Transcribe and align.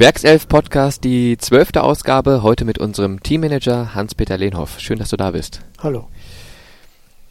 Werkself 0.00 0.48
Podcast, 0.48 1.04
die 1.04 1.36
zwölfte 1.36 1.82
Ausgabe, 1.82 2.42
heute 2.42 2.64
mit 2.64 2.78
unserem 2.78 3.22
Teammanager 3.22 3.94
Hans-Peter 3.94 4.38
Lehnhoff. 4.38 4.80
Schön, 4.80 4.98
dass 4.98 5.10
du 5.10 5.18
da 5.18 5.32
bist. 5.32 5.60
Hallo. 5.76 6.08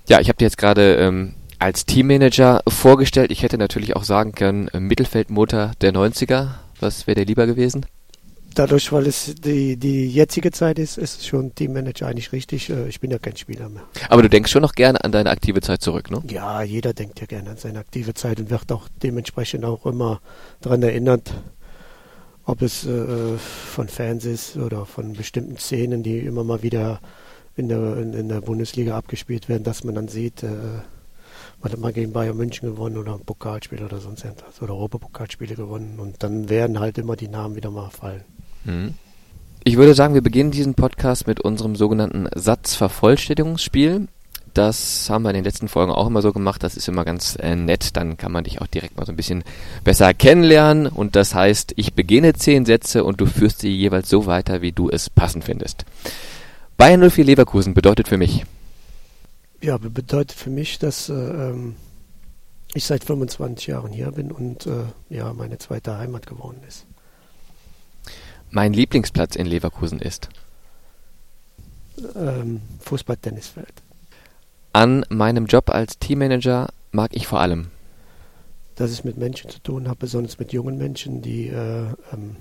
Ja, 0.07 0.19
ich 0.19 0.27
habe 0.29 0.38
dir 0.38 0.45
jetzt 0.45 0.59
gerade 0.59 0.97
ähm, 0.97 1.33
als 1.58 1.87
Teammanager 1.87 2.61
vorgestellt. 2.67 3.32
Ich 3.32 3.42
hätte 3.42 3.58
natürlich 3.58 3.95
auch 3.95 4.03
sagen 4.03 4.33
können, 4.33 4.67
äh, 4.67 4.79
Mittelfeldmotor 4.79 5.71
der 5.82 5.93
90er. 5.93 6.50
Was 6.79 7.08
wäre 7.08 7.16
dir 7.16 7.25
lieber 7.25 7.47
gewesen? 7.47 7.87
Dadurch, 8.54 8.92
weil 8.92 9.08
es 9.08 9.34
die, 9.34 9.76
die 9.76 10.08
jetzige 10.08 10.52
Zeit 10.52 10.78
ist, 10.78 11.00
ist 11.00 11.22
es 11.22 11.26
schon 11.26 11.56
Teammanager 11.56 12.06
eigentlich 12.06 12.32
richtig. 12.34 12.70
Äh, 12.70 12.88
Ich 12.88 13.00
bin 13.00 13.10
ja 13.10 13.18
kein 13.18 13.36
Spieler 13.36 13.68
mehr. 13.70 13.82
Aber 14.10 14.22
du 14.22 14.30
denkst 14.30 14.52
schon 14.52 14.62
noch 14.62 14.74
gerne 14.74 15.04
an 15.04 15.12
deine 15.12 15.32
aktive 15.32 15.62
Zeit 15.62 15.82
zurück, 15.82 16.12
ne? 16.12 16.22
Ja, 16.30 16.62
jeder 16.62 16.94
denkt 16.94 17.20
ja 17.20 17.26
gerne 17.26 17.50
an 17.50 17.58
seine 17.58 17.80
aktive 17.80 18.14
Zeit 18.14 18.40
und 18.40 18.52
wird 18.52 18.72
auch 18.72 18.88
dementsprechend 19.02 19.66
auch 19.66 19.88
immer 19.88 20.22
daran 20.62 20.84
erinnert, 20.84 21.34
ob 22.50 22.63
es 22.63 22.86
äh, 22.86 23.38
von 23.38 23.88
Fans 23.88 24.25
ist 24.25 24.57
oder 24.57 24.85
von 24.88 25.13
bestimmten 25.13 25.57
Szenen, 25.57 26.02
die 26.02 26.17
immer 26.17 26.44
mal 26.44 26.63
wieder 26.63 26.99
in 27.55 27.70
der, 27.70 27.98
in, 27.98 28.13
in 28.13 28.27
der 28.27 28.41
Bundesliga 28.41 28.98
abgespielt 28.98 29.49
werden, 29.49 29.63
dass 29.63 29.84
man 29.84 29.94
dann 29.94 30.07
sieht, 30.07 30.41
äh, 30.41 30.48
man 31.62 31.71
hat 31.71 31.80
mal 31.80 31.93
gegen 31.93 32.12
Bayern 32.12 32.35
München 32.35 32.67
gewonnen 32.67 32.98
oder 32.98 33.13
ein 33.13 33.26
Pokalspiel 33.26 33.84
oder 33.84 33.99
sonst 33.99 34.26
etwas 34.26 34.62
oder 34.63 34.73
Europapokalspiele 34.73 35.54
gewonnen 35.54 35.99
und 35.99 36.23
dann 36.23 36.49
werden 36.49 36.80
halt 36.80 36.98
immer 36.98 37.16
die 37.16 37.27
Namen 37.27 37.55
wieder 37.55 37.70
mal 37.70 37.91
fallen. 37.91 38.23
Mhm. 38.63 38.95
Ich 39.63 39.77
würde 39.77 39.93
sagen, 39.93 40.16
wir 40.16 40.23
beginnen 40.23 40.49
diesen 40.49 40.73
Podcast 40.73 41.27
mit 41.27 41.41
unserem 41.41 41.76
sogenannten 41.76 42.27
Satzvervollständigungsspiel. 42.34 44.07
Das 44.53 45.09
haben 45.09 45.23
wir 45.23 45.30
in 45.30 45.35
den 45.35 45.44
letzten 45.44 45.67
Folgen 45.67 45.91
auch 45.91 46.08
immer 46.08 46.21
so 46.21 46.34
gemacht. 46.34 46.63
Das 46.63 46.77
ist 46.77 46.88
immer 46.88 47.05
ganz 47.05 47.35
äh, 47.40 47.55
nett. 47.55 47.95
Dann 47.95 48.17
kann 48.17 48.31
man 48.31 48.44
dich 48.44 48.62
auch 48.62 48.67
direkt 48.67 48.98
mal 48.98 49.05
so 49.05 49.12
ein 49.12 49.16
bisschen 49.16 49.44
besser 49.84 50.13
kennenlernen. 50.13 50.88
Und 50.88 51.16
das 51.16 51.35
heißt, 51.35 51.73
ich 51.76 51.94
beginne 51.94 52.34
zehn 52.34 52.66
Sätze 52.66 53.04
und 53.04 53.21
du 53.21 53.26
führst 53.26 53.59
sie 53.59 53.76
jeweils 53.76 54.09
so 54.09 54.26
weiter, 54.26 54.62
wie 54.62 54.71
du 54.71 54.90
es 54.90 55.09
passend 55.09 55.43
findest. 55.43 55.85
Bayern 56.77 57.09
04 57.09 57.26
Leverkusen 57.26 57.74
bedeutet 57.74 58.07
für 58.07 58.18
mich. 58.18 58.46
Ja, 59.62 59.77
bedeutet 59.77 60.32
für 60.32 60.49
mich, 60.49 60.79
dass 60.79 61.09
äh, 61.09 61.13
ähm, 61.13 61.76
ich 62.74 62.85
seit 62.85 63.04
25 63.04 63.68
Jahren 63.68 63.91
hier 63.91 64.11
bin 64.11 64.31
und 64.31 64.65
äh, 64.65 64.83
ja, 65.09 65.33
meine 65.33 65.57
zweite 65.57 65.97
Heimat 65.97 66.27
geworden 66.27 66.61
ist. 66.67 66.85
Mein 68.52 68.73
Lieblingsplatz 68.73 69.35
in 69.35 69.45
Leverkusen 69.45 69.99
ist. 69.99 70.29
Ähm, 72.15 72.61
Fußball-Tennisfeld. 72.79 73.73
An 74.73 75.05
meinem 75.09 75.45
Job 75.45 75.69
als 75.69 75.99
Teammanager 75.99 76.69
mag 76.91 77.11
ich 77.13 77.27
vor 77.27 77.39
allem. 77.39 77.71
Dass 78.75 78.91
ich 78.91 79.03
mit 79.03 79.17
Menschen 79.17 79.49
zu 79.49 79.59
tun 79.59 79.87
habe, 79.87 79.99
besonders 79.99 80.39
mit 80.39 80.53
jungen 80.53 80.77
Menschen, 80.77 81.21
die 81.21 81.47
äh, 81.47 81.87
ähm, 82.13 82.35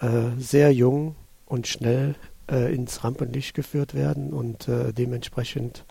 äh, 0.00 0.40
sehr 0.40 0.72
jung 0.72 1.16
und 1.46 1.66
schnell 1.66 2.14
äh, 2.50 2.74
ins 2.74 3.04
Rampenlicht 3.04 3.54
geführt 3.54 3.94
werden 3.94 4.32
und 4.32 4.68
äh, 4.68 4.92
dementsprechend 4.92 5.84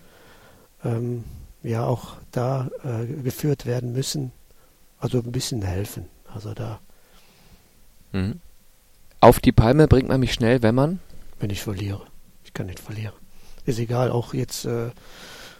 ähm, 0.83 1.23
ja 1.61 1.85
auch 1.85 2.17
da 2.31 2.69
äh, 2.83 3.05
geführt 3.05 3.65
werden 3.65 3.93
müssen. 3.93 4.31
Also 4.99 5.19
ein 5.19 5.31
bisschen 5.31 5.61
helfen. 5.61 6.05
Also 6.33 6.53
da, 6.53 6.79
Mhm. 8.13 8.39
Auf 9.19 9.39
die 9.39 9.51
Palme 9.51 9.87
bringt 9.87 10.09
man 10.09 10.19
mich 10.19 10.33
schnell, 10.33 10.61
wenn 10.61 10.75
man. 10.75 10.99
wenn 11.39 11.49
ich 11.49 11.61
verliere. 11.61 12.01
Ich 12.43 12.53
kann 12.53 12.65
nicht 12.65 12.79
verlieren. 12.79 13.13
Ist 13.65 13.79
egal, 13.79 14.11
auch 14.11 14.33
jetzt, 14.33 14.65
äh, 14.65 14.89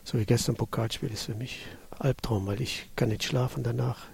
so 0.04 0.18
wie 0.18 0.26
gestern 0.26 0.56
Pokalspiel 0.56 1.12
ist 1.12 1.24
für 1.24 1.36
mich 1.36 1.66
Albtraum, 2.00 2.48
weil 2.48 2.62
ich 2.62 2.90
kann 2.96 3.10
nicht 3.10 3.24
schlafen 3.24 3.64
danach. 3.64 4.08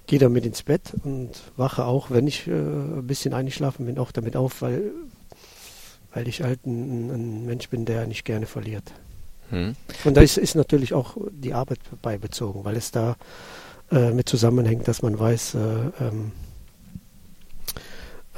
Ich 0.00 0.06
gehe 0.06 0.18
damit 0.18 0.46
ins 0.46 0.62
Bett 0.62 0.92
und 1.04 1.30
wache 1.56 1.84
auch, 1.84 2.10
wenn 2.10 2.26
ich 2.26 2.46
äh, 2.46 2.52
ein 2.52 3.06
bisschen 3.06 3.34
eingeschlafen 3.34 3.86
bin, 3.86 3.98
auch 3.98 4.12
damit 4.12 4.36
auf, 4.36 4.62
weil, 4.62 4.92
weil 6.12 6.28
ich 6.28 6.42
halt 6.42 6.64
ein, 6.64 7.10
ein 7.10 7.46
Mensch 7.46 7.68
bin, 7.68 7.84
der 7.84 8.06
nicht 8.06 8.24
gerne 8.24 8.46
verliert. 8.46 8.92
Mhm. 9.50 9.76
Und 10.04 10.16
da 10.16 10.22
ist, 10.22 10.38
ist 10.38 10.54
natürlich 10.54 10.94
auch 10.94 11.16
die 11.30 11.54
Arbeit 11.54 11.80
beibezogen, 12.02 12.64
weil 12.64 12.76
es 12.76 12.90
da 12.90 13.16
äh, 13.90 14.10
mit 14.12 14.28
zusammenhängt, 14.28 14.88
dass 14.88 15.02
man 15.02 15.18
weiß, 15.18 15.54
äh, 15.54 15.58
ähm, 16.00 16.32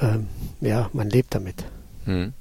ähm, 0.01 0.27
ja, 0.61 0.89
man 0.93 1.09
lebt 1.09 1.33
damit. 1.33 1.63
Mhm. 2.05 2.33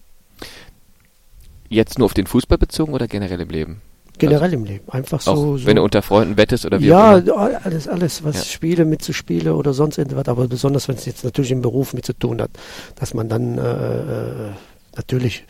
Jetzt 1.69 1.99
nur 1.99 2.07
auf 2.07 2.15
den 2.15 2.27
Fußball 2.27 2.59
bezogen 2.59 2.93
oder 2.95 3.07
generell 3.09 3.41
im 3.41 3.49
Leben? 3.51 3.81
Generell 4.19 4.53
im 4.55 4.65
Leben. 4.65 4.89
Einfach 4.91 5.19
Auch 5.27 5.37
so. 5.37 5.59
so 5.59 5.67
wenn 5.67 5.77
du 5.77 5.83
unter 5.83 6.03
Freunden 6.03 6.37
wettest 6.37 6.65
oder 6.67 6.81
wie 6.81 6.87
ja, 6.87 7.17
auch 7.17 7.19
immer. 7.19 7.61
alles, 7.65 7.87
alles, 7.87 8.25
was 8.25 8.37
Ja. 8.37 8.45
Spiele 8.45 8.85
mitzuspiele 8.85 9.55
oder 9.55 9.73
sonst 9.73 9.97
irgendwas, 9.99 10.27
aber 10.27 10.49
besonders 10.49 10.89
wenn 10.89 10.97
es 10.97 11.07
jetzt 11.07 11.23
natürlich 11.25 11.53
im 11.53 11.63
Beruf 11.63 11.95
mit 11.95 12.05
zu 12.05 12.15
tun 12.15 12.41
hat, 12.43 12.51
dass 12.97 13.15
man 13.15 13.29
dann 13.29 13.59
äh, 13.59 13.63
äh, 13.99 14.51
natürlich 14.97 15.45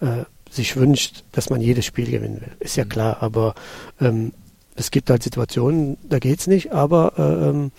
äh, 0.00 0.24
sich 0.50 0.76
wünscht, 0.76 1.24
dass 1.32 1.48
man 1.48 1.60
jedes 1.62 1.86
Spiel 1.86 2.10
gewinnen 2.10 2.40
will. 2.42 2.52
Ist 2.58 2.76
ja 2.76 2.84
Mhm. 2.84 2.88
klar, 2.90 3.16
aber 3.20 3.54
ähm, 4.00 4.32
es 4.76 4.90
gibt 4.90 5.08
halt 5.08 5.22
Situationen, 5.22 5.96
da 6.08 6.18
geht's 6.18 6.46
nicht, 6.46 6.72
aber 6.72 7.12
äh, 7.16 7.48
ähm, 7.48 7.72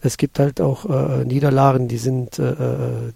es 0.00 0.16
gibt 0.16 0.38
halt 0.38 0.60
auch 0.60 0.84
äh, 0.88 1.24
Niederlagen, 1.24 1.88
die 1.88 1.98
sind, 1.98 2.38
äh, 2.38 2.50
äh, 2.50 3.12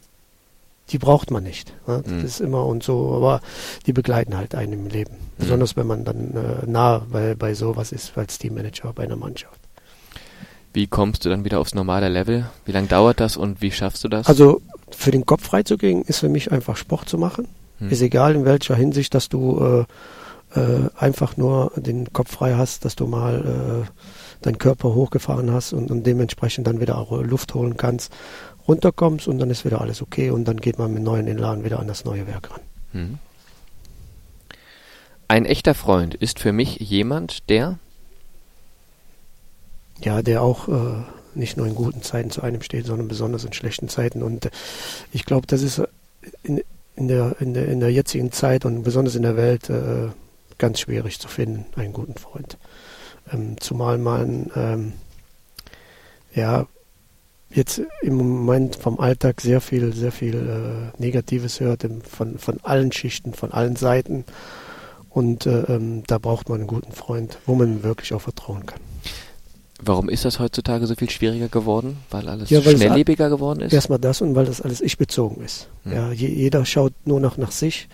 die 0.91 0.99
braucht 0.99 1.31
man 1.31 1.43
nicht. 1.43 1.73
Ne? 1.87 2.03
Das 2.05 2.13
Mhm. 2.13 2.25
ist 2.25 2.41
immer 2.41 2.65
und 2.67 2.83
so, 2.83 3.15
aber 3.15 3.41
die 3.87 3.93
begleiten 3.93 4.37
halt 4.37 4.55
einen 4.55 4.73
im 4.73 4.87
Leben. 4.87 5.17
Besonders 5.39 5.77
wenn 5.77 5.87
man 5.87 6.05
dann 6.05 6.33
äh, 6.35 6.67
nah 6.67 6.99
bei, 7.11 7.35
bei 7.35 7.55
sowas 7.55 7.93
ist 7.93 8.17
als 8.17 8.39
Teammanager 8.39 8.93
bei 8.95 9.05
einer 9.05 9.17
Mannschaft. 9.17 9.61
Wie 10.73 10.87
kommst 10.87 11.25
du 11.25 11.29
dann 11.31 11.45
wieder 11.45 11.59
aufs 11.61 11.75
normale 11.75 12.09
Level? 12.09 12.47
Wie 12.65 12.73
lange 12.73 12.87
dauert 12.87 13.21
das 13.21 13.37
und 13.37 13.63
wie 13.63 13.71
schaffst 13.73 14.05
du 14.05 14.09
das? 14.09 14.27
Also 14.27 14.61
für 14.91 15.11
den 15.11 15.25
Kopf 15.27 15.45
freizugehen, 15.45 16.03
ist 16.03 16.19
für 16.19 16.29
mich 16.29 16.53
einfach 16.53 16.77
Sport 16.77 17.09
zu 17.09 17.19
machen. 17.19 17.49
Hm. 17.79 17.91
Ist 17.91 18.03
egal 18.03 18.35
in 18.35 18.45
welcher 18.45 18.75
Hinsicht, 18.77 19.15
dass 19.15 19.29
du 19.29 19.87
äh, 20.55 20.59
äh, 20.61 20.89
einfach 20.99 21.37
nur 21.37 21.73
den 21.77 22.13
Kopf 22.13 22.33
frei 22.33 22.55
hast, 22.55 22.85
dass 22.85 22.95
du 22.95 23.07
mal 23.07 23.85
äh, 23.87 24.45
deinen 24.45 24.59
Körper 24.59 24.95
hochgefahren 24.95 25.51
hast 25.51 25.73
und, 25.73 25.91
und 25.91 26.07
dementsprechend 26.07 26.67
dann 26.67 26.81
wieder 26.81 26.99
auch 26.99 27.23
Luft 27.23 27.55
holen 27.55 27.77
kannst, 27.77 28.13
runterkommst 28.69 29.29
und 29.29 29.39
dann 29.39 29.51
ist 29.51 29.65
wieder 29.65 29.81
alles 29.81 30.03
okay 30.03 30.31
und 30.31 30.47
dann 30.47 30.59
geht 30.59 30.79
man 30.79 30.93
mit 30.93 31.03
neuen 31.03 31.27
Elan 31.27 31.65
wieder 31.65 31.79
an 31.79 31.89
das 31.89 32.05
neue 32.05 32.27
Werk 32.27 32.51
ran. 32.51 32.61
Hm. 32.93 33.19
Ein 35.29 35.45
echter 35.45 35.75
Freund 35.75 36.15
ist 36.15 36.39
für 36.39 36.53
mich 36.53 36.77
jemand, 36.77 37.49
der. 37.49 37.79
Ja, 40.01 40.23
der 40.23 40.43
auch 40.43 40.69
äh, 40.69 41.03
nicht 41.35 41.57
nur 41.57 41.67
in 41.67 41.75
guten 41.75 42.03
Zeiten 42.03 42.31
zu 42.31 42.43
einem 42.43 42.63
steht, 42.63 42.87
sondern 42.87 43.09
besonders 43.09 43.45
in 43.45 43.53
schlechten 43.53 43.89
Zeiten. 43.89 44.23
Und 44.23 44.47
äh, 44.47 44.51
ich 45.13 45.25
glaube, 45.25 45.47
das 45.47 45.63
ist 45.63 45.79
äh, 45.79 45.87
in, 46.43 46.63
in, 46.97 47.09
der, 47.09 47.37
in, 47.41 47.55
der, 47.55 47.67
in 47.69 47.81
der 47.81 47.91
jetzigen 47.91 48.31
Zeit 48.31 48.65
und 48.65 48.83
besonders 48.83 49.15
in 49.15 49.23
der 49.23 49.37
Welt 49.37 49.69
äh, 49.71 50.09
ganz 50.59 50.81
schwierig 50.81 51.19
zu 51.19 51.29
finden, 51.29 51.67
einen 51.77 51.93
guten 51.93 52.15
Freund. 52.15 52.57
Ähm, 53.33 53.57
zumal 53.61 53.99
man 53.99 54.51
ähm, 54.55 54.93
ja 56.35 56.67
jetzt 57.57 57.83
im 58.03 58.17
Moment 58.17 58.77
vom 58.77 59.01
Alltag 59.01 59.41
sehr 59.41 59.61
viel, 59.61 59.93
sehr 59.95 60.13
viel 60.13 60.35
äh, 60.35 61.03
Negatives 61.03 61.61
hört, 61.61 61.87
von, 62.09 62.39
von 62.39 62.59
allen 62.63 62.93
Schichten, 62.93 63.35
von 63.35 63.53
allen 63.53 63.77
Seiten. 63.77 64.25
Und 65.11 65.47
äh, 65.47 65.63
ähm, 65.63 66.03
da 66.07 66.19
braucht 66.19 66.49
man 66.49 66.61
einen 66.61 66.69
guten 66.69 66.93
Freund, 66.93 67.39
wo 67.47 67.55
man 67.55 67.83
wirklich 67.83 68.13
auch 68.13 68.21
vertrauen 68.21 68.67
kann. 68.67 68.81
Warum 69.83 70.09
ist 70.09 70.25
das 70.25 70.39
heutzutage 70.39 70.87
so 70.87 70.95
viel 70.95 71.11
schwieriger 71.11 71.49
geworden? 71.49 71.99
Weil 72.11 72.29
alles 72.29 72.51
Ja, 72.51 72.65
weil 72.65 72.77
schnelllebiger 72.77 73.29
geworden 73.29 73.61
ist? 73.61 73.73
Erstmal 73.73 73.99
das 73.99 74.21
und 74.21 74.35
weil 74.35 74.47
das 74.47 74.61
alles 74.61 74.81
ich-bezogen 74.81 75.45
ist. 75.45 75.69
Hm. 75.85 75.93
Ja, 75.93 76.13
je, 76.13 76.29
jeder 76.29 76.65
schaut 76.65 76.93
nur 77.05 77.21
noch 77.21 77.37
nach 77.37 77.51
sich 77.51 77.89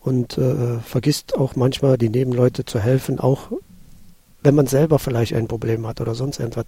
und 0.00 0.38
äh, 0.38 0.78
vergisst 0.78 1.36
auch 1.36 1.56
manchmal 1.56 1.98
die 1.98 2.08
Nebenleute 2.08 2.64
zu 2.64 2.78
helfen, 2.78 3.18
auch 3.18 3.50
wenn 4.42 4.54
man 4.54 4.66
selber 4.66 4.98
vielleicht 4.98 5.34
ein 5.34 5.48
Problem 5.48 5.86
hat 5.86 6.00
oder 6.00 6.14
sonst 6.14 6.38
irgendwas, 6.38 6.66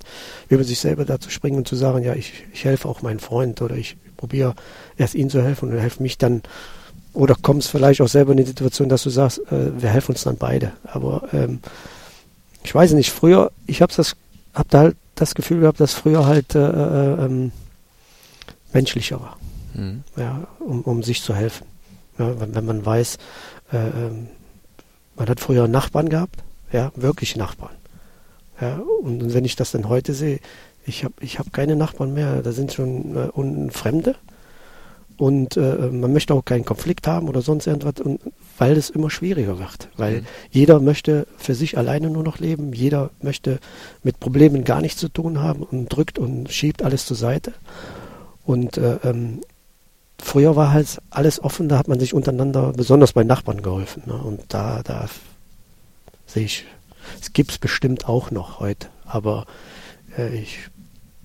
über 0.49 0.65
sich 0.65 0.79
selber 0.79 1.05
da 1.05 1.21
zu 1.21 1.31
springen 1.31 1.59
und 1.59 1.69
zu 1.69 1.77
sagen, 1.77 2.03
ja, 2.03 2.15
ich, 2.15 2.33
ich 2.53 2.65
helfe 2.65 2.89
auch 2.89 3.03
meinem 3.03 3.21
Freund 3.21 3.63
oder 3.63 3.77
ich 3.77 3.97
probiere 4.17 4.55
erst 4.97 5.15
ihm 5.15 5.31
zu 5.31 5.43
helfen 5.43 5.69
und 5.69 5.77
er 5.77 5.81
hilft 5.81 6.01
mich 6.01 6.19
dann 6.19 6.43
oder 7.13 7.35
kommst 7.41 7.69
vielleicht 7.69 8.01
auch 8.01 8.09
selber 8.09 8.33
in 8.33 8.39
die 8.39 8.45
Situation, 8.45 8.89
dass 8.89 9.03
du 9.03 9.11
sagst, 9.11 9.39
äh, 9.51 9.81
wir 9.81 9.89
helfen 9.89 10.13
uns 10.13 10.23
dann 10.23 10.37
beide. 10.37 10.73
Aber 10.85 11.29
ähm, 11.33 11.61
ich 12.63 12.75
weiß 12.75 12.93
nicht, 12.93 13.11
früher, 13.11 13.51
ich 13.67 13.83
habe 13.83 13.93
das, 13.97 14.15
hab 14.55 14.69
da 14.69 14.79
halt 14.81 14.97
das 15.17 15.35
Gefühl 15.35 15.61
gehabt, 15.61 15.81
dass 15.81 15.93
früher 15.95 16.27
halt 16.27 16.55
äh, 16.55 16.61
äh, 16.61 17.25
ähm, 17.25 17.53
menschlicher 18.73 19.21
war 19.21 19.37
Hm. 19.75 20.03
ja, 20.17 20.47
um, 20.59 20.83
um 20.83 21.03
sich 21.03 21.23
zu 21.23 21.35
helfen. 21.35 21.67
Ja, 22.19 22.41
wenn, 22.41 22.55
wenn 22.55 22.67
man 22.67 22.85
weiß, 22.85 23.19
äh, 23.73 23.77
ähm, 23.77 24.29
man 25.17 25.29
hat 25.29 25.41
früher 25.41 25.69
Nachbarn 25.69 26.09
gehabt, 26.09 26.43
ja, 26.73 26.93
wirklich 26.97 27.37
Nachbarn. 27.37 27.75
Ja, 28.61 28.81
und 29.03 29.33
wenn 29.33 29.45
ich 29.45 29.57
das 29.57 29.71
dann 29.71 29.89
heute 29.89 30.13
sehe, 30.15 30.39
ich 30.87 31.05
habe 31.05 31.15
ich 31.21 31.39
hab 31.39 31.53
keine 31.53 31.77
Nachbarn 31.77 32.13
mehr, 32.15 32.43
da 32.43 32.53
sind 32.53 32.73
schon 32.73 33.17
äh, 33.17 33.29
unten 33.33 33.71
Fremde 33.71 34.17
und 35.17 35.57
äh, 35.57 35.91
man 35.91 36.13
möchte 36.13 36.33
auch 36.35 36.45
keinen 36.45 36.65
Konflikt 36.65 37.07
haben 37.07 37.29
oder 37.29 37.43
sonst 37.43 37.67
irgendwas, 37.67 38.01
und, 38.05 38.21
weil 38.57 38.77
es 38.77 38.89
immer 38.91 39.11
schwieriger 39.11 39.59
wird. 39.59 39.89
Weil 39.97 40.21
Mhm. 40.23 40.27
jeder 40.51 40.81
möchte 40.81 41.27
für 41.37 41.55
sich 41.55 41.77
alleine 41.77 42.09
nur 42.11 42.23
noch 42.23 42.39
leben, 42.39 42.73
jeder 42.73 43.11
möchte 43.21 43.61
mit 44.03 44.19
Problemen 44.21 44.65
gar 44.65 44.81
nichts 44.81 45.01
zu 45.01 45.09
tun 45.09 45.41
haben 45.41 45.63
und 45.63 45.89
drückt 45.89 46.19
und 46.19 46.51
schiebt 46.51 46.83
alles 46.83 47.05
zur 47.07 47.17
Seite. 47.19 47.53
Und 48.45 48.79
äh, 48.79 48.97
ähm, 49.05 49.41
früher 50.19 50.57
war 50.57 50.73
halt 50.73 51.01
alles 51.11 51.43
offen, 51.43 51.69
da 51.69 51.79
hat 51.79 51.89
man 51.89 52.01
sich 52.01 52.15
untereinander, 52.15 52.73
besonders 52.75 53.13
bei 53.13 53.23
Nachbarn 53.25 53.63
geholfen. 53.63 54.03
Ne? 54.07 54.15
Und 54.15 54.41
da, 54.49 54.81
da 54.83 55.07
sehe 56.31 56.45
ich, 56.45 56.65
es 57.21 57.33
gibt 57.33 57.51
es 57.51 57.59
bestimmt 57.59 58.09
auch 58.09 58.31
noch 58.31 58.61
heute, 58.61 58.89
aber 59.05 59.47
äh, 60.17 60.29
ich 60.39 60.59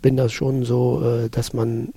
bin 0.02 0.18
da 0.18 0.30
schon 0.30 0.66
so, 0.66 1.04
äh, 1.04 1.30
dass 1.30 1.54
man 1.54 1.94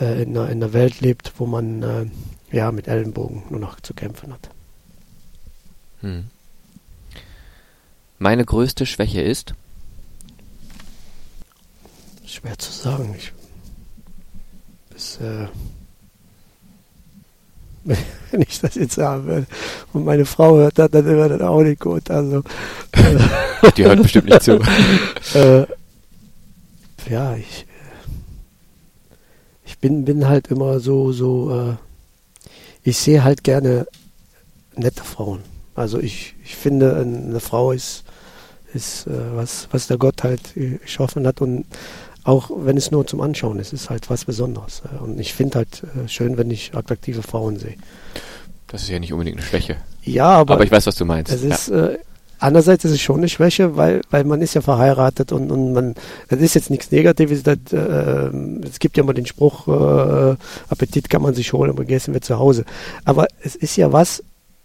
äh, 0.00 0.22
in, 0.22 0.36
einer, 0.36 0.48
in, 0.48 0.62
einer, 0.62 0.72
Welt 0.72 1.00
lebt, 1.00 1.34
wo 1.38 1.46
man 1.46 1.82
äh, 1.82 2.06
ja 2.50 2.72
mit 2.72 2.88
Ellenbogen 2.88 3.44
nur 3.50 3.60
noch 3.60 3.80
zu 3.80 3.94
kämpfen 3.94 4.32
hat. 4.32 4.50
Hm. 6.00 6.28
Meine 8.18 8.44
größte 8.44 8.86
Schwäche 8.86 9.20
ist? 9.20 9.54
Schwer 12.26 12.58
zu 12.58 12.70
sagen. 12.70 13.14
Ich, 13.18 13.32
bis, 14.90 15.18
äh, 15.18 15.48
wenn 18.30 18.42
ich 18.42 18.60
das 18.60 18.74
jetzt 18.76 18.94
sagen 18.94 19.26
würde 19.26 19.46
und 19.92 20.04
meine 20.04 20.24
Frau 20.24 20.56
hört 20.56 20.78
das, 20.78 20.90
dann 20.90 21.42
auch 21.42 21.62
nicht 21.62 21.80
gut. 21.80 22.10
Also, 22.10 22.42
äh, 22.92 23.70
Die 23.76 23.84
hört 23.84 24.02
bestimmt 24.02 24.28
nicht 24.28 24.42
zu. 24.42 24.52
äh, 25.34 25.66
ja, 27.08 27.34
ich, 27.36 27.66
ich 29.64 29.78
bin, 29.78 30.04
bin 30.04 30.28
halt 30.28 30.48
immer 30.48 30.80
so, 30.80 31.12
so, 31.12 31.50
äh, 31.50 31.74
ich 32.82 32.98
sehe 32.98 33.24
halt 33.24 33.44
gerne 33.44 33.86
nette 34.76 35.04
Frauen. 35.04 35.40
Also 35.74 35.98
ich, 35.98 36.34
ich 36.44 36.56
finde, 36.56 36.96
eine 36.96 37.40
Frau 37.40 37.72
ist, 37.72 38.04
ist 38.72 39.06
äh, 39.06 39.34
was, 39.34 39.68
was 39.72 39.86
der 39.86 39.98
Gott 39.98 40.22
halt 40.22 40.54
geschaffen 40.54 41.26
hat 41.26 41.40
und 41.40 41.64
auch 42.24 42.50
wenn 42.54 42.76
es 42.76 42.90
nur 42.90 43.06
zum 43.06 43.20
Anschauen 43.20 43.58
ist, 43.58 43.72
ist 43.72 43.88
halt 43.88 44.10
was 44.10 44.26
Besonderes. 44.26 44.82
Und 45.00 45.18
ich 45.18 45.32
finde 45.32 45.58
halt 45.58 45.82
äh, 45.82 46.06
schön, 46.06 46.36
wenn 46.36 46.50
ich 46.50 46.74
attraktive 46.74 47.22
Frauen 47.22 47.58
sehe. 47.58 47.76
Das 48.70 48.82
ist 48.82 48.88
ja 48.88 48.98
nicht 48.98 49.12
unbedingt 49.12 49.38
eine 49.38 49.46
Schwäche. 49.46 49.76
Ja, 50.02 50.28
aber, 50.28 50.54
aber 50.54 50.64
ich 50.64 50.70
weiß, 50.70 50.86
was 50.86 50.94
du 50.94 51.04
meinst. 51.04 51.32
Es 51.32 51.42
ist, 51.42 51.68
ja. 51.68 51.88
äh, 51.88 51.98
andererseits 52.38 52.84
ist 52.84 52.92
es 52.92 53.00
schon 53.00 53.18
eine 53.18 53.28
Schwäche, 53.28 53.76
weil, 53.76 54.00
weil 54.10 54.24
man 54.24 54.40
ist 54.42 54.54
ja 54.54 54.60
verheiratet 54.60 55.32
und, 55.32 55.50
und 55.50 55.72
man, 55.72 55.94
das 56.28 56.40
ist 56.40 56.54
jetzt 56.54 56.70
nichts 56.70 56.90
Negatives. 56.90 57.42
Das, 57.42 57.58
äh, 57.72 58.30
es 58.64 58.78
gibt 58.78 58.96
ja 58.96 59.02
mal 59.02 59.12
den 59.12 59.26
Spruch, 59.26 59.66
äh, 59.68 60.36
Appetit 60.68 61.10
kann 61.10 61.22
man 61.22 61.34
sich 61.34 61.52
holen, 61.52 61.70
aber 61.70 61.82
gegessen 61.82 62.14
wird 62.14 62.24
zu 62.24 62.38
Hause. 62.38 62.64
Aber 63.04 63.26
es 63.42 63.56
ist 63.56 63.76
ja 63.76 63.92
was, 63.92 64.22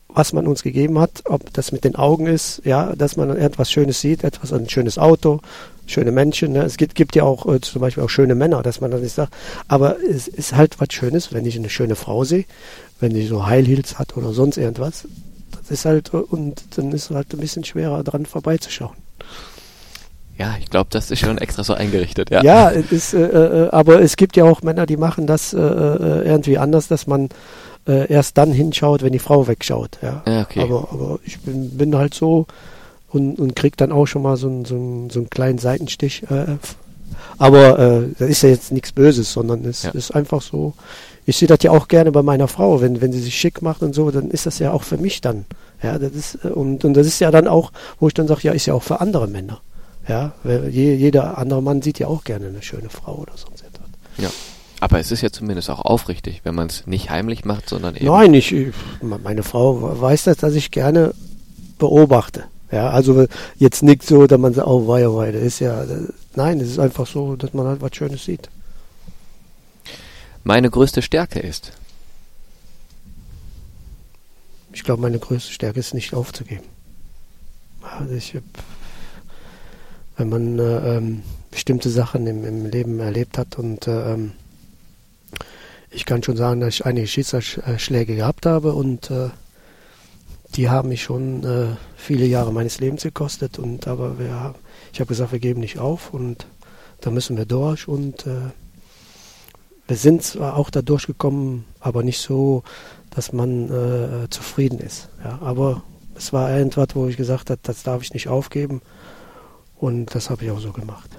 was 0.07 0.33
man 0.33 0.47
uns 0.47 0.63
gegeben 0.63 0.99
hat, 0.99 1.23
ob 1.25 1.51
das 1.53 1.71
mit 1.71 1.83
den 1.83 1.95
Augen 1.95 2.27
ist, 2.27 2.61
ja, 2.63 2.95
dass 2.95 3.17
man 3.17 3.35
etwas 3.35 3.71
Schönes 3.71 3.99
sieht, 3.99 4.23
etwas, 4.23 4.53
ein 4.53 4.69
schönes 4.69 4.97
Auto, 4.97 5.41
schöne 5.87 6.11
Menschen. 6.11 6.53
Ne? 6.53 6.63
Es 6.63 6.77
gibt, 6.77 6.95
gibt 6.95 7.15
ja 7.15 7.23
auch 7.23 7.45
äh, 7.53 7.59
zum 7.59 7.81
Beispiel 7.81 8.03
auch 8.03 8.09
schöne 8.09 8.35
Männer, 8.35 8.63
dass 8.63 8.81
man 8.81 8.91
das 8.91 9.01
nicht 9.01 9.13
sagt. 9.13 9.33
Aber 9.67 9.97
es 10.01 10.27
ist 10.27 10.55
halt 10.55 10.79
was 10.79 10.87
Schönes, 10.91 11.33
wenn 11.33 11.45
ich 11.45 11.57
eine 11.57 11.69
schöne 11.69 11.95
Frau 11.95 12.23
sehe, 12.23 12.45
wenn 12.99 13.13
die 13.13 13.25
so 13.25 13.45
High 13.45 13.65
Heels 13.65 13.99
hat 13.99 14.15
oder 14.17 14.33
sonst 14.33 14.57
irgendwas. 14.57 15.07
Das 15.51 15.71
ist 15.71 15.85
halt, 15.85 16.13
äh, 16.13 16.17
und 16.17 16.63
dann 16.77 16.91
ist 16.91 17.09
es 17.09 17.15
halt 17.15 17.33
ein 17.33 17.39
bisschen 17.39 17.63
schwerer 17.63 18.03
dran 18.03 18.25
vorbeizuschauen. 18.25 18.95
Ja, 20.37 20.55
ich 20.59 20.69
glaube, 20.69 20.87
das 20.89 21.11
ist 21.11 21.19
schon 21.19 21.37
extra 21.37 21.63
so 21.63 21.73
eingerichtet, 21.73 22.29
ja. 22.29 22.43
Ja, 22.43 22.69
es 22.69 22.91
ist, 22.91 23.13
äh, 23.13 23.65
äh, 23.65 23.69
aber 23.69 24.01
es 24.01 24.17
gibt 24.17 24.35
ja 24.35 24.43
auch 24.43 24.61
Männer, 24.63 24.85
die 24.85 24.97
machen 24.97 25.27
das 25.27 25.53
äh, 25.53 25.57
irgendwie 25.57 26.57
anders, 26.57 26.89
dass 26.89 27.07
man 27.07 27.29
äh, 27.87 28.11
erst 28.11 28.37
dann 28.37 28.51
hinschaut, 28.51 29.01
wenn 29.01 29.13
die 29.13 29.19
Frau 29.19 29.47
wegschaut. 29.47 29.97
Ja, 30.01 30.23
ja 30.27 30.41
okay. 30.41 30.61
Aber, 30.61 30.89
aber 30.91 31.19
ich 31.23 31.39
bin, 31.39 31.77
bin 31.77 31.95
halt 31.95 32.13
so 32.13 32.47
und, 33.09 33.39
und 33.39 33.55
krieg 33.55 33.77
dann 33.77 33.93
auch 33.93 34.07
schon 34.07 34.23
mal 34.23 34.35
so, 34.35 34.49
ein, 34.49 34.65
so, 34.65 35.07
so 35.09 35.19
einen 35.19 35.29
kleinen 35.29 35.57
Seitenstich. 35.57 36.23
Äh, 36.29 36.57
aber 37.37 37.79
äh, 37.79 38.09
das 38.19 38.29
ist 38.29 38.43
ja 38.43 38.49
jetzt 38.49 38.71
nichts 38.71 38.91
Böses, 38.91 39.31
sondern 39.31 39.63
es 39.65 39.83
ja. 39.83 39.91
ist 39.91 40.11
einfach 40.11 40.41
so. 40.41 40.73
Ich 41.25 41.37
sehe 41.37 41.47
das 41.47 41.59
ja 41.63 41.71
auch 41.71 41.87
gerne 41.87 42.11
bei 42.11 42.21
meiner 42.21 42.47
Frau, 42.47 42.81
wenn, 42.81 43.01
wenn 43.01 43.11
sie 43.11 43.19
sich 43.19 43.35
schick 43.35 43.61
macht 43.61 43.81
und 43.81 43.93
so, 43.95 44.11
dann 44.11 44.29
ist 44.29 44.45
das 44.45 44.59
ja 44.59 44.71
auch 44.71 44.83
für 44.83 44.97
mich 44.97 45.21
dann. 45.21 45.45
Ja, 45.81 45.97
das 45.97 46.13
ist, 46.13 46.45
äh, 46.45 46.49
und, 46.49 46.85
und 46.85 46.93
das 46.93 47.07
ist 47.07 47.19
ja 47.19 47.31
dann 47.31 47.47
auch, 47.47 47.71
wo 47.99 48.07
ich 48.07 48.13
dann 48.13 48.27
sage, 48.27 48.41
ja, 48.43 48.53
ist 48.53 48.65
ja 48.65 48.73
auch 48.73 48.83
für 48.83 49.01
andere 49.01 49.27
Männer. 49.27 49.61
Ja, 50.07 50.33
jeder 50.69 51.39
andere 51.39 51.63
Mann 51.63 51.81
sieht 51.81 51.97
ja 51.97 52.05
auch 52.05 52.23
gerne 52.23 52.47
eine 52.47 52.61
schöne 52.61 52.89
Frau 52.89 53.15
oder 53.15 53.33
sonst 53.35 53.63
etwas. 53.63 53.87
Ja. 54.17 54.29
Aber 54.79 54.99
es 54.99 55.11
ist 55.11 55.21
ja 55.21 55.31
zumindest 55.31 55.69
auch 55.71 55.79
aufrichtig, 55.79 56.41
wenn 56.43 56.53
man 56.53 56.67
es 56.67 56.85
nicht 56.85 57.09
heimlich 57.09 57.43
macht, 57.43 57.69
sondern 57.69 57.95
eben. 57.95 58.05
Nein, 58.05 58.35
ich, 58.35 58.53
meine 59.01 59.41
Frau 59.41 59.99
weiß 59.99 60.25
das, 60.25 60.37
dass 60.37 60.53
ich 60.53 60.69
gerne 60.69 61.15
beobachte. 61.79 62.43
Ja, 62.71 62.89
also 62.89 63.25
jetzt 63.57 63.83
nicht 63.83 64.03
so, 64.03 64.27
dass 64.27 64.39
man 64.39 64.53
sagt, 64.53 64.67
oh 64.67 64.87
weia, 64.87 65.13
weia, 65.13 65.31
das 65.31 65.43
ist 65.43 65.59
ja, 65.59 65.85
nein, 66.35 66.59
es 66.59 66.69
ist 66.69 66.79
einfach 66.79 67.07
so, 67.07 67.35
dass 67.35 67.53
man 67.53 67.65
halt 67.67 67.81
was 67.81 67.95
Schönes 67.95 68.25
sieht. 68.25 68.49
Meine 70.47 70.69
größte 70.69 71.01
Stärke 71.01 71.39
ist? 71.39 71.71
Ich 74.73 74.83
glaube, 74.83 75.01
meine 75.01 75.17
größte 75.17 75.51
Stärke 75.51 75.79
ist 75.79 75.95
nicht 75.95 76.13
aufzugeben. 76.13 76.65
Also 77.81 78.13
ich, 78.13 78.37
wenn 80.17 80.29
man 80.29 80.59
äh, 80.59 80.97
ähm, 80.97 81.23
bestimmte 81.49 81.89
Sachen 81.89 82.27
im, 82.27 82.45
im, 82.45 82.67
Leben 82.67 82.99
erlebt 82.99 83.39
hat 83.39 83.57
und 83.57 83.87
äh, 83.87 84.13
ähm, 84.13 84.33
ich 85.89 86.05
kann 86.05 86.21
schon 86.21 86.37
sagen, 86.37 86.59
dass 86.59 86.75
ich 86.75 86.85
einige 86.85 87.07
Schicksalsschläge 87.07 88.15
gehabt 88.15 88.45
habe 88.45 88.73
und 88.73 89.09
äh, 89.09 89.29
die 90.55 90.69
haben 90.69 90.89
mich 90.89 91.01
schon 91.01 91.43
äh, 91.43 91.75
viele 91.95 92.25
Jahre 92.25 92.53
meines 92.53 92.79
Lebens 92.79 93.01
gekostet. 93.01 93.57
Und 93.57 93.87
aber 93.87 94.19
wir 94.19 94.53
ich 94.93 94.99
habe 94.99 95.07
gesagt, 95.07 95.31
wir 95.31 95.39
geben 95.39 95.61
nicht 95.61 95.79
auf 95.79 96.13
und 96.13 96.45
da 97.01 97.09
müssen 97.09 97.35
wir 97.35 97.45
durch. 97.45 97.87
Und 97.87 98.27
äh, 98.27 98.51
wir 99.87 99.97
sind 99.97 100.23
zwar 100.23 100.55
auch 100.55 100.69
da 100.69 100.81
durchgekommen, 100.81 101.65
aber 101.79 102.03
nicht 102.03 102.19
so, 102.19 102.63
dass 103.11 103.31
man 103.31 103.69
äh, 103.69 104.29
zufrieden 104.29 104.79
ist. 104.79 105.09
Ja, 105.23 105.39
aber 105.41 105.83
es 106.15 106.33
war 106.33 106.55
irgendwas, 106.55 106.89
wo 106.93 107.07
ich 107.07 107.17
gesagt 107.17 107.49
habe, 107.49 107.59
das 107.63 107.83
darf 107.83 108.01
ich 108.01 108.13
nicht 108.13 108.27
aufgeben. 108.27 108.81
Und 109.77 110.15
das 110.15 110.29
habe 110.29 110.45
ich 110.45 110.51
auch 110.51 110.59
so 110.59 110.71
gemacht. 110.71 111.09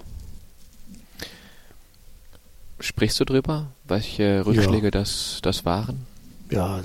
Sprichst 2.81 3.21
du 3.21 3.25
drüber, 3.25 3.69
welche 3.87 4.45
Rückschläge 4.45 4.87
ja. 4.87 4.91
das, 4.91 5.41
das 5.43 5.65
waren? 5.65 6.07
Ja, 6.51 6.81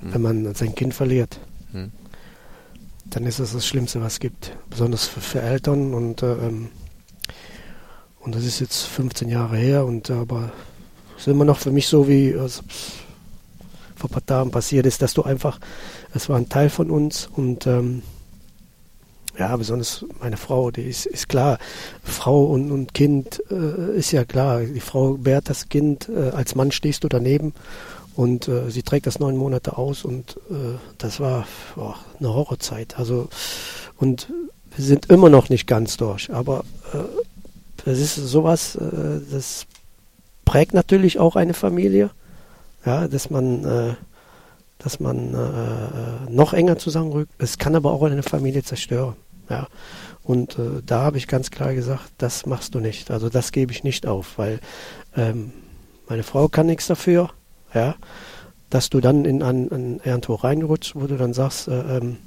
hm. 0.00 0.14
wenn 0.14 0.22
man 0.22 0.54
sein 0.54 0.74
Kind 0.74 0.94
verliert, 0.94 1.38
hm. 1.72 1.92
dann 3.04 3.24
ist 3.24 3.40
das 3.40 3.52
das 3.52 3.66
Schlimmste, 3.66 4.00
was 4.00 4.14
es 4.14 4.20
gibt. 4.20 4.56
Besonders 4.70 5.06
für, 5.06 5.20
für 5.20 5.42
Eltern 5.42 5.94
und, 5.94 6.22
äh, 6.22 6.32
ähm, 6.32 6.68
und 8.20 8.34
das 8.34 8.44
ist 8.44 8.60
jetzt 8.60 8.84
15 8.84 9.28
Jahre 9.28 9.56
her 9.56 9.84
und 9.84 10.10
äh, 10.10 10.14
aber 10.14 10.52
ist 11.16 11.28
immer 11.28 11.44
noch 11.44 11.58
für 11.58 11.70
mich 11.70 11.88
so, 11.88 12.08
wie 12.08 12.30
es 12.30 12.62
vor 13.94 14.10
ein 14.10 14.12
paar 14.12 14.26
Tagen 14.26 14.50
passiert 14.50 14.86
ist, 14.86 15.02
dass 15.02 15.14
du 15.14 15.22
einfach, 15.22 15.58
es 16.14 16.28
war 16.28 16.36
ein 16.36 16.48
Teil 16.48 16.68
von 16.68 16.90
uns 16.90 17.28
und 17.34 17.66
ähm, 17.66 18.02
ja, 19.38 19.54
besonders 19.56 20.04
meine 20.20 20.36
Frau, 20.36 20.70
die 20.70 20.82
ist, 20.82 21.06
ist 21.06 21.28
klar. 21.28 21.58
Frau 22.02 22.44
und, 22.44 22.70
und 22.70 22.94
Kind 22.94 23.42
äh, 23.50 23.96
ist 23.98 24.12
ja 24.12 24.24
klar. 24.24 24.60
Die 24.60 24.80
Frau 24.80 25.14
bärt 25.14 25.50
das 25.50 25.68
Kind, 25.68 26.08
äh, 26.08 26.30
als 26.30 26.54
Mann 26.54 26.72
stehst 26.72 27.04
du 27.04 27.08
daneben 27.08 27.52
und 28.14 28.48
äh, 28.48 28.70
sie 28.70 28.82
trägt 28.82 29.06
das 29.06 29.18
neun 29.18 29.36
Monate 29.36 29.76
aus 29.76 30.04
und 30.04 30.38
äh, 30.50 30.78
das 30.98 31.20
war 31.20 31.46
oh, 31.76 31.94
eine 32.18 32.32
Horrorzeit. 32.32 32.98
Also 32.98 33.28
und 33.98 34.32
wir 34.74 34.84
sind 34.84 35.06
immer 35.06 35.28
noch 35.28 35.48
nicht 35.48 35.66
ganz 35.66 35.96
durch, 35.96 36.32
aber 36.32 36.64
äh, 36.92 36.98
das 37.84 37.98
ist 37.98 38.16
sowas, 38.16 38.76
äh, 38.76 39.20
das 39.30 39.66
prägt 40.46 40.72
natürlich 40.72 41.18
auch 41.18 41.36
eine 41.36 41.52
Familie, 41.52 42.08
ja, 42.86 43.06
dass 43.06 43.28
man 43.28 43.96
dass 44.78 45.00
man 45.00 45.34
äh, 45.34 46.30
noch 46.30 46.52
enger 46.52 46.78
zusammenrückt. 46.78 47.32
Es 47.38 47.58
kann 47.58 47.74
aber 47.74 47.92
auch 47.92 48.02
eine 48.02 48.22
Familie 48.22 48.62
zerstören. 48.62 49.16
Ja. 49.48 49.68
Und 50.22 50.58
äh, 50.58 50.82
da 50.84 51.02
habe 51.02 51.18
ich 51.18 51.28
ganz 51.28 51.50
klar 51.50 51.74
gesagt, 51.74 52.10
das 52.18 52.46
machst 52.46 52.74
du 52.74 52.80
nicht. 52.80 53.10
Also 53.10 53.28
das 53.28 53.52
gebe 53.52 53.72
ich 53.72 53.84
nicht 53.84 54.06
auf, 54.06 54.38
weil 54.38 54.60
ähm, 55.16 55.52
meine 56.08 56.22
Frau 56.22 56.48
kann 56.48 56.66
nichts 56.66 56.86
dafür, 56.86 57.30
ja, 57.74 57.94
dass 58.70 58.90
du 58.90 59.00
dann 59.00 59.24
in 59.24 59.42
ein, 59.42 59.70
ein 59.70 60.00
irgendwo 60.04 60.34
reinrutscht, 60.34 60.94
wo 60.94 61.06
du 61.06 61.16
dann 61.16 61.32
sagst, 61.32 61.68
äh, 61.68 61.98
ähm, 61.98 62.18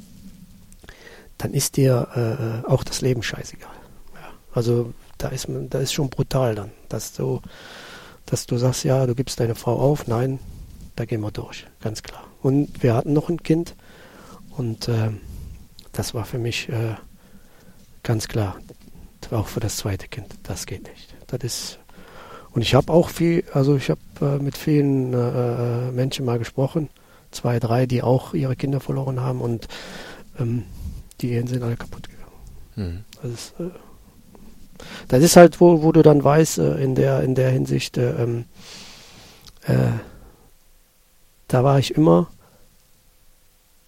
dann 1.38 1.54
ist 1.54 1.78
dir 1.78 2.64
äh, 2.66 2.70
auch 2.70 2.84
das 2.84 3.02
Leben 3.02 3.22
scheißegal. 3.22 3.70
Ja. 4.16 4.30
Also 4.54 4.94
da 5.18 5.30
ist 5.30 5.48
da 5.70 5.80
ist 5.80 5.94
schon 5.94 6.10
brutal 6.10 6.56
dann, 6.56 6.72
dass 6.88 7.14
du, 7.14 7.42
dass 8.30 8.46
du 8.46 8.58
sagst, 8.58 8.84
ja, 8.84 9.06
du 9.06 9.16
gibst 9.16 9.40
deine 9.40 9.56
Frau 9.56 9.78
auf, 9.80 10.08
nein, 10.08 10.40
da 10.96 11.06
gehen 11.06 11.22
wir 11.22 11.32
durch, 11.32 11.66
ganz 11.82 12.04
klar. 12.04 12.24
Und 12.42 12.84
wir 12.84 12.94
hatten 12.94 13.14
noch 13.14 13.30
ein 13.30 13.44
Kind 13.44 13.76
und 14.58 14.88
äh, 14.88 15.12
das 15.92 16.14
war 16.14 16.26
für 16.26 16.38
mich 16.38 16.70
äh, 16.70 16.96
Ganz 18.04 18.28
klar. 18.28 18.58
Auch 19.32 19.48
für 19.48 19.60
das 19.60 19.78
zweite 19.78 20.08
Kind. 20.08 20.34
Das 20.44 20.66
geht 20.66 20.88
nicht. 20.88 21.14
Das 21.28 21.42
ist. 21.44 21.80
Und 22.52 22.64
ich 22.64 22.74
habe 22.74 22.92
auch 22.92 23.10
viel, 23.10 23.44
also 23.54 23.76
ich 23.76 23.92
habe 23.92 24.00
äh, 24.22 24.40
mit 24.42 24.58
vielen 24.58 25.14
äh, 25.14 25.18
äh, 25.90 25.92
Menschen 25.92 26.26
mal 26.26 26.40
gesprochen, 26.40 26.90
zwei, 27.30 27.60
drei, 27.60 27.86
die 27.86 28.02
auch 28.02 28.34
ihre 28.34 28.56
Kinder 28.56 28.80
verloren 28.80 29.20
haben 29.20 29.42
und 29.42 29.68
ähm, 30.40 30.64
die 31.22 31.34
Ehen 31.34 31.46
sind 31.46 31.62
alle 31.62 31.78
kaputt 31.78 32.10
gegangen. 32.10 32.32
Mhm. 32.76 33.06
Das, 33.22 33.32
ist, 33.32 33.54
äh, 33.60 33.70
das 35.08 35.24
ist 35.24 35.36
halt, 35.36 35.60
wo, 35.60 35.84
wo 35.84 35.92
du 35.92 36.02
dann 36.02 36.24
weißt, 36.24 36.60
äh, 36.60 36.84
in 36.84 36.96
der 36.96 37.24
in 37.24 37.36
der 37.36 37.50
Hinsicht, 37.52 37.98
äh, 37.98 38.24
ähm, 38.24 38.46
äh, 39.64 39.92
da 41.48 41.64
war 41.64 41.80
ich 41.80 41.96
immer 41.96 42.28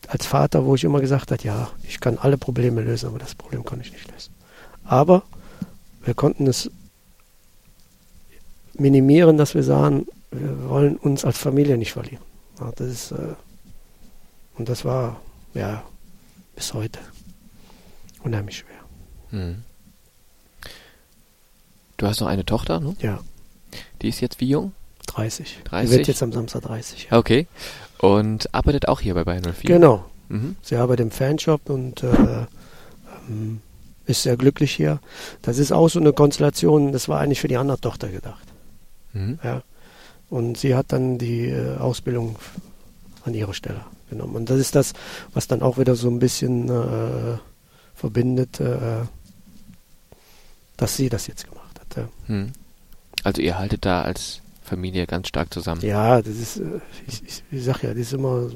als 0.08 0.26
Vater, 0.26 0.66
wo 0.66 0.76
ich 0.76 0.84
immer 0.84 1.00
gesagt 1.00 1.32
habe, 1.32 1.44
ja, 1.44 1.70
ich 1.84 2.00
kann 2.00 2.18
alle 2.18 2.38
Probleme 2.38 2.82
lösen, 2.82 3.08
aber 3.08 3.20
das 3.20 3.36
Problem 3.36 3.64
kann 3.64 3.80
ich 3.80 3.92
nicht 3.92 4.12
lösen. 4.12 4.34
Aber 4.84 5.24
wir 6.04 6.14
konnten 6.14 6.48
es 6.48 6.70
minimieren, 8.74 9.38
dass 9.38 9.56
wir 9.56 9.64
sagen, 9.64 10.08
wir 10.32 10.70
wollen 10.70 10.98
uns 10.98 11.24
als 11.24 11.38
Familie 11.38 11.78
nicht 11.78 11.94
verlieren. 11.94 12.24
Ja, 12.60 12.72
das 12.76 12.88
ist, 12.88 13.12
äh, 13.12 13.36
und 14.58 14.70
das 14.70 14.84
war 14.86 15.22
ja 15.54 15.84
bis 16.56 16.74
heute 16.74 17.00
unheimlich 18.24 18.58
schwer. 18.58 18.80
Hm. 19.30 19.64
Du 22.02 22.08
hast 22.08 22.20
noch 22.20 22.30
eine 22.30 22.44
Tochter, 22.44 22.80
ne? 22.80 22.96
Ja. 23.00 23.20
Die 24.02 24.10
ist 24.10 24.22
jetzt 24.22 24.40
wie 24.40 24.50
jung? 24.50 24.72
30. 25.06 25.60
30. 25.66 25.88
Die 25.92 25.98
wird 25.98 26.08
jetzt 26.08 26.24
am 26.24 26.32
Samstag 26.32 26.64
30. 26.64 27.10
Ja. 27.12 27.18
Okay. 27.20 27.46
Und 28.00 28.52
arbeitet 28.56 28.88
auch 28.88 29.02
hier 29.02 29.14
bei 29.14 29.24
Bayern 29.24 29.44
04? 29.44 29.70
Genau. 29.70 30.04
Mhm. 30.28 30.56
Sie 30.64 30.78
arbeitet 30.78 31.06
im 31.06 31.12
Fanshop 31.12 31.70
und 31.70 32.02
äh, 32.02 32.48
ähm, 33.30 33.62
ist 34.08 34.24
sehr 34.24 34.36
glücklich 34.36 34.72
hier. 34.72 35.00
Das 35.44 35.60
ist 35.60 35.72
auch 35.72 35.90
so 35.90 36.00
eine 36.00 36.12
Konstellation, 36.12 36.92
das 36.92 37.08
war 37.08 37.20
eigentlich 37.20 37.40
für 37.40 37.48
die 37.48 37.58
andere 37.58 37.80
Tochter 37.80 38.08
gedacht. 38.08 38.48
Mhm. 39.14 39.38
Ja. 39.44 39.62
Und 40.32 40.58
sie 40.58 40.74
hat 40.74 40.88
dann 40.94 41.20
die 41.20 41.50
äh, 41.50 41.78
Ausbildung 41.78 42.36
an 43.26 43.36
ihrer 43.36 43.54
Stelle 43.54 43.82
genommen. 44.10 44.38
Und 44.38 44.50
das 44.50 44.58
ist 44.58 44.74
das, 44.74 44.94
was 45.36 45.46
dann 45.46 45.62
auch 45.62 45.78
wieder 45.78 45.96
so 45.96 46.10
ein 46.10 46.18
bisschen 46.18 46.68
äh, 46.68 47.38
verbindet, 47.94 48.60
äh, 48.60 49.06
dass 50.78 50.98
sie 50.98 51.08
das 51.08 51.28
jetzt 51.28 51.48
gemacht 51.48 51.62
Ja. 51.96 52.08
Hm. 52.28 52.52
Also 53.24 53.42
ihr 53.42 53.58
haltet 53.58 53.86
da 53.86 54.02
als 54.02 54.42
Familie 54.62 55.06
ganz 55.06 55.28
stark 55.28 55.54
zusammen. 55.54 55.82
Ja, 55.82 56.22
das 56.22 56.36
ist, 56.36 56.58
äh, 56.58 56.80
ich, 57.08 57.24
ich, 57.24 57.44
ich 57.52 57.64
sag 57.64 57.84
ja, 57.84 57.90
das 57.90 58.00
ist 58.00 58.14
immer. 58.14 58.50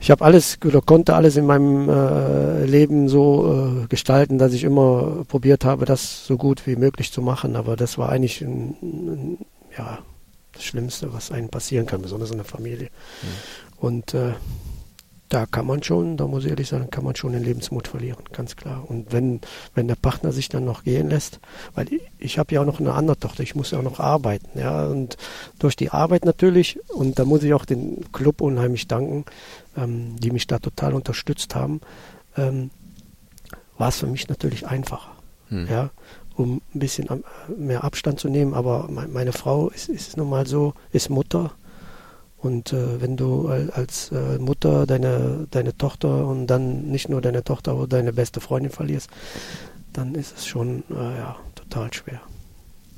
Ich 0.00 0.10
habe 0.10 0.24
alles 0.24 0.58
oder 0.64 0.80
konnte 0.82 1.14
alles 1.14 1.36
in 1.36 1.46
meinem 1.46 1.88
äh, 1.88 2.64
Leben 2.66 3.08
so 3.08 3.82
äh, 3.84 3.86
gestalten, 3.86 4.38
dass 4.38 4.52
ich 4.52 4.64
immer 4.64 5.24
probiert 5.28 5.64
habe, 5.64 5.86
das 5.86 6.26
so 6.26 6.36
gut 6.36 6.66
wie 6.66 6.76
möglich 6.76 7.12
zu 7.12 7.22
machen. 7.22 7.56
Aber 7.56 7.76
das 7.76 7.96
war 7.96 8.10
eigentlich 8.10 8.42
ein, 8.42 8.76
ein, 8.82 9.38
ja, 9.76 9.98
das 10.52 10.64
Schlimmste, 10.64 11.12
was 11.12 11.30
einem 11.30 11.48
passieren 11.48 11.86
kann, 11.86 12.02
besonders 12.02 12.30
in 12.30 12.36
der 12.36 12.44
Familie. 12.44 12.88
Mhm. 12.88 13.86
Und 13.86 14.14
äh, 14.14 14.32
da 15.28 15.46
kann 15.46 15.66
man 15.66 15.82
schon, 15.82 16.16
da 16.16 16.26
muss 16.26 16.44
ich 16.44 16.50
ehrlich 16.50 16.68
sagen, 16.68 16.90
kann 16.90 17.04
man 17.04 17.16
schon 17.16 17.32
den 17.32 17.42
Lebensmut 17.42 17.88
verlieren, 17.88 18.22
ganz 18.32 18.56
klar. 18.56 18.84
Und 18.86 19.12
wenn, 19.12 19.40
wenn 19.74 19.88
der 19.88 19.96
Partner 19.96 20.32
sich 20.32 20.48
dann 20.48 20.64
noch 20.64 20.84
gehen 20.84 21.08
lässt, 21.08 21.40
weil 21.74 21.92
ich, 21.92 22.02
ich 22.18 22.38
habe 22.38 22.54
ja 22.54 22.60
auch 22.60 22.66
noch 22.66 22.78
eine 22.78 22.92
andere 22.92 23.18
Tochter, 23.18 23.42
ich 23.42 23.54
muss 23.54 23.70
ja 23.70 23.78
auch 23.78 23.82
noch 23.82 24.00
arbeiten, 24.00 24.58
ja, 24.58 24.86
und 24.86 25.16
durch 25.58 25.76
die 25.76 25.90
Arbeit 25.90 26.24
natürlich, 26.24 26.78
und 26.90 27.18
da 27.18 27.24
muss 27.24 27.42
ich 27.42 27.54
auch 27.54 27.64
den 27.64 28.04
Club 28.12 28.40
unheimlich 28.42 28.86
danken, 28.86 29.24
ähm, 29.76 30.16
die 30.18 30.30
mich 30.30 30.46
da 30.46 30.58
total 30.58 30.94
unterstützt 30.94 31.54
haben, 31.54 31.80
ähm, 32.36 32.70
war 33.78 33.88
es 33.88 33.98
für 33.98 34.06
mich 34.06 34.28
natürlich 34.28 34.66
einfacher, 34.66 35.12
hm. 35.48 35.66
ja, 35.68 35.90
um 36.36 36.60
ein 36.74 36.78
bisschen 36.78 37.08
mehr 37.56 37.82
Abstand 37.82 38.20
zu 38.20 38.28
nehmen, 38.28 38.54
aber 38.54 38.88
meine 38.90 39.32
Frau 39.32 39.68
ist, 39.68 39.88
ist 39.88 40.16
nun 40.16 40.28
mal 40.28 40.46
so, 40.46 40.74
ist 40.92 41.08
Mutter, 41.08 41.52
und 42.44 42.72
äh, 42.72 43.00
wenn 43.00 43.16
du 43.16 43.48
als 43.48 44.12
äh, 44.12 44.38
Mutter 44.38 44.86
deine, 44.86 45.46
deine 45.50 45.76
Tochter 45.76 46.26
und 46.26 46.46
dann 46.46 46.90
nicht 46.90 47.08
nur 47.08 47.20
deine 47.20 47.42
Tochter, 47.42 47.72
aber 47.72 47.86
deine 47.86 48.12
beste 48.12 48.40
Freundin 48.40 48.70
verlierst, 48.70 49.08
dann 49.92 50.14
ist 50.14 50.36
es 50.36 50.46
schon 50.46 50.84
äh, 50.90 51.18
ja, 51.18 51.36
total 51.54 51.92
schwer. 51.92 52.20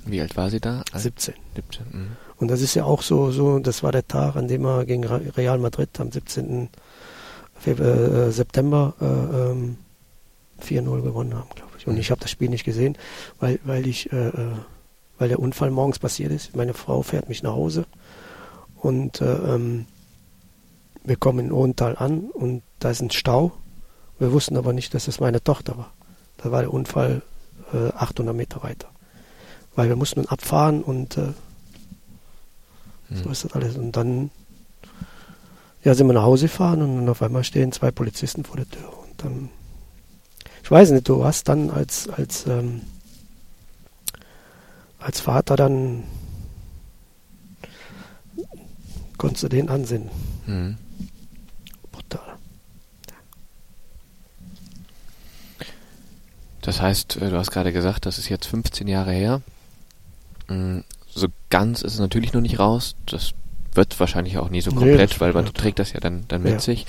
Wie 0.05 0.21
alt 0.21 0.37
war 0.37 0.51
sie 0.51 0.61
da? 0.61 0.83
17. 0.93 1.35
17 1.55 1.87
mhm. 1.93 2.09
Und 2.39 2.49
das 2.49 2.61
ist 2.61 2.75
ja 2.75 2.85
auch 2.85 3.03
so, 3.03 3.31
so, 3.31 3.59
das 3.59 3.83
war 3.83 3.93
der 3.93 4.07
Tag, 4.07 4.37
an 4.37 4.49
dem 4.49 4.63
wir 4.63 4.85
gegen 4.85 5.05
Real 5.05 5.59
Madrid 5.59 5.89
am 6.01 6.11
17. 6.11 6.69
Äh, 7.65 8.31
September 8.31 8.95
äh, 9.01 9.05
ähm, 9.05 9.79
4-0 10.63 11.03
gewonnen 11.03 11.35
haben, 11.35 11.49
glaube 11.55 11.73
ich. 11.79 11.87
Und 11.87 11.95
mhm. 11.95 12.01
ich 12.01 12.11
habe 12.11 12.21
das 12.21 12.31
Spiel 12.31 12.51
nicht 12.51 12.65
gesehen, 12.65 12.97
weil, 13.41 13.59
weil 13.65 13.87
ich, 13.87 14.13
äh, 14.13 14.29
äh, 14.29 14.33
weil 15.19 15.29
der 15.29 15.39
Unfall 15.39 15.71
morgens 15.71 15.99
passiert 15.99 16.33
ist. 16.33 16.55
Meine 16.55 16.75
Frau 16.75 17.03
fährt 17.03 17.29
mich 17.29 17.43
nach 17.43 17.53
Hause 17.53 17.87
und 18.87 19.21
äh, 19.21 19.35
ähm, 19.35 19.87
wir 21.03 21.17
kommen 21.17 21.47
in 21.47 21.53
Ohental 21.53 21.97
an 21.97 22.31
und 22.31 22.63
da 22.79 22.91
ist 22.91 23.03
ein 23.03 23.11
Stau. 23.11 23.53
Wir 24.21 24.31
wussten 24.33 24.57
aber 24.57 24.73
nicht, 24.73 24.95
dass 24.95 25.09
es 25.09 25.19
meine 25.19 25.43
Tochter 25.43 25.77
war. 25.77 25.93
Da 26.37 26.53
war 26.53 26.63
der 26.63 26.73
Unfall 26.73 27.23
äh, 27.73 27.89
800 27.89 28.35
Meter 28.35 28.63
weiter. 28.63 28.89
Weil 29.75 29.89
wir 29.89 29.97
mussten 29.97 30.27
abfahren 30.27 30.85
und 30.85 31.17
äh, 31.17 31.33
hm. 33.09 33.23
so 33.25 33.31
ist 33.31 33.45
das 33.45 33.53
alles. 33.55 33.77
Und 33.77 33.97
dann 33.97 34.31
ja, 35.83 35.95
sind 35.95 36.07
wir 36.07 36.15
nach 36.15 36.23
Hause 36.23 36.47
gefahren 36.47 36.81
und 36.81 36.97
dann 36.97 37.09
auf 37.09 37.23
einmal 37.23 37.43
stehen 37.43 37.73
zwei 37.73 37.91
Polizisten 37.91 38.45
vor 38.45 38.57
der 38.57 38.71
Tür. 38.71 38.89
Und 38.89 39.25
dann, 39.25 39.49
ich 40.63 40.71
weiß 40.71 40.93
nicht, 40.93 41.09
du 41.09 41.25
hast 41.25 41.49
dann 41.49 41.71
als, 41.71 42.09
als, 42.09 42.47
ähm, 42.47 42.83
als 45.01 45.21
Vater 45.21 45.57
dann 45.57 46.05
konntest 49.19 49.45
du 49.45 49.49
den 49.49 49.69
ansehen. 49.69 50.09
Mhm. 50.47 50.77
Brutal. 51.93 52.37
Das 56.63 56.81
heißt, 56.81 57.17
äh, 57.17 57.31
du 57.31 57.37
hast 57.37 57.51
gerade 57.51 57.73
gesagt, 57.73 58.07
das 58.07 58.19
ist 58.19 58.29
jetzt 58.29 58.47
15 58.47 58.89
Jahre 58.89 59.13
her. 59.13 59.41
Mm, 60.49 60.81
so 61.09 61.29
ganz 61.49 61.83
ist 61.83 61.95
es 61.95 62.01
natürlich 62.01 62.33
noch 62.33 62.41
nicht 62.41 62.59
raus. 62.59 62.97
Das 63.07 63.33
wird 63.73 63.99
wahrscheinlich 64.01 64.39
auch 64.39 64.51
nie 64.51 64.61
so 64.61 64.73
komplett, 64.73 65.13
nee, 65.13 65.21
weil 65.21 65.33
man 65.33 65.47
trägt 65.53 65.79
das 65.79 65.93
ja 65.93 66.01
dann, 66.01 66.25
dann 66.29 66.43
mit 66.43 66.53
ja. 66.53 66.61
sich. 66.61 66.87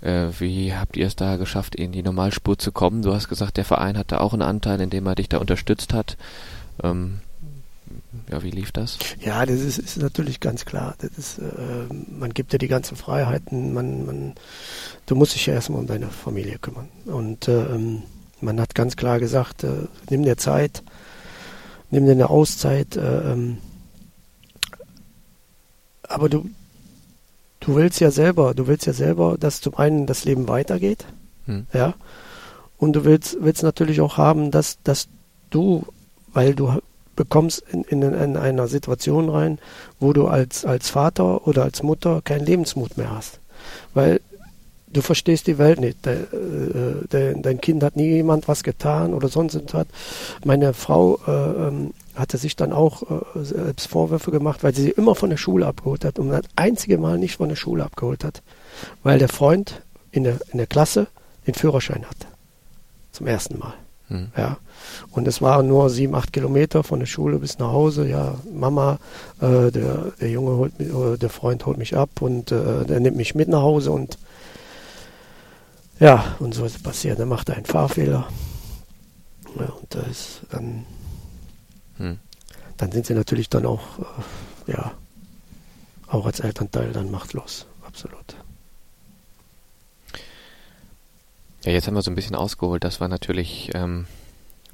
Äh, 0.00 0.28
wie 0.38 0.74
habt 0.74 0.96
ihr 0.96 1.06
es 1.06 1.16
da 1.16 1.36
geschafft, 1.36 1.74
in 1.74 1.90
die 1.90 2.02
Normalspur 2.02 2.58
zu 2.58 2.70
kommen? 2.70 3.02
Du 3.02 3.12
hast 3.12 3.28
gesagt, 3.28 3.56
der 3.56 3.64
Verein 3.64 3.98
hatte 3.98 4.20
auch 4.20 4.32
einen 4.32 4.42
Anteil, 4.42 4.80
indem 4.80 5.06
er 5.06 5.16
dich 5.16 5.28
da 5.28 5.38
unterstützt 5.38 5.92
hat. 5.92 6.16
Ähm, 6.82 7.20
ja, 8.30 8.42
wie 8.42 8.50
lief 8.50 8.72
das? 8.72 8.98
Ja, 9.20 9.44
das 9.46 9.60
ist, 9.60 9.78
ist 9.78 9.96
natürlich 9.98 10.40
ganz 10.40 10.64
klar. 10.64 10.94
Das 10.98 11.10
ist, 11.16 11.38
äh, 11.38 11.42
man 12.18 12.34
gibt 12.34 12.52
dir 12.52 12.58
die 12.58 12.68
ganzen 12.68 12.96
Freiheiten. 12.96 13.72
Man, 13.72 14.06
man, 14.06 14.34
du 15.06 15.14
musst 15.14 15.34
dich 15.34 15.46
ja 15.46 15.54
erstmal 15.54 15.80
um 15.80 15.86
deine 15.86 16.08
Familie 16.08 16.58
kümmern. 16.58 16.88
Und 17.06 17.48
äh, 17.48 17.66
man 18.40 18.60
hat 18.60 18.74
ganz 18.74 18.96
klar 18.96 19.18
gesagt, 19.18 19.64
äh, 19.64 19.86
nimm 20.10 20.22
dir 20.22 20.36
Zeit, 20.36 20.82
nimm 21.90 22.06
dir 22.06 22.12
eine 22.12 22.30
Auszeit. 22.30 22.96
Äh, 22.96 23.32
ähm, 23.32 23.58
aber 26.02 26.28
du, 26.28 26.48
du 27.60 27.76
willst 27.76 28.00
ja 28.00 28.10
selber, 28.10 28.54
du 28.54 28.66
willst 28.66 28.86
ja 28.86 28.92
selber, 28.92 29.36
dass 29.38 29.60
zum 29.60 29.76
einen 29.76 30.06
das 30.06 30.24
Leben 30.24 30.48
weitergeht, 30.48 31.04
hm. 31.46 31.66
ja, 31.72 31.94
und 32.78 32.94
du 32.94 33.04
willst, 33.04 33.36
willst 33.40 33.62
natürlich 33.62 34.00
auch 34.00 34.16
haben, 34.16 34.50
dass, 34.50 34.78
dass 34.82 35.08
du, 35.50 35.86
weil 36.32 36.54
du 36.54 36.72
bekommst 37.18 37.64
in, 37.72 37.82
in, 37.82 38.02
in 38.02 38.36
einer 38.36 38.68
Situation 38.68 39.28
rein, 39.28 39.58
wo 39.98 40.12
du 40.12 40.28
als, 40.28 40.64
als 40.64 40.88
Vater 40.88 41.46
oder 41.48 41.64
als 41.64 41.82
Mutter 41.82 42.22
keinen 42.22 42.46
Lebensmut 42.46 42.96
mehr 42.96 43.10
hast. 43.10 43.40
Weil 43.92 44.20
du 44.86 45.02
verstehst 45.02 45.48
die 45.48 45.58
Welt 45.58 45.80
nicht. 45.80 46.06
De, 46.06 46.14
äh, 46.14 47.08
de, 47.08 47.42
dein 47.42 47.60
Kind 47.60 47.82
hat 47.82 47.96
nie 47.96 48.08
jemand 48.08 48.46
was 48.46 48.62
getan 48.62 49.14
oder 49.14 49.28
sonst 49.28 49.58
was. 49.74 49.86
Meine 50.44 50.72
Frau 50.74 51.18
äh, 51.26 51.66
ähm, 51.66 51.92
hatte 52.14 52.38
sich 52.38 52.54
dann 52.54 52.72
auch 52.72 53.02
äh, 53.02 53.44
selbst 53.44 53.88
Vorwürfe 53.88 54.30
gemacht, 54.30 54.62
weil 54.62 54.74
sie 54.74 54.82
sie 54.82 54.90
immer 54.90 55.16
von 55.16 55.30
der 55.30 55.36
Schule 55.36 55.66
abgeholt 55.66 56.04
hat 56.04 56.20
und 56.20 56.28
das 56.28 56.44
einzige 56.54 56.98
Mal 56.98 57.18
nicht 57.18 57.36
von 57.36 57.48
der 57.48 57.56
Schule 57.56 57.84
abgeholt 57.84 58.22
hat, 58.22 58.42
weil 59.02 59.18
der 59.18 59.28
Freund 59.28 59.82
in 60.12 60.22
der, 60.22 60.38
in 60.52 60.58
der 60.58 60.68
Klasse 60.68 61.08
den 61.48 61.54
Führerschein 61.54 62.04
hatte. 62.04 62.28
Zum 63.10 63.26
ersten 63.26 63.58
Mal. 63.58 63.74
Hm. 64.08 64.28
Ja. 64.36 64.58
Und 65.10 65.28
es 65.28 65.42
waren 65.42 65.68
nur 65.68 65.90
sieben, 65.90 66.14
acht 66.14 66.32
Kilometer 66.32 66.82
von 66.82 67.00
der 67.00 67.06
Schule 67.06 67.38
bis 67.38 67.58
nach 67.58 67.72
Hause. 67.72 68.08
Ja, 68.08 68.34
Mama, 68.52 68.98
äh, 69.40 69.70
der, 69.70 70.12
der 70.20 70.30
Junge 70.30 70.56
holt 70.56 70.78
mich, 70.78 70.92
oder 70.92 71.18
der 71.18 71.30
Freund 71.30 71.66
holt 71.66 71.78
mich 71.78 71.96
ab 71.96 72.20
und 72.20 72.52
äh, 72.52 72.84
der 72.84 73.00
nimmt 73.00 73.16
mich 73.16 73.34
mit 73.34 73.48
nach 73.48 73.62
Hause 73.62 73.90
und 73.92 74.18
ja, 76.00 76.36
und 76.38 76.54
so 76.54 76.64
ist 76.64 76.76
es 76.76 76.82
passiert. 76.82 77.18
Er 77.18 77.26
machte 77.26 77.54
einen 77.54 77.66
Fahrfehler. 77.66 78.28
Ja, 79.58 79.66
und 79.66 79.94
da 79.94 80.00
ist 80.02 80.42
dann, 80.50 80.86
hm. 81.96 82.18
dann 82.76 82.92
sind 82.92 83.06
sie 83.06 83.14
natürlich 83.14 83.48
dann 83.48 83.66
auch, 83.66 83.98
äh, 84.68 84.72
ja, 84.72 84.92
auch 86.06 86.26
als 86.26 86.40
Elternteil 86.40 86.92
dann 86.92 87.10
machtlos. 87.10 87.66
Absolut. 87.84 88.36
Ja, 91.64 91.72
jetzt 91.72 91.86
haben 91.86 91.94
wir 91.94 92.02
so 92.02 92.10
ein 92.10 92.14
bisschen 92.14 92.36
ausgeholt. 92.36 92.84
Das 92.84 93.00
war 93.00 93.08
natürlich 93.08 93.70
ähm, 93.74 94.06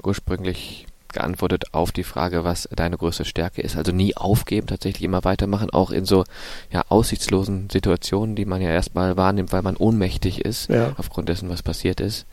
ursprünglich 0.02 0.86
geantwortet 1.14 1.72
auf 1.72 1.92
die 1.92 2.04
Frage, 2.04 2.44
was 2.44 2.68
deine 2.74 2.98
größte 2.98 3.24
Stärke 3.24 3.62
ist. 3.62 3.76
Also 3.76 3.92
nie 3.92 4.16
aufgeben, 4.16 4.66
tatsächlich 4.66 5.04
immer 5.04 5.24
weitermachen, 5.24 5.70
auch 5.70 5.90
in 5.90 6.04
so 6.04 6.24
ja, 6.70 6.84
aussichtslosen 6.88 7.70
Situationen, 7.70 8.36
die 8.36 8.44
man 8.44 8.60
ja 8.60 8.70
erstmal 8.70 9.16
wahrnimmt, 9.16 9.52
weil 9.52 9.62
man 9.62 9.76
ohnmächtig 9.76 10.44
ist, 10.44 10.68
ja. 10.68 10.92
aufgrund 10.98 11.28
dessen, 11.28 11.48
was 11.48 11.62
passiert 11.62 12.00
ist. 12.00 12.26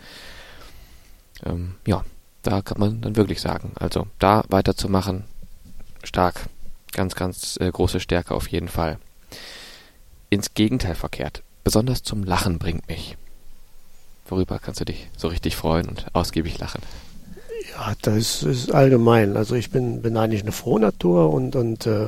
Ähm, 1.46 1.76
ja, 1.86 2.04
da 2.44 2.62
kann 2.62 2.80
man 2.80 3.02
dann 3.02 3.16
wirklich 3.16 3.40
sagen. 3.40 3.72
Also 3.76 4.08
da 4.20 4.44
weiterzumachen, 4.50 5.24
stark. 6.04 6.48
Ganz, 6.94 7.16
ganz 7.16 7.58
äh, 7.62 7.72
große 7.72 8.02
Stärke 8.02 8.36
auf 8.36 8.48
jeden 8.50 8.68
Fall. 8.68 8.98
Ins 10.30 10.54
Gegenteil 10.54 10.96
verkehrt. 10.96 11.42
Besonders 11.64 12.04
zum 12.04 12.26
Lachen 12.26 12.60
bringt 12.60 12.90
mich. 12.90 13.16
Worüber 14.32 14.60
kannst 14.60 14.80
du 14.80 14.86
dich 14.86 15.10
so 15.18 15.28
richtig 15.28 15.58
freuen 15.58 15.90
und 15.90 16.06
ausgiebig 16.14 16.58
lachen? 16.58 16.82
Ja, 17.74 17.94
das 18.02 18.44
ist 18.44 18.74
allgemein. 18.74 19.36
Also 19.36 19.56
ich 19.56 19.72
bin, 19.72 20.02
bin 20.02 20.16
eigentlich 20.16 20.42
eine 20.42 20.54
Frohnatur 20.54 21.30
und, 21.32 21.58
und 21.58 21.86
äh, 21.86 22.08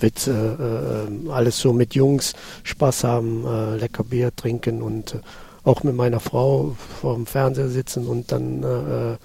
Witze, 0.00 1.06
äh, 1.06 1.30
alles 1.30 1.58
so 1.58 1.74
mit 1.74 1.94
Jungs 1.94 2.32
Spaß 2.62 3.04
haben, 3.04 3.46
äh, 3.46 3.76
lecker 3.76 4.04
Bier 4.04 4.34
trinken 4.34 4.80
und 4.80 5.16
äh, 5.16 5.18
auch 5.64 5.82
mit 5.82 5.94
meiner 5.94 6.20
Frau 6.20 6.74
vor 7.00 7.14
dem 7.14 7.26
Fernseher 7.26 7.68
sitzen 7.68 8.06
und 8.06 8.32
dann 8.32 8.62
äh, 8.62 9.12
äh, 9.12 9.16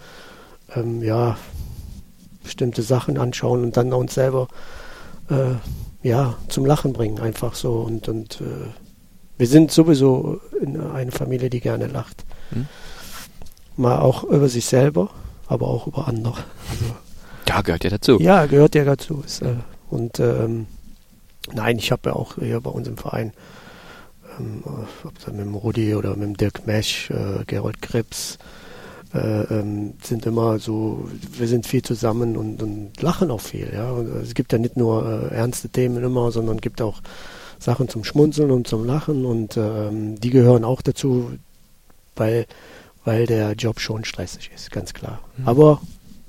ähm, 0.75 1.01
ja 1.01 1.38
bestimmte 2.43 2.81
Sachen 2.81 3.17
anschauen 3.17 3.63
und 3.63 3.77
dann 3.77 3.93
uns 3.93 4.13
selber 4.13 4.50
äh, 5.29 5.55
ja 6.05 6.36
zum 6.50 6.65
Lachen 6.65 6.91
bringen 6.91 7.19
einfach 7.19 7.55
so 7.55 7.75
und 7.75 8.10
und 8.10 8.41
wir 9.41 9.48
sind 9.48 9.71
sowieso 9.71 10.39
eine 10.93 11.12
Familie, 11.12 11.50
die 11.50 11.62
gerne 11.62 11.88
lacht. 11.88 12.25
Hm? 12.51 12.67
Mal 13.75 13.98
auch 13.98 14.24
über 14.24 14.48
sich 14.48 14.67
selber, 14.67 15.10
aber 15.48 15.67
auch 15.67 15.88
über 15.88 16.07
andere. 16.07 16.43
Also, 16.69 16.86
ja, 17.48 17.62
gehört 17.62 17.83
ja 17.83 17.89
dazu. 17.89 18.19
Ja, 18.19 18.45
gehört 18.45 18.75
ja 18.75 18.86
dazu. 18.86 19.24
Ist, 19.25 19.41
äh, 19.41 19.55
und 19.89 20.19
ähm, 20.19 20.67
nein, 21.55 21.79
ich 21.79 21.91
habe 21.91 22.10
ja 22.10 22.15
auch 22.15 22.36
hier 22.36 22.62
bei 22.62 22.69
uns 22.69 22.88
im 22.88 22.98
Verein, 22.98 23.33
ähm, 24.39 24.62
ob 25.03 25.17
das 25.17 25.33
mit 25.33 25.43
dem 25.43 25.55
Rudi 25.55 25.95
oder 25.95 26.12
mit 26.12 26.21
dem 26.21 26.38
Dirk 26.38 26.67
Mesch, 26.67 27.10
äh, 27.10 27.43
Gerold 27.48 27.81
Krebs, 27.81 28.38
äh, 29.15 29.17
ähm, 29.17 29.95
sind 30.03 30.27
immer 30.27 30.60
so, 30.60 31.10
wir 31.31 31.48
sind 31.48 31.65
viel 31.65 31.81
zusammen 31.81 32.38
und, 32.38 32.62
und 32.62 33.01
lachen 33.01 33.31
auch 33.31 33.41
viel. 33.41 33.71
Ja? 33.74 33.89
Und 33.89 34.07
es 34.21 34.36
gibt 34.36 34.53
ja 34.53 34.60
nicht 34.60 34.77
nur 34.77 35.31
äh, 35.31 35.33
ernste 35.33 35.67
Themen 35.67 36.03
immer, 36.03 36.31
sondern 36.31 36.57
es 36.57 36.62
gibt 36.62 36.79
auch 36.79 37.01
Sachen 37.61 37.87
zum 37.87 38.03
Schmunzeln 38.03 38.49
und 38.49 38.67
zum 38.67 38.85
Lachen 38.85 39.23
und 39.23 39.55
ähm, 39.55 40.19
die 40.19 40.31
gehören 40.31 40.65
auch 40.65 40.81
dazu, 40.81 41.37
weil, 42.15 42.47
weil 43.05 43.27
der 43.27 43.53
Job 43.53 43.79
schon 43.79 44.03
stressig 44.03 44.49
ist, 44.53 44.71
ganz 44.71 44.95
klar. 44.95 45.21
Mhm. 45.37 45.47
Aber 45.47 45.81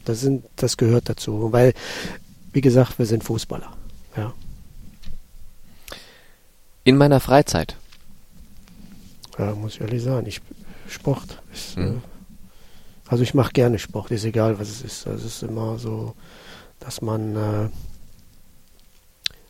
das, 0.04 0.20
sind, 0.20 0.44
das 0.56 0.76
gehört 0.76 1.08
dazu, 1.08 1.50
weil, 1.50 1.72
wie 2.52 2.60
gesagt, 2.60 2.98
wir 2.98 3.06
sind 3.06 3.24
Fußballer. 3.24 3.72
Ja. 4.14 4.34
In 6.84 6.98
meiner 6.98 7.18
Freizeit? 7.18 7.76
Ja, 9.38 9.54
muss 9.54 9.76
ich 9.76 9.80
ehrlich 9.80 10.02
sagen, 10.02 10.26
ich, 10.26 10.42
Sport 10.86 11.40
ist, 11.50 11.78
mhm. 11.78 11.86
äh, 11.86 13.08
also 13.08 13.22
ich 13.22 13.32
mache 13.32 13.52
gerne 13.52 13.78
Sport, 13.78 14.10
ist 14.10 14.24
egal, 14.24 14.58
was 14.58 14.68
es 14.68 14.82
ist. 14.82 15.06
Also 15.06 15.26
es 15.26 15.36
ist 15.36 15.42
immer 15.44 15.78
so, 15.78 16.14
dass 16.78 17.00
man 17.00 17.36
äh, 17.36 17.68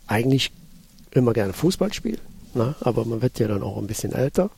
eigentlich 0.07 0.53
immer 1.15 1.33
gerne 1.33 1.53
Fußball 1.53 1.93
spielen, 1.93 2.21
ne? 2.55 2.75
aber 2.81 3.05
man 3.05 3.23
wird 3.23 3.39
ja 3.39 3.49
dann 3.49 3.63
auch 3.63 3.79
ein 3.79 3.87
bisschen 3.87 4.13
älter. 4.13 4.51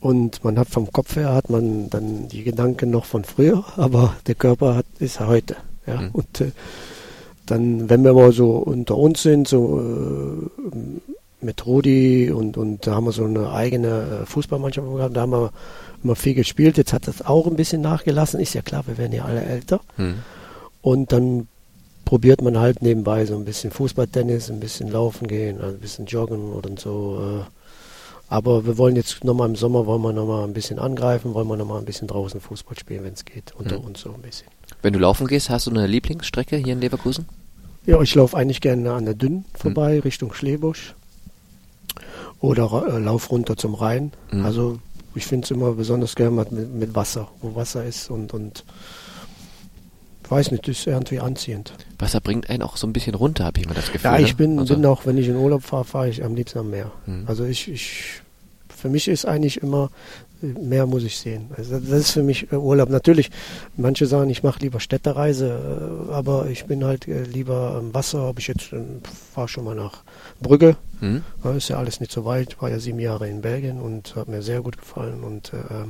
Und 0.00 0.44
man 0.44 0.58
hat 0.58 0.68
vom 0.68 0.92
Kopf 0.92 1.16
her 1.16 1.32
hat 1.32 1.48
man 1.48 1.88
dann 1.88 2.28
die 2.28 2.44
Gedanken 2.44 2.90
noch 2.90 3.06
von 3.06 3.24
früher, 3.24 3.64
aber 3.76 4.14
der 4.26 4.34
Körper 4.34 4.76
hat, 4.76 4.86
ist 4.98 5.20
heute. 5.20 5.56
Ja? 5.86 6.02
Mhm. 6.02 6.10
Und 6.12 6.40
äh, 6.40 6.50
dann, 7.46 7.88
wenn 7.90 8.04
wir 8.04 8.12
mal 8.12 8.32
so 8.32 8.52
unter 8.52 8.96
uns 8.96 9.22
sind, 9.22 9.48
so 9.48 9.80
äh, 9.80 10.74
mit 11.44 11.66
Rudi 11.66 12.30
und, 12.30 12.56
und 12.56 12.86
da 12.86 12.94
haben 12.94 13.04
wir 13.06 13.12
so 13.12 13.24
eine 13.24 13.50
eigene 13.50 14.22
äh, 14.22 14.26
Fußballmannschaft 14.26 14.86
gehabt, 14.86 15.16
da 15.16 15.22
haben 15.22 15.32
wir 15.32 15.52
immer 16.02 16.16
viel 16.16 16.34
gespielt. 16.34 16.76
Jetzt 16.76 16.92
hat 16.92 17.06
das 17.06 17.24
auch 17.24 17.46
ein 17.46 17.56
bisschen 17.56 17.82
nachgelassen. 17.82 18.40
Ist 18.40 18.54
ja 18.54 18.62
klar, 18.62 18.86
wir 18.86 18.98
werden 18.98 19.12
ja 19.12 19.24
alle 19.24 19.42
älter. 19.42 19.80
Mhm. 19.96 20.16
Und 20.80 21.12
dann 21.12 21.48
probiert 22.04 22.42
man 22.42 22.58
halt 22.58 22.82
nebenbei 22.82 23.24
so 23.26 23.36
ein 23.36 23.44
bisschen 23.44 23.70
Fußballtennis, 23.70 24.50
ein 24.50 24.60
bisschen 24.60 24.90
laufen 24.90 25.26
gehen, 25.26 25.60
ein 25.60 25.78
bisschen 25.78 26.06
joggen 26.06 26.52
oder 26.52 26.70
so. 26.78 27.18
Äh. 27.20 27.50
Aber 28.28 28.66
wir 28.66 28.78
wollen 28.78 28.96
jetzt 28.96 29.22
nochmal 29.24 29.48
im 29.48 29.56
Sommer, 29.56 29.86
wollen 29.86 30.02
wir 30.02 30.12
nochmal 30.12 30.44
ein 30.44 30.54
bisschen 30.54 30.78
angreifen, 30.78 31.34
wollen 31.34 31.46
wir 31.46 31.56
nochmal 31.56 31.78
ein 31.78 31.84
bisschen 31.84 32.08
draußen 32.08 32.40
Fußball 32.40 32.78
spielen, 32.78 33.04
wenn 33.04 33.12
es 33.12 33.24
geht, 33.24 33.52
unter 33.56 33.78
mhm. 33.78 33.86
uns 33.86 34.00
so 34.00 34.12
ein 34.12 34.22
bisschen. 34.22 34.48
Wenn 34.82 34.92
du 34.92 34.98
laufen 34.98 35.26
gehst, 35.26 35.50
hast 35.50 35.66
du 35.66 35.70
eine 35.70 35.86
Lieblingsstrecke 35.86 36.56
hier 36.56 36.72
in 36.72 36.80
Leverkusen? 36.80 37.26
Ja, 37.86 38.00
ich 38.00 38.14
laufe 38.14 38.36
eigentlich 38.36 38.60
gerne 38.60 38.92
an 38.92 39.04
der 39.04 39.14
Dünn 39.14 39.44
vorbei, 39.54 39.96
mhm. 39.96 40.00
Richtung 40.00 40.32
Schlebusch. 40.32 40.94
Oder 42.40 42.86
äh, 42.88 42.98
lauf 42.98 43.30
runter 43.30 43.56
zum 43.56 43.74
Rhein. 43.74 44.12
Mhm. 44.32 44.44
Also 44.44 44.78
ich 45.14 45.26
finde 45.26 45.44
es 45.44 45.50
immer 45.50 45.72
besonders 45.72 46.14
gerne 46.14 46.44
mit, 46.50 46.74
mit 46.74 46.94
Wasser, 46.94 47.28
wo 47.40 47.54
Wasser 47.54 47.84
ist 47.84 48.10
und, 48.10 48.34
und 48.34 48.64
weiß 50.30 50.50
nicht, 50.50 50.66
ist 50.68 50.86
irgendwie 50.86 51.20
anziehend. 51.20 51.72
Wasser 51.98 52.20
bringt 52.20 52.48
einen 52.50 52.62
auch 52.62 52.76
so 52.76 52.86
ein 52.86 52.92
bisschen 52.92 53.14
runter, 53.14 53.44
habe 53.44 53.58
ich 53.58 53.66
immer 53.66 53.74
das 53.74 53.92
Gefühl. 53.92 54.10
Ja, 54.10 54.18
ich 54.18 54.30
ne? 54.30 54.34
bin, 54.34 54.58
also. 54.58 54.74
bin 54.74 54.86
auch, 54.86 55.06
wenn 55.06 55.18
ich 55.18 55.28
in 55.28 55.36
Urlaub 55.36 55.62
fahre, 55.62 55.84
fahre 55.84 56.08
ich 56.08 56.24
am 56.24 56.34
liebsten 56.34 56.58
am 56.58 56.70
Meer. 56.70 56.90
Hm. 57.06 57.24
Also 57.26 57.44
ich, 57.44 57.70
ich, 57.70 58.22
für 58.74 58.88
mich 58.88 59.08
ist 59.08 59.26
eigentlich 59.26 59.62
immer, 59.62 59.90
mehr 60.40 60.86
muss 60.86 61.04
ich 61.04 61.18
sehen. 61.18 61.50
Also 61.56 61.78
das 61.78 62.00
ist 62.00 62.10
für 62.12 62.22
mich 62.22 62.52
äh, 62.52 62.56
Urlaub. 62.56 62.90
Natürlich, 62.90 63.30
manche 63.76 64.06
sagen, 64.06 64.30
ich 64.30 64.42
mache 64.42 64.60
lieber 64.60 64.80
Städtereise, 64.80 66.08
äh, 66.08 66.12
aber 66.12 66.48
ich 66.48 66.66
bin 66.66 66.84
halt 66.84 67.08
äh, 67.08 67.22
lieber 67.22 67.76
am 67.76 67.94
Wasser. 67.94 68.28
Ob 68.28 68.38
ich 68.38 68.48
jetzt 68.48 68.70
fahre 69.34 69.48
schon 69.48 69.64
mal 69.64 69.74
nach 69.74 70.02
Brügge, 70.40 70.76
hm. 71.00 71.22
ist 71.56 71.68
ja 71.68 71.78
alles 71.78 72.00
nicht 72.00 72.12
so 72.12 72.24
weit. 72.24 72.60
War 72.60 72.70
ja 72.70 72.78
sieben 72.78 73.00
Jahre 73.00 73.28
in 73.28 73.40
Belgien 73.40 73.80
und 73.80 74.16
hat 74.16 74.28
mir 74.28 74.42
sehr 74.42 74.60
gut 74.60 74.78
gefallen 74.78 75.22
und 75.22 75.52
äh, 75.52 75.86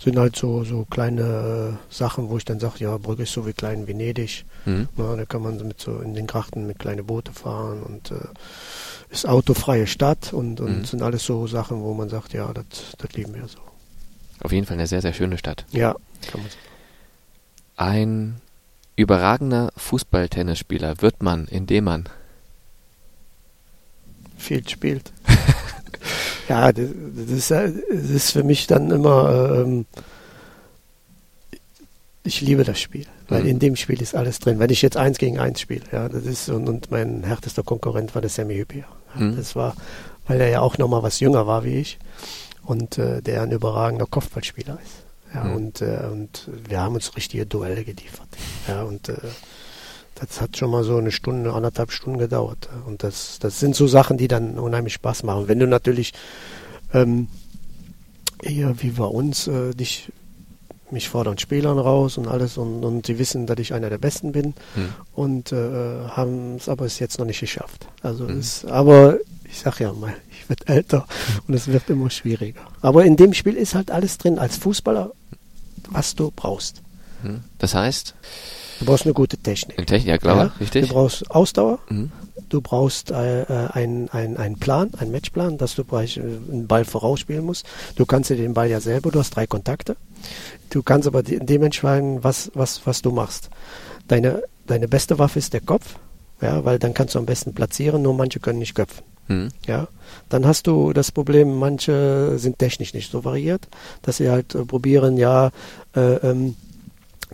sind 0.00 0.18
halt 0.18 0.36
so, 0.36 0.64
so 0.64 0.84
kleine 0.84 1.78
äh, 1.90 1.94
Sachen, 1.94 2.28
wo 2.28 2.36
ich 2.36 2.44
dann 2.44 2.60
sage, 2.60 2.76
ja, 2.78 2.96
Brügge 2.98 3.24
ist 3.24 3.32
so 3.32 3.46
wie 3.46 3.52
klein 3.52 3.86
Venedig. 3.86 4.44
Mhm. 4.64 4.88
Na, 4.96 5.16
da 5.16 5.24
kann 5.24 5.42
man 5.42 5.56
mit 5.66 5.80
so 5.80 5.98
in 5.98 6.14
den 6.14 6.26
Grachten 6.26 6.66
mit 6.66 6.78
kleine 6.78 7.02
Boote 7.02 7.32
fahren 7.32 7.82
und 7.82 8.10
äh, 8.10 8.14
ist 9.10 9.26
autofreie 9.26 9.86
Stadt 9.86 10.32
und, 10.32 10.60
und 10.60 10.78
mhm. 10.78 10.84
sind 10.84 11.02
alles 11.02 11.24
so 11.24 11.46
Sachen, 11.46 11.80
wo 11.82 11.94
man 11.94 12.08
sagt, 12.08 12.32
ja, 12.32 12.52
das 12.52 13.12
lieben 13.14 13.34
wir 13.34 13.48
so. 13.48 13.58
Auf 14.40 14.52
jeden 14.52 14.66
Fall 14.66 14.76
eine 14.76 14.86
sehr, 14.86 15.02
sehr 15.02 15.12
schöne 15.12 15.38
Stadt. 15.38 15.64
Ja, 15.72 15.94
kann 16.30 16.40
man 16.42 16.50
sagen. 16.50 16.62
Ein 17.76 18.40
überragender 18.96 19.72
Fußball-Tennisspieler 19.76 21.00
wird 21.00 21.22
man, 21.22 21.46
indem 21.46 21.84
man 21.84 22.08
viel 24.36 24.68
spielt. 24.68 25.12
Ja, 26.48 26.72
das, 26.72 27.48
das, 27.48 28.10
ist 28.10 28.30
für 28.32 28.42
mich 28.42 28.66
dann 28.66 28.90
immer, 28.90 29.54
ähm, 29.54 29.86
ich 32.24 32.40
liebe 32.40 32.64
das 32.64 32.80
Spiel, 32.80 33.06
weil 33.28 33.42
mhm. 33.42 33.48
in 33.48 33.58
dem 33.58 33.76
Spiel 33.76 34.00
ist 34.00 34.14
alles 34.14 34.38
drin. 34.38 34.58
Wenn 34.58 34.70
ich 34.70 34.82
jetzt 34.82 34.96
eins 34.96 35.18
gegen 35.18 35.38
eins 35.38 35.60
spiele, 35.60 35.84
ja, 35.92 36.08
das 36.08 36.24
ist, 36.24 36.48
und, 36.48 36.68
und 36.68 36.90
mein 36.90 37.22
härtester 37.24 37.62
Konkurrent 37.62 38.14
war 38.14 38.22
der 38.22 38.30
Sammy 38.30 38.56
Hüppier. 38.56 38.84
Ja, 39.14 39.20
mhm. 39.20 39.36
Das 39.36 39.56
war, 39.56 39.74
weil 40.26 40.40
er 40.40 40.48
ja 40.48 40.60
auch 40.60 40.78
nochmal 40.78 41.02
was 41.02 41.20
jünger 41.20 41.46
war 41.46 41.64
wie 41.64 41.76
ich 41.76 41.98
und 42.64 42.98
äh, 42.98 43.22
der 43.22 43.42
ein 43.42 43.52
überragender 43.52 44.06
Kopfballspieler 44.06 44.78
ist. 44.82 45.34
Ja, 45.34 45.44
mhm. 45.44 45.56
und, 45.56 45.80
äh, 45.82 46.08
und 46.10 46.48
wir 46.68 46.80
haben 46.80 46.94
uns 46.94 47.14
richtige 47.16 47.46
Duelle 47.46 47.84
geliefert. 47.84 48.28
Ja, 48.66 48.82
und 48.82 49.08
äh, 49.08 49.16
das 50.20 50.40
hat 50.40 50.56
schon 50.56 50.70
mal 50.70 50.84
so 50.84 50.96
eine 50.96 51.12
Stunde, 51.12 51.52
anderthalb 51.52 51.92
Stunden 51.92 52.18
gedauert. 52.18 52.68
Und 52.86 53.02
das, 53.02 53.38
das 53.38 53.60
sind 53.60 53.76
so 53.76 53.86
Sachen, 53.86 54.18
die 54.18 54.28
dann 54.28 54.58
unheimlich 54.58 54.94
Spaß 54.94 55.22
machen. 55.22 55.48
Wenn 55.48 55.58
du 55.58 55.66
natürlich 55.66 56.12
ähm, 56.92 57.28
eher 58.42 58.82
wie 58.82 58.90
bei 58.90 59.04
uns 59.04 59.46
äh, 59.46 59.74
dich 59.74 60.10
mich 60.90 61.08
fordern 61.10 61.36
Spielern 61.36 61.78
raus 61.78 62.16
und 62.16 62.26
alles 62.26 62.56
und, 62.56 62.82
und 62.82 63.06
sie 63.06 63.18
wissen, 63.18 63.46
dass 63.46 63.58
ich 63.58 63.74
einer 63.74 63.90
der 63.90 63.98
Besten 63.98 64.32
bin 64.32 64.54
hm. 64.74 64.88
und 65.14 65.52
äh, 65.52 66.08
haben 66.08 66.56
es 66.56 66.68
aber 66.68 66.86
es 66.86 66.98
jetzt 66.98 67.18
noch 67.18 67.26
nicht 67.26 67.40
geschafft. 67.40 67.86
Also 68.02 68.26
hm. 68.26 68.38
es, 68.38 68.64
aber 68.64 69.18
ich 69.44 69.58
sag 69.58 69.80
ja 69.80 69.92
mal, 69.92 70.14
ich 70.30 70.48
werde 70.48 70.66
älter 70.66 71.06
und 71.46 71.52
es 71.52 71.68
wird 71.68 71.90
immer 71.90 72.08
schwieriger. 72.08 72.62
Aber 72.80 73.04
in 73.04 73.16
dem 73.16 73.34
Spiel 73.34 73.54
ist 73.54 73.74
halt 73.74 73.90
alles 73.90 74.16
drin 74.16 74.38
als 74.38 74.56
Fußballer, 74.56 75.12
was 75.90 76.14
du 76.14 76.32
brauchst. 76.34 76.80
Hm. 77.22 77.40
Das 77.58 77.74
heißt? 77.74 78.14
Du 78.78 78.84
brauchst 78.84 79.04
eine 79.04 79.14
gute 79.14 79.36
Technik. 79.36 79.78
Eine 79.78 79.86
Technik, 79.86 80.08
ja 80.08 80.18
klar, 80.18 80.36
ja? 80.36 80.52
richtig. 80.60 80.88
Du 80.88 80.94
brauchst 80.94 81.30
Ausdauer, 81.30 81.78
mhm. 81.88 82.10
du 82.48 82.60
brauchst 82.60 83.10
äh, 83.10 83.14
einen 83.72 84.08
ein 84.08 84.56
Plan, 84.58 84.90
einen 84.98 85.10
Matchplan, 85.10 85.58
dass 85.58 85.74
du 85.74 85.82
äh, 85.82 85.96
einen 85.96 86.66
Ball 86.66 86.84
vorausspielen 86.84 87.44
musst. 87.44 87.66
Du 87.96 88.06
kannst 88.06 88.30
dir 88.30 88.36
den 88.36 88.54
Ball 88.54 88.68
ja 88.68 88.80
selber, 88.80 89.10
du 89.10 89.18
hast 89.18 89.30
drei 89.30 89.46
Kontakte. 89.46 89.96
Du 90.70 90.82
kannst 90.82 91.06
aber 91.06 91.22
dementsprechend, 91.22 92.24
was, 92.24 92.50
was, 92.54 92.86
was 92.86 93.02
du 93.02 93.10
machst. 93.10 93.50
Deine, 94.06 94.42
deine 94.66 94.88
beste 94.88 95.18
Waffe 95.18 95.38
ist 95.38 95.52
der 95.52 95.60
Kopf, 95.60 95.96
ja, 96.40 96.64
weil 96.64 96.78
dann 96.78 96.94
kannst 96.94 97.14
du 97.14 97.18
am 97.18 97.26
besten 97.26 97.54
platzieren, 97.54 98.02
nur 98.02 98.14
manche 98.14 98.40
können 98.40 98.58
nicht 98.58 98.74
köpfen. 98.74 99.04
Mhm. 99.28 99.48
Ja, 99.66 99.88
dann 100.28 100.46
hast 100.46 100.66
du 100.66 100.92
das 100.92 101.12
Problem, 101.12 101.58
manche 101.58 102.38
sind 102.38 102.58
technisch 102.58 102.94
nicht 102.94 103.10
so 103.10 103.24
variiert, 103.24 103.68
dass 104.02 104.16
sie 104.16 104.30
halt 104.30 104.54
äh, 104.54 104.64
probieren, 104.64 105.16
ja, 105.16 105.50
äh, 105.94 106.14
ähm, 106.16 106.56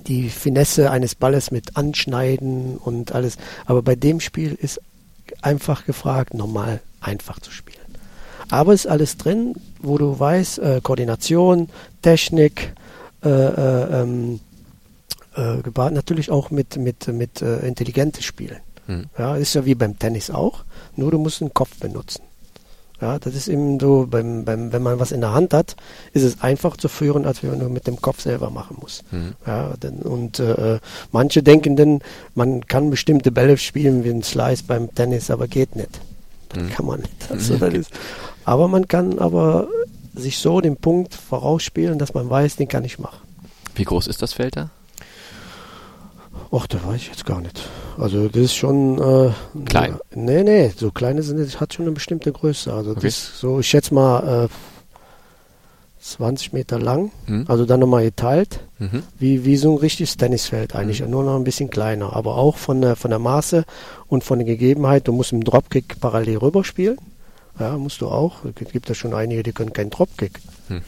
die 0.06 0.28
Finesse 0.28 0.90
eines 0.90 1.14
Balles 1.14 1.50
mit 1.50 1.76
Anschneiden 1.76 2.76
und 2.76 3.12
alles. 3.12 3.36
Aber 3.66 3.82
bei 3.82 3.96
dem 3.96 4.20
Spiel 4.20 4.56
ist 4.60 4.80
einfach 5.42 5.84
gefragt, 5.86 6.34
normal 6.34 6.80
einfach 7.00 7.40
zu 7.40 7.50
spielen. 7.50 7.78
Aber 8.50 8.74
ist 8.74 8.86
alles 8.86 9.16
drin, 9.16 9.54
wo 9.80 9.98
du 9.98 10.18
weißt, 10.18 10.58
äh, 10.58 10.80
Koordination, 10.82 11.68
Technik, 12.02 12.74
äh, 13.22 13.28
äh, 13.28 14.02
ähm, 14.02 14.40
äh, 15.36 15.90
natürlich 15.90 16.30
auch 16.30 16.50
mit, 16.50 16.76
mit, 16.76 17.08
mit 17.08 17.42
äh, 17.42 17.66
intelligentes 17.66 18.24
Spielen. 18.24 18.60
Hm. 18.86 19.06
Ja, 19.18 19.36
ist 19.36 19.54
ja 19.54 19.64
wie 19.64 19.74
beim 19.74 19.98
Tennis 19.98 20.30
auch, 20.30 20.64
nur 20.94 21.10
du 21.10 21.18
musst 21.18 21.40
den 21.40 21.54
Kopf 21.54 21.78
benutzen. 21.78 22.22
Ja, 23.00 23.18
das 23.18 23.34
ist 23.34 23.48
eben 23.48 23.80
so, 23.80 24.06
beim, 24.08 24.44
beim, 24.44 24.72
wenn 24.72 24.82
man 24.82 25.00
was 25.00 25.10
in 25.10 25.20
der 25.20 25.34
Hand 25.34 25.52
hat, 25.52 25.74
ist 26.12 26.22
es 26.22 26.40
einfach 26.42 26.76
zu 26.76 26.88
führen, 26.88 27.26
als 27.26 27.42
wenn 27.42 27.58
man 27.58 27.72
mit 27.72 27.86
dem 27.86 28.00
Kopf 28.00 28.20
selber 28.20 28.50
machen 28.50 28.76
muss. 28.80 29.02
Mhm. 29.10 29.34
Ja, 29.46 29.74
denn, 29.76 29.98
und 29.98 30.38
äh, 30.38 30.78
manche 31.10 31.42
denken 31.42 31.76
dann, 31.76 32.00
man 32.34 32.66
kann 32.66 32.90
bestimmte 32.90 33.32
Bälle 33.32 33.58
spielen 33.58 34.04
wie 34.04 34.10
ein 34.10 34.22
Slice 34.22 34.64
beim 34.66 34.94
Tennis, 34.94 35.30
aber 35.30 35.48
geht 35.48 35.74
nicht. 35.74 36.00
Das 36.50 36.62
mhm. 36.62 36.70
kann 36.70 36.86
man 36.86 37.00
nicht. 37.00 37.30
Also, 37.30 37.56
das 37.56 37.74
ist, 37.74 37.90
aber 38.44 38.68
man 38.68 38.86
kann 38.86 39.18
aber 39.18 39.66
sich 40.14 40.38
so 40.38 40.60
den 40.60 40.76
Punkt 40.76 41.14
vorausspielen, 41.14 41.98
dass 41.98 42.14
man 42.14 42.30
weiß, 42.30 42.56
den 42.56 42.68
kann 42.68 42.84
ich 42.84 42.98
machen. 42.98 43.18
Wie 43.74 43.84
groß 43.84 44.06
ist 44.06 44.22
das 44.22 44.32
Feld 44.32 44.56
da? 44.56 44.70
Ach, 46.56 46.66
das 46.68 46.84
weiß 46.84 46.96
ich 46.96 47.08
jetzt 47.08 47.26
gar 47.26 47.40
nicht. 47.40 47.60
Also 47.98 48.28
das 48.28 48.42
ist 48.42 48.54
schon 48.54 48.98
äh, 48.98 49.32
klein. 49.64 49.98
Nee, 50.14 50.44
nee, 50.44 50.72
so 50.76 50.92
kleine 50.92 51.22
sind 51.22 51.38
das 51.40 51.60
hat 51.60 51.74
schon 51.74 51.86
eine 51.86 51.92
bestimmte 51.92 52.30
Größe. 52.30 52.72
Also 52.72 52.92
okay. 52.92 53.00
das 53.02 53.40
so, 53.40 53.58
ich 53.58 53.66
schätze 53.66 53.92
mal 53.92 54.44
äh, 54.44 54.48
20 56.00 56.52
Meter 56.52 56.78
lang, 56.78 57.10
mhm. 57.26 57.46
also 57.48 57.64
dann 57.64 57.80
nochmal 57.80 58.04
geteilt, 58.04 58.60
mhm. 58.78 59.02
wie, 59.18 59.44
wie 59.44 59.56
so 59.56 59.72
ein 59.72 59.78
richtiges 59.78 60.16
Tennisfeld 60.16 60.76
eigentlich, 60.76 61.02
mhm. 61.02 61.10
nur 61.10 61.24
noch 61.24 61.36
ein 61.36 61.44
bisschen 61.44 61.70
kleiner, 61.70 62.14
aber 62.14 62.36
auch 62.36 62.58
von 62.58 62.82
der, 62.82 62.94
von 62.94 63.10
der 63.10 63.18
Maße 63.18 63.64
und 64.08 64.22
von 64.22 64.38
der 64.38 64.46
Gegebenheit, 64.46 65.08
du 65.08 65.12
musst 65.12 65.32
im 65.32 65.42
Dropkick 65.42 65.98
parallel 66.00 66.36
rüberspielen, 66.36 66.98
ja, 67.58 67.76
musst 67.78 68.02
du 68.02 68.08
auch, 68.08 68.44
es 68.44 68.70
gibt 68.70 68.88
ja 68.88 68.94
schon 68.94 69.14
einige, 69.14 69.42
die 69.42 69.52
können 69.52 69.72
keinen 69.72 69.90
Dropkick. 69.90 70.40
Hm. 70.68 70.82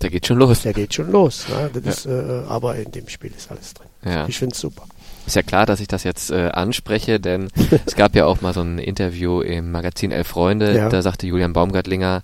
Der 0.00 0.10
geht 0.10 0.26
schon 0.26 0.38
los. 0.38 0.62
Der 0.62 0.72
geht 0.72 0.94
schon 0.94 1.12
los, 1.12 1.46
ne? 1.48 1.70
das 1.72 1.84
ja. 1.84 1.90
ist, 1.90 2.06
äh, 2.06 2.42
aber 2.48 2.76
in 2.76 2.90
dem 2.90 3.08
Spiel 3.08 3.32
ist 3.36 3.50
alles 3.50 3.74
drin. 3.74 3.88
Ja. 4.04 4.26
Ich 4.26 4.38
finde 4.38 4.54
es 4.54 4.60
super. 4.60 4.84
Ist 5.26 5.36
ja 5.36 5.42
klar, 5.42 5.66
dass 5.66 5.80
ich 5.80 5.88
das 5.88 6.04
jetzt 6.04 6.30
äh, 6.30 6.50
anspreche, 6.52 7.20
denn 7.20 7.48
es 7.86 7.96
gab 7.96 8.14
ja 8.14 8.26
auch 8.26 8.40
mal 8.40 8.52
so 8.52 8.60
ein 8.60 8.78
Interview 8.78 9.40
im 9.40 9.70
Magazin 9.70 10.12
Elf 10.12 10.28
Freunde, 10.28 10.76
ja. 10.76 10.88
da 10.88 11.02
sagte 11.02 11.26
Julian 11.26 11.52
Baumgartlinger, 11.52 12.22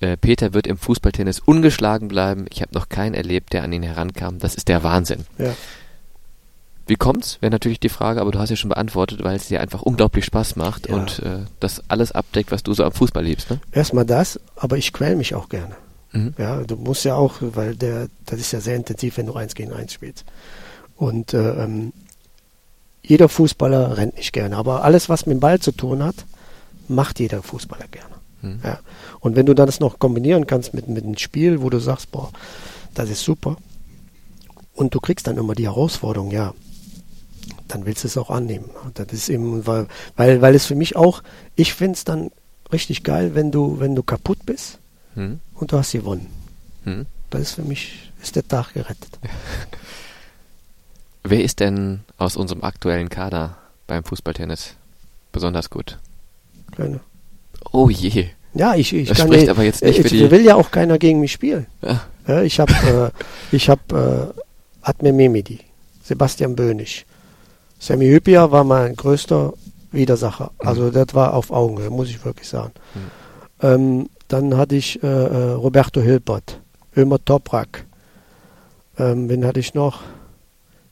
äh, 0.00 0.16
Peter 0.16 0.52
wird 0.52 0.66
im 0.66 0.76
Fußballtennis 0.76 1.38
ungeschlagen 1.38 2.08
bleiben. 2.08 2.46
Ich 2.50 2.60
habe 2.60 2.74
noch 2.74 2.88
keinen 2.88 3.14
erlebt, 3.14 3.52
der 3.52 3.62
an 3.62 3.72
ihn 3.72 3.84
herankam. 3.84 4.38
Das 4.40 4.54
ist 4.54 4.68
der 4.68 4.82
Wahnsinn. 4.82 5.26
Ja. 5.38 5.54
Wie 6.86 6.96
kommt's? 6.96 7.38
Wäre 7.40 7.52
natürlich 7.52 7.78
die 7.78 7.88
Frage, 7.88 8.20
aber 8.20 8.32
du 8.32 8.40
hast 8.40 8.50
ja 8.50 8.56
schon 8.56 8.70
beantwortet, 8.70 9.22
weil 9.22 9.36
es 9.36 9.46
dir 9.46 9.60
einfach 9.60 9.82
unglaublich 9.82 10.24
Spaß 10.24 10.56
macht 10.56 10.88
ja. 10.88 10.96
und 10.96 11.20
äh, 11.20 11.46
das 11.60 11.82
alles 11.88 12.10
abdeckt, 12.10 12.50
was 12.50 12.64
du 12.64 12.74
so 12.74 12.84
am 12.84 12.92
Fußball 12.92 13.24
liebst. 13.24 13.50
Ne? 13.50 13.60
Erstmal 13.70 14.04
das, 14.04 14.40
aber 14.56 14.76
ich 14.76 14.92
quäl 14.92 15.14
mich 15.14 15.34
auch 15.36 15.48
gerne. 15.48 15.76
Mhm. 16.10 16.34
Ja, 16.36 16.62
du 16.64 16.76
musst 16.76 17.04
ja 17.04 17.14
auch, 17.14 17.36
weil 17.40 17.76
der, 17.76 18.08
das 18.26 18.40
ist 18.40 18.52
ja 18.52 18.60
sehr 18.60 18.76
intensiv, 18.76 19.16
wenn 19.16 19.26
du 19.26 19.34
eins 19.34 19.54
gegen 19.54 19.72
eins 19.72 19.92
spielst. 19.92 20.24
Und 20.96 21.34
äh, 21.34 21.64
ähm, 21.64 21.92
jeder 23.04 23.28
Fußballer 23.28 23.96
rennt 23.96 24.16
nicht 24.16 24.32
gerne, 24.32 24.56
aber 24.56 24.84
alles, 24.84 25.08
was 25.08 25.26
mit 25.26 25.36
dem 25.36 25.40
Ball 25.40 25.58
zu 25.58 25.72
tun 25.72 26.02
hat, 26.02 26.24
macht 26.88 27.20
jeder 27.20 27.42
Fußballer 27.42 27.88
gerne. 27.88 28.14
Mhm. 28.42 28.60
Ja. 28.62 28.80
Und 29.20 29.36
wenn 29.36 29.46
du 29.46 29.54
das 29.54 29.80
noch 29.80 29.98
kombinieren 29.98 30.46
kannst 30.46 30.74
mit, 30.74 30.88
mit 30.88 31.04
einem 31.04 31.18
Spiel, 31.18 31.62
wo 31.62 31.70
du 31.70 31.78
sagst, 31.78 32.10
boah, 32.12 32.30
das 32.94 33.10
ist 33.10 33.22
super, 33.22 33.56
und 34.74 34.94
du 34.94 35.00
kriegst 35.00 35.26
dann 35.26 35.36
immer 35.36 35.54
die 35.54 35.66
Herausforderung, 35.66 36.30
ja, 36.30 36.54
dann 37.68 37.86
willst 37.86 38.04
du 38.04 38.08
es 38.08 38.16
auch 38.16 38.30
annehmen. 38.30 38.70
Das 38.94 39.12
ist 39.12 39.28
eben, 39.28 39.66
weil, 39.66 39.86
weil, 40.16 40.40
weil 40.40 40.54
es 40.54 40.66
für 40.66 40.74
mich 40.74 40.96
auch, 40.96 41.22
ich 41.56 41.74
finde 41.74 41.96
es 41.96 42.04
dann 42.04 42.30
richtig 42.72 43.02
geil, 43.02 43.34
wenn 43.34 43.50
du, 43.50 43.80
wenn 43.80 43.94
du 43.94 44.02
kaputt 44.02 44.44
bist 44.46 44.78
mhm. 45.14 45.40
und 45.54 45.72
du 45.72 45.78
hast 45.78 45.92
gewonnen. 45.92 46.26
Mhm. 46.84 47.06
Das 47.30 47.42
ist 47.42 47.52
für 47.52 47.62
mich, 47.62 48.12
ist 48.22 48.36
der 48.36 48.46
Tag 48.46 48.74
gerettet. 48.74 49.18
Wer 51.24 51.44
ist 51.44 51.60
denn 51.60 52.00
aus 52.18 52.36
unserem 52.36 52.64
aktuellen 52.64 53.08
Kader 53.08 53.56
beim 53.86 54.04
Fußballtennis 54.04 54.74
besonders 55.30 55.70
gut? 55.70 55.98
Keine. 56.76 57.00
Oh 57.72 57.88
je. 57.88 58.28
Ja, 58.54 58.74
ich, 58.74 58.92
ich 58.92 59.08
das 59.08 59.18
kann 59.18 59.28
spricht 59.28 59.42
nicht, 59.42 59.50
aber 59.50 59.62
jetzt 59.62 59.82
nicht 59.82 59.98
ich, 59.98 60.02
für 60.02 60.14
die... 60.14 60.30
will 60.30 60.44
ja 60.44 60.56
auch 60.56 60.70
keiner 60.70 60.98
gegen 60.98 61.20
mich 61.20 61.32
spielen. 61.32 61.66
Ja. 61.80 62.02
Ja, 62.26 62.42
ich 62.42 62.60
habe 62.60 62.72
äh, 62.72 63.10
ich 63.56 63.68
hab, 63.68 63.92
äh, 63.92 64.26
Admir 64.82 65.12
Memedi, 65.12 65.60
Sebastian 66.02 66.54
Bönig. 66.54 67.06
Sammy 67.78 68.08
Hüppier 68.08 68.50
war 68.50 68.64
mein 68.64 68.94
größter 68.94 69.52
Widersacher. 69.90 70.50
Mhm. 70.60 70.68
Also 70.68 70.90
das 70.90 71.14
war 71.14 71.34
auf 71.34 71.50
Augenhöhe, 71.50 71.90
muss 71.90 72.10
ich 72.10 72.24
wirklich 72.24 72.48
sagen. 72.48 72.72
Mhm. 72.94 73.66
Ähm, 73.66 74.08
dann 74.28 74.56
hatte 74.56 74.76
ich 74.76 75.02
äh, 75.02 75.06
äh 75.06 75.52
Roberto 75.52 76.00
Hilpert, 76.00 76.60
Ömer 76.96 77.24
Toprak. 77.24 77.84
Ähm, 78.98 79.28
wen 79.28 79.46
hatte 79.46 79.60
ich 79.60 79.74
noch? 79.74 80.00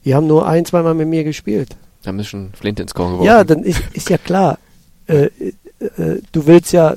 Die 0.05 0.15
haben 0.15 0.27
nur 0.27 0.47
ein, 0.47 0.65
zweimal 0.65 0.95
mit 0.95 1.09
mir 1.09 1.25
gespielt. 1.25 1.77
Haben 2.07 2.19
sie 2.19 2.25
schon 2.25 2.53
Flint 2.55 2.81
ins 2.81 2.95
Korn 2.95 3.13
geworfen. 3.13 3.27
Ja, 3.27 3.45
dann 3.45 3.63
ist, 3.63 3.83
ist 3.93 4.09
ja 4.09 4.19
klar. 4.19 4.59
Äh, 5.07 5.27
äh, 5.81 6.21
du 6.33 6.47
willst 6.47 6.73
ja, 6.73 6.95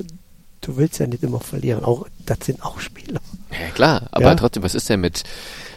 du 0.60 0.76
willst 0.76 0.98
ja 0.98 1.06
nicht 1.06 1.22
immer 1.22 1.40
verlieren. 1.40 1.84
Auch 1.84 2.06
das 2.24 2.38
sind 2.44 2.64
auch 2.64 2.80
Spieler. 2.80 3.20
Ja 3.50 3.70
klar, 3.74 4.08
aber 4.12 4.26
ja? 4.26 4.34
trotzdem, 4.34 4.62
was 4.62 4.74
ist 4.74 4.88
denn 4.88 5.00
mit 5.00 5.24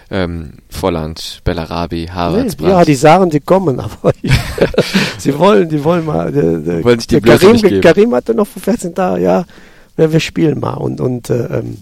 ähm, 0.10 0.54
Volland, 0.70 1.42
Bellarabi, 1.44 2.08
Havertz, 2.08 2.58
nee, 2.60 2.70
Ja, 2.70 2.86
die 2.86 2.96
sagen, 2.96 3.30
sie 3.30 3.42
kommen, 3.42 3.80
aber 3.82 4.14
sie 5.18 5.38
wollen, 5.38 5.68
die 5.68 5.84
wollen 5.84 6.06
mal. 6.06 6.32
Der, 6.32 6.60
der, 6.60 6.84
wollen 6.84 7.00
sich 7.00 7.08
die 7.08 7.20
der 7.20 7.38
Karim, 7.38 7.82
Karim 7.82 8.16
hatte 8.16 8.34
noch 8.34 8.48
vor 8.48 8.62
14 8.62 8.96
Tagen, 8.96 9.22
ja, 9.22 9.46
wir 9.98 10.20
spielen 10.20 10.60
mal 10.60 10.76
und 10.76 11.02
und 11.02 11.30
äh, 11.30 11.60
ähm, 11.60 11.80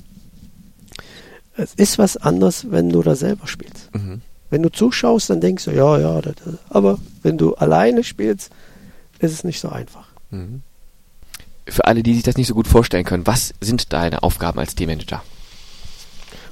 es 1.58 1.73
ist 1.75 1.97
was 1.97 2.17
anderes, 2.17 2.71
wenn 2.71 2.89
du 2.89 3.01
da 3.01 3.15
selber 3.15 3.47
spielst. 3.47 3.93
Mhm. 3.93 4.21
Wenn 4.56 4.63
du 4.63 4.72
zuschaust, 4.72 5.30
dann 5.30 5.41
denkst 5.41 5.65
du, 5.65 5.72
ja, 5.72 6.00
ja, 6.00 6.22
das, 6.22 6.36
aber 6.70 6.98
wenn 7.24 7.38
du 7.38 7.56
alleine 7.56 8.06
spielst, 8.06 8.52
ist 9.20 9.34
es 9.34 9.44
nicht 9.44 9.60
so 9.60 9.68
einfach. 9.68 10.08
Mhm. 10.30 10.62
Für 11.68 11.84
alle, 11.84 12.04
die 12.04 12.13
sich 12.13 12.24
das 12.24 12.38
nicht 12.38 12.48
so 12.48 12.54
gut 12.54 12.65
vorstellen 12.65 13.04
können, 13.04 13.28
was 13.28 13.54
sind 13.60 13.91
deine 13.91 14.24
Aufgaben 14.24 14.58
als 14.58 14.74
Teammanager? 14.74 15.22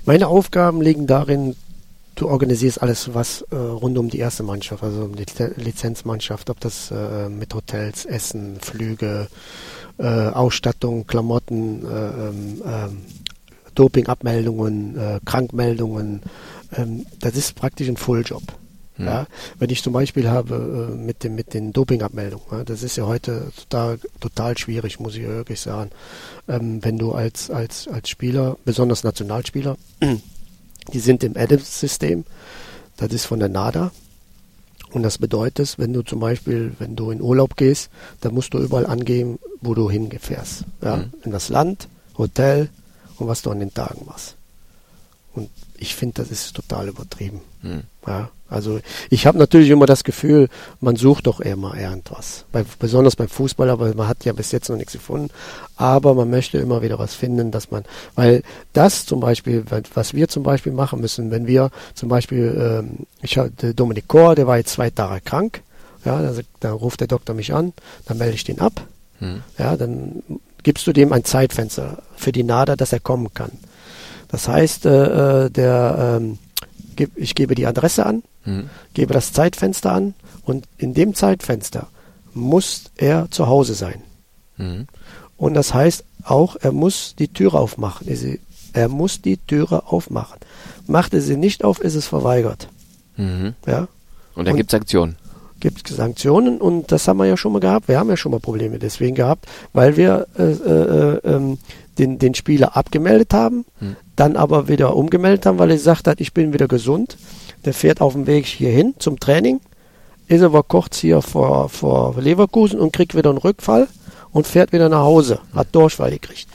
Meine 0.04 0.28
Aufgaben 0.28 0.82
liegen 0.82 1.08
darin, 1.08 1.56
du 2.16 2.28
organisierst 2.28 2.82
alles, 2.82 3.14
was 3.14 3.44
äh, 3.52 3.56
rund 3.56 3.98
um 3.98 4.10
die 4.10 4.20
erste 4.20 4.44
Mannschaft, 4.44 4.84
also 4.84 5.06
um 5.06 5.16
die 5.16 5.26
Lizenzmannschaft, 5.56 6.50
ob 6.50 6.60
das 6.60 6.92
äh, 6.92 7.30
mit 7.30 7.54
Hotels, 7.54 8.04
Essen, 8.04 8.58
Flüge, 8.60 9.30
äh, 9.98 10.04
Ausstattung, 10.04 11.08
Klamotten, 11.08 11.86
äh, 11.86 12.08
ähm, 12.10 12.62
ähm, 12.66 12.98
Dopingabmeldungen, 13.76 14.98
äh, 14.98 15.20
Krankmeldungen, 15.24 16.22
ähm, 16.78 17.06
das 17.20 17.36
ist 17.36 17.56
praktisch 17.56 17.88
ein 17.88 17.98
Fulljob. 17.98 18.44
Mhm. 18.98 19.06
Ja, 19.06 19.28
wenn 19.58 19.70
ich 19.72 19.82
zum 19.82 19.94
Beispiel 19.94 20.30
habe 20.30 20.92
äh, 20.92 20.96
mit, 20.96 21.24
dem, 21.24 21.36
mit 21.36 21.54
den 21.54 21.74
Dopingabmeldungen, 21.74 22.46
ja, 22.52 22.64
das 22.64 22.84
ist 22.84 22.96
ja 22.96 23.08
heute 23.08 23.52
total, 23.58 24.00
total 24.20 24.58
schwierig, 24.58 25.00
muss 25.00 25.16
ich 25.16 25.24
wirklich 25.24 25.62
sagen. 25.62 25.90
Ähm, 26.48 26.84
wenn 26.84 27.00
du 27.00 27.14
als, 27.14 27.50
als, 27.50 27.88
als 27.88 28.10
Spieler, 28.10 28.58
besonders 28.66 29.04
Nationalspieler, 29.04 29.78
die 30.94 31.00
sind 31.00 31.24
im 31.24 31.36
Adams-System, 31.36 32.26
das 32.98 33.12
ist 33.14 33.26
von 33.26 33.40
der 33.40 33.50
NADA. 33.50 33.92
Und 34.92 35.02
das 35.02 35.18
bedeutet, 35.18 35.80
wenn 35.80 35.92
du 35.92 36.04
zum 36.04 36.20
Beispiel, 36.20 36.74
wenn 36.78 36.96
du 36.96 37.10
in 37.10 37.20
Urlaub 37.20 37.58
gehst, 37.58 37.90
dann 38.22 38.36
musst 38.36 38.54
du 38.54 38.60
überall 38.60 38.86
angeben, 38.86 39.40
wo 39.60 39.74
du 39.74 39.90
hingefährst. 39.90 40.66
Ja? 40.84 40.98
Mhm. 40.98 41.14
In 41.24 41.32
das 41.32 41.50
Land, 41.50 41.88
Hotel 42.16 42.70
und 43.18 43.28
was 43.28 43.42
du 43.42 43.50
an 43.50 43.60
den 43.60 43.74
Tagen 43.74 44.06
machst. 44.06 44.36
Und 45.34 45.50
ich 45.78 45.96
finde, 45.96 46.22
das 46.22 46.32
ist 46.32 46.56
total 46.56 46.88
übertrieben. 46.88 47.42
Mhm. 47.62 47.84
Ja, 48.08 48.30
also 48.50 48.80
ich 49.10 49.26
habe 49.26 49.38
natürlich 49.38 49.70
immer 49.70 49.86
das 49.86 50.04
Gefühl, 50.04 50.50
man 50.80 50.96
sucht 50.96 51.28
doch 51.28 51.44
mal 51.56 51.78
irgendwas. 51.78 52.46
Bei, 52.52 52.64
besonders 52.80 53.16
beim 53.16 53.30
Fußball, 53.30 53.70
aber 53.70 53.94
man 53.96 54.08
hat 54.08 54.26
ja 54.26 54.34
bis 54.34 54.52
jetzt 54.52 54.70
noch 54.70 54.78
nichts 54.78 54.94
gefunden. 54.94 55.30
Aber 55.76 56.14
man 56.14 56.30
möchte 56.30 56.58
immer 56.60 56.82
wieder 56.82 57.00
was 57.00 57.16
finden, 57.16 57.52
dass 57.52 57.72
man, 57.72 57.84
weil 58.16 58.44
das 58.74 59.06
zum 59.06 59.20
Beispiel, 59.20 59.64
was 59.94 60.14
wir 60.14 60.28
zum 60.28 60.44
Beispiel 60.44 60.72
machen 60.72 61.02
müssen, 61.02 61.32
wenn 61.32 61.48
wir 61.48 61.72
zum 61.96 62.10
Beispiel, 62.10 62.56
ähm, 62.58 63.08
ich 63.22 63.38
hatte 63.38 63.74
Dominik 63.74 64.08
Kor, 64.08 64.36
der 64.36 64.48
war 64.48 64.58
jetzt 64.58 64.74
zwei 64.74 64.90
Tage 64.90 65.22
krank, 65.22 65.62
ja, 66.06 66.22
da, 66.22 66.34
da 66.60 66.74
ruft 66.74 67.00
der 67.00 67.08
Doktor 67.08 67.34
mich 67.34 67.54
an, 67.54 67.74
dann 68.06 68.18
melde 68.18 68.36
ich 68.36 68.44
den 68.44 68.60
ab, 68.60 68.86
mhm. 69.20 69.42
ja, 69.58 69.78
dann 69.78 70.22
gibst 70.62 70.86
du 70.86 70.94
dem 70.94 71.12
ein 71.14 71.26
Zeitfenster 71.26 72.04
für 72.16 72.32
die 72.32 72.44
NADA, 72.44 72.76
dass 72.76 72.94
er 72.94 73.00
kommen 73.00 73.34
kann. 73.34 73.52
Das 74.34 74.48
heißt, 74.48 74.88
äh, 74.88 75.46
äh, 75.46 75.50
der, 75.52 76.18
ähm, 76.20 76.40
ich 77.16 77.36
gebe 77.36 77.54
die 77.54 77.68
Adresse 77.68 78.04
an, 78.04 78.24
mhm. 78.46 78.68
gebe 78.96 79.14
das 79.14 79.32
Zeitfenster 79.32 79.92
an 79.92 80.16
und 80.44 80.66
in 80.80 80.96
dem 80.96 81.14
Zeitfenster 81.14 81.86
muss 82.34 82.86
er 82.98 83.30
zu 83.30 83.46
Hause 83.46 83.76
sein. 83.76 84.02
Mhm. 84.58 84.88
Und 85.38 85.54
das 85.54 85.76
heißt 85.76 86.04
auch, 86.24 86.56
er 86.60 86.72
muss 86.72 87.14
die 87.16 87.28
Türe 87.28 87.60
aufmachen. 87.60 88.08
Er 88.74 88.90
muss 88.90 89.22
die 89.22 89.38
Türe 89.38 89.84
aufmachen. 89.86 90.40
Macht 90.88 91.14
er 91.14 91.22
sie 91.22 91.38
nicht 91.38 91.64
auf, 91.64 91.80
ist 91.80 91.94
es 91.94 92.08
verweigert. 92.08 92.70
Mhm. 93.18 93.54
Ja? 93.68 93.88
Und 94.34 94.48
da 94.48 94.54
gibt 94.54 94.72
es 94.72 94.72
Sanktionen. 94.72 95.16
Gibt 95.60 95.92
es 95.92 95.96
Sanktionen 95.96 96.60
und 96.60 96.92
das 96.92 97.08
haben 97.08 97.18
wir 97.18 97.28
ja 97.28 97.38
schon 97.38 97.54
mal 97.54 97.60
gehabt. 97.60 97.88
Wir 97.88 98.00
haben 98.00 98.10
ja 98.10 98.18
schon 98.18 98.32
mal 98.32 98.40
Probleme 98.40 98.80
deswegen 98.80 99.14
gehabt, 99.14 99.46
weil 99.74 99.96
wir 99.96 100.26
äh, 100.40 100.54
äh, 100.54 101.36
äh, 101.36 101.58
den, 101.98 102.20
den 102.20 102.34
Spieler 102.34 102.76
abgemeldet 102.76 103.34
haben, 103.34 103.66
hm. 103.80 103.96
dann 104.16 104.36
aber 104.36 104.68
wieder 104.68 104.96
umgemeldet 104.96 105.46
haben, 105.46 105.60
weil 105.60 105.70
er 105.70 105.78
gesagt 105.78 106.08
hat, 106.08 106.22
ich 106.22 106.34
bin 106.34 106.54
wieder 106.54 106.68
gesund. 106.68 107.18
der 107.66 107.74
fährt 107.74 108.02
auf 108.02 108.14
dem 108.14 108.28
Weg 108.28 108.46
hierhin 108.46 108.96
zum 109.00 109.20
Training, 109.20 109.62
ist 110.28 110.42
aber 110.42 110.64
kurz 110.64 110.98
hier 110.98 111.22
vor, 111.22 111.70
vor 111.70 112.16
Leverkusen 112.20 112.80
und 112.80 112.94
kriegt 112.94 113.16
wieder 113.16 113.30
einen 113.30 113.40
Rückfall 113.40 113.88
und 114.32 114.48
fährt 114.48 114.74
wieder 114.74 114.90
nach 114.90 115.04
Hause, 115.04 115.40
hat 115.54 115.68
Durchfall 115.74 116.12
gekriegt. 116.12 116.48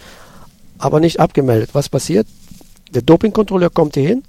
Aber 0.78 1.00
nicht 1.00 1.20
abgemeldet. 1.20 1.70
Was 1.72 1.88
passiert? 1.88 2.26
Der 2.92 3.02
Dopingkontrolleur 3.02 3.70
kommt 3.70 3.94
hier 3.94 4.06
hin, 4.06 4.22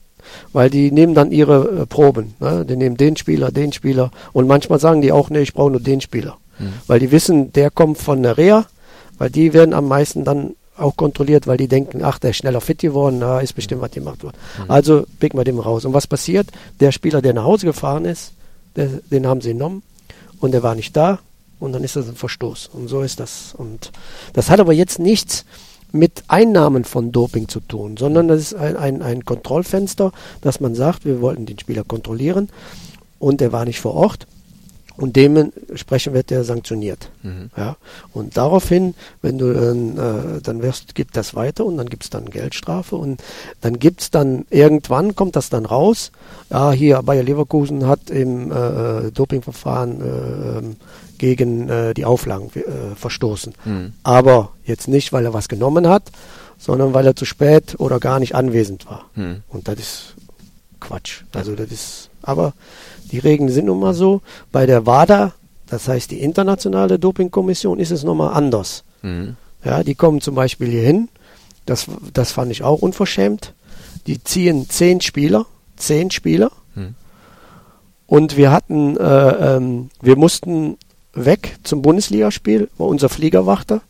weil 0.53 0.69
die 0.69 0.91
nehmen 0.91 1.13
dann 1.13 1.31
ihre 1.31 1.81
äh, 1.81 1.85
Proben. 1.85 2.35
Ne? 2.39 2.65
Die 2.65 2.75
nehmen 2.75 2.97
den 2.97 3.15
Spieler, 3.15 3.51
den 3.51 3.71
Spieler 3.71 4.11
und 4.33 4.47
manchmal 4.47 4.79
sagen 4.79 5.01
die 5.01 5.11
auch, 5.11 5.29
nee, 5.29 5.41
ich 5.41 5.53
brauche 5.53 5.71
nur 5.71 5.79
den 5.79 6.01
Spieler. 6.01 6.37
Mhm. 6.57 6.73
Weil 6.87 6.99
die 6.99 7.11
wissen, 7.11 7.53
der 7.53 7.71
kommt 7.71 7.97
von 7.97 8.23
der 8.23 8.37
Reha, 8.37 8.65
weil 9.17 9.29
die 9.29 9.53
werden 9.53 9.73
am 9.73 9.87
meisten 9.87 10.23
dann 10.23 10.55
auch 10.79 10.95
kontrolliert, 10.95 11.47
weil 11.47 11.57
die 11.57 11.67
denken, 11.67 12.03
ach, 12.03 12.19
der 12.19 12.31
ist 12.31 12.37
schneller 12.37 12.61
fit 12.61 12.79
geworden, 12.79 13.19
da 13.19 13.39
ist 13.39 13.53
bestimmt 13.53 13.81
was 13.81 13.91
gemacht 13.91 14.23
worden. 14.23 14.37
Mhm. 14.63 14.71
Also 14.71 15.05
picken 15.19 15.39
wir 15.39 15.43
den 15.43 15.59
raus. 15.59 15.85
Und 15.85 15.93
was 15.93 16.07
passiert? 16.07 16.47
Der 16.79 16.91
Spieler, 16.91 17.21
der 17.21 17.33
nach 17.33 17.43
Hause 17.43 17.65
gefahren 17.65 18.05
ist, 18.05 18.33
der, 18.75 18.87
den 19.11 19.27
haben 19.27 19.41
sie 19.41 19.53
genommen 19.53 19.83
und 20.39 20.51
der 20.51 20.63
war 20.63 20.75
nicht 20.75 20.95
da 20.95 21.19
und 21.59 21.73
dann 21.73 21.83
ist 21.83 21.95
das 21.95 22.07
ein 22.07 22.15
Verstoß. 22.15 22.69
Und 22.73 22.87
so 22.87 23.01
ist 23.01 23.19
das. 23.19 23.53
Und 23.57 23.91
das 24.33 24.49
hat 24.49 24.59
aber 24.59 24.73
jetzt 24.73 24.99
nichts 24.99 25.45
mit 25.91 26.23
Einnahmen 26.27 26.85
von 26.85 27.11
Doping 27.11 27.47
zu 27.47 27.59
tun, 27.61 27.97
sondern 27.97 28.27
das 28.27 28.39
ist 28.39 28.53
ein, 28.53 28.77
ein, 28.77 29.01
ein 29.01 29.25
Kontrollfenster, 29.25 30.11
dass 30.41 30.59
man 30.59 30.75
sagt, 30.75 31.05
wir 31.05 31.19
wollten 31.19 31.45
den 31.45 31.57
Spieler 31.57 31.83
kontrollieren 31.83 32.49
und 33.17 33.41
er 33.41 33.51
war 33.51 33.65
nicht 33.65 33.79
vor 33.79 33.95
Ort 33.95 34.27
und 34.99 35.15
dementsprechend 35.15 36.13
wird 36.13 36.31
er 36.31 36.43
sanktioniert. 36.43 37.09
Mhm. 37.23 37.49
Ja? 37.55 37.77
Und 38.13 38.35
daraufhin, 38.35 38.95
wenn 39.21 39.37
du 39.37 39.47
äh, 39.47 40.41
dann 40.41 40.61
wirst, 40.61 40.93
gibt 40.93 41.15
das 41.15 41.35
weiter 41.35 41.65
und 41.65 41.77
dann 41.77 41.87
gibt 41.87 42.03
es 42.03 42.09
dann 42.09 42.29
Geldstrafe 42.29 42.97
und 42.97 43.21
dann 43.61 43.79
gibt 43.79 44.01
es 44.01 44.11
dann 44.11 44.45
irgendwann 44.49 45.15
kommt 45.15 45.35
das 45.35 45.49
dann 45.49 45.65
raus. 45.65 46.11
Ja, 46.49 46.71
hier 46.71 47.01
Bayer 47.01 47.23
Leverkusen 47.23 47.87
hat 47.87 48.09
im 48.09 48.51
äh, 48.51 49.11
Dopingverfahren 49.11 50.01
äh, 50.01 51.17
gegen 51.17 51.69
äh, 51.69 51.93
die 51.93 52.05
Auflagen 52.05 52.49
äh, 52.55 52.95
verstoßen. 52.95 53.53
Mhm. 53.63 53.93
Aber 54.03 54.51
jetzt 54.65 54.87
nicht, 54.87 55.13
weil 55.13 55.25
er 55.25 55.33
was 55.33 55.47
genommen 55.47 55.87
hat, 55.87 56.11
sondern 56.57 56.93
weil 56.93 57.05
er 57.05 57.15
zu 57.15 57.25
spät 57.25 57.75
oder 57.79 57.99
gar 57.99 58.19
nicht 58.19 58.35
anwesend 58.35 58.85
war. 58.85 59.05
Mhm. 59.15 59.43
Und 59.47 59.67
das 59.69 59.79
ist 59.79 60.15
Quatsch. 60.81 61.23
Also 61.33 61.55
das 61.55 61.71
ist, 61.71 62.09
aber 62.21 62.53
die 63.11 63.19
Regeln 63.19 63.49
sind 63.49 63.65
nun 63.65 63.79
mal 63.79 63.93
so. 63.93 64.21
Bei 64.51 64.65
der 64.65 64.85
WADA, 64.85 65.33
das 65.67 65.87
heißt 65.87 66.11
die 66.11 66.21
internationale 66.21 66.99
Dopingkommission, 66.99 67.79
ist 67.79 67.91
es 67.91 68.03
nochmal 68.03 68.33
anders. 68.33 68.83
Mhm. 69.01 69.35
Ja, 69.63 69.83
die 69.83 69.95
kommen 69.95 70.21
zum 70.21 70.35
Beispiel 70.35 70.69
hier 70.69 70.83
hin. 70.83 71.09
Das, 71.65 71.87
das 72.13 72.31
fand 72.31 72.51
ich 72.51 72.63
auch 72.63 72.81
unverschämt. 72.81 73.53
Die 74.07 74.23
ziehen 74.23 74.69
zehn 74.69 75.01
Spieler, 75.01 75.45
zehn 75.75 76.11
Spieler. 76.11 76.51
Mhm. 76.75 76.95
Und 78.07 78.37
wir 78.37 78.51
hatten, 78.51 78.97
äh, 78.97 79.55
ähm, 79.55 79.89
wir 80.01 80.15
mussten 80.15 80.77
weg 81.13 81.57
zum 81.63 81.81
Bundesligaspiel, 81.81 82.69
wo 82.77 82.87
unser 82.87 83.09
Flieger 83.09 83.45
wachte, 83.45 83.81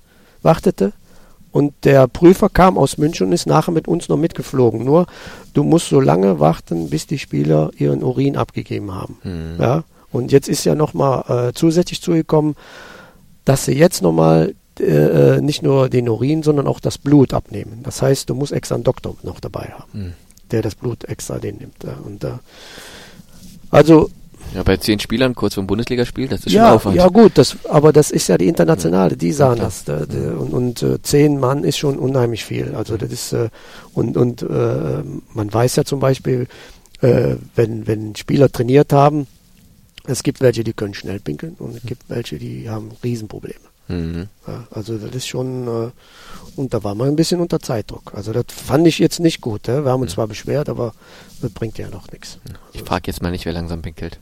wartete. 0.41 0.93
Und 1.51 1.73
der 1.83 2.07
Prüfer 2.07 2.49
kam 2.49 2.77
aus 2.77 2.97
München 2.97 3.27
und 3.27 3.33
ist 3.33 3.47
nachher 3.47 3.71
mit 3.71 3.87
uns 3.87 4.07
noch 4.07 4.17
mitgeflogen. 4.17 4.83
Nur 4.83 5.07
du 5.53 5.63
musst 5.63 5.89
so 5.89 5.99
lange 5.99 6.39
warten, 6.39 6.89
bis 6.89 7.07
die 7.07 7.17
Spieler 7.17 7.71
ihren 7.77 8.03
Urin 8.03 8.37
abgegeben 8.37 8.93
haben. 8.93 9.17
Mhm. 9.23 9.55
Ja? 9.59 9.83
Und 10.11 10.31
jetzt 10.31 10.47
ist 10.47 10.63
ja 10.63 10.75
nochmal 10.75 11.49
äh, 11.49 11.53
zusätzlich 11.53 12.01
zugekommen, 12.01 12.55
dass 13.45 13.65
sie 13.65 13.73
jetzt 13.73 14.01
nochmal 14.01 14.53
äh, 14.79 14.83
äh, 15.37 15.41
nicht 15.41 15.61
nur 15.61 15.89
den 15.89 16.07
Urin, 16.07 16.43
sondern 16.43 16.67
auch 16.67 16.79
das 16.79 16.97
Blut 16.97 17.33
abnehmen. 17.33 17.79
Das 17.83 18.01
heißt, 18.01 18.29
du 18.29 18.35
musst 18.35 18.53
extra 18.53 18.75
einen 18.75 18.83
Doktor 18.83 19.15
noch 19.23 19.39
dabei 19.39 19.73
haben, 19.77 19.91
mhm. 19.93 20.13
der 20.51 20.61
das 20.61 20.75
Blut 20.75 21.03
extra 21.05 21.39
den 21.39 21.57
nimmt. 21.57 21.83
Ja? 21.83 21.97
Und, 22.05 22.23
äh, 22.23 22.33
also 23.71 24.09
ja, 24.53 24.63
bei 24.63 24.77
zehn 24.77 24.99
Spielern 24.99 25.35
kurz 25.35 25.53
vor 25.53 25.63
dem 25.63 25.67
Bundesligaspiel, 25.67 26.27
das 26.27 26.45
ist 26.45 26.53
ja, 26.53 26.65
schon 26.65 26.75
Aufwand. 26.75 26.95
Ja, 26.95 27.07
gut, 27.07 27.37
das, 27.37 27.57
aber 27.69 27.93
das 27.93 28.11
ist 28.11 28.27
ja 28.27 28.37
die 28.37 28.47
internationale, 28.47 29.15
die 29.15 29.31
sahen 29.31 29.57
ja, 29.57 29.65
das. 29.65 29.83
Der, 29.83 30.05
der, 30.05 30.39
und 30.39 30.53
und 30.53 30.83
äh, 30.83 31.01
zehn 31.01 31.39
Mann 31.39 31.63
ist 31.63 31.77
schon 31.77 31.97
unheimlich 31.97 32.43
viel. 32.43 32.73
Also 32.75 32.97
das 32.97 33.11
ist, 33.11 33.33
äh, 33.33 33.49
und, 33.93 34.17
und 34.17 34.41
äh, 34.41 35.03
man 35.33 35.53
weiß 35.53 35.75
ja 35.75 35.83
zum 35.83 35.99
Beispiel, 35.99 36.47
äh, 37.01 37.35
wenn, 37.55 37.87
wenn 37.87 38.15
Spieler 38.15 38.51
trainiert 38.51 38.91
haben, 38.93 39.27
es 40.05 40.23
gibt 40.23 40.41
welche, 40.41 40.63
die 40.63 40.73
können 40.73 40.93
schnell 40.93 41.19
pinkeln 41.19 41.55
und 41.59 41.77
es 41.77 41.83
gibt 41.83 42.09
welche, 42.09 42.37
die 42.37 42.69
haben 42.69 42.91
Riesenprobleme. 43.03 43.68
Mhm. 43.89 44.27
Ja, 44.47 44.67
also 44.71 44.97
das 44.97 45.13
ist 45.13 45.27
schon, 45.27 45.67
äh, 45.67 45.91
und 46.55 46.73
da 46.73 46.83
war 46.83 46.95
man 46.95 47.09
ein 47.09 47.15
bisschen 47.15 47.41
unter 47.41 47.59
Zeitdruck. 47.59 48.13
Also 48.13 48.31
das 48.31 48.45
fand 48.49 48.87
ich 48.87 48.99
jetzt 48.99 49.19
nicht 49.19 49.41
gut. 49.41 49.67
Ja? 49.67 49.83
Wir 49.83 49.91
haben 49.91 50.01
uns 50.01 50.11
mhm. 50.11 50.15
zwar 50.15 50.27
beschwert, 50.27 50.69
aber 50.69 50.93
das 51.41 51.51
bringt 51.51 51.77
ja 51.77 51.89
noch 51.89 52.11
nichts. 52.11 52.37
Ich 52.71 52.83
frage 52.83 53.07
jetzt 53.07 53.21
mal 53.21 53.31
nicht, 53.31 53.45
wer 53.45 53.53
langsam 53.53 53.81
pinkelt. 53.81 54.19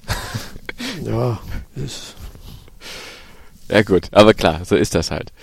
ja, 1.05 1.39
ist. 1.75 2.15
Ja 3.69 3.81
gut, 3.83 4.07
aber 4.11 4.33
klar, 4.33 4.63
so 4.63 4.75
ist 4.75 4.95
das 4.95 5.11
halt. 5.11 5.33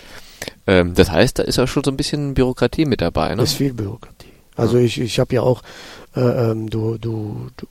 Ähm, 0.67 0.95
das 0.95 1.11
heißt, 1.11 1.39
da 1.39 1.43
ist 1.43 1.59
auch 1.59 1.69
schon 1.69 1.85
so 1.85 1.91
ein 1.91 1.97
bisschen 1.99 2.33
Bürokratie 2.33 2.87
mit 2.87 3.03
dabei, 3.03 3.35
ne? 3.35 3.43
Ist 3.43 3.55
viel 3.55 3.75
Bürokratie. 3.75 4.33
Also 4.57 4.79
ja. 4.79 4.85
ich, 4.85 4.99
ich 4.99 5.19
habe 5.19 5.35
ja 5.35 5.43
auch, 5.43 5.63
äh, 6.17 6.21
ähm, 6.21 6.71
du, 6.71 6.97
du, 6.97 7.51
du, 7.59 7.67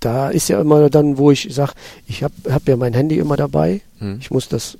da 0.00 0.28
ist 0.28 0.48
ja 0.48 0.60
immer 0.60 0.90
dann, 0.90 1.16
wo 1.16 1.30
ich 1.30 1.48
sage, 1.50 1.72
ich 2.06 2.22
habe 2.22 2.34
hab 2.50 2.68
ja 2.68 2.76
mein 2.76 2.92
Handy 2.92 3.18
immer 3.18 3.36
dabei. 3.36 3.80
Hm. 4.00 4.18
Ich 4.20 4.30
muss 4.30 4.48
das 4.48 4.76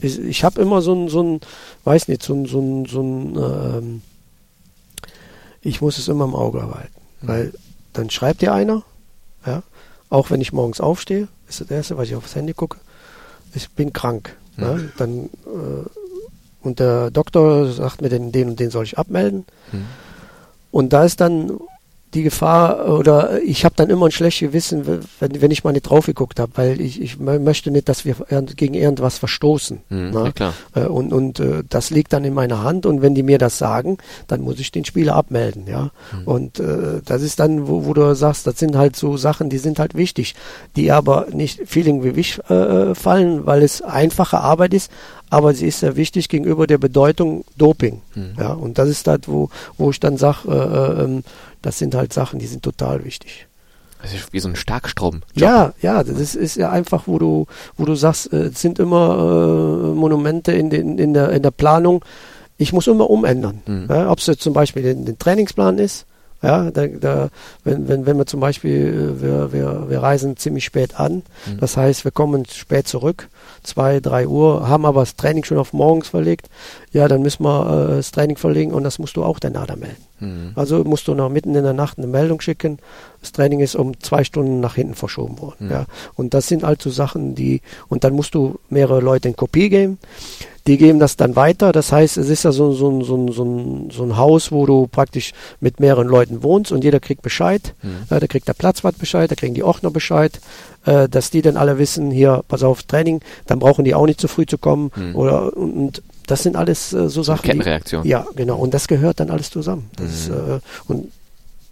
ich, 0.00 0.18
ich 0.18 0.44
habe 0.44 0.60
immer 0.60 0.82
so 0.82 0.94
ein, 0.94 1.08
so 1.08 1.22
ein, 1.22 1.40
weiß 1.84 2.08
nicht, 2.08 2.22
so 2.22 2.34
ein, 2.34 2.46
so 2.46 2.60
ein, 2.60 2.86
so 2.86 3.02
ein 3.02 3.36
ähm, 3.36 4.02
ich 5.62 5.80
muss 5.80 5.98
es 5.98 6.08
immer 6.08 6.24
im 6.24 6.34
Auge 6.34 6.58
behalten. 6.58 7.00
Mhm. 7.20 7.28
Weil 7.28 7.52
dann 7.92 8.10
schreibt 8.10 8.42
dir 8.42 8.52
einer, 8.52 8.82
ja, 9.44 9.62
auch 10.10 10.30
wenn 10.30 10.40
ich 10.40 10.52
morgens 10.52 10.80
aufstehe, 10.80 11.28
ist 11.48 11.60
das 11.60 11.70
erste, 11.70 11.96
was 11.96 12.08
ich 12.08 12.14
aufs 12.14 12.34
Handy 12.34 12.52
gucke, 12.52 12.78
ich 13.54 13.70
bin 13.70 13.92
krank. 13.92 14.36
Mhm. 14.56 14.64
Ja, 14.64 14.78
dann 14.96 15.24
äh, 15.46 15.88
und 16.60 16.80
der 16.80 17.10
Doktor 17.10 17.70
sagt 17.70 18.02
mir, 18.02 18.08
den, 18.08 18.32
den 18.32 18.50
und 18.50 18.60
den 18.60 18.70
soll 18.70 18.84
ich 18.84 18.98
abmelden. 18.98 19.44
Mhm. 19.72 19.86
Und 20.70 20.92
da 20.92 21.04
ist 21.04 21.20
dann 21.20 21.58
die 22.14 22.22
Gefahr 22.22 22.88
oder 22.88 23.42
ich 23.42 23.64
habe 23.64 23.74
dann 23.76 23.90
immer 23.90 24.06
ein 24.06 24.12
schlechtes 24.12 24.48
Gewissen, 24.48 24.86
wenn, 25.20 25.42
wenn 25.42 25.50
ich 25.50 25.64
mal 25.64 25.72
nicht 25.72 25.82
drauf 25.82 26.06
geguckt 26.06 26.40
habe, 26.40 26.52
weil 26.54 26.80
ich, 26.80 27.00
ich 27.00 27.18
möchte 27.18 27.70
nicht, 27.70 27.88
dass 27.88 28.04
wir 28.04 28.16
gegen 28.56 28.74
irgendwas 28.74 29.18
verstoßen. 29.18 29.80
Mhm, 29.88 30.12
ja, 30.12 30.32
klar. 30.32 30.54
Äh, 30.74 30.86
und 30.86 31.12
und 31.12 31.40
äh, 31.40 31.62
das 31.68 31.90
liegt 31.90 32.12
dann 32.12 32.24
in 32.24 32.34
meiner 32.34 32.62
Hand 32.62 32.86
und 32.86 33.02
wenn 33.02 33.14
die 33.14 33.22
mir 33.22 33.38
das 33.38 33.58
sagen, 33.58 33.98
dann 34.26 34.40
muss 34.40 34.58
ich 34.58 34.72
den 34.72 34.84
Spieler 34.84 35.16
abmelden, 35.16 35.66
ja. 35.66 35.90
Mhm. 36.12 36.24
Und 36.24 36.60
äh, 36.60 37.02
das 37.04 37.22
ist 37.22 37.40
dann, 37.40 37.68
wo, 37.68 37.84
wo 37.84 37.92
du 37.92 38.14
sagst, 38.14 38.46
das 38.46 38.58
sind 38.58 38.76
halt 38.76 38.96
so 38.96 39.16
Sachen, 39.16 39.50
die 39.50 39.58
sind 39.58 39.78
halt 39.78 39.94
wichtig, 39.94 40.34
die 40.76 40.90
aber 40.90 41.26
nicht 41.32 41.62
viel 41.66 41.86
im 41.88 42.00
Gewicht 42.00 42.38
äh, 42.50 42.94
fallen, 42.94 43.46
weil 43.46 43.62
es 43.62 43.82
einfache 43.82 44.38
Arbeit 44.40 44.72
ist, 44.72 44.90
aber 45.30 45.54
sie 45.54 45.66
ist 45.66 45.80
sehr 45.80 45.96
wichtig 45.96 46.28
gegenüber 46.28 46.66
der 46.66 46.78
Bedeutung 46.78 47.44
Doping. 47.56 48.00
Mhm. 48.14 48.32
Ja, 48.38 48.52
und 48.52 48.78
das 48.78 48.88
ist 48.88 49.06
das, 49.06 49.20
wo, 49.26 49.50
wo 49.76 49.90
ich 49.90 50.00
dann 50.00 50.16
sage, 50.16 50.48
äh, 50.48 51.02
äh, 51.04 51.22
das 51.62 51.78
sind 51.78 51.94
halt 51.94 52.12
Sachen, 52.12 52.38
die 52.38 52.46
sind 52.46 52.62
total 52.62 53.04
wichtig. 53.04 53.46
Das 54.02 54.14
ist 54.14 54.32
wie 54.32 54.40
so 54.40 54.48
ein 54.48 54.56
Starkstrom. 54.56 55.22
-Job. 55.34 55.40
Ja, 55.40 55.72
ja, 55.82 56.04
das 56.04 56.34
ist 56.34 56.56
ja 56.56 56.70
einfach, 56.70 57.04
wo 57.06 57.18
du, 57.18 57.46
wo 57.76 57.84
du 57.84 57.94
sagst, 57.94 58.32
äh, 58.32 58.46
es 58.46 58.60
sind 58.60 58.78
immer 58.78 59.16
äh, 59.16 59.94
Monumente 59.94 60.52
in, 60.52 60.70
den, 60.70 60.98
in, 60.98 61.14
der, 61.14 61.30
in 61.30 61.42
der 61.42 61.50
Planung. 61.50 62.04
Ich 62.58 62.72
muss 62.72 62.86
immer 62.86 63.10
umändern. 63.10 63.62
Mhm. 63.66 63.86
Ja, 63.88 64.10
Ob 64.10 64.18
es 64.18 64.26
jetzt 64.26 64.42
zum 64.42 64.52
Beispiel 64.52 64.82
den, 64.82 65.04
den 65.04 65.18
Trainingsplan 65.18 65.78
ist, 65.78 66.06
ja, 66.42 66.70
da, 66.70 66.86
da, 66.86 67.28
wenn, 67.64 67.88
wenn, 67.88 68.06
wenn 68.06 68.16
wir 68.16 68.26
zum 68.26 68.38
Beispiel, 68.38 69.16
äh, 69.18 69.22
wir, 69.22 69.52
wir, 69.52 69.86
wir 69.88 70.02
reisen 70.02 70.36
ziemlich 70.36 70.64
spät 70.64 70.98
an, 70.98 71.22
mhm. 71.46 71.58
das 71.58 71.76
heißt, 71.76 72.04
wir 72.04 72.12
kommen 72.12 72.44
spät 72.46 72.86
zurück, 72.86 73.28
zwei, 73.68 74.00
drei 74.00 74.26
Uhr, 74.26 74.68
haben 74.68 74.84
aber 74.84 75.00
das 75.00 75.16
Training 75.16 75.44
schon 75.44 75.58
auf 75.58 75.72
morgens 75.72 76.08
verlegt, 76.08 76.48
ja, 76.92 77.06
dann 77.06 77.22
müssen 77.22 77.44
wir 77.44 77.90
äh, 77.90 77.96
das 77.96 78.10
Training 78.10 78.36
verlegen 78.36 78.72
und 78.72 78.82
das 78.82 78.98
musst 78.98 79.16
du 79.16 79.24
auch 79.24 79.38
der 79.38 79.50
NADA 79.50 79.76
melden. 79.76 80.04
Mhm. 80.20 80.52
Also 80.54 80.82
musst 80.84 81.06
du 81.06 81.14
noch 81.14 81.28
mitten 81.28 81.54
in 81.54 81.64
der 81.64 81.74
Nacht 81.74 81.98
eine 81.98 82.06
Meldung 82.06 82.40
schicken, 82.40 82.78
das 83.20 83.32
Training 83.32 83.60
ist 83.60 83.76
um 83.76 83.98
zwei 84.00 84.24
Stunden 84.24 84.60
nach 84.60 84.74
hinten 84.74 84.94
verschoben 84.94 85.38
worden. 85.40 85.66
Mhm. 85.66 85.70
Ja. 85.70 85.84
Und 86.14 86.34
das 86.34 86.48
sind 86.48 86.64
also 86.64 86.90
Sachen, 86.90 87.34
die, 87.34 87.60
und 87.88 88.04
dann 88.04 88.14
musst 88.14 88.34
du 88.34 88.58
mehrere 88.68 89.00
Leute 89.00 89.28
in 89.28 89.36
Kopie 89.36 89.68
geben 89.68 89.98
die 90.68 90.76
geben 90.76 90.98
das 90.98 91.16
dann 91.16 91.34
weiter. 91.34 91.72
Das 91.72 91.92
heißt, 91.92 92.18
es 92.18 92.28
ist 92.28 92.44
ja 92.44 92.52
so, 92.52 92.72
so, 92.72 93.02
so, 93.02 93.32
so, 93.32 93.86
so 93.90 94.02
ein 94.04 94.16
Haus, 94.18 94.52
wo 94.52 94.66
du 94.66 94.86
praktisch 94.86 95.32
mit 95.60 95.80
mehreren 95.80 96.06
Leuten 96.06 96.42
wohnst 96.42 96.72
und 96.72 96.84
jeder 96.84 97.00
kriegt 97.00 97.22
Bescheid. 97.22 97.74
Mhm. 97.82 98.04
Da 98.10 98.26
kriegt 98.26 98.46
der 98.46 98.52
Platzwart 98.52 98.98
Bescheid, 98.98 99.30
da 99.30 99.34
kriegen 99.34 99.54
die 99.54 99.62
Ordner 99.62 99.90
Bescheid, 99.90 100.38
äh, 100.84 101.08
dass 101.08 101.30
die 101.30 101.40
dann 101.40 101.56
alle 101.56 101.78
wissen, 101.78 102.10
hier, 102.10 102.44
pass 102.48 102.62
auf, 102.62 102.82
Training, 102.82 103.22
dann 103.46 103.58
brauchen 103.58 103.86
die 103.86 103.94
auch 103.94 104.04
nicht 104.04 104.20
zu 104.20 104.28
früh 104.28 104.44
zu 104.44 104.58
kommen. 104.58 104.90
Mhm. 104.94 105.16
Oder 105.16 105.56
und, 105.56 105.72
und, 105.72 106.02
das 106.26 106.42
sind 106.42 106.56
alles 106.56 106.92
äh, 106.92 107.08
so 107.08 107.22
Sachen. 107.22 107.46
Kettenreaktion. 107.46 108.02
Die, 108.02 108.10
ja, 108.10 108.26
genau. 108.36 108.58
Und 108.58 108.74
das 108.74 108.86
gehört 108.88 109.20
dann 109.20 109.30
alles 109.30 109.48
zusammen. 109.48 109.90
Das, 109.96 110.28
mhm. 110.28 110.34
äh, 110.34 110.60
und 110.86 111.12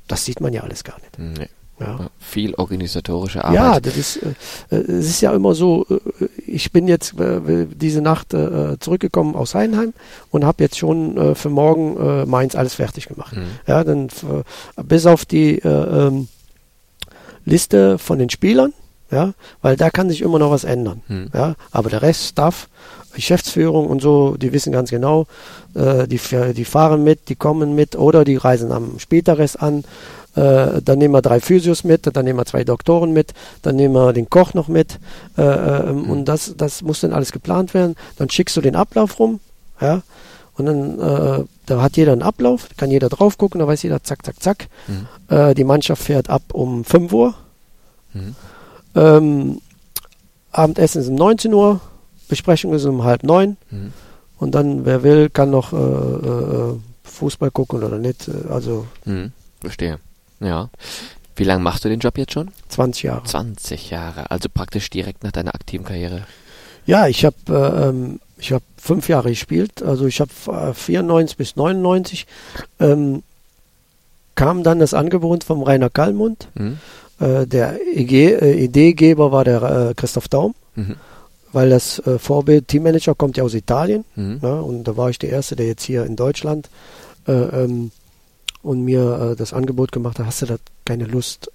das 0.09 0.25
sieht 0.25 0.41
man 0.41 0.55
ja 0.55 0.63
alles 0.63 0.83
gar 0.83 0.97
nicht. 1.01 1.39
Nee. 1.39 1.49
Ja. 1.79 1.99
Viel 2.19 2.55
organisatorische 2.55 3.45
Arbeit. 3.45 3.55
Ja, 3.55 3.81
das 3.81 3.97
ist, 3.97 4.17
äh, 4.17 4.31
äh, 4.71 4.77
es 4.77 5.11
ist 5.11 5.21
ja 5.21 5.35
immer 5.35 5.55
so, 5.55 5.87
äh, 5.91 6.29
ich 6.47 6.73
bin 6.73 6.89
jetzt 6.89 7.19
äh, 7.21 7.67
diese 7.67 8.01
Nacht 8.01 8.33
äh, 8.33 8.79
zurückgekommen 8.81 9.35
aus 9.35 9.55
Heinheim 9.55 9.93
und 10.31 10.45
habe 10.45 10.63
jetzt 10.63 10.79
schon 10.79 11.17
äh, 11.19 11.35
für 11.35 11.51
morgen 11.51 12.29
Mainz 12.29 12.55
alles 12.55 12.75
fertig 12.75 13.09
gemacht. 13.09 13.37
Mhm. 13.37 13.47
Ja, 13.67 13.85
dann 13.85 14.09
bis 14.83 15.07
auf 15.07 15.25
die 15.25 15.59
ähm, 15.59 16.29
Liste 17.45 17.99
von 17.99 18.19
den 18.19 18.31
Spielern, 18.31 18.73
ja, 19.11 19.33
weil 19.63 19.77
da 19.77 19.91
kann 19.91 20.09
sich 20.11 20.23
immer 20.23 20.39
noch 20.39 20.51
was 20.51 20.65
ändern. 20.65 21.03
Hm. 21.07 21.31
Ja, 21.33 21.55
aber 21.71 21.91
der 21.91 22.03
Rest, 22.03 22.25
Staff, 22.25 22.69
Geschäftsführung 23.17 23.87
und 23.89 24.01
so, 24.01 24.37
die 24.37 24.53
wissen 24.53 24.73
ganz 24.73 24.91
genau, 24.91 25.27
äh, 25.75 26.07
die, 26.07 26.21
die 26.55 26.65
fahren 26.65 27.05
mit, 27.05 27.29
die 27.29 27.37
kommen 27.37 27.75
mit 27.75 27.97
oder 27.97 28.25
die 28.25 28.37
reisen 28.37 28.73
am 28.73 28.99
Späteres 28.99 29.57
an. 29.57 29.85
Äh, 30.35 30.83
dann 30.83 30.99
nehmen 30.99 31.15
wir 31.15 31.23
drei 31.23 31.41
Physios 31.41 31.83
mit, 31.83 32.15
dann 32.15 32.25
nehmen 32.25 32.39
wir 32.39 32.45
zwei 32.45 32.63
Doktoren 32.63 33.13
mit, 33.13 33.33
dann 33.63 33.77
nehmen 33.77 33.95
wir 33.95 34.13
den 34.13 34.29
Koch 34.31 34.55
noch 34.55 34.69
mit. 34.69 34.99
Äh, 35.37 35.43
ähm, 35.43 36.07
Mhm. 36.07 36.11
Und 36.11 36.25
das, 36.27 36.55
das 36.57 36.83
muss 36.83 37.01
dann 37.01 37.13
alles 37.13 37.33
geplant 37.33 37.75
werden. 37.75 37.97
Dann 38.17 38.31
schickst 38.31 38.57
du 38.57 38.61
den 38.61 38.77
Ablauf 38.77 39.19
rum, 39.19 39.41
ja. 39.81 40.03
Und 40.55 40.67
dann 40.67 40.99
äh, 41.01 41.45
da 41.67 41.83
hat 41.83 41.97
jeder 41.99 42.13
einen 42.13 42.23
Ablauf, 42.23 42.69
kann 42.79 42.91
jeder 42.91 43.11
drauf 43.11 43.37
gucken, 43.37 43.59
da 43.59 43.67
weiß 43.67 43.83
jeder, 43.83 44.03
zack, 44.03 44.25
zack, 44.25 44.43
zack. 44.43 44.69
Mhm. 44.87 45.07
Äh, 45.29 45.55
die 45.55 45.65
Mannschaft 45.65 46.03
fährt 46.03 46.31
ab 46.31 46.43
um 46.53 46.85
5 46.85 47.13
Uhr. 47.13 47.35
Mhm. 48.15 48.35
Ähm, 48.95 49.61
Abendessen 50.53 51.03
ist 51.03 51.09
um 51.09 51.17
19 51.17 51.53
Uhr, 51.53 51.81
Besprechung 52.29 52.75
ist 52.75 52.85
um 52.85 53.05
halb 53.05 53.23
neun. 53.23 53.57
Mhm. 53.71 53.93
Und 54.39 54.55
dann, 54.55 54.85
wer 54.85 55.03
will, 55.03 55.31
kann 55.31 55.51
noch 55.51 55.73
äh, 55.73 55.77
äh, 55.77 56.75
Fußball 57.05 57.51
gucken 57.51 57.83
oder 57.83 57.99
nicht. 57.99 58.31
Also 58.51 58.87
Mhm. 59.05 59.33
Verstehe. 59.61 59.99
Ja. 60.41 60.69
Wie 61.37 61.45
lange 61.45 61.63
machst 61.63 61.85
du 61.85 61.89
den 61.89 62.01
Job 62.01 62.17
jetzt 62.19 62.33
schon? 62.33 62.51
20 62.69 63.03
Jahre. 63.05 63.25
20 63.25 63.91
Jahre, 63.91 64.31
also 64.31 64.49
praktisch 64.53 64.89
direkt 64.91 65.23
nach 65.25 65.33
deiner 65.33 65.55
aktiven 65.55 65.85
Karriere. 65.85 66.23
Ja, 66.87 67.07
ich 67.09 67.25
habe 67.25 67.37
äh, 67.49 67.89
ähm, 67.89 68.21
ich 68.39 68.53
habe 68.53 68.65
fünf 68.77 69.09
Jahre 69.09 69.31
gespielt. 69.31 69.83
Also 69.83 70.07
ich 70.07 70.21
habe 70.21 70.31
äh, 70.49 70.75
94 70.75 71.37
bis 71.37 71.57
99 71.57 72.27
ähm, 72.81 73.23
kam 74.35 74.63
dann 74.63 74.79
das 74.79 74.93
Angebot 74.95 75.45
vom 75.45 75.63
Rainer 75.63 75.89
Kallmund. 75.91 76.49
Mhm. 76.55 76.79
Äh, 77.19 77.47
der 77.47 77.81
EG, 77.95 78.35
äh, 78.35 78.53
Ideegeber 78.65 79.33
war 79.33 79.45
der 79.45 79.63
äh, 79.63 79.95
Christoph 79.95 80.29
Daum, 80.29 80.55
Mhm. 80.75 80.97
Weil 81.57 81.71
das 81.71 82.01
äh, 82.01 82.19
Vorbild 82.19 82.69
Teammanager 82.69 83.15
kommt 83.15 83.39
ja 83.39 83.43
aus 83.43 83.55
Italien. 83.55 84.05
Mhm. 84.15 84.41
Ja, 84.43 84.61
und 84.61 84.85
da 84.85 84.99
war 84.99 85.09
ich 85.09 85.19
der 85.19 85.31
Erste, 85.31 85.57
der 85.57 85.67
jetzt 85.67 85.85
hier 85.85 86.05
in 86.05 86.15
Deutschland 86.15 86.69
äh, 87.27 87.33
ähm, 87.33 87.93
und 88.63 88.83
mir 88.83 89.33
äh, 89.33 89.37
das 89.37 89.55
Angebot 89.55 89.91
gemacht 89.91 90.19
hat, 90.19 90.27
hast 90.27 90.43
du 90.43 90.47
da 90.47 90.57
keine 90.85 91.07
Lust, 91.07 91.51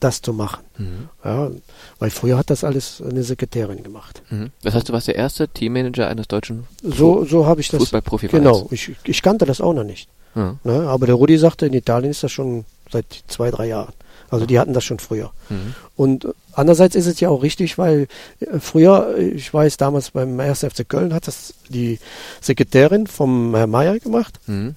das 0.00 0.20
zu 0.20 0.34
machen? 0.34 0.62
Mhm. 0.76 1.08
Ja, 1.24 1.50
weil 1.98 2.10
früher 2.10 2.36
hat 2.36 2.50
das 2.50 2.62
alles 2.62 3.00
eine 3.00 3.22
Sekretärin 3.22 3.82
gemacht. 3.82 4.20
Mhm. 4.28 4.50
Das 4.62 4.74
heißt, 4.74 4.90
du 4.90 4.92
warst 4.92 5.08
der 5.08 5.16
erste 5.16 5.48
Teammanager 5.48 6.08
eines 6.08 6.28
deutschen 6.28 6.66
So, 6.82 7.24
so 7.24 7.46
habe 7.46 7.62
ich 7.62 7.70
das. 7.70 7.90
Genau, 8.20 8.68
ich, 8.70 8.92
ich 9.04 9.22
kannte 9.22 9.46
das 9.46 9.62
auch 9.62 9.72
noch 9.72 9.84
nicht. 9.84 10.10
Ja. 10.34 10.56
Ne? 10.62 10.88
Aber 10.88 11.06
der 11.06 11.14
Rudi 11.14 11.38
sagte, 11.38 11.64
in 11.64 11.72
Italien 11.72 12.10
ist 12.10 12.22
das 12.22 12.32
schon 12.32 12.66
seit 12.90 13.06
zwei, 13.28 13.50
drei 13.50 13.68
Jahren. 13.68 13.94
Also 14.32 14.46
die 14.46 14.58
hatten 14.58 14.72
das 14.72 14.82
schon 14.84 14.98
früher. 14.98 15.30
Mhm. 15.50 15.74
Und 15.94 16.24
äh, 16.24 16.28
andererseits 16.54 16.96
ist 16.96 17.06
es 17.06 17.20
ja 17.20 17.28
auch 17.28 17.42
richtig, 17.42 17.78
weil 17.78 18.08
äh, 18.40 18.58
früher, 18.58 19.14
äh, 19.16 19.28
ich 19.28 19.52
weiß, 19.54 19.76
damals 19.76 20.10
beim 20.10 20.38
1. 20.40 20.60
FC 20.64 20.88
Köln 20.88 21.14
hat 21.14 21.26
das 21.28 21.54
die 21.68 21.98
Sekretärin 22.40 23.06
vom 23.06 23.54
Herrn 23.54 23.70
Meier 23.70 23.98
gemacht. 24.00 24.40
Mhm. 24.46 24.74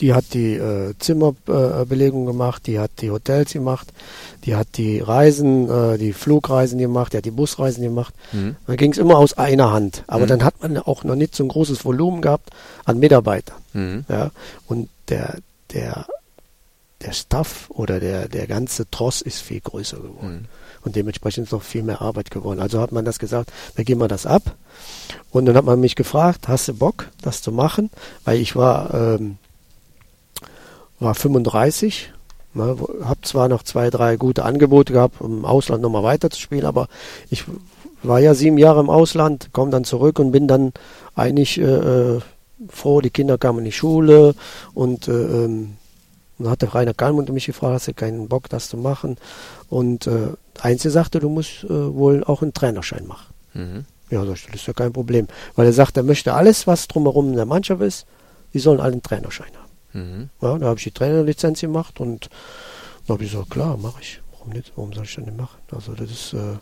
Die 0.00 0.14
hat 0.14 0.24
die 0.34 0.54
äh, 0.54 0.94
Zimmerbelegung 0.98 2.26
gemacht, 2.26 2.66
die 2.66 2.80
hat 2.80 2.90
die 3.00 3.10
Hotels 3.12 3.52
gemacht, 3.52 3.92
die 4.44 4.56
hat 4.56 4.66
die 4.76 4.98
Reisen, 4.98 5.70
äh, 5.70 5.96
die 5.96 6.12
Flugreisen 6.12 6.78
gemacht, 6.78 7.12
die 7.12 7.18
hat 7.18 7.24
die 7.24 7.30
Busreisen 7.30 7.82
gemacht. 7.84 8.12
Mhm. 8.32 8.56
Da 8.66 8.74
ging 8.74 8.90
es 8.92 8.98
immer 8.98 9.16
aus 9.18 9.34
einer 9.38 9.70
Hand. 9.72 10.02
Aber 10.08 10.24
Mhm. 10.24 10.28
dann 10.28 10.44
hat 10.44 10.60
man 10.60 10.76
auch 10.78 11.04
noch 11.04 11.14
nicht 11.14 11.36
so 11.36 11.44
ein 11.44 11.48
großes 11.48 11.84
Volumen 11.84 12.20
gehabt 12.20 12.50
an 12.84 12.98
Mitarbeitern. 12.98 13.56
Mhm. 13.74 14.04
Ja? 14.08 14.30
Und 14.66 14.88
der, 15.08 15.36
der, 15.72 16.06
der 17.02 17.12
Staff 17.12 17.68
oder 17.70 18.00
der, 18.00 18.28
der 18.28 18.46
ganze 18.46 18.88
Tross 18.90 19.22
ist 19.22 19.40
viel 19.40 19.60
größer 19.60 19.98
geworden. 19.98 20.48
Mhm. 20.48 20.62
Und 20.84 20.96
dementsprechend 20.96 21.46
ist 21.46 21.52
noch 21.52 21.62
viel 21.62 21.82
mehr 21.82 22.02
Arbeit 22.02 22.30
geworden. 22.30 22.60
Also 22.60 22.80
hat 22.80 22.92
man 22.92 23.04
das 23.04 23.18
gesagt, 23.18 23.52
da 23.76 23.82
gehen 23.82 23.98
wir 23.98 24.08
das 24.08 24.26
ab. 24.26 24.56
Und 25.30 25.46
dann 25.46 25.56
hat 25.56 25.64
man 25.64 25.80
mich 25.80 25.94
gefragt, 25.94 26.48
hast 26.48 26.68
du 26.68 26.74
Bock, 26.74 27.08
das 27.22 27.40
zu 27.40 27.52
machen? 27.52 27.90
Weil 28.24 28.40
ich 28.40 28.56
war, 28.56 28.92
ähm, 28.92 29.38
war 30.98 31.14
35, 31.14 32.12
ne, 32.54 32.76
habe 33.04 33.20
zwar 33.22 33.48
noch 33.48 33.62
zwei, 33.62 33.90
drei 33.90 34.16
gute 34.16 34.44
Angebote 34.44 34.92
gehabt, 34.92 35.20
um 35.20 35.38
im 35.38 35.44
Ausland 35.44 35.82
nochmal 35.82 36.02
weiterzuspielen, 36.02 36.66
aber 36.66 36.88
ich 37.30 37.44
war 38.02 38.18
ja 38.18 38.34
sieben 38.34 38.58
Jahre 38.58 38.80
im 38.80 38.90
Ausland, 38.90 39.50
komme 39.52 39.70
dann 39.70 39.84
zurück 39.84 40.18
und 40.18 40.32
bin 40.32 40.48
dann 40.48 40.72
eigentlich 41.14 41.60
äh, 41.60 41.64
äh, 41.64 42.20
froh, 42.68 43.00
die 43.00 43.10
Kinder 43.10 43.38
kamen 43.38 43.60
in 43.60 43.66
die 43.66 43.72
Schule 43.72 44.34
und 44.74 45.06
äh, 45.06 45.48
ähm, 46.42 46.44
dann 46.44 46.52
hat 46.52 46.62
der 46.62 46.74
Rainer 46.74 46.94
Kalmund 46.94 47.28
mich 47.30 47.46
gefragt, 47.46 47.74
hast 47.74 47.88
du 47.88 47.94
keinen 47.94 48.28
Bock, 48.28 48.48
das 48.48 48.68
zu 48.68 48.76
machen? 48.76 49.16
Und 49.68 50.06
äh, 50.06 50.28
Einzel 50.60 50.90
sagte, 50.90 51.20
du 51.20 51.28
musst 51.28 51.64
äh, 51.64 51.68
wohl 51.68 52.24
auch 52.24 52.42
einen 52.42 52.54
Trainerschein 52.54 53.06
machen. 53.06 53.32
Mhm. 53.54 53.84
Ja, 54.10 54.24
das 54.24 54.40
ist 54.52 54.66
ja 54.66 54.72
kein 54.72 54.92
Problem. 54.92 55.28
Weil 55.56 55.66
er 55.66 55.72
sagt, 55.72 55.96
er 55.96 56.02
möchte 56.02 56.34
alles, 56.34 56.66
was 56.66 56.88
drumherum 56.88 57.30
in 57.30 57.36
der 57.36 57.46
Mannschaft 57.46 57.80
ist, 57.82 58.06
die 58.52 58.58
sollen 58.58 58.80
alle 58.80 58.92
einen 58.92 59.02
Trainerschein 59.02 59.50
haben. 59.56 59.72
Mhm. 59.92 60.30
Ja, 60.40 60.58
da 60.58 60.66
habe 60.66 60.78
ich 60.78 60.84
die 60.84 60.90
Trainerlizenz 60.90 61.60
gemacht 61.60 62.00
und 62.00 62.28
da 63.06 63.14
habe 63.14 63.24
ich 63.24 63.32
gesagt, 63.32 63.50
klar, 63.50 63.76
mache 63.76 64.00
ich. 64.02 64.20
Warum 64.32 64.52
nicht? 64.52 64.72
Warum 64.74 64.92
soll 64.92 65.04
ich 65.04 65.14
das 65.14 65.24
nicht 65.24 65.36
machen? 65.36 65.58
Also 65.70 65.92
das 65.92 66.10
ist, 66.10 66.32
äh, 66.34 66.56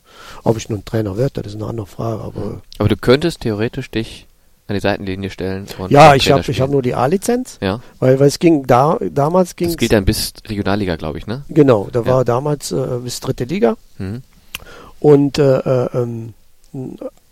ob 0.44 0.56
ich 0.56 0.68
nun 0.68 0.84
Trainer 0.84 1.16
werde, 1.16 1.42
das 1.42 1.52
ist 1.52 1.56
eine 1.56 1.66
andere 1.66 1.86
Frage. 1.86 2.22
Aber 2.22 2.62
Aber 2.78 2.88
du 2.88 2.96
könntest 2.96 3.40
theoretisch 3.40 3.90
dich 3.90 4.26
an 4.70 4.74
die 4.74 4.80
Seitenlinie 4.80 5.30
stellen 5.30 5.66
ja, 5.88 6.14
ich 6.14 6.30
habe 6.30 6.42
ich 6.48 6.60
hab 6.60 6.70
nur 6.70 6.82
die 6.82 6.94
A-Lizenz, 6.94 7.58
Ja, 7.60 7.80
weil, 7.98 8.18
weil 8.20 8.28
es 8.28 8.38
ging 8.38 8.66
da, 8.66 8.98
damals 9.10 9.56
ging 9.56 9.68
das 9.68 9.76
gilt 9.76 9.92
dann 9.92 10.04
bis 10.04 10.32
Regionalliga, 10.48 10.96
glaube 10.96 11.18
ich, 11.18 11.26
ne? 11.26 11.44
genau, 11.48 11.88
da 11.92 12.00
Ja. 12.00 12.06
war 12.06 12.24
damals 12.24 12.72
äh, 12.72 12.98
bis 13.02 13.20
dritte 13.20 13.44
Liga 13.44 13.76
Mhm. 13.98 14.22
und 15.00 15.38
äh, 15.38 15.58
äh, 15.58 15.88
ähm, 15.94 16.34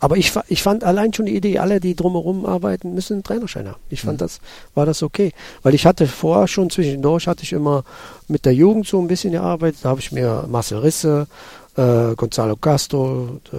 aber 0.01 0.17
ich, 0.17 0.33
ich 0.49 0.63
fand 0.65 0.83
allein 0.83 1.13
schon 1.15 1.27
die 1.27 1.37
Idee, 1.37 1.61
alle, 1.61 1.79
die 1.79 1.95
drumherum 1.95 2.45
arbeiten, 2.45 2.93
müssen 2.95 3.15
einen 3.15 3.23
Trainerschein 3.23 3.69
haben. 3.69 3.79
Ich 3.89 4.01
fand 4.03 4.15
Mhm. 4.15 4.25
das, 4.25 4.41
war 4.75 4.85
das 4.85 5.01
okay. 5.05 5.33
Weil 5.63 5.75
ich 5.77 5.87
hatte 5.87 6.09
vorher 6.09 6.49
schon 6.49 6.71
zwischendurch, 6.71 7.29
hatte 7.29 7.45
ich 7.45 7.53
immer 7.53 7.85
mit 8.27 8.45
der 8.47 8.53
Jugend 8.55 8.89
so 8.89 9.01
ein 9.01 9.07
bisschen 9.07 9.31
gearbeitet. 9.33 9.79
Da 9.85 9.91
habe 9.91 10.01
ich 10.01 10.11
mir 10.11 10.45
Marcel 10.49 10.79
Risse, 10.79 11.29
äh, 11.77 12.15
Gonzalo 12.17 12.57
Castro, 12.57 13.39
äh, 13.53 13.57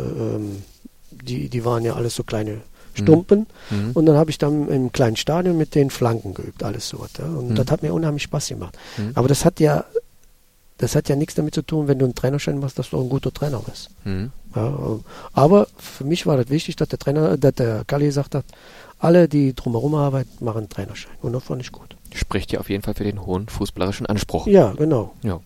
die, 1.12 1.48
die 1.48 1.64
waren 1.64 1.86
ja 1.86 1.94
alles 1.96 2.16
so 2.16 2.24
kleine 2.24 2.58
Stumpen. 3.04 3.48
Mhm. 3.70 3.92
Und 3.94 4.06
dann 4.06 4.16
habe 4.16 4.30
ich 4.32 4.38
dann 4.38 4.68
im 4.70 4.92
kleinen 4.92 5.16
Stadion 5.16 5.58
mit 5.58 5.76
den 5.76 5.90
Flanken 5.90 6.34
geübt, 6.34 6.64
alles 6.64 6.90
so. 6.90 7.06
Ja. 7.18 7.26
Und 7.26 7.50
Mhm. 7.52 7.56
das 7.56 7.68
hat 7.72 7.82
mir 7.84 7.94
unheimlich 7.94 8.24
Spaß 8.24 8.48
gemacht. 8.50 8.78
Mhm. 8.98 9.12
Aber 9.16 9.28
das 9.28 9.46
hat 9.46 9.60
ja, 9.60 9.84
das 10.78 10.96
hat 10.96 11.10
ja 11.10 11.16
nichts 11.16 11.36
damit 11.36 11.54
zu 11.56 11.62
tun, 11.62 11.88
wenn 11.88 12.00
du 12.00 12.06
einen 12.06 12.16
Trainerschein 12.16 12.60
machst, 12.60 12.80
dass 12.80 12.90
du 12.92 13.02
ein 13.02 13.10
guter 13.10 13.34
Trainer 13.34 13.60
bist. 13.60 13.90
Mhm. 14.06 14.32
Ja, 14.56 14.74
aber 15.34 15.68
für 15.78 16.04
mich 16.06 16.26
war 16.26 16.38
das 16.38 16.50
wichtig, 16.50 16.76
dass 16.76 16.88
der 16.90 16.98
Trainer, 17.00 17.38
dass 17.38 17.54
der 17.54 17.84
Kalli 17.86 18.06
gesagt 18.06 18.34
hat, 18.34 18.46
alle, 18.98 19.28
die 19.30 19.54
drumherum 19.54 19.94
arbeiten, 19.96 20.44
machen 20.44 20.58
einen 20.60 20.70
Trainerschein. 20.70 21.12
Und 21.22 21.34
das 21.34 21.44
fand 21.44 21.62
ich 21.62 21.72
gut. 21.72 21.96
Spricht 22.14 22.52
ja 22.52 22.60
auf 22.60 22.70
jeden 22.70 22.82
Fall 22.84 22.96
für 22.96 23.04
den 23.04 23.24
hohen 23.26 23.48
fußballerischen 23.48 24.08
Anspruch. 24.08 24.48
Ja, 24.48 24.72
genau. 24.74 25.14
Ja. 25.22 25.40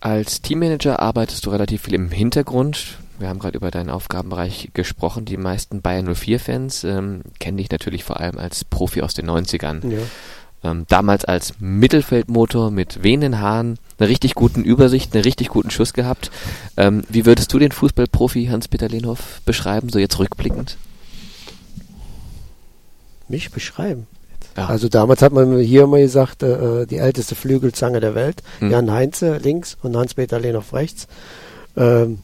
Als 0.00 0.40
Teammanager 0.42 1.00
arbeitest 1.00 1.44
du 1.46 1.50
relativ 1.50 1.82
viel 1.82 1.94
im 1.94 2.10
Hintergrund. 2.10 2.98
Wir 3.18 3.28
haben 3.28 3.38
gerade 3.38 3.56
über 3.56 3.70
deinen 3.70 3.90
Aufgabenbereich 3.90 4.70
gesprochen. 4.74 5.24
Die 5.24 5.36
meisten 5.36 5.80
Bayern 5.80 6.08
04-Fans 6.08 6.84
ähm, 6.84 7.22
kennen 7.38 7.56
dich 7.56 7.70
natürlich 7.70 8.04
vor 8.04 8.20
allem 8.20 8.38
als 8.38 8.64
Profi 8.64 9.02
aus 9.02 9.14
den 9.14 9.28
90ern. 9.28 9.88
Ja. 9.88 9.98
Ähm, 10.70 10.84
damals 10.88 11.24
als 11.24 11.54
Mittelfeldmotor 11.58 12.70
mit 12.70 13.02
wehenden 13.02 13.40
Haaren, 13.40 13.78
einer 13.98 14.08
richtig 14.08 14.34
guten 14.34 14.64
Übersicht, 14.64 15.14
einen 15.14 15.24
richtig 15.24 15.48
guten 15.48 15.70
Schuss 15.70 15.92
gehabt. 15.92 16.30
Ähm, 16.76 17.04
wie 17.08 17.26
würdest 17.26 17.52
du 17.52 17.58
den 17.58 17.72
Fußballprofi 17.72 18.46
Hans-Peter 18.46 18.88
Lehnhoff 18.88 19.40
beschreiben, 19.44 19.88
so 19.88 19.98
jetzt 19.98 20.18
rückblickend? 20.18 20.76
Mich 23.28 23.50
beschreiben. 23.50 24.06
Ja. 24.56 24.66
Also 24.66 24.88
damals 24.88 25.20
hat 25.22 25.32
man 25.32 25.58
hier 25.58 25.84
immer 25.84 25.98
gesagt, 25.98 26.42
äh, 26.42 26.86
die 26.86 26.98
älteste 26.98 27.34
Flügelzange 27.34 28.00
der 28.00 28.14
Welt. 28.14 28.42
Hm. 28.60 28.70
Jan 28.70 28.90
Heinze 28.90 29.38
links 29.38 29.76
und 29.82 29.96
Hans-Peter 29.96 30.40
Lehnhoff 30.40 30.72
rechts. 30.72 31.06
Ähm, 31.76 32.20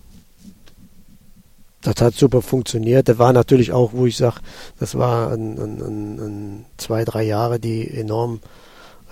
das 1.82 2.00
hat 2.00 2.14
super 2.14 2.42
funktioniert. 2.42 3.08
Der 3.08 3.18
war 3.18 3.32
natürlich 3.32 3.72
auch, 3.72 3.92
wo 3.92 4.06
ich 4.06 4.16
sage, 4.16 4.36
das 4.78 4.94
war 4.94 5.32
ein, 5.32 5.58
ein, 5.58 6.20
ein, 6.20 6.64
zwei, 6.76 7.04
drei 7.04 7.24
Jahre, 7.24 7.58
die 7.58 7.90
enorm 7.90 8.40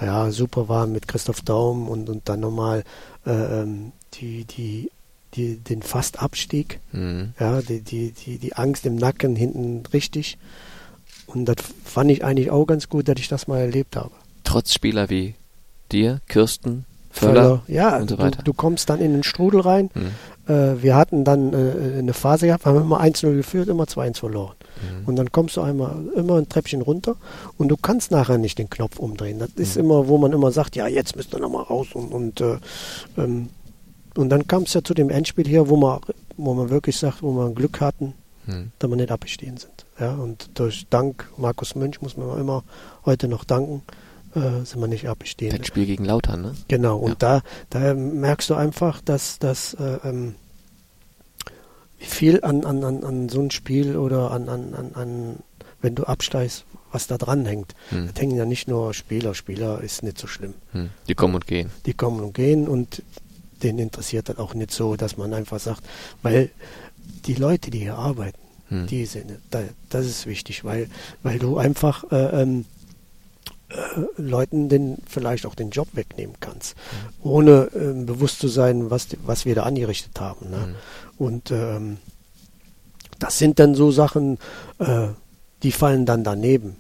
ja, 0.01 0.31
super 0.31 0.69
waren 0.69 0.93
mit 0.93 1.09
Christoph 1.09 1.43
Daum 1.43 1.89
und, 1.89 2.09
und 2.09 2.29
dann 2.29 2.41
nochmal 2.41 2.85
äh, 3.27 3.63
ähm, 3.63 3.93
die, 4.15 4.45
die, 4.45 4.91
die, 5.35 5.57
den 5.57 5.83
Fastabstieg. 5.83 6.81
Mhm. 6.93 7.35
Ja, 7.39 7.61
die, 7.61 7.81
die, 7.81 8.13
die, 8.13 8.39
die 8.39 8.55
Angst 8.55 8.87
im 8.87 8.97
Nacken 8.97 9.37
hinten 9.37 9.83
richtig. 9.93 10.39
Und 11.27 11.45
das 11.45 11.57
fand 11.85 12.11
ich 12.11 12.25
eigentlich 12.25 12.51
auch 12.51 12.65
ganz 12.65 12.89
gut, 12.89 13.09
dass 13.09 13.19
ich 13.19 13.29
das 13.29 13.47
mal 13.47 13.59
erlebt 13.59 13.97
habe. 13.97 14.13
Trotz 14.45 14.73
Spieler 14.73 15.11
wie 15.11 15.35
dir, 15.93 16.21
Kirsten, 16.29 16.85
Völler. 17.11 17.63
ja, 17.67 17.99
und 17.99 18.11
so 18.11 18.17
du, 18.17 18.23
weiter. 18.23 18.43
du 18.43 18.53
kommst 18.53 18.89
dann 18.91 19.01
in 19.01 19.13
den 19.13 19.23
Strudel 19.23 19.61
rein. 19.61 19.91
Mhm. 19.95 20.11
Äh, 20.51 20.83
wir 20.83 20.97
hatten 20.97 21.25
dann 21.25 21.53
äh, 21.53 21.99
eine 21.99 22.13
Phase 22.13 22.47
gehabt, 22.47 22.67
haben 22.67 22.81
immer 22.81 23.01
1-0 23.01 23.35
geführt, 23.37 23.69
immer 23.69 23.85
2-1 23.85 24.17
verloren. 24.19 24.55
Mhm. 25.01 25.07
Und 25.09 25.17
dann 25.17 25.31
kommst 25.33 25.57
du 25.57 25.61
einmal 25.61 25.95
immer 26.17 26.37
ein 26.39 26.49
Treppchen 26.49 26.83
runter 26.83 27.17
und 27.59 27.69
du 27.69 27.77
kannst 27.77 28.11
nachher 28.11 28.39
nicht 28.39 28.59
den 28.59 28.69
Knopf 28.71 28.99
umdrehen. 28.99 29.39
Das 29.39 29.51
ist 29.57 29.77
immer, 29.77 30.09
wo 30.09 30.19
man 30.19 30.33
immer 30.33 30.51
sagt, 30.51 30.77
ja, 30.77 30.87
jetzt 30.87 31.17
müsst 31.17 31.35
ihr 31.35 31.41
nochmal 31.41 31.65
raus 31.65 31.89
und, 31.95 32.09
und 32.13 32.41
äh, 32.41 32.59
ähm, 33.17 33.49
und 34.17 34.29
dann 34.29 34.47
kam 34.49 34.65
es 34.65 34.75
ja 34.75 34.83
zu 34.83 34.93
dem 34.93 35.09
Endspiel 35.09 35.47
hier, 35.47 35.69
wo 35.69 35.77
man, 35.77 36.01
wo 36.37 36.53
man 36.53 36.69
wirklich 36.69 36.99
sagt, 36.99 37.23
wo 37.23 37.31
wir 37.33 37.51
Glück 37.55 37.81
hatten, 37.81 38.15
Mhm. 38.47 38.73
dass 38.79 38.89
wir 38.91 38.97
nicht 38.97 39.13
abgestiegen 39.13 39.59
sind. 39.59 39.85
Ja, 40.01 40.15
und 40.15 40.59
durch 40.59 40.87
Dank 40.89 41.29
Markus 41.37 41.75
Münch 41.75 42.01
muss 42.01 42.17
man 42.17 42.39
immer 42.41 42.65
heute 43.05 43.29
noch 43.29 43.45
danken, 43.45 43.83
äh, 44.35 44.65
sind 44.65 44.81
wir 44.81 44.89
nicht 44.89 45.07
abgestiegen. 45.09 45.59
Das 45.59 45.67
Spiel 45.67 45.85
gegen 45.85 46.07
Lautern, 46.07 46.41
ne? 46.41 46.55
Genau, 46.67 46.97
und 46.97 47.11
Ja. 47.11 47.15
da, 47.19 47.43
da 47.69 47.95
merkst 47.95 48.49
du 48.49 48.55
einfach, 48.55 49.03
dass, 49.03 49.39
dass 49.39 49.75
äh, 49.75 49.99
ähm, 50.05 50.37
viel 52.01 52.43
an, 52.43 52.65
an, 52.65 52.83
an, 52.85 53.05
an 53.05 53.29
so 53.29 53.41
ein 53.41 53.51
Spiel 53.51 53.97
oder 53.97 54.31
an, 54.31 54.49
an, 54.49 54.75
an, 54.75 54.95
an, 54.95 55.37
wenn 55.81 55.95
du 55.95 56.05
absteigst, 56.05 56.65
was 56.93 57.07
da 57.07 57.19
dran 57.19 57.47
hängt. 57.47 57.75
Hm. 57.91 58.09
Das 58.13 58.21
hängen 58.21 58.37
ja 58.37 58.45
nicht 58.45 58.69
nur 58.69 58.93
Spieler, 58.95 59.35
Spieler 59.35 59.81
ist 59.81 60.03
nicht 60.03 60.19
so 60.19 60.27
schlimm. 60.27 60.55
Hm. 60.73 60.91
Die 61.09 61.15
kommen 61.15 61.35
und 61.35 61.47
gehen. 61.47 61.71
Die 61.87 61.95
kommen 61.95 62.21
und 62.21 62.35
gehen 62.35 62.69
und 62.69 63.03
denen 63.63 63.79
interessiert 63.79 64.29
das 64.29 64.39
auch 64.39 64.55
nicht 64.55 64.71
so, 64.71 64.97
dass 64.97 65.17
man 65.17 65.35
einfach 65.35 65.61
sagt, 65.61 65.83
weil 66.23 66.51
die 67.27 67.35
Leute, 67.35 67.71
die 67.71 67.81
hier 67.81 67.97
arbeiten, 67.97 68.39
Hm. 68.71 68.87
die 68.87 69.05
sind, 69.05 69.33
da, 69.51 69.63
das 69.89 70.07
ist 70.07 70.27
wichtig, 70.27 70.65
weil, 70.65 70.89
weil 71.25 71.41
du 71.41 71.59
einfach 71.59 72.05
äh, 72.13 72.43
ähm, 72.43 72.65
äh, 73.71 74.21
Leuten 74.21 74.69
den, 74.69 74.99
vielleicht 75.07 75.47
auch 75.47 75.55
den 75.55 75.71
Job 75.71 75.89
wegnehmen 75.93 76.37
kannst, 76.41 76.77
ohne 77.23 77.71
ähm, 77.75 78.07
bewusst 78.07 78.39
zu 78.41 78.49
sein, 78.49 78.91
was, 78.91 79.09
die- 79.09 79.19
was 79.25 79.45
wir 79.45 79.55
da 79.55 79.63
angerichtet 79.65 80.19
haben. 80.21 80.51
Ne? 80.51 80.57
Mhm. 80.59 80.75
Und 81.25 81.51
ähm, 81.51 81.97
das 83.19 83.39
sind 83.39 83.59
dann 83.59 83.75
so 83.75 83.91
Sachen, 83.91 84.39
äh, 84.79 85.09
die 85.63 85.73
fallen 85.73 86.07
dann 86.07 86.25
daneben. 86.25 86.77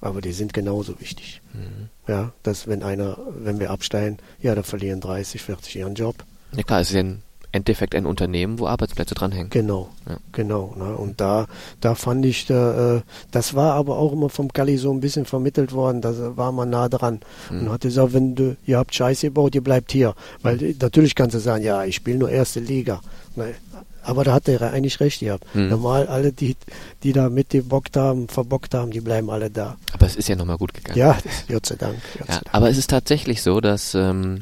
Aber 0.00 0.20
die 0.20 0.32
sind 0.32 0.52
genauso 0.52 1.00
wichtig. 1.00 1.40
Mhm. 1.54 1.88
Ja, 2.06 2.32
dass 2.42 2.66
wenn 2.66 2.82
einer, 2.82 3.18
wenn 3.38 3.58
wir 3.58 3.70
absteigen, 3.70 4.18
ja, 4.40 4.54
da 4.54 4.62
verlieren 4.62 5.00
30, 5.00 5.40
40 5.42 5.76
ihren 5.76 5.94
Job. 5.94 6.16
Ja 6.54 6.62
klar, 6.62 6.80
es 6.82 6.90
ist 6.90 6.96
im 6.96 7.22
Endeffekt 7.54 7.94
ein 7.94 8.04
Unternehmen, 8.06 8.58
wo 8.58 8.66
Arbeitsplätze 8.66 9.14
dranhängen. 9.14 9.48
Genau, 9.50 9.88
Ja. 10.08 10.16
genau. 10.32 10.74
Ne? 10.76 10.96
Und 10.96 11.20
da, 11.20 11.46
da 11.80 11.94
fand 11.94 12.26
ich, 12.26 12.46
da, 12.46 12.96
äh, 12.96 13.00
das 13.30 13.54
war 13.54 13.74
aber 13.74 13.96
auch 13.96 14.12
immer 14.12 14.28
vom 14.28 14.48
Galli 14.48 14.76
so 14.76 14.92
ein 14.92 15.00
bisschen 15.00 15.24
vermittelt 15.24 15.72
worden, 15.72 16.00
da 16.00 16.36
war 16.36 16.52
man 16.52 16.70
nah 16.70 16.88
dran. 16.88 17.20
Mhm. 17.50 17.60
Und 17.60 17.72
hat 17.72 17.80
gesagt, 17.82 18.12
wenn 18.12 18.34
du, 18.34 18.56
ihr 18.66 18.78
habt 18.78 18.94
Scheiße 18.94 19.28
gebaut, 19.28 19.54
ihr 19.54 19.62
bleibt 19.64 19.92
hier. 19.92 20.14
Weil 20.42 20.62
äh, 20.62 20.74
natürlich 20.80 21.14
kannst 21.14 21.34
du 21.34 21.38
sagen, 21.40 21.64
ja, 21.64 21.84
ich 21.84 21.94
spiele 21.96 22.18
nur 22.18 22.30
erste 22.30 22.60
Liga. 22.60 23.00
Ne? 23.36 23.54
Aber 24.02 24.22
da 24.22 24.34
hat 24.34 24.48
er 24.48 24.60
eigentlich 24.72 25.00
recht 25.00 25.20
gehabt. 25.20 25.46
Mhm. 25.54 25.68
Normal 25.68 26.06
alle, 26.08 26.30
die, 26.30 26.56
die 27.02 27.12
da 27.14 27.30
mitgebockt 27.30 27.96
haben, 27.96 28.28
verbockt 28.28 28.74
haben, 28.74 28.90
die 28.90 29.00
bleiben 29.00 29.30
alle 29.30 29.48
da. 29.50 29.76
Aber 29.94 30.04
es 30.06 30.14
ist 30.16 30.28
ja 30.28 30.36
nochmal 30.36 30.58
gut 30.58 30.74
gegangen. 30.74 30.98
Ja, 30.98 31.16
Gott 31.48 31.64
sei 31.64 31.76
Dank. 31.76 31.96
Gott 32.18 32.26
sei 32.26 32.34
Dank. 32.34 32.48
aber 32.52 32.68
es 32.68 32.76
ist 32.76 32.90
tatsächlich 32.90 33.40
so, 33.40 33.62
dass 33.62 33.94
ähm, 33.94 34.40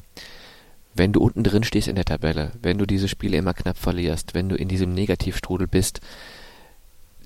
wenn 0.94 1.12
du 1.12 1.20
unten 1.20 1.42
drin 1.44 1.64
stehst 1.64 1.88
in 1.88 1.96
der 1.96 2.04
Tabelle, 2.04 2.52
wenn 2.62 2.78
du 2.78 2.86
diese 2.86 3.08
Spiele 3.08 3.36
immer 3.36 3.54
knapp 3.54 3.78
verlierst, 3.78 4.34
wenn 4.34 4.48
du 4.48 4.56
in 4.56 4.68
diesem 4.68 4.94
Negativstrudel 4.94 5.66
bist, 5.66 6.00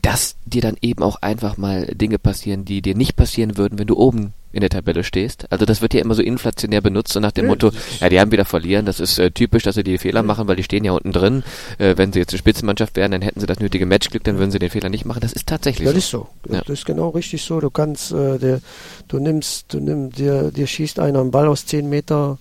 dass 0.03 0.37
dir 0.45 0.63
dann 0.63 0.77
eben 0.83 1.03
auch 1.03 1.17
einfach 1.23 1.57
mal 1.57 1.87
Dinge 1.87 2.19
passieren, 2.19 2.65
die 2.65 2.81
dir 2.81 2.95
nicht 2.95 3.17
passieren 3.17 3.57
würden, 3.57 3.79
wenn 3.79 3.89
du 3.89 3.97
oben 3.97 4.35
in 4.53 4.61
der 4.61 4.71
Tabelle 4.71 5.05
stehst. 5.05 5.51
Also 5.51 5.67
das 5.67 5.83
wird 5.83 5.93
ja 5.95 6.01
immer 6.01 6.15
so 6.15 6.23
inflationär 6.23 6.81
benutzt, 6.81 7.13
so 7.13 7.21
nach 7.21 7.33
dem 7.33 7.45
Ja, 7.45 7.51
Motto, 7.51 7.73
ja, 8.01 8.09
die 8.09 8.21
haben 8.21 8.31
wieder 8.31 8.45
verlieren, 8.45 8.87
das 8.87 9.01
ist 9.01 9.19
äh, 9.19 9.31
typisch, 9.31 9.65
dass 9.65 9.75
sie 9.75 9.83
die 9.85 9.99
Fehler 9.99 10.23
machen, 10.23 10.47
weil 10.49 10.57
die 10.57 10.63
stehen 10.63 10.85
ja 10.85 10.93
unten 10.93 11.13
drin. 11.13 11.43
Äh, 11.79 11.99
wenn 11.99 12.13
sie 12.13 12.21
jetzt 12.21 12.33
eine 12.33 12.39
Spitzenmannschaft 12.39 12.97
wären, 12.97 13.11
dann 13.11 13.21
hätten 13.21 13.41
sie 13.41 13.47
das 13.47 13.59
nötige 13.59 13.85
Matchglück, 13.85 14.25
dann 14.25 14.39
würden 14.39 14.51
sie 14.51 14.59
den 14.59 14.71
Fehler 14.71 14.89
nicht 14.89 15.05
machen. 15.05 15.21
Das 15.21 15.33
ist 15.33 15.47
tatsächlich 15.49 15.85
Das 15.87 15.95
so. 15.95 15.99
ist 15.99 16.11
so. 16.11 16.29
Ja. 16.55 16.61
Das 16.61 16.71
ist 16.71 16.87
genau 16.87 17.11
richtig 17.11 17.43
so. 17.43 17.61
Du 17.61 17.69
kannst, 17.69 18.13
äh, 18.13 18.39
der, 18.39 18.61
du 19.09 19.19
nimmst, 19.19 19.75
du 19.75 19.81
nimmst, 19.81 20.19
dir, 20.19 20.51
dir 20.53 20.67
schießt 20.67 21.01
einer 21.01 21.21
einen 21.21 21.33
Ball 21.33 21.49
aus 21.49 21.67
10 21.67 21.91
Meter, 21.91 22.39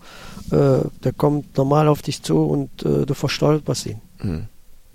der 0.51 1.13
kommt 1.17 1.57
normal 1.57 1.87
auf 1.87 2.01
dich 2.01 2.21
zu 2.21 2.37
und 2.43 2.69
äh, 2.83 3.05
du 3.05 3.13
verstolperst 3.13 3.85
ihn. 3.87 4.01
Mhm. 4.21 4.45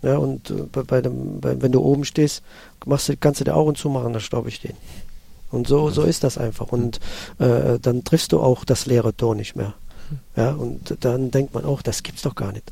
Ja, 0.03 0.17
und 0.17 0.51
äh, 0.51 0.55
bei, 0.73 0.83
bei 0.83 1.01
dem, 1.03 1.41
bei, 1.41 1.61
wenn 1.61 1.73
du 1.73 1.81
oben 1.81 2.05
stehst, 2.05 2.43
machst 2.87 3.09
du, 3.09 3.17
kannst 3.17 3.41
du 3.41 3.45
die 3.45 3.51
Augen 3.51 3.75
zumachen, 3.75 4.13
dann 4.13 4.23
staub 4.23 4.47
ich 4.47 4.61
den. 4.61 4.75
Und 5.51 5.67
so, 5.67 5.91
so 5.91 6.03
ist 6.03 6.23
das 6.23 6.39
einfach. 6.39 6.69
Und 6.73 7.01
äh, 7.39 7.79
dann 7.81 8.05
triffst 8.05 8.33
du 8.33 8.41
auch 8.41 8.65
das 8.65 8.87
leere 8.87 9.15
Tor 9.17 9.35
nicht 9.35 9.57
mehr. 9.57 9.75
Ja, 10.37 10.53
und 10.53 10.97
dann 11.01 11.31
denkt 11.31 11.55
man 11.55 11.65
auch, 11.65 11.83
das 11.83 12.03
gibt's 12.03 12.23
doch 12.23 12.35
gar 12.35 12.53
nicht. 12.53 12.71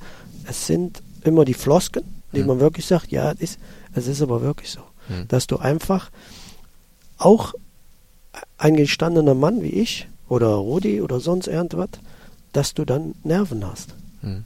Es 0.48 0.66
sind 0.66 1.02
immer 1.24 1.44
die 1.44 1.54
Flosken, 1.54 2.04
die 2.32 2.40
Mhm. 2.40 2.46
man 2.46 2.60
wirklich 2.60 2.86
sagt, 2.86 3.10
ja, 3.10 3.32
es 3.32 3.40
ist, 3.40 3.58
es 3.94 4.06
ist 4.06 4.22
aber 4.22 4.40
wirklich 4.42 4.70
so. 4.70 4.80
Mhm. 5.08 5.26
Dass 5.28 5.46
du 5.46 5.58
einfach 5.58 6.10
auch 7.18 7.54
ein 8.58 8.76
gestandener 8.76 9.34
Mann 9.34 9.62
wie 9.62 9.68
ich 9.70 10.08
oder 10.28 10.48
Rudi 10.48 11.00
oder 11.02 11.20
sonst 11.20 11.48
irgendwas, 11.48 11.88
dass 12.58 12.74
du 12.74 12.84
dann 12.84 13.14
Nerven 13.22 13.64
hast. 13.64 13.94
Mhm. 14.20 14.44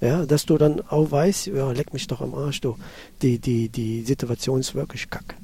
Ja, 0.00 0.24
dass 0.24 0.46
du 0.46 0.56
dann 0.56 0.80
auch 0.88 1.10
weißt, 1.10 1.48
ja, 1.48 1.70
leck 1.70 1.92
mich 1.92 2.06
doch 2.06 2.22
am 2.22 2.34
Arsch, 2.34 2.62
du. 2.62 2.78
Die, 3.20 3.38
die, 3.38 3.68
die 3.68 4.02
Situation 4.04 4.60
ist 4.60 4.74
wirklich 4.74 5.10
kacke. 5.10 5.36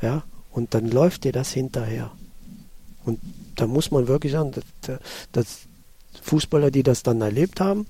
Ja, 0.00 0.22
und 0.52 0.74
dann 0.74 0.88
läuft 0.88 1.24
dir 1.24 1.32
das 1.32 1.50
hinterher. 1.50 2.12
Und 3.04 3.18
da 3.56 3.66
muss 3.66 3.90
man 3.90 4.06
wirklich 4.06 4.30
sagen, 4.30 4.52
dass, 4.52 4.98
dass 5.32 5.58
Fußballer, 6.22 6.70
die 6.70 6.84
das 6.84 7.02
dann 7.02 7.20
erlebt 7.20 7.60
haben, 7.60 7.88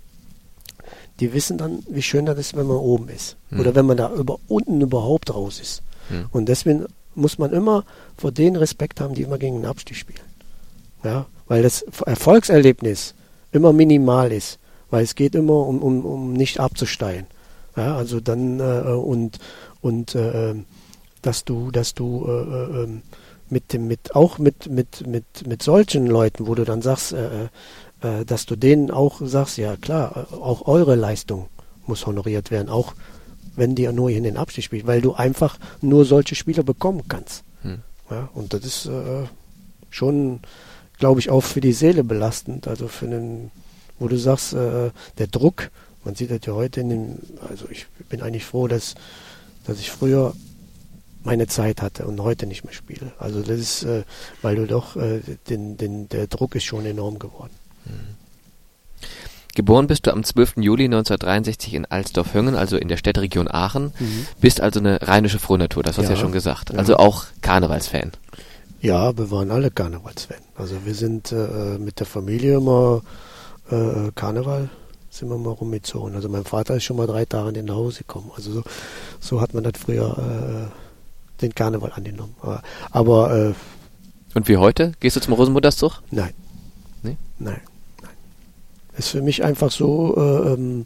die 1.21 1.35
wissen 1.35 1.59
dann, 1.59 1.83
wie 1.87 2.01
schön 2.01 2.25
das 2.25 2.39
ist, 2.39 2.57
wenn 2.57 2.67
man 2.67 2.79
oben 2.79 3.11
ist. 3.11 3.37
Mhm. 3.51 3.61
Oder 3.61 3.75
wenn 3.75 3.85
man 3.85 3.99
da 3.99 4.11
über, 4.11 4.39
unten 4.49 4.81
überhaupt 4.81 5.35
raus 5.35 5.61
ist. 5.61 5.83
Mhm. 6.09 6.29
Und 6.33 6.47
deswegen 6.47 6.87
muss 7.15 7.37
man 7.37 7.53
immer 7.53 7.85
vor 8.17 8.33
denen 8.33 8.57
Respekt 8.57 9.03
haben, 9.03 9.15
die 9.15 9.23
immer 9.23 9.37
gegen 9.37 9.57
den 9.57 9.67
Abstieg 9.67 9.99
spielen. 9.99 10.25
Ja, 11.03 11.27
weil 11.47 11.63
das 11.63 11.83
Erfolgserlebnis 12.07 13.13
immer 13.55 13.73
minimal 13.73 14.33
ist, 14.33 14.59
weil 14.91 15.05
es 15.05 15.15
geht 15.15 15.35
immer 15.35 15.67
um, 15.67 15.83
um, 15.83 16.05
um 16.05 16.33
nicht 16.33 16.61
abzusteigen. 16.61 17.27
Ja, 17.77 17.97
also 17.97 18.21
dann 18.21 18.61
äh, 18.61 18.93
und 18.93 19.39
und 19.81 20.15
äh, 20.15 20.55
dass 21.23 21.45
du 21.45 21.71
dass 21.71 21.95
du 21.95 22.25
äh, 22.27 22.31
äh, 22.31 22.83
ähm, 22.85 23.03
mit 23.49 23.73
dem 23.73 23.89
mit 23.89 24.15
auch 24.15 24.39
mit 24.39 24.69
mit 24.69 25.07
mit 25.07 25.47
mit 25.47 25.63
solchen 25.63 26.07
Leuten, 26.07 26.47
wo 26.47 26.55
du 26.55 26.65
dann 26.65 26.83
sagst, 26.83 27.13
äh, 27.13 27.45
äh, 28.03 28.25
dass 28.25 28.47
du 28.47 28.57
denen 28.57 28.91
auch 28.91 29.21
sagst, 29.21 29.57
ja 29.59 29.77
klar, 29.77 30.29
äh, 30.31 30.35
auch 30.35 30.67
eure 30.67 30.95
Leistung 30.95 31.49
muss 31.87 32.07
honoriert 32.07 32.51
werden, 32.51 32.69
auch 32.69 32.95
wenn 33.57 33.75
die 33.75 33.91
nur 33.93 34.11
in 34.11 34.25
den 34.25 34.37
Abstieg 34.37 34.65
spielt, 34.65 34.87
weil 34.87 35.01
du 35.01 35.15
einfach 35.15 35.59
nur 35.81 36.05
solche 36.05 36.35
Spieler 36.35 36.63
bekommen 36.63 37.03
kannst. 37.09 37.45
Hm. 37.63 37.83
Ja, 38.11 38.29
und 38.35 38.53
das 38.53 38.65
ist 38.65 38.87
äh, 38.87 39.25
schon, 39.91 40.41
glaube 40.99 41.21
ich, 41.21 41.31
auch 41.31 41.43
für 41.43 41.61
die 41.61 41.73
Seele 41.73 42.05
belastend. 42.05 42.69
Also 42.69 42.89
für 42.89 43.07
einen, 43.07 43.51
wo 43.99 44.09
du 44.09 44.17
sagst, 44.19 44.53
äh, 44.55 44.91
der 45.19 45.27
Druck, 45.27 45.71
man 46.05 46.15
sieht 46.15 46.31
das 46.31 46.41
ja 46.45 46.53
heute 46.55 46.81
in 46.81 46.89
dem, 46.91 47.19
also 47.49 47.67
ich 47.71 47.87
bin 48.09 48.21
eigentlich 48.23 48.45
froh, 48.45 48.69
dass, 48.69 48.95
dass 49.67 49.79
ich 49.81 49.91
früher 49.91 50.35
meine 51.23 51.47
Zeit 51.47 51.81
hatte 51.81 52.07
und 52.07 52.21
heute 52.21 52.47
nicht 52.47 52.65
mehr 52.65 52.75
spiele. 52.75 53.13
Also 53.19 53.41
das 53.41 53.59
ist, 53.59 53.83
äh, 53.85 54.05
weil 54.43 54.57
du 54.57 54.67
doch, 54.67 54.97
äh, 54.97 55.21
den, 55.49 55.77
den, 55.79 56.09
der 56.11 56.27
Druck 56.27 56.55
ist 56.55 56.65
schon 56.65 56.85
enorm 56.85 57.19
geworden. 57.19 57.51
Geboren 59.55 59.87
bist 59.87 60.07
du 60.07 60.13
am 60.13 60.25
12. 60.25 60.55
Juli 60.57 60.85
1963 60.87 61.75
in 61.75 61.87
Alsdorf-Höngen, 61.87 62.57
also 62.57 62.77
in 62.77 62.89
der 62.89 62.97
Städteregion 62.97 63.49
Aachen. 63.49 63.93
Bist 64.41 64.61
also 64.61 64.81
eine 64.81 65.01
rheinische 65.01 65.39
Frohnatur, 65.39 65.85
das 65.85 65.97
hast 65.97 66.07
du 66.07 66.11
ja 66.13 66.17
Ja. 66.17 66.21
schon 66.21 66.33
gesagt. 66.33 66.71
Ja. 66.73 66.79
Also 66.79 66.97
auch 66.97 67.27
Karnevalsfan. 67.41 68.11
Ja, 68.85 69.17
wir 69.17 69.31
waren 69.31 69.51
alle 69.51 69.71
Karnevalsfan. 69.71 70.43
Also 70.57 70.85
wir 70.85 70.95
sind 70.95 71.33
äh, 71.33 71.79
mit 71.79 72.01
der 72.01 72.07
Familie 72.07 72.59
immer 72.59 73.01
äh, 73.71 74.11
Karneval 74.15 74.69
sind 75.09 75.31
wir 75.31 75.39
mal 75.39 75.53
rumgezogen. 75.53 76.15
Also 76.15 76.29
mein 76.29 76.45
Vater 76.45 76.77
ist 76.77 76.85
schon 76.85 76.99
mal 76.99 77.07
drei 77.07 77.25
Tage 77.25 77.59
in 77.59 77.65
nach 77.65 77.77
Hause 77.77 78.01
gekommen. 78.01 78.31
Also 78.37 78.53
so, 78.53 78.63
so 79.21 79.41
hat 79.41 79.55
man 79.55 79.65
das 79.65 79.73
früher 79.83 80.69
äh, 80.69 81.41
den 81.41 81.55
Karneval 81.55 81.93
angenommen. 81.95 82.35
Aber, 82.91 83.35
äh, 83.35 83.55
Und 84.37 84.49
wie 84.49 84.59
heute? 84.59 84.93
Gehst 85.01 85.17
du 85.17 85.21
zum 85.21 85.33
Rosenmontagszug? 85.33 86.03
nein. 86.11 86.35
Nee? 87.03 87.17
Nein, 87.39 87.61
nein. 88.03 88.13
Ist 88.99 89.09
für 89.09 89.23
mich 89.23 89.43
einfach 89.45 89.71
so, 89.71 90.15
äh, 90.15 90.53
ähm, 90.53 90.85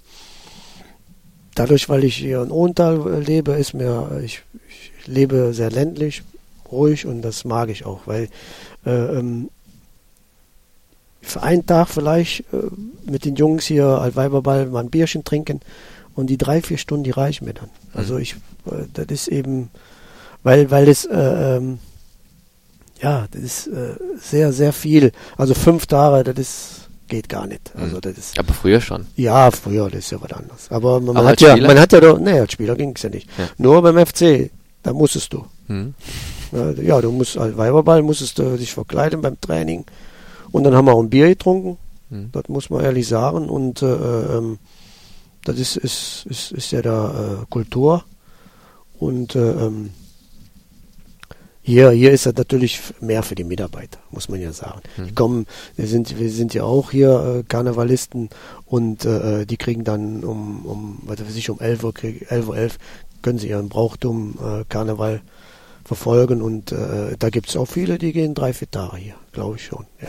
dadurch, 1.57 1.89
weil 1.89 2.05
ich 2.05 2.15
hier 2.15 2.43
in 2.43 2.53
Ohntal 2.53 3.23
lebe, 3.23 3.55
ist 3.55 3.75
mir, 3.75 4.21
ich, 4.23 4.43
ich 4.69 5.07
lebe 5.09 5.53
sehr 5.53 5.73
ländlich, 5.73 6.23
ruhig 6.71 7.07
und 7.07 7.23
das 7.23 7.45
mag 7.45 7.69
ich 7.69 7.87
auch, 7.87 8.03
weil 8.07 8.29
äh, 8.87 8.91
ähm, 8.91 9.51
für 11.21 11.43
einen 11.43 11.66
Tag 11.66 11.89
vielleicht 11.89 12.41
äh, 12.53 12.69
mit 13.05 13.25
den 13.25 13.37
Jungs 13.37 13.66
hier 13.66 13.87
Altweiberball 13.87 14.66
mal 14.66 14.81
ein 14.81 14.91
Bierchen 14.91 15.25
trinken 15.25 15.61
und 16.14 16.29
die 16.29 16.39
drei, 16.39 16.62
vier 16.62 16.79
Stunden, 16.79 17.05
die 17.05 17.11
reichen 17.11 17.45
mir 17.45 17.55
dann. 17.55 17.71
Also 17.93 18.19
ich, 18.19 18.37
äh, 18.66 18.85
das 18.93 19.07
ist 19.09 19.29
eben, 19.29 19.71
weil, 20.43 20.71
weil 20.71 20.89
es, 20.89 21.05
äh, 21.05 21.57
ähm, 21.57 21.79
ja, 23.01 23.27
das 23.31 23.43
ist 23.43 23.66
äh, 23.69 23.97
sehr, 24.21 24.53
sehr 24.53 24.73
viel. 24.73 25.12
Also 25.37 25.55
fünf 25.55 25.87
Tage, 25.87 26.25
das 26.25 26.39
ist 26.39 26.89
geht 27.09 27.29
gar 27.29 27.47
nicht. 27.47 27.75
Mhm. 27.75 27.83
Also 27.83 28.01
das 28.01 28.16
ist, 28.16 28.39
Aber 28.39 28.53
früher 28.53 28.81
schon. 28.81 29.07
ja, 29.16 29.51
früher, 29.51 29.91
das 29.91 30.01
ist 30.01 30.12
ja 30.12 30.21
was 30.21 30.33
anderes. 30.33 30.71
Aber 30.71 31.01
man, 31.01 31.16
Aber 31.16 31.29
hat 31.29 31.41
ja, 31.41 31.53
Spieler? 31.53 31.69
man 31.69 31.81
hat 31.81 31.93
ja 31.93 32.01
doch, 32.01 32.19
nee, 32.19 32.39
als 32.39 32.53
Spieler 32.53 32.77
ging 32.77 32.93
es 32.95 33.03
ja 33.03 33.09
nicht. 33.09 33.29
Ja. 33.39 33.49
Nur 33.57 33.83
beim 33.83 34.07
FC, 34.07 34.51
da 34.83 34.93
musstest 34.93 35.33
du. 35.33 35.45
Hm. 35.66 35.95
Ja, 36.53 36.71
Ja, 36.73 37.01
du 37.01 37.13
musst 37.13 37.37
als 37.39 37.57
Weiberball 37.57 38.03
musstest 38.03 38.39
du 38.39 38.57
dich 38.57 38.73
verkleiden 38.73 39.21
beim 39.21 39.41
Training. 39.41 39.85
Und 40.51 40.65
dann 40.65 40.75
haben 40.75 40.87
wir 40.87 40.95
auch 40.95 41.03
ein 41.03 41.11
Bier 41.11 41.29
getrunken. 41.29 41.79
Hm. 42.11 42.31
Das 42.33 42.49
muss 42.49 42.71
man 42.71 42.85
ehrlich 42.85 43.07
sagen. 43.07 43.49
Und 43.49 43.83
äh, 43.83 43.87
ähm, 43.87 44.59
das 45.45 45.59
ist, 45.59 45.77
ist, 45.77 46.27
ist, 46.29 46.53
ist 46.53 46.71
ja 46.73 46.83
da 46.83 47.43
äh, 47.43 47.47
Kultur. 47.51 48.05
Und 48.99 49.35
äh, 49.37 49.51
ähm, 49.51 49.91
hier, 51.69 51.91
hier 51.91 52.13
ist 52.13 52.25
das 52.25 52.35
natürlich 52.35 52.81
mehr 53.01 53.23
für 53.23 53.35
die 53.35 53.45
Mitarbeiter, 53.45 53.99
muss 54.11 54.31
man 54.31 54.41
ja 54.41 54.53
sagen. 54.53 54.81
Die 54.97 55.13
kommen, 55.13 55.47
wir 55.77 55.87
sind, 55.87 56.19
wir 56.19 56.31
sind 56.31 56.55
ja 56.55 56.65
auch 56.65 56.93
hier 56.93 57.41
äh, 57.41 57.43
Karnevalisten 57.47 58.31
und 58.65 59.05
äh, 59.05 59.45
die 59.45 59.59
kriegen 59.59 59.85
dann 59.85 60.25
um, 60.25 60.65
um 60.65 60.99
was 61.03 61.21
weiß 61.21 61.37
ich, 61.37 61.51
um 61.51 61.61
11 61.61 61.85
Uhr, 61.85 61.93
krieg, 61.93 62.27
11 62.31 62.49
Uhr 62.49 62.57
11 62.57 62.79
können 63.21 63.39
sie 63.39 63.51
ihren 63.51 63.69
Brauchtum 63.69 64.39
äh, 64.43 64.65
Karneval 64.67 65.21
verfolgen 65.89 66.43
und 66.43 66.70
äh, 66.70 67.16
da 67.18 67.30
gibt 67.30 67.49
es 67.49 67.57
auch 67.57 67.66
viele, 67.66 67.99
die 67.99 68.12
gehen 68.12 68.34
drei, 68.34 68.53
vier 68.53 68.70
Tage 68.70 68.97
hier, 68.99 69.14
glaube 69.32 69.57
ich 69.57 69.64
schon, 69.64 69.86
ja. 70.01 70.09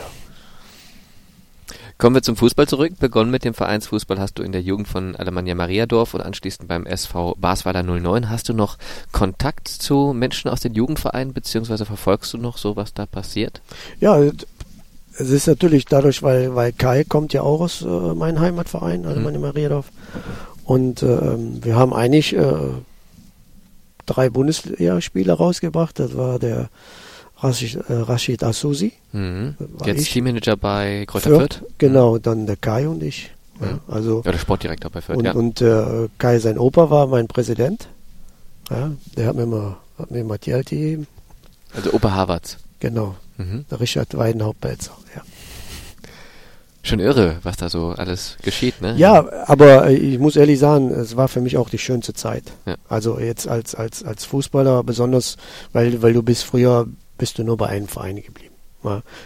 Kommen 1.98 2.16
wir 2.16 2.22
zum 2.22 2.34
Fußball 2.36 2.66
zurück. 2.66 2.94
Begonnen 2.98 3.30
mit 3.30 3.44
dem 3.44 3.52
Vereinsfußball 3.52 4.18
hast 4.18 4.38
du 4.38 4.42
in 4.42 4.52
der 4.52 4.62
Jugend 4.62 4.88
von 4.88 5.14
Alemannia 5.16 5.54
Mariadorf 5.54 6.14
und 6.14 6.22
anschließend 6.22 6.66
beim 6.66 6.86
SV 6.86 7.36
Basweiler 7.38 7.82
09. 7.82 8.30
Hast 8.30 8.48
du 8.48 8.54
noch 8.54 8.78
Kontakt 9.12 9.68
zu 9.68 10.14
Menschen 10.14 10.50
aus 10.50 10.60
den 10.60 10.72
Jugendvereinen, 10.72 11.34
beziehungsweise 11.34 11.84
verfolgst 11.84 12.32
du 12.32 12.38
noch 12.38 12.56
so, 12.56 12.74
was 12.74 12.94
da 12.94 13.04
passiert? 13.04 13.60
Ja, 14.00 14.18
es 14.18 15.28
ist 15.28 15.46
natürlich 15.46 15.84
dadurch, 15.84 16.22
weil, 16.22 16.54
weil 16.54 16.72
Kai 16.72 17.04
kommt 17.04 17.34
ja 17.34 17.42
auch 17.42 17.60
aus 17.60 17.82
äh, 17.82 17.86
meinem 17.86 18.40
Heimatverein, 18.40 19.04
also 19.04 19.20
Mhm. 19.20 19.40
Mariadorf. 19.40 19.92
Und 20.64 21.02
ähm, 21.02 21.62
wir 21.62 21.76
haben 21.76 21.92
eigentlich 21.92 22.34
äh, 22.34 22.54
drei 24.12 24.28
Bundesligaspieler 24.30 25.34
rausgebracht. 25.34 25.98
Das 25.98 26.16
war 26.16 26.38
der 26.38 26.68
Rashid, 27.38 27.76
äh, 27.88 27.92
Rashid 27.94 28.42
Asusi. 28.44 28.92
Mhm. 29.12 29.54
War 29.58 29.86
Jetzt 29.88 30.02
ich. 30.02 30.12
Teammanager 30.12 30.56
bei 30.56 31.04
Kräuter 31.06 31.30
Fürth, 31.30 31.54
Fürth. 31.54 31.72
genau, 31.78 32.18
dann 32.18 32.46
der 32.46 32.56
Kai 32.56 32.86
und 32.88 33.02
ich. 33.02 33.30
Ja, 33.60 33.66
Mhm. 33.72 33.80
also 33.88 34.22
Ja, 34.24 34.32
der 34.32 34.38
Sportdirektor 34.38 34.90
bei 34.90 35.00
Fürth, 35.00 35.18
und, 35.18 35.24
ja. 35.24 35.32
und 35.32 35.60
äh, 35.60 36.08
Kai, 36.18 36.38
sein 36.38 36.58
Opa, 36.58 36.90
war 36.90 37.06
mein 37.06 37.26
Präsident. 37.28 37.88
Ja, 38.70 38.90
der 39.16 39.26
hat 39.28 39.36
mir 39.36 39.42
immer, 39.44 39.78
hat 39.98 40.10
mir 40.10 40.20
immer 40.20 40.38
Geld 40.38 40.68
gegeben. 40.70 41.06
Also 41.74 41.92
Opa 41.92 42.10
Harvards. 42.12 42.58
Genau, 42.80 43.14
Mhm. 43.38 43.64
der 43.70 43.80
Richard 43.80 44.16
Weidenhaupt-Belzer. 44.16 44.92
Ja. 45.14 45.22
Schon 46.82 46.98
irre, 46.98 47.36
was 47.42 47.56
da 47.56 47.68
so 47.68 47.88
alles 47.90 48.38
geschieht, 48.42 48.80
ne? 48.80 48.94
Ja, 48.96 49.28
aber 49.46 49.88
äh, 49.88 49.94
ich 49.94 50.18
muss 50.18 50.36
ehrlich 50.36 50.58
sagen, 50.58 50.90
es 50.90 51.16
war 51.16 51.28
für 51.28 51.40
mich 51.40 51.58
auch 51.58 51.68
die 51.68 51.78
schönste 51.78 52.14
Zeit. 52.14 52.44
Ja. 52.64 52.76
Also 52.88 53.18
jetzt 53.18 53.46
als, 53.46 53.74
als, 53.74 54.02
als 54.02 54.24
Fußballer 54.24 54.82
besonders, 54.82 55.36
weil, 55.72 56.00
weil 56.00 56.14
du 56.14 56.22
bist 56.22 56.44
früher, 56.44 56.86
bist 57.18 57.38
du 57.38 57.44
nur 57.44 57.58
bei 57.58 57.66
einem 57.66 57.88
Verein 57.88 58.16
geblieben. 58.16 58.50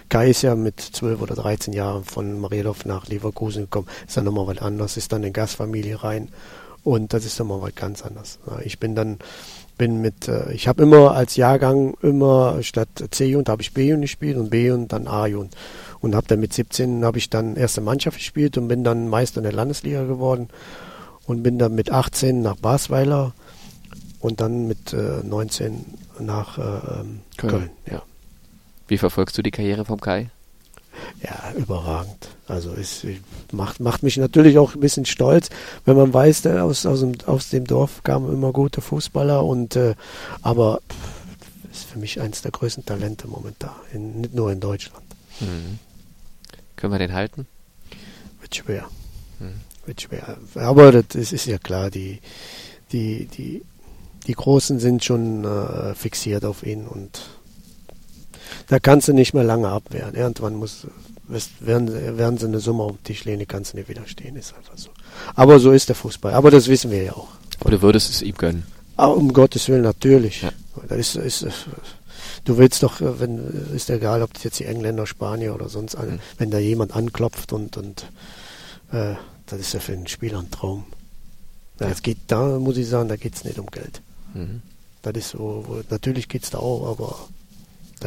Kai 0.09 0.31
ist 0.31 0.43
ja 0.43 0.57
mit 0.57 0.81
12 0.81 1.23
oder 1.23 1.37
13 1.37 1.73
Jahren 1.73 2.05
von 2.05 2.41
Mariedorf 2.41 2.85
nach 2.87 3.07
Leverkusen 3.07 3.65
gekommen. 3.65 3.87
Ist 4.07 4.17
dann 4.17 4.25
nochmal 4.25 4.49
was 4.49 4.59
anderes, 4.59 4.97
ist 4.97 5.13
dann 5.13 5.23
in 5.23 5.33
Gastfamilie 5.33 6.03
rein 6.03 6.29
und 6.83 7.13
das 7.13 7.25
ist 7.25 7.39
nochmal 7.39 7.63
was 7.63 7.75
ganz 7.75 8.03
anderes. 8.03 8.41
Ich 8.65 8.81
bin 8.81 8.97
dann, 8.97 9.19
bin 9.79 10.01
mit, 10.01 10.29
äh, 10.29 10.53
ich 10.53 10.69
habe 10.69 10.83
immer 10.83 11.13
als 11.13 11.37
Jahrgang 11.37 11.95
immer 12.03 12.63
statt 12.63 12.89
C-Jugend 13.11 13.49
habe 13.49 13.63
ich 13.63 13.73
B-Jugend 13.73 14.03
gespielt 14.03 14.37
und 14.37 14.51
B-Jugend 14.51 14.93
dann 14.93 15.07
A-Jugend 15.07 15.55
und 16.05 16.15
habe 16.15 16.27
dann 16.27 16.41
mit 16.41 16.53
17 16.53 17.05
habe 17.05 17.19
ich 17.19 17.31
dann 17.31 17.57
erste 17.57 17.81
Mannschaft 17.81 18.19
gespielt 18.19 18.59
und 18.59 18.69
bin 18.69 18.85
dann 18.85 19.09
Meister 19.09 19.39
in 19.39 19.45
der 19.45 19.53
Landesliga 19.53 20.05
geworden 20.05 20.49
und 21.27 21.43
bin 21.43 21.59
dann 21.59 21.75
mit 21.75 21.91
18 21.91 22.43
nach 22.43 22.57
Basweiler 22.57 23.33
und 24.21 24.41
dann 24.41 24.69
mit 24.69 24.93
äh, 24.93 25.23
19 25.23 25.85
nach 26.21 26.59
äh, 26.59 26.63
ähm, 26.63 27.21
Köln, 27.39 27.51
Köln. 27.51 27.71
ja. 27.91 28.03
Wie 28.87 28.99
verfolgst 28.99 29.39
du 29.39 29.43
die 29.43 29.51
Karriere 29.51 29.87
vom 29.87 29.99
Kai? 29.99 30.31
Ja, 31.23 31.53
überragend. 31.57 32.29
Also 32.47 32.73
es 32.75 33.05
macht, 33.51 33.81
macht 33.81 34.03
mich 34.03 34.19
natürlich 34.19 34.59
auch 34.59 34.75
ein 34.75 34.81
bisschen 34.81 35.07
stolz, 35.07 35.49
wenn 35.87 35.97
man 35.97 36.13
weiß, 36.13 36.43
der 36.43 36.65
aus, 36.65 36.85
aus, 36.85 37.01
dem, 37.01 37.15
aus 37.25 37.49
dem 37.49 37.67
Dorf 37.67 38.03
kamen 38.03 38.31
immer 38.31 38.53
gute 38.53 38.83
Fußballer 38.83 39.43
und 39.43 39.75
äh, 39.75 39.95
aber 40.43 40.81
pff, 40.89 41.73
ist 41.73 41.85
für 41.87 41.99
mich 41.99 42.21
eines 42.21 42.43
der 42.43 42.51
größten 42.51 42.85
Talente 42.85 43.27
momentan, 43.27 43.73
in, 43.93 44.21
nicht 44.21 44.35
nur 44.35 44.53
in 44.53 44.61
Deutschland. 44.61 45.05
Mhm. 45.41 45.79
Können 46.85 46.93
wir 46.93 46.99
den 46.99 47.15
halten? 47.15 47.47
Wird 48.43 48.55
schwer. 48.57 48.85
Mhm. 49.41 49.55
Wird 49.87 50.03
schwer. 50.03 50.37
Aber 50.57 50.93
das 50.93 51.33
ist, 51.33 51.47
ja 51.47 51.57
klar, 51.57 51.91
die, 51.91 52.19
die, 52.93 53.25
die, 53.25 53.63
die 54.27 54.33
Großen 54.35 54.79
sind 54.79 55.03
schon 55.03 55.47
äh, 55.47 55.95
fixiert 55.95 56.45
auf 56.45 56.63
ihn 56.63 56.87
und 56.87 57.23
da 58.69 58.79
kannst 58.81 59.09
du 59.09 59.15
nicht 59.15 59.33
mehr 59.33 59.45
lange 59.45 59.71
abwehren. 59.71 60.15
Irgendwann 60.15 60.57
muss, 60.57 60.87
werden, 61.61 61.89
sie- 61.89 62.19
werden 62.19 62.37
sie 62.37 62.45
eine 62.49 62.61
Summe 62.61 62.83
auf 62.83 62.97
den 62.99 63.05
Tisch 63.05 63.25
legen, 63.25 63.39
die 63.39 63.47
kannst 63.47 63.73
du 63.73 63.79
nicht 63.79 63.89
widerstehen, 63.89 64.37
ist 64.37 64.55
einfach 64.55 64.77
so. 64.77 64.91
Aber 65.35 65.61
so 65.61 65.73
ist 65.73 65.89
der 65.89 65.97
Fußball. 65.97 66.35
Aber 66.35 66.51
das 66.51 66.69
wissen 66.69 66.91
wir 66.91 67.03
ja 67.03 67.13
auch. 67.15 67.29
Aber 67.61 67.71
du 67.71 67.81
würdest 67.81 68.11
es 68.11 68.21
ihm 68.21 68.35
gönnen. 68.35 68.67
Aber 68.97 69.17
um 69.17 69.33
Gottes 69.33 69.69
Willen 69.71 69.81
natürlich. 69.85 70.43
Ja. 70.43 70.53
Das 70.87 70.99
ist, 71.17 71.17
ist, 71.17 71.47
du 72.45 72.57
willst 72.59 72.83
doch, 72.83 73.01
äh, 73.01 73.21
wenn, 73.21 73.39
ist 73.75 73.91
egal, 73.91 74.23
ob 74.23 74.33
das 74.35 74.45
jetzt 74.45 74.59
die 74.59 74.65
Engländer, 74.67 75.07
Spanier 75.07 75.55
oder 75.55 75.69
sonst 75.69 75.95
alle, 75.97 76.13
Mhm. 76.13 76.19
wenn 76.39 76.51
da 76.51 76.59
jemand 76.59 76.95
anklopft 76.95 77.53
und, 77.53 77.77
und 77.77 78.07
äh, 78.93 79.15
das 79.47 79.61
ist 79.61 79.73
ja 79.75 79.81
für 79.81 79.93
einen 79.93 80.07
Spieler 80.07 80.39
ein 80.41 80.51
Traum. 80.51 80.85
Ja, 81.81 81.89
Ja. 81.89 81.95
Geht 82.03 82.19
da, 82.29 82.59
muss 82.59 82.77
ich 82.77 82.89
sagen, 82.89 83.09
da 83.09 83.17
geht 83.17 83.35
es 83.35 83.45
nicht 83.45 83.59
um 83.59 83.67
Geld. 83.67 84.01
Mhm. 84.35 84.63
Das 85.03 85.13
ist 85.15 85.31
so, 85.31 85.65
wo, 85.67 85.81
natürlich 85.91 86.29
geht 86.29 86.45
es 86.45 86.51
da 86.51 86.59
auch, 86.59 86.87
aber 86.91 87.29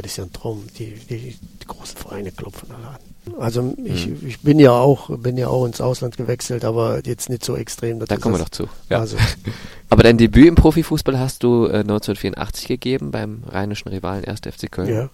das 0.02 0.12
ist 0.14 0.18
ja 0.18 0.24
ein 0.26 0.34
Traum. 0.34 0.64
Die, 0.78 0.94
die, 1.10 1.36
die 1.62 1.66
großen 1.68 1.98
Vereine 1.98 2.32
klopfen 2.32 2.70
alle 2.72 2.88
an. 2.88 2.98
Also 3.42 3.74
ich, 3.84 4.08
Mhm. 4.08 4.26
ich 4.28 4.40
bin 4.42 4.58
ja 4.60 4.72
auch, 4.72 5.10
bin 5.18 5.38
ja 5.38 5.50
auch 5.50 5.66
ins 5.66 5.82
Ausland 5.82 6.16
gewechselt, 6.18 6.64
aber 6.64 7.06
jetzt 7.06 7.30
nicht 7.30 7.44
so 7.44 7.56
extrem. 7.58 8.00
Da 8.00 8.18
kommen 8.18 8.36
wir 8.36 8.40
noch 8.40 8.50
zu. 8.50 8.68
Ja. 8.90 9.00
Also, 9.00 9.18
Aber 9.90 10.04
dein 10.04 10.18
Debüt 10.18 10.48
im 10.48 10.56
Profifußball 10.56 11.20
hast 11.20 11.44
du 11.44 11.66
äh, 11.66 11.80
1984 11.80 12.68
gegeben 12.68 13.12
beim 13.12 13.44
rheinischen 13.48 13.90
Rivalen 13.90 14.24
1. 14.26 14.40
FC 14.42 14.72
Köln. 14.72 14.90
ja. 14.90 15.10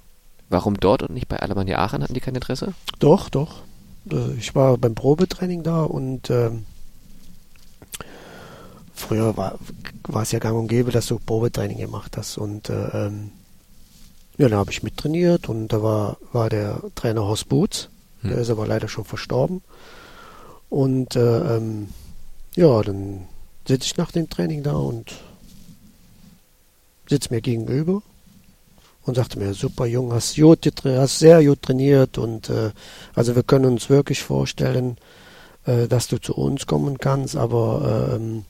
Warum 0.50 0.80
dort 0.80 1.02
und 1.02 1.14
nicht 1.16 1.28
bei 1.28 1.40
Alemannia 1.40 1.80
Aachen? 1.80 2.04
Hatten 2.04 2.14
die 2.14 2.20
kein 2.20 2.36
Interesse? 2.36 2.74
Doch, 3.00 3.30
doch. 3.30 3.62
Äh, 4.12 4.34
Ich 4.38 4.54
war 4.54 4.78
beim 4.78 4.94
Probetraining 4.94 5.64
da 5.64 5.82
und 5.84 6.30
ähm, 6.30 6.66
früher 8.94 9.36
war, 9.38 9.58
war 10.08 10.22
es 10.22 10.32
ja 10.32 10.40
gang 10.40 10.56
und 10.58 10.68
gäbe, 10.68 10.92
dass 10.92 11.08
du 11.08 11.18
Probetraining 11.20 11.78
gemacht 11.78 12.18
hast. 12.18 12.38
Und 12.38 12.70
äh, 12.70 13.08
ähm, 13.08 13.32
ja, 14.38 14.50
da 14.50 14.58
habe 14.58 14.72
ich 14.72 14.84
mittrainiert 14.84 15.50
und 15.50 15.68
da 15.70 15.84
war, 15.84 16.18
war 16.32 16.50
der 16.50 16.82
Trainer 16.96 17.22
Horst 17.22 17.50
Boots, 17.50 17.90
der 18.24 18.36
Hm. 18.36 18.42
ist 18.42 18.50
aber 18.50 18.68
leider 18.68 18.88
schon 18.88 19.06
verstorben. 19.06 19.62
Und 20.70 21.16
äh, 21.16 21.58
ähm, 21.58 21.90
ja, 22.56 22.82
dann 22.82 23.28
sitze 23.68 23.86
ich 23.86 23.98
nach 23.98 24.12
dem 24.12 24.30
Training 24.30 24.64
da 24.64 24.74
und 24.74 25.14
sitze 27.08 27.34
mir 27.34 27.42
gegenüber 27.42 28.02
und 29.06 29.16
sagte 29.16 29.38
mir, 29.38 29.54
super 29.54 29.86
Jung, 29.86 30.14
hast, 30.14 30.36
gut, 30.36 30.68
hast 30.84 31.20
sehr 31.20 31.44
gut 31.44 31.62
trainiert 31.62 32.18
und 32.18 32.50
äh, 32.50 32.72
also 33.14 33.36
wir 33.36 33.44
können 33.44 33.66
uns 33.66 33.90
wirklich 33.90 34.24
vorstellen, 34.24 34.98
äh, 35.66 35.88
dass 35.88 36.08
du 36.08 36.20
zu 36.20 36.36
uns 36.36 36.66
kommen 36.66 36.98
kannst, 36.98 37.36
aber 37.36 38.16
ähm, 38.16 38.46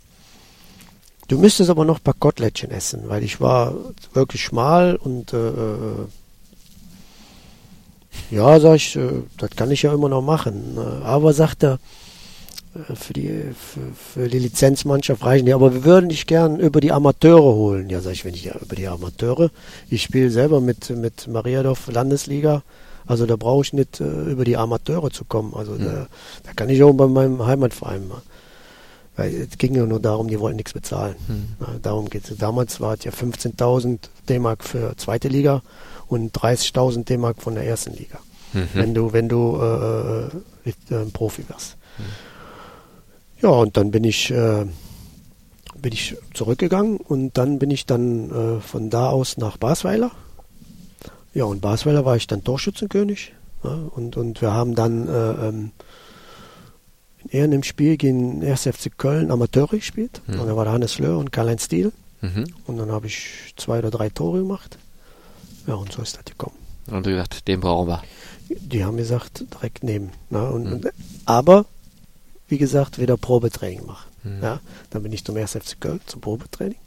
du 1.28 1.38
müsstest 1.38 1.70
aber 1.70 1.86
noch 1.86 1.98
ein 1.98 2.04
paar 2.04 2.16
Kotelettchen 2.18 2.72
essen, 2.72 3.04
weil 3.08 3.24
ich 3.24 3.42
war 3.42 3.74
wirklich 4.14 4.44
schmal 4.44 4.96
und 4.96 5.34
äh, 5.34 5.50
äh, 5.50 6.08
ja, 8.32 8.60
sag 8.60 8.76
ich, 8.76 8.96
äh, 8.96 9.24
das 9.38 9.52
kann 9.52 9.72
ich 9.72 9.84
ja 9.84 9.94
immer 9.94 10.10
noch 10.10 10.22
machen. 10.22 10.78
Äh, 10.78 11.06
aber 11.06 11.34
sagt 11.34 11.64
er, 11.64 11.80
äh, 12.76 12.96
für 12.96 13.14
die, 13.14 13.44
für, 13.58 14.22
für 14.22 14.30
die 14.30 14.40
Lizenzmannschaft 14.40 15.24
reichen 15.24 15.46
die, 15.46 15.54
aber 15.54 15.74
wir 15.74 15.84
würden 15.84 16.10
dich 16.10 16.28
gern 16.28 16.60
über 16.60 16.82
die 16.82 16.92
Amateure 16.92 17.56
holen. 17.56 17.90
Ja, 17.90 18.02
sag 18.02 18.14
ich, 18.14 18.26
wenn 18.26 18.34
ich 18.34 18.46
ja 18.46 18.56
über 18.62 18.76
die 18.76 18.88
Amateure, 18.88 19.50
ich 19.90 20.04
spiele 20.04 20.30
selber 20.30 20.62
mit, 20.62 20.90
mit 20.90 21.28
Mariadorf 21.28 21.92
Landesliga, 21.92 22.64
also 23.06 23.26
da 23.26 23.36
brauche 23.36 23.64
ich 23.64 23.74
nicht 23.74 24.00
äh, 24.00 24.24
über 24.24 24.46
die 24.46 24.58
Amateure 24.58 25.12
zu 25.12 25.26
kommen. 25.26 25.54
Also 25.56 25.78
da, 25.78 26.08
da 26.44 26.54
kann 26.56 26.70
ich 26.70 26.82
auch 26.84 26.94
bei 26.94 27.08
meinem 27.08 27.46
Heimatverein 27.46 28.08
machen. 28.08 28.24
Weil 29.16 29.34
es 29.36 29.58
ging 29.58 29.76
ja 29.76 29.86
nur 29.86 30.00
darum, 30.00 30.28
die 30.28 30.40
wollten 30.40 30.58
nichts 30.58 30.74
bezahlen. 30.74 31.16
Hm. 31.28 31.82
Darum 31.82 32.10
geht 32.10 32.30
es. 32.30 32.38
Damals 32.38 32.82
war 32.82 32.96
es 32.96 33.04
ja 33.04 33.12
15.000 33.12 34.00
D-Mark 34.28 34.64
für 34.64 34.96
zweite 34.98 35.28
Liga 35.28 35.62
und 36.08 36.36
30.000 36.36 37.04
D-Mark 37.04 37.42
von 37.42 37.54
der 37.56 37.66
ersten 37.66 37.94
Liga 37.94 38.20
Mhm. 38.54 38.70
wenn 38.74 38.94
du, 38.94 39.14
wenn 39.14 39.30
du 39.30 39.58
äh, 39.60 40.70
äh, 40.70 41.02
ein 41.02 41.12
Profi 41.12 41.48
wirst. 41.50 41.78
Ja, 43.42 43.50
und 43.50 43.76
dann 43.78 43.92
bin 43.92 44.04
ich, 44.04 44.32
äh, 44.32 44.66
bin 45.76 45.92
ich 45.92 46.16
zurückgegangen 46.34 46.98
und 46.98 47.38
dann 47.38 47.60
bin 47.60 47.72
ich 47.72 47.86
dann 47.86 48.30
äh, 48.30 48.62
von 48.62 48.90
da 48.90 49.10
aus 49.10 49.38
nach 49.38 49.58
Basweiler. 49.58 50.12
Ja, 51.34 51.46
und 51.46 51.62
Basweiler 51.62 52.06
war 52.06 52.16
ich 52.16 52.28
dann 52.28 52.44
Torschützenkönig. 52.44 53.34
Ja, 53.64 53.72
und, 53.96 54.18
und 54.18 54.42
wir 54.42 54.54
haben 54.54 54.76
dann 54.76 55.72
ähm, 57.34 57.46
in 57.46 57.54
einem 57.54 57.64
Spiel 57.64 57.98
gegen 57.98 58.44
1. 58.44 58.62
FC 58.64 58.98
Köln 58.98 59.32
Amateure 59.32 59.78
gespielt. 59.78 60.22
Mhm. 60.28 60.40
Und 60.40 60.48
da 60.48 60.56
war 60.56 60.64
der 60.66 60.74
Hannes 60.74 61.00
Löhr 61.00 61.18
und 61.18 61.32
Karl-Heinz 61.32 61.66
Stiel. 61.66 61.92
Mhm. 62.22 62.46
Und 62.68 62.78
dann 62.78 62.92
habe 62.92 63.08
ich 63.08 63.54
zwei 63.58 63.80
oder 63.80 63.92
drei 63.92 64.10
Tore 64.10 64.40
gemacht. 64.40 64.78
Ja, 65.68 65.74
und 65.76 65.92
so 65.92 66.02
ist 66.02 66.16
das 66.18 66.26
gekommen. 66.26 66.56
Und 66.88 67.06
du 67.06 67.12
gesagt, 67.12 67.48
den 67.48 67.60
brauchen 67.62 67.88
wir. 67.90 68.04
Die 68.50 68.84
haben 68.84 68.98
gesagt, 68.98 69.46
direkt 69.54 69.84
nehmen. 69.84 70.12
Ne? 70.30 70.50
Und, 70.50 70.66
Mhm. 70.66 70.74
und, 70.74 70.88
aber, 71.26 71.66
wie 72.48 72.58
gesagt, 72.58 73.00
wieder 73.00 73.18
Probetraining 73.18 73.86
machen. 73.86 74.10
Mhm. 74.24 74.44
Ja? 74.44 74.60
Dann 74.90 75.04
bin 75.04 75.12
ich 75.14 75.24
zum 75.24 75.36
1. 75.38 75.52
FC 75.56 75.80
Köln 75.80 76.02
zum 76.06 76.22
Probetraining. 76.22 76.78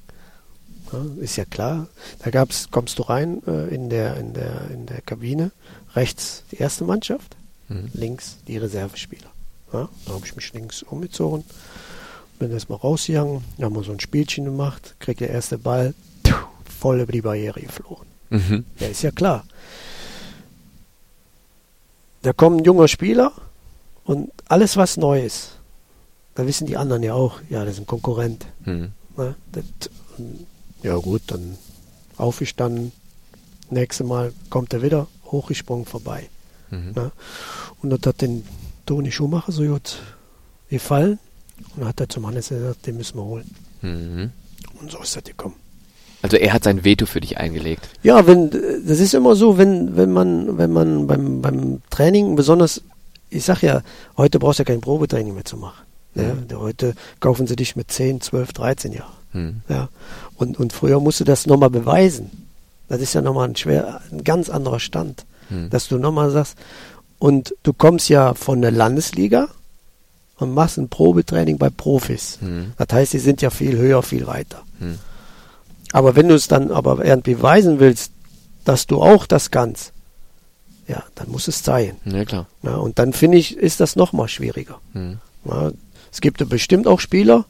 Ja, 0.92 1.04
ist 1.20 1.36
ja 1.36 1.44
klar. 1.44 1.88
Da 2.20 2.30
gab's, 2.30 2.70
kommst 2.70 2.98
du 2.98 3.02
rein 3.02 3.42
äh, 3.46 3.74
in, 3.74 3.88
der, 3.90 4.16
in, 4.18 4.34
der, 4.34 4.70
in 4.70 4.86
der 4.86 5.00
Kabine. 5.00 5.50
Rechts 5.94 6.44
die 6.52 6.56
erste 6.56 6.84
Mannschaft, 6.84 7.36
Mhm. 7.68 7.90
links 7.94 8.36
die 8.46 8.58
Reservespieler. 8.58 9.28
Ja? 9.72 9.88
Da 10.06 10.12
habe 10.12 10.26
ich 10.26 10.36
mich 10.36 10.52
links 10.52 10.82
umgezogen, 10.82 11.44
bin 12.38 12.50
erstmal 12.50 12.78
rausgegangen, 12.78 13.42
haben 13.60 13.74
wir 13.74 13.82
so 13.82 13.92
ein 13.92 14.00
Spielchen 14.00 14.44
gemacht, 14.44 14.96
krieg 14.98 15.18
der 15.18 15.30
erste 15.30 15.58
Ball, 15.58 15.94
voll 16.78 17.00
über 17.00 17.12
die 17.12 17.22
Barriere 17.22 17.60
geflogen. 17.60 18.06
Mhm. 18.30 18.64
Ja, 18.78 18.88
ist 18.88 19.02
ja 19.02 19.10
klar. 19.10 19.44
Da 22.22 22.32
kommt 22.32 22.60
ein 22.60 22.64
junger 22.64 22.88
Spieler 22.88 23.32
und 24.04 24.32
alles, 24.48 24.76
was 24.76 24.96
neu 24.96 25.24
ist, 25.24 25.56
da 26.34 26.46
wissen 26.46 26.66
die 26.66 26.76
anderen 26.76 27.02
ja 27.02 27.14
auch, 27.14 27.40
ja, 27.48 27.64
das 27.64 27.74
ist 27.74 27.80
ein 27.80 27.86
Konkurrent. 27.86 28.46
Mhm. 28.64 28.92
Ne? 29.16 29.34
Das, 29.52 29.64
ja 30.82 30.96
gut, 30.96 31.22
dann 31.28 31.56
aufgestanden, 32.16 32.92
nächstes 33.70 34.06
Mal 34.06 34.32
kommt 34.50 34.72
er 34.72 34.82
wieder, 34.82 35.08
hochgesprungen 35.24 35.86
vorbei. 35.86 36.28
Mhm. 36.70 36.92
Ne? 36.94 37.12
Und 37.82 37.90
das 37.90 38.00
hat 38.04 38.20
den 38.20 38.44
Toni 38.86 39.10
Schumacher 39.12 39.52
so 39.52 39.62
gut 39.64 39.98
gefallen 40.70 41.18
und 41.74 41.80
dann 41.80 41.88
hat 41.88 42.00
er 42.00 42.08
zum 42.08 42.26
Hannes 42.26 42.48
gesagt, 42.48 42.86
den 42.86 42.96
müssen 42.96 43.16
wir 43.18 43.24
holen. 43.24 43.50
Mhm. 43.82 44.30
Und 44.80 44.90
so 44.90 44.98
ist 45.02 45.16
das 45.16 45.24
gekommen. 45.24 45.54
Also 46.22 46.36
er 46.38 46.52
hat 46.52 46.64
sein 46.64 46.82
Veto 46.84 47.06
für 47.06 47.20
dich 47.20 47.38
eingelegt. 47.38 47.88
Ja, 48.02 48.26
wenn 48.26 48.50
das 48.50 48.98
ist 49.00 49.14
immer 49.14 49.36
so, 49.36 49.58
wenn 49.58 49.96
wenn 49.96 50.12
man 50.12 50.58
wenn 50.58 50.72
man 50.72 51.06
beim 51.06 51.40
beim 51.42 51.82
Training 51.90 52.34
besonders, 52.36 52.82
ich 53.30 53.44
sag 53.44 53.62
ja, 53.62 53.82
heute 54.16 54.38
brauchst 54.38 54.58
du 54.58 54.62
ja 54.62 54.64
kein 54.64 54.80
Probetraining 54.80 55.34
mehr 55.34 55.44
zu 55.44 55.56
machen. 55.56 55.84
Ja, 56.14 56.34
Mhm. 56.34 56.58
heute 56.58 56.94
kaufen 57.20 57.46
sie 57.46 57.56
dich 57.56 57.76
mit 57.76 57.90
10, 57.90 58.22
12, 58.22 58.52
13 58.54 58.92
Jahren. 58.92 59.12
Mhm. 59.34 59.60
Ja. 59.68 59.88
Und 60.36 60.58
und 60.58 60.72
früher 60.72 60.98
musst 61.00 61.20
du 61.20 61.24
das 61.24 61.46
nochmal 61.46 61.70
beweisen. 61.70 62.30
Das 62.88 63.00
ist 63.00 63.14
ja 63.14 63.20
nochmal 63.20 63.48
ein 63.48 63.56
schwer 63.56 64.00
ein 64.10 64.24
ganz 64.24 64.48
anderer 64.48 64.80
Stand, 64.80 65.26
Mhm. 65.50 65.70
dass 65.70 65.86
du 65.88 65.98
nochmal 65.98 66.30
sagst 66.30 66.56
und 67.18 67.54
du 67.62 67.72
kommst 67.72 68.08
ja 68.08 68.34
von 68.34 68.62
der 68.62 68.70
Landesliga 68.70 69.48
und 70.38 70.52
machst 70.54 70.78
ein 70.78 70.88
Probetraining 70.88 71.58
bei 71.58 71.70
Profis. 71.70 72.38
Mhm. 72.40 72.72
Das 72.76 72.88
heißt, 72.92 73.12
die 73.14 73.18
sind 73.18 73.42
ja 73.42 73.50
viel 73.50 73.76
höher, 73.76 74.02
viel 74.02 74.26
weiter. 74.26 74.62
Mhm. 74.78 74.98
Aber 75.92 76.16
wenn 76.16 76.28
du 76.28 76.34
es 76.34 76.48
dann 76.48 76.70
aber 76.70 77.04
irgendwie 77.04 77.34
beweisen 77.34 77.80
willst, 77.80 78.12
dass 78.64 78.86
du 78.86 79.00
auch 79.00 79.26
das 79.26 79.50
kannst, 79.50 79.92
ja, 80.88 81.02
dann 81.14 81.30
muss 81.30 81.48
es 81.48 81.62
zeigen. 81.62 81.96
Ja, 82.04 82.24
klar. 82.24 82.46
Ja, 82.62 82.76
und 82.76 82.98
dann 82.98 83.12
finde 83.12 83.38
ich, 83.38 83.56
ist 83.56 83.80
das 83.80 83.96
nochmal 83.96 84.28
schwieriger. 84.28 84.78
Mhm. 84.92 85.18
Ja, 85.44 85.70
es 86.12 86.20
gibt 86.20 86.40
ja 86.40 86.46
bestimmt 86.46 86.86
auch 86.86 87.00
Spieler, 87.00 87.46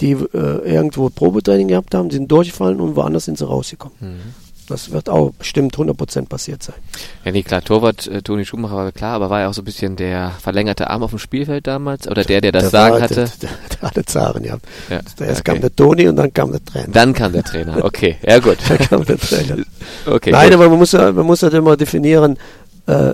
die 0.00 0.12
äh, 0.12 0.72
irgendwo 0.72 1.10
Probetraining 1.10 1.68
gehabt 1.68 1.94
haben, 1.94 2.10
sind 2.10 2.30
durchgefallen 2.30 2.80
und 2.80 2.96
woanders 2.96 3.26
sind 3.26 3.38
sie 3.38 3.46
rausgekommen. 3.46 3.96
Mhm. 4.00 4.34
Das 4.70 4.90
wird 4.92 5.08
auch 5.08 5.32
bestimmt 5.32 5.76
100% 5.76 6.26
passiert 6.28 6.62
sein. 6.62 6.76
Ja, 7.24 7.32
nee, 7.32 7.42
klar, 7.42 7.62
Torwart 7.62 8.06
äh, 8.06 8.22
Toni 8.22 8.44
Schumacher 8.46 8.76
war 8.76 8.92
klar, 8.92 9.14
aber 9.16 9.28
war 9.28 9.40
ja 9.40 9.48
auch 9.48 9.52
so 9.54 9.62
ein 9.62 9.64
bisschen 9.64 9.96
der 9.96 10.30
verlängerte 10.40 10.88
Arm 10.88 11.02
auf 11.02 11.10
dem 11.10 11.18
Spielfeld 11.18 11.66
damals 11.66 12.06
oder 12.08 12.22
der, 12.24 12.40
der 12.40 12.52
das 12.52 12.62
Der 12.62 12.70
Sagen 12.70 12.94
war- 12.94 13.02
hatte. 13.02 13.14
Der, 13.14 13.24
der, 13.26 13.50
der 13.72 13.80
hatte 13.82 14.04
Zaren 14.04 14.42
gehabt. 14.42 14.64
Ja, 14.88 14.96
Erst 14.96 15.20
okay. 15.20 15.42
kam 15.42 15.60
der 15.60 15.74
Toni 15.74 16.08
und 16.08 16.16
dann 16.16 16.32
kam 16.32 16.52
der 16.52 16.64
Trainer. 16.64 16.88
Dann 16.92 17.12
kam 17.12 17.32
der 17.32 17.42
Trainer. 17.44 17.84
Okay, 17.84 18.16
ja 18.22 18.38
gut. 18.38 18.58
Dann 18.68 18.78
kam 18.78 19.04
der 19.04 19.18
Trainer. 19.18 19.56
Okay. 20.06 20.30
Nein, 20.30 20.46
gut. 20.50 20.54
aber 20.54 20.68
man 20.70 20.78
muss, 20.78 20.92
ja- 20.92 21.12
man 21.12 21.26
muss 21.26 21.42
halt 21.42 21.52
immer 21.54 21.76
definieren, 21.76 22.38
äh, 22.86 23.12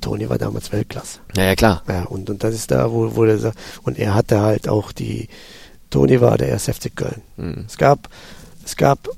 Toni 0.00 0.28
war 0.30 0.38
damals 0.38 0.72
Weltklasse. 0.72 1.18
Ja, 1.36 1.44
ja, 1.44 1.54
klar. 1.54 1.82
Ja, 1.88 2.04
und, 2.04 2.30
und 2.30 2.42
das 2.42 2.54
ist 2.54 2.70
da, 2.70 2.90
wo, 2.90 3.14
wo 3.16 3.24
der 3.24 3.38
sagt, 3.38 3.58
und 3.82 3.98
er 3.98 4.14
hatte 4.14 4.40
halt 4.40 4.68
auch 4.68 4.92
die, 4.92 5.28
Toni 5.90 6.20
war 6.20 6.38
der 6.38 6.48
erste 6.48 6.72
FC 6.72 6.94
Köln. 6.94 7.22
Mhm. 7.36 7.64
Es 7.68 7.76
gab, 7.76 8.08
es 8.64 8.76
gab 8.76 9.08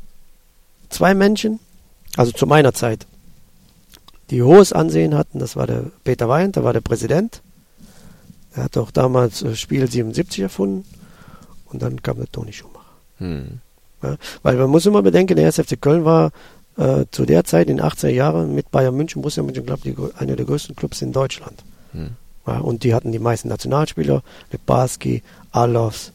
zwei 0.96 1.14
Menschen, 1.14 1.60
also 2.16 2.32
zu 2.32 2.46
meiner 2.46 2.72
Zeit, 2.72 3.06
die 4.30 4.42
hohes 4.42 4.72
Ansehen 4.72 5.14
hatten. 5.14 5.38
Das 5.38 5.54
war 5.54 5.66
der 5.66 5.90
Peter 6.04 6.28
Weint, 6.28 6.56
der 6.56 6.64
war 6.64 6.72
der 6.72 6.80
Präsident. 6.80 7.42
Er 8.54 8.64
hat 8.64 8.78
auch 8.78 8.90
damals 8.90 9.42
äh, 9.42 9.54
Spiel 9.54 9.88
77 9.88 10.40
erfunden. 10.40 10.84
Und 11.66 11.82
dann 11.82 12.02
kam 12.02 12.16
der 12.16 12.30
Toni 12.32 12.52
Schumacher. 12.52 12.96
Mhm. 13.18 13.60
Ja, 14.02 14.16
weil 14.42 14.56
man 14.56 14.70
muss 14.70 14.86
immer 14.86 15.02
bedenken, 15.02 15.36
der 15.36 15.44
erste 15.44 15.64
FC 15.64 15.80
Köln 15.80 16.04
war 16.04 16.32
äh, 16.78 17.04
zu 17.10 17.26
der 17.26 17.44
Zeit 17.44 17.68
in 17.68 17.76
den 17.76 17.86
80er 17.86 18.08
Jahren 18.08 18.54
mit 18.54 18.70
Bayern 18.70 18.96
München, 18.96 19.20
Borussia 19.20 19.42
Mönchengladbach, 19.42 19.84
die, 19.84 19.96
einer 20.18 20.36
der 20.36 20.46
größten 20.46 20.76
Clubs 20.76 21.02
in 21.02 21.12
Deutschland. 21.12 21.62
Mhm. 21.92 22.10
Ja, 22.46 22.58
und 22.58 22.84
die 22.84 22.94
hatten 22.94 23.12
die 23.12 23.18
meisten 23.18 23.48
Nationalspieler, 23.48 24.22
Lebarski, 24.50 25.22
Alofs, 25.52 26.12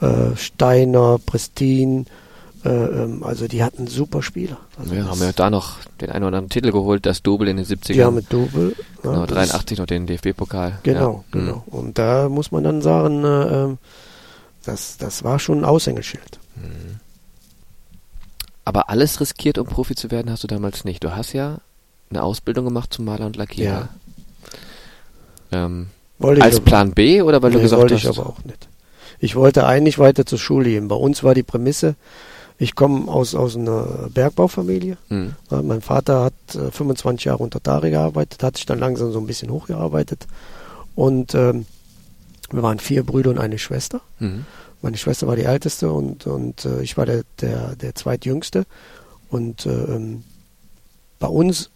äh, 0.00 0.36
Steiner, 0.36 1.18
Prestin, 1.24 2.06
also 2.64 3.48
die 3.48 3.64
hatten 3.64 3.86
super 3.88 4.22
Spieler. 4.22 4.56
Also 4.78 4.92
Wir 4.92 5.00
das- 5.02 5.08
haben 5.10 5.20
ja 5.20 5.32
da 5.32 5.50
noch 5.50 5.78
den 6.00 6.10
einen 6.10 6.24
oder 6.24 6.36
anderen 6.38 6.48
Titel 6.50 6.70
geholt, 6.70 7.04
das 7.06 7.22
Double 7.22 7.48
in 7.48 7.56
den 7.56 7.66
70ern. 7.66 7.92
die 7.94 8.04
haben 8.04 8.14
mit 8.14 8.32
Double. 8.32 8.74
ja, 9.02 9.10
genau, 9.10 9.26
das- 9.26 9.34
83 9.50 9.78
noch 9.78 9.86
den 9.86 10.06
DFB-Pokal. 10.06 10.78
Genau, 10.84 11.24
ja. 11.32 11.38
Mhm. 11.40 11.44
genau. 11.46 11.64
Und 11.66 11.98
da 11.98 12.28
muss 12.28 12.52
man 12.52 12.62
dann 12.64 12.80
sagen, 12.82 13.24
äh, 13.24 13.28
ähm, 13.64 13.78
das, 14.64 14.96
das 14.96 15.24
war 15.24 15.38
schon 15.40 15.58
ein 15.58 15.64
Aushängeschild. 15.64 16.38
Aber 18.64 18.88
alles 18.90 19.20
riskiert, 19.20 19.58
um 19.58 19.66
Profi 19.66 19.94
zu 19.96 20.10
werden, 20.10 20.30
hast 20.30 20.44
du 20.44 20.46
damals 20.46 20.84
nicht. 20.84 21.02
Du 21.02 21.16
hast 21.16 21.32
ja 21.32 21.58
eine 22.10 22.22
Ausbildung 22.22 22.64
gemacht 22.66 22.92
zum 22.92 23.04
Maler 23.06 23.26
und 23.26 23.36
Lackierer. 23.36 23.88
Ähm, 25.50 25.88
Wollte 26.18 26.38
ich 26.40 26.44
als 26.44 26.60
Plan 26.60 26.92
B 26.92 27.22
oder 27.22 27.42
weil 27.42 27.50
du 27.50 27.56
Nee, 27.58 27.64
gesagt 27.64 27.82
wollte 27.82 27.94
hast? 27.96 28.04
ich 28.04 28.08
aber 28.18 28.28
auch 28.28 28.44
nicht. 28.44 28.68
Ich 29.18 29.34
wollte 29.34 29.66
eigentlich 29.66 29.98
weiter 29.98 30.24
zur 30.26 30.38
Schule 30.38 30.70
gehen. 30.70 30.86
Bei 30.88 30.94
uns 30.94 31.24
war 31.24 31.34
die 31.34 31.42
Prämisse, 31.42 31.96
ich 32.62 32.76
komme 32.76 33.10
aus, 33.10 33.34
aus 33.34 33.56
einer 33.56 34.08
Bergbaufamilie. 34.14 34.96
Mhm. 35.08 35.34
Mein 35.50 35.80
Vater 35.80 36.22
hat 36.22 36.54
äh, 36.54 36.70
25 36.70 37.24
Jahre 37.24 37.42
unter 37.42 37.60
Tari 37.60 37.90
gearbeitet, 37.90 38.42
hat 38.44 38.56
sich 38.56 38.66
dann 38.66 38.78
langsam 38.78 39.10
so 39.10 39.18
ein 39.18 39.26
bisschen 39.26 39.50
hochgearbeitet. 39.50 40.28
Und 40.94 41.34
ähm, 41.34 41.66
wir 42.52 42.62
waren 42.62 42.78
vier 42.78 43.02
Brüder 43.02 43.30
und 43.30 43.38
eine 43.38 43.58
Schwester. 43.58 44.00
Mhm. 44.20 44.44
Meine 44.80 44.96
Schwester 44.96 45.26
war 45.26 45.34
die 45.34 45.42
älteste 45.42 45.90
und, 45.90 46.28
und 46.28 46.64
äh, 46.64 46.82
ich 46.82 46.96
war 46.96 47.04
der, 47.04 47.24
der, 47.40 47.74
der 47.74 47.96
zweitjüngste. 47.96 48.64
Und 49.28 49.66
äh, 49.66 49.70
ähm, 49.70 50.22
bei 51.18 51.26
uns 51.26 51.70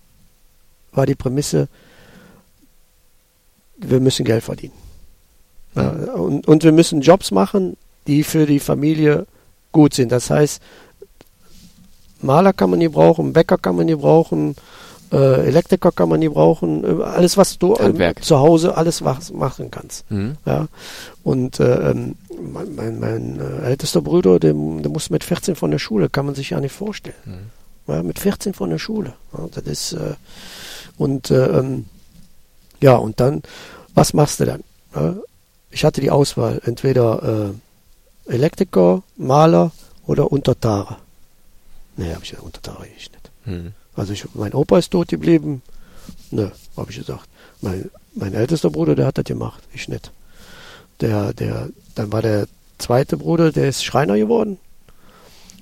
war 0.93 1.05
die 1.05 1.17
Prämisse, 1.17 1.69
wir 3.77 3.99
müssen 3.99 4.25
Geld 4.25 4.45
verdienen. 4.45 4.75
Ja, 5.75 5.91
und, 6.15 6.47
und 6.47 6.63
wir 6.63 6.73
müssen 6.73 7.01
Jobs 7.01 7.33
machen, 7.33 7.77
die 8.07 8.23
für 8.23 8.47
die 8.47 8.61
Familie 8.61 9.27
gut 9.73 9.95
sind. 9.95 10.13
Das 10.13 10.31
heißt, 10.31 10.61
Maler 12.23 12.53
kann 12.53 12.71
man 12.71 12.79
nie 12.79 12.89
brauchen, 12.89 13.33
Bäcker 13.33 13.59
kann 13.59 13.77
man 13.77 13.87
nie 13.87 13.95
brauchen, 13.95 14.57
äh, 15.13 15.47
Elektriker 15.47 15.93
kann 15.93 16.09
man 16.09 16.21
nie 16.21 16.29
brauchen, 16.29 17.01
äh, 17.01 17.03
alles 17.03 17.37
was 17.37 17.59
du 17.59 17.75
äh, 17.75 18.15
zu 18.21 18.39
Hause 18.39 18.77
alles 18.77 19.05
was 19.05 19.33
machen 19.33 19.71
kannst. 19.71 20.11
Mhm. 20.11 20.37
Ja. 20.45 20.67
Und 21.23 21.61
äh, 21.61 21.91
ähm, 21.91 22.17
mein, 22.53 22.75
mein, 22.75 23.01
mein 23.01 23.41
äh, 23.41 23.67
ältester 23.67 24.03
Bruder, 24.03 24.39
der, 24.41 24.53
der 24.53 24.91
musste 24.91 25.13
mit 25.13 25.25
14 25.25 25.55
von 25.57 25.71
der 25.71 25.79
Schule, 25.79 26.09
kann 26.09 26.27
man 26.27 26.35
sich 26.35 26.51
ja 26.51 26.61
nicht 26.61 26.73
vorstellen. 26.73 27.17
Mhm. 27.25 27.93
Ja, 27.93 28.03
mit 28.03 28.19
14 28.19 28.53
von 28.53 28.71
der 28.71 28.79
Schule. 28.79 29.13
Ja, 29.33 29.47
das 29.55 29.65
ist 29.65 29.93
äh, 29.93 30.15
und 30.99 31.31
äh, 31.31 31.59
ähm, 31.59 31.85
ja 32.83 32.97
und 32.97 33.21
dann, 33.21 33.43
was 33.95 34.13
machst 34.13 34.41
du 34.41 34.45
dann? 34.47 34.65
Ja, 34.95 35.15
ich 35.71 35.85
hatte 35.85 36.01
die 36.01 36.11
Auswahl, 36.11 36.61
entweder 36.65 37.53
Elektriker, 38.27 39.03
Maler 39.17 39.73
oder 40.07 40.31
Untertarer. 40.31 40.99
Nee, 41.97 42.13
habe 42.13 42.25
ich 42.25 42.31
gesagt, 42.31 42.45
Untertarer 42.45 42.85
ich 42.97 43.11
nicht. 43.11 43.31
Mhm. 43.45 43.73
Also 43.95 44.13
ich, 44.13 44.25
mein 44.35 44.53
Opa 44.53 44.79
ist 44.79 44.91
tot 44.91 45.09
geblieben. 45.09 45.63
Ne, 46.31 46.53
habe 46.77 46.91
ich 46.91 46.99
gesagt. 46.99 47.29
Mein, 47.61 47.91
mein 48.15 48.35
ältester 48.35 48.71
Bruder, 48.71 48.95
der 48.95 49.07
hat 49.07 49.19
das 49.19 49.25
gemacht. 49.25 49.63
Ich 49.73 49.89
nicht. 49.89 50.11
Der, 51.01 51.33
der, 51.33 51.69
dann 51.95 52.13
war 52.13 52.23
der 52.23 52.47
zweite 52.79 53.17
Bruder, 53.17 53.53
der 53.53 53.69
ist 53.69 53.85
Schreiner 53.85 54.17
geworden. 54.17 54.59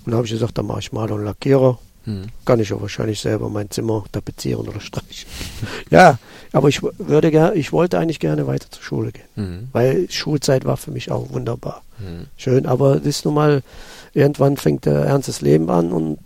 Und 0.04 0.12
da 0.12 0.16
habe 0.16 0.26
ich 0.26 0.32
gesagt, 0.32 0.58
dann 0.58 0.66
mache 0.66 0.80
ich 0.80 0.92
Maler 0.92 1.14
und 1.14 1.24
Lackierer. 1.24 1.78
Mhm. 2.04 2.26
Kann 2.44 2.60
ich 2.60 2.72
auch 2.72 2.80
wahrscheinlich 2.80 3.20
selber 3.20 3.48
mein 3.48 3.70
Zimmer 3.70 4.04
tapezieren 4.12 4.68
oder 4.68 4.80
streichen. 4.80 5.28
ja, 5.90 6.18
aber 6.54 6.68
ich 6.68 6.82
würde 6.82 7.32
gerne, 7.32 7.56
ich 7.56 7.72
wollte 7.72 7.98
eigentlich 7.98 8.20
gerne 8.20 8.46
weiter 8.46 8.70
zur 8.70 8.82
Schule 8.82 9.10
gehen. 9.10 9.24
Mhm. 9.34 9.68
Weil 9.72 10.08
Schulzeit 10.08 10.64
war 10.64 10.76
für 10.76 10.92
mich 10.92 11.10
auch 11.10 11.32
wunderbar. 11.32 11.82
Mhm. 11.98 12.26
Schön, 12.36 12.66
aber 12.66 12.96
das 12.96 13.06
ist 13.06 13.24
nun 13.24 13.34
mal, 13.34 13.62
irgendwann 14.12 14.56
fängt 14.56 14.86
der 14.86 15.00
ernstes 15.00 15.40
Leben 15.40 15.68
an 15.68 15.90
und 15.92 16.18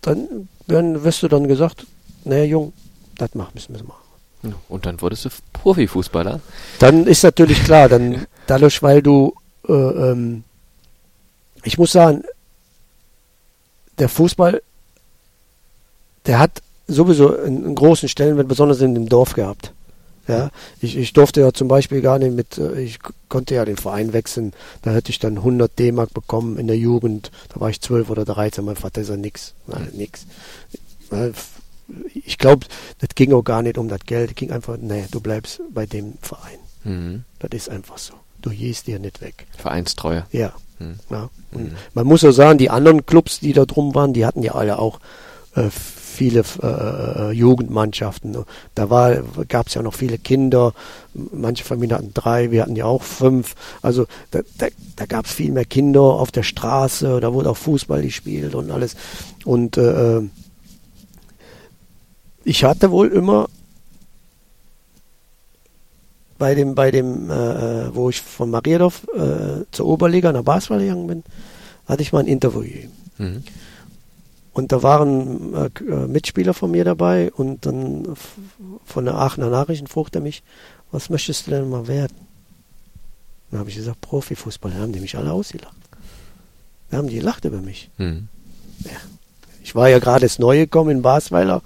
dann 0.00 0.48
werden, 0.66 1.04
wirst 1.04 1.22
du 1.22 1.28
dann 1.28 1.46
gesagt, 1.46 1.86
naja, 2.24 2.44
Jung, 2.44 2.72
das 3.18 3.34
machen 3.34 3.50
müssen 3.52 3.74
wir 3.74 3.84
machen. 3.84 4.54
Und 4.68 4.86
dann 4.86 5.00
wurdest 5.02 5.26
du 5.26 5.28
Profifußballer. 5.52 6.40
Dann 6.78 7.06
ist 7.06 7.22
natürlich 7.22 7.62
klar, 7.64 7.90
dann 7.90 8.26
dadurch, 8.46 8.82
weil 8.82 9.02
du, 9.02 9.34
äh, 9.68 9.72
ähm, 9.72 10.44
ich 11.64 11.76
muss 11.76 11.92
sagen, 11.92 12.22
der 13.98 14.08
Fußball, 14.08 14.62
der 16.24 16.38
hat 16.38 16.62
sowieso 16.86 17.36
einen, 17.36 17.64
einen 17.64 17.74
großen 17.74 18.08
Stellenwert, 18.08 18.48
besonders 18.48 18.80
in 18.80 18.94
dem 18.94 19.08
Dorf 19.08 19.34
gehabt. 19.34 19.72
Ja, 20.26 20.50
ich, 20.80 20.96
ich 20.96 21.12
durfte 21.12 21.42
ja 21.42 21.52
zum 21.52 21.68
Beispiel 21.68 22.00
gar 22.00 22.18
nicht 22.18 22.34
mit, 22.34 22.56
äh, 22.56 22.80
ich 22.80 22.98
konnte 23.28 23.54
ja 23.54 23.64
den 23.64 23.76
Verein 23.76 24.14
wechseln, 24.14 24.54
da 24.80 24.92
hätte 24.92 25.10
ich 25.10 25.18
dann 25.18 25.36
100 25.36 25.78
D-Mark 25.78 26.14
bekommen 26.14 26.56
in 26.58 26.66
der 26.66 26.78
Jugend, 26.78 27.30
da 27.52 27.60
war 27.60 27.68
ich 27.68 27.82
12 27.82 28.08
oder 28.08 28.24
13, 28.24 28.64
mein 28.64 28.76
Vater 28.76 29.02
ist 29.02 29.10
ja 29.10 29.16
nix, 29.18 29.54
nein, 29.66 29.88
nix. 29.92 30.26
Ich 32.14 32.38
glaube, 32.38 32.66
das 33.00 33.10
ging 33.14 33.34
auch 33.34 33.42
gar 33.42 33.60
nicht 33.60 33.76
um 33.76 33.88
das 33.88 34.00
Geld, 34.06 34.30
es 34.30 34.36
ging 34.36 34.50
einfach, 34.50 34.78
nee, 34.78 35.04
du 35.10 35.20
bleibst 35.20 35.60
bei 35.74 35.84
dem 35.84 36.14
Verein. 36.22 36.58
Mhm. 36.84 37.24
Das 37.40 37.50
ist 37.52 37.68
einfach 37.68 37.98
so. 37.98 38.14
Du 38.40 38.50
gehst 38.50 38.86
dir 38.86 38.98
nicht 38.98 39.20
weg. 39.20 39.46
Vereinstreue. 39.58 40.24
Ja. 40.32 40.54
Mhm. 40.78 40.98
ja. 41.10 41.28
Mhm. 41.52 41.72
man 41.92 42.06
muss 42.06 42.24
auch 42.24 42.32
sagen, 42.32 42.58
die 42.58 42.70
anderen 42.70 43.04
Clubs, 43.04 43.40
die 43.40 43.52
da 43.52 43.66
drum 43.66 43.94
waren, 43.94 44.14
die 44.14 44.24
hatten 44.24 44.42
ja 44.42 44.54
alle 44.54 44.78
auch 44.78 45.00
äh, 45.54 45.68
viele 46.14 46.44
äh, 46.62 47.32
Jugendmannschaften. 47.32 48.36
Da 48.74 48.86
gab 49.48 49.66
es 49.66 49.74
ja 49.74 49.82
noch 49.82 49.94
viele 49.94 50.18
Kinder. 50.18 50.72
Manche 51.12 51.64
Familien 51.64 51.98
hatten 51.98 52.14
drei, 52.14 52.50
wir 52.50 52.62
hatten 52.62 52.76
ja 52.76 52.86
auch 52.86 53.02
fünf. 53.02 53.54
Also 53.82 54.06
da, 54.30 54.40
da, 54.58 54.68
da 54.96 55.06
gab 55.06 55.26
es 55.26 55.32
viel 55.32 55.52
mehr 55.52 55.64
Kinder 55.64 56.00
auf 56.00 56.30
der 56.30 56.42
Straße. 56.42 57.20
Da 57.20 57.34
wurde 57.34 57.50
auch 57.50 57.56
Fußball 57.56 58.02
gespielt 58.02 58.54
und 58.54 58.70
alles. 58.70 58.96
Und 59.44 59.76
äh, 59.76 60.22
ich 62.44 62.64
hatte 62.64 62.90
wohl 62.90 63.08
immer 63.08 63.48
bei 66.38 66.54
dem, 66.54 66.74
bei 66.74 66.90
dem, 66.90 67.30
äh, 67.30 67.94
wo 67.94 68.10
ich 68.10 68.20
von 68.20 68.50
Mariadorf 68.50 69.06
äh, 69.14 69.64
zur 69.70 69.86
Oberliga 69.86 70.32
nach 70.32 70.42
Basel 70.42 70.78
gegangen 70.78 71.06
bin, 71.06 71.24
hatte 71.86 72.02
ich 72.02 72.12
mal 72.12 72.20
ein 72.20 72.26
Interview. 72.26 72.88
Mhm. 73.18 73.44
Und 74.54 74.70
da 74.70 74.82
waren 74.82 75.52
äh, 75.54 75.66
äh, 75.84 76.06
Mitspieler 76.06 76.54
von 76.54 76.70
mir 76.70 76.84
dabei 76.84 77.32
und 77.32 77.66
dann 77.66 78.14
von 78.84 79.04
der 79.04 79.16
Aachener 79.16 79.50
Nachrichten 79.50 79.88
fragte 79.88 80.20
er 80.20 80.22
mich, 80.22 80.42
was 80.92 81.10
möchtest 81.10 81.46
du 81.46 81.50
denn 81.50 81.68
mal 81.68 81.88
werden? 81.88 82.16
Dann 83.50 83.60
habe 83.60 83.70
ich 83.70 83.76
gesagt, 83.76 84.00
Profifußball. 84.00 84.70
Da 84.70 84.78
haben 84.78 84.92
die 84.92 85.00
mich 85.00 85.16
alle 85.16 85.32
ausgelacht. 85.32 85.76
Da 86.90 86.98
haben 86.98 87.08
die 87.08 87.16
gelacht 87.16 87.44
über 87.44 87.60
mich. 87.60 87.90
Mhm. 87.98 88.28
Ja. 88.84 88.90
Ich 89.62 89.74
war 89.74 89.88
ja 89.88 89.98
gerade 89.98 90.24
das 90.24 90.38
Neue 90.38 90.60
gekommen 90.60 90.90
in 90.90 91.02
Basweiler 91.02 91.62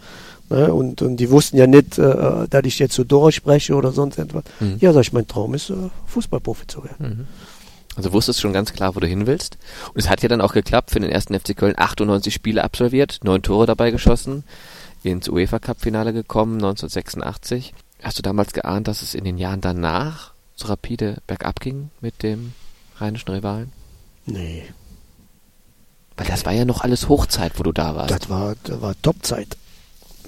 ne, 0.49 0.73
und, 0.73 1.03
und 1.03 1.19
die 1.19 1.31
wussten 1.31 1.59
ja 1.59 1.67
nicht, 1.67 1.99
äh, 1.99 2.49
dass 2.49 2.65
ich 2.65 2.79
jetzt 2.79 2.95
so 2.95 3.05
durchspreche 3.05 3.75
oder 3.75 3.93
sonst 3.93 4.19
etwas. 4.19 4.45
Mhm. 4.61 4.79
Ja, 4.81 4.95
sag 4.95 5.03
ich, 5.03 5.13
mein 5.13 5.29
Traum 5.29 5.55
ist, 5.55 5.69
äh, 5.69 5.75
Fußballprofi 6.07 6.67
zu 6.67 6.85
werden. 6.85 7.09
Mhm. 7.09 7.27
Also 7.99 8.13
wusstest 8.13 8.41
schon 8.41 8.53
ganz 8.53 8.73
klar, 8.73 8.95
wo 8.95 9.01
du 9.01 9.09
hin 9.09 9.27
willst. 9.27 9.59
Und 9.89 9.99
es 9.99 10.09
hat 10.09 10.23
ja 10.23 10.29
dann 10.29 10.41
auch 10.41 10.53
geklappt 10.53 10.93
für 10.93 11.01
den 11.01 11.11
ersten 11.11 11.39
FC 11.39 11.57
Köln. 11.57 11.75
98 11.77 12.33
Spiele 12.33 12.63
absolviert, 12.63 13.19
neun 13.25 13.43
Tore 13.43 13.67
dabei 13.67 13.91
geschossen, 13.91 14.45
ins 15.03 15.29
UEFA 15.29 15.59
Cup 15.59 15.81
Finale 15.81 16.13
gekommen, 16.13 16.55
1986. 16.55 17.75
Hast 18.01 18.17
du 18.17 18.23
damals 18.23 18.53
geahnt, 18.53 18.87
dass 18.87 19.03
es 19.03 19.17
in 19.17 19.25
den 19.25 19.37
Jahren 19.37 19.61
danach 19.61 20.33
so 20.55 20.69
rapide 20.69 21.17
bergab 21.27 21.59
ging 21.59 21.91
mit 22.01 22.23
dem 22.23 22.53
rheinischen 22.99 23.31
Rivalen? 23.31 23.73
Nee. 24.27 24.63
Weil 26.17 26.29
das 26.29 26.47
war 26.47 26.53
ja 26.53 26.65
noch 26.65 26.83
alles 26.83 27.09
Hochzeit, 27.09 27.59
wo 27.59 27.65
du 27.65 27.73
da 27.73 27.97
warst. 27.97 28.13
Das 28.13 28.31
war, 28.31 28.55
das 28.63 28.81
war 28.81 28.95
Topzeit. 29.03 29.57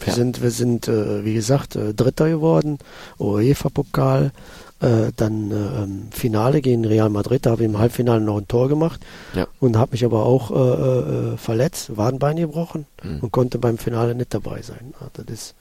Wir 0.01 0.09
ja. 0.09 0.15
sind, 0.15 0.43
wir 0.43 0.51
sind, 0.51 0.89
äh, 0.89 1.25
wie 1.25 1.35
gesagt, 1.35 1.77
äh, 1.77 1.95
Dritter 1.95 2.29
geworden, 2.29 2.79
UEFA-Pokal, 3.21 4.33
äh, 4.81 5.13
dann 5.15 5.51
äh, 5.51 5.83
ähm, 5.83 6.09
Finale 6.11 6.63
gegen 6.63 6.85
Real 6.85 7.11
Madrid, 7.11 7.45
da 7.45 7.51
habe 7.51 7.63
ich 7.63 7.69
im 7.69 7.79
Halbfinale 7.79 8.21
noch 8.21 8.39
ein 8.39 8.49
Tor 8.49 8.69
gemacht 8.69 9.01
ja. 9.35 9.47
und 9.61 9.77
habe 9.77 9.93
mich 9.93 10.05
aber 10.05 10.25
auch 10.25 10.51
äh, 10.51 10.55
äh, 11.33 11.37
verletzt, 11.37 11.97
Wadenbein 11.97 12.37
gebrochen 12.37 12.87
mhm. 13.03 13.21
und 13.21 13.31
konnte 13.31 13.59
beim 13.59 13.79
Finale 13.79 14.15
nicht 14.15 14.33
dabei 14.33 14.63
sein. 14.63 14.95
das 15.13 15.27
ist, 15.27 15.55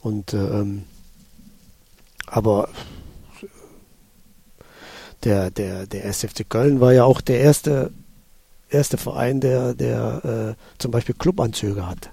und 0.00 0.32
äh, 0.32 0.36
ähm, 0.36 0.84
aber 2.26 2.68
der, 5.24 5.50
der, 5.50 5.86
der 5.86 6.04
SFC 6.04 6.48
Köln 6.48 6.80
war 6.80 6.92
ja 6.92 7.04
auch 7.04 7.20
der 7.20 7.40
erste, 7.40 7.90
erste 8.70 8.96
Verein, 8.96 9.40
der, 9.40 9.74
der 9.74 10.56
äh, 10.56 10.78
zum 10.78 10.90
Beispiel 10.92 11.14
Clubanzüge 11.16 11.86
hat. 11.86 12.10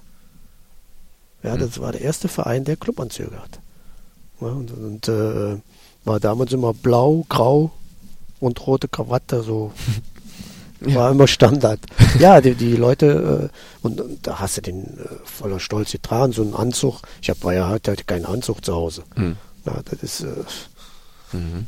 Ja, 1.44 1.54
mhm. 1.54 1.60
das 1.60 1.80
war 1.80 1.92
der 1.92 2.00
erste 2.00 2.26
Verein, 2.26 2.64
der 2.64 2.76
Clubanzüge 2.76 3.40
hat. 3.40 3.60
Ja, 4.40 4.48
und, 4.48 4.72
und 4.72 5.08
war 6.04 6.20
damals 6.20 6.52
immer 6.52 6.74
blau, 6.74 7.24
grau 7.28 7.70
und 8.40 8.66
rote 8.66 8.88
Krawatte, 8.88 9.42
so. 9.42 9.72
Ja. 10.86 10.96
War 10.96 11.10
immer 11.12 11.26
Standard. 11.26 11.80
ja, 12.18 12.42
die, 12.42 12.54
die 12.54 12.76
Leute, 12.76 13.50
äh, 13.50 13.86
und, 13.86 14.02
und, 14.02 14.26
da 14.26 14.38
hast 14.38 14.58
du 14.58 14.60
den 14.60 14.98
äh, 14.98 15.08
voller 15.24 15.58
Stolz 15.58 15.92
getragen, 15.92 16.34
so 16.34 16.42
einen 16.42 16.52
Anzug. 16.52 17.00
Ich 17.22 17.30
hab, 17.30 17.42
war 17.42 17.54
ja, 17.54 17.68
hatte 17.68 17.96
keinen 18.04 18.26
Anzug 18.26 18.62
zu 18.62 18.74
Hause. 18.74 19.04
Mhm. 19.16 19.36
Ja, 19.64 19.80
das 19.82 20.02
ist, 20.02 20.20
äh, 20.20 21.36
mhm. 21.36 21.66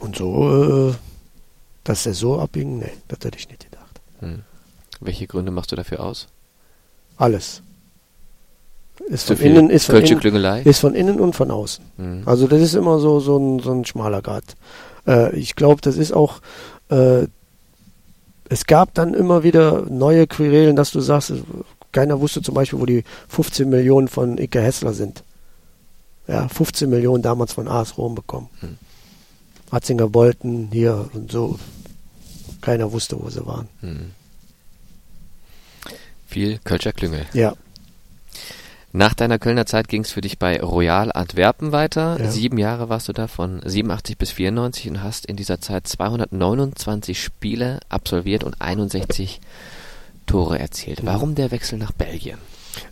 und 0.00 0.16
so, 0.16 0.90
äh, 0.90 0.94
dass 1.84 2.06
er 2.06 2.14
so 2.14 2.40
abging, 2.40 2.80
nee, 2.80 2.90
das 3.06 3.20
hätte 3.22 3.38
ich 3.38 3.48
nicht 3.48 3.70
gedacht. 3.70 4.00
Mhm. 4.20 4.42
Welche 4.98 5.28
Gründe 5.28 5.52
machst 5.52 5.70
du 5.70 5.76
dafür 5.76 6.00
aus? 6.00 6.26
Alles. 7.18 7.62
Ist 9.08 9.26
von, 9.26 9.36
innen, 9.38 9.70
ist, 9.70 9.86
von 9.86 9.96
innen, 9.96 10.64
ist 10.64 10.78
von 10.80 10.94
innen 10.94 11.18
und 11.18 11.34
von 11.34 11.50
außen. 11.50 11.84
Mhm. 11.96 12.22
Also 12.26 12.46
das 12.46 12.60
ist 12.60 12.74
immer 12.74 12.98
so, 12.98 13.18
so, 13.20 13.38
ein, 13.38 13.58
so 13.58 13.72
ein 13.72 13.84
schmaler 13.84 14.22
Grad. 14.22 14.44
Äh, 15.06 15.34
ich 15.36 15.56
glaube, 15.56 15.80
das 15.80 15.96
ist 15.96 16.12
auch, 16.12 16.40
äh, 16.90 17.26
es 18.48 18.66
gab 18.66 18.94
dann 18.94 19.14
immer 19.14 19.42
wieder 19.42 19.86
neue 19.88 20.26
Querelen, 20.26 20.76
dass 20.76 20.90
du 20.90 21.00
sagst, 21.00 21.32
keiner 21.92 22.20
wusste 22.20 22.42
zum 22.42 22.54
Beispiel, 22.54 22.78
wo 22.78 22.86
die 22.86 23.04
15 23.28 23.68
Millionen 23.68 24.08
von 24.08 24.38
Ike 24.38 24.60
Hessler 24.60 24.92
sind. 24.92 25.24
Ja, 26.28 26.48
15 26.48 26.88
Millionen 26.88 27.22
damals 27.22 27.52
von 27.54 27.66
AS 27.66 27.98
Rom 27.98 28.14
bekommen. 28.14 28.48
Mhm. 28.60 28.78
Hatzinger 29.72 30.08
Bolten 30.08 30.68
hier 30.72 31.08
und 31.14 31.30
so. 31.32 31.58
Keiner 32.60 32.92
wusste, 32.92 33.20
wo 33.20 33.28
sie 33.30 33.44
waren. 33.46 33.68
Mhm. 33.80 34.12
Viel 36.26 36.58
Kölscher 36.62 36.92
Klüngel. 36.92 37.26
Ja. 37.32 37.54
Nach 38.92 39.14
deiner 39.14 39.38
Kölner 39.38 39.66
Zeit 39.66 39.86
ging 39.88 40.02
es 40.02 40.10
für 40.10 40.20
dich 40.20 40.38
bei 40.38 40.60
Royal 40.60 41.12
Antwerpen 41.12 41.70
weiter. 41.70 42.18
Ja. 42.18 42.30
Sieben 42.30 42.58
Jahre 42.58 42.88
warst 42.88 43.08
du 43.08 43.12
da 43.12 43.28
von 43.28 43.60
87 43.64 44.18
bis 44.18 44.32
94 44.32 44.88
und 44.90 45.02
hast 45.02 45.26
in 45.26 45.36
dieser 45.36 45.60
Zeit 45.60 45.86
229 45.86 47.22
Spiele 47.22 47.78
absolviert 47.88 48.42
und 48.42 48.60
61 48.60 49.40
Tore 50.26 50.58
erzielt. 50.58 51.00
Warum 51.04 51.36
der 51.36 51.52
Wechsel 51.52 51.78
nach 51.78 51.92
Belgien? 51.92 52.38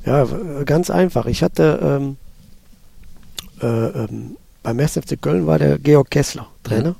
Ja, 0.04 0.24
ganz 0.64 0.90
einfach. 0.90 1.26
Ich 1.26 1.42
hatte 1.42 1.80
ähm, 1.82 2.16
äh, 3.60 3.66
ähm, 3.66 4.36
beim 4.62 4.78
SFC 4.78 5.20
Köln 5.20 5.46
war 5.46 5.58
der 5.58 5.78
Georg 5.78 6.10
Kessler 6.10 6.46
Trainer. 6.62 6.90
Mhm. 6.90 6.96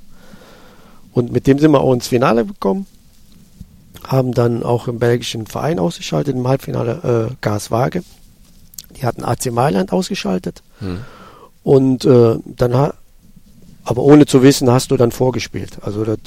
Und 1.12 1.32
mit 1.32 1.46
dem 1.46 1.58
sind 1.58 1.70
wir 1.70 1.80
auch 1.80 1.92
ins 1.92 2.08
Finale 2.08 2.44
gekommen. 2.44 2.86
Haben 4.04 4.32
dann 4.32 4.62
auch 4.62 4.88
im 4.88 4.98
belgischen 4.98 5.46
Verein 5.46 5.78
ausgeschaltet, 5.78 6.34
im 6.34 6.46
Halbfinale 6.46 7.30
äh, 7.30 7.34
Gas 7.40 7.70
Waage. 7.70 8.02
Die 8.98 9.06
hatten 9.06 9.24
AC 9.24 9.46
Mailand 9.52 9.92
ausgeschaltet. 9.92 10.62
Hm. 10.80 11.00
Und 11.62 12.04
äh, 12.04 12.36
dann 12.44 12.76
hat, 12.76 12.94
aber 13.84 14.02
ohne 14.02 14.26
zu 14.26 14.42
wissen, 14.42 14.70
hast 14.70 14.90
du 14.90 14.96
dann 14.96 15.12
vorgespielt. 15.12 15.78
Also 15.82 16.04
das. 16.04 16.18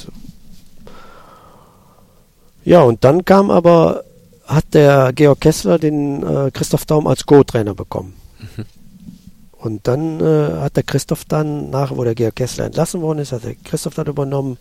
Ja, 2.63 2.81
und 2.81 3.03
dann 3.03 3.25
kam 3.25 3.49
aber, 3.51 4.03
hat 4.45 4.65
der 4.73 5.13
Georg 5.13 5.41
Kessler 5.41 5.79
den 5.79 6.23
äh, 6.23 6.51
Christoph 6.51 6.85
Daum 6.85 7.07
als 7.07 7.25
Co-Trainer 7.25 7.73
bekommen. 7.73 8.13
Mhm. 8.39 8.65
Und 9.53 9.87
dann 9.87 10.19
äh, 10.19 10.59
hat 10.59 10.75
der 10.75 10.83
Christoph 10.83 11.25
dann, 11.25 11.69
nach 11.69 11.95
wo 11.95 12.03
der 12.03 12.15
Georg 12.15 12.35
Kessler 12.35 12.65
entlassen 12.65 13.01
worden 13.01 13.19
ist, 13.19 13.31
hat 13.31 13.43
der 13.43 13.55
Christoph 13.55 13.93
dann 13.93 14.07
übernommen. 14.07 14.57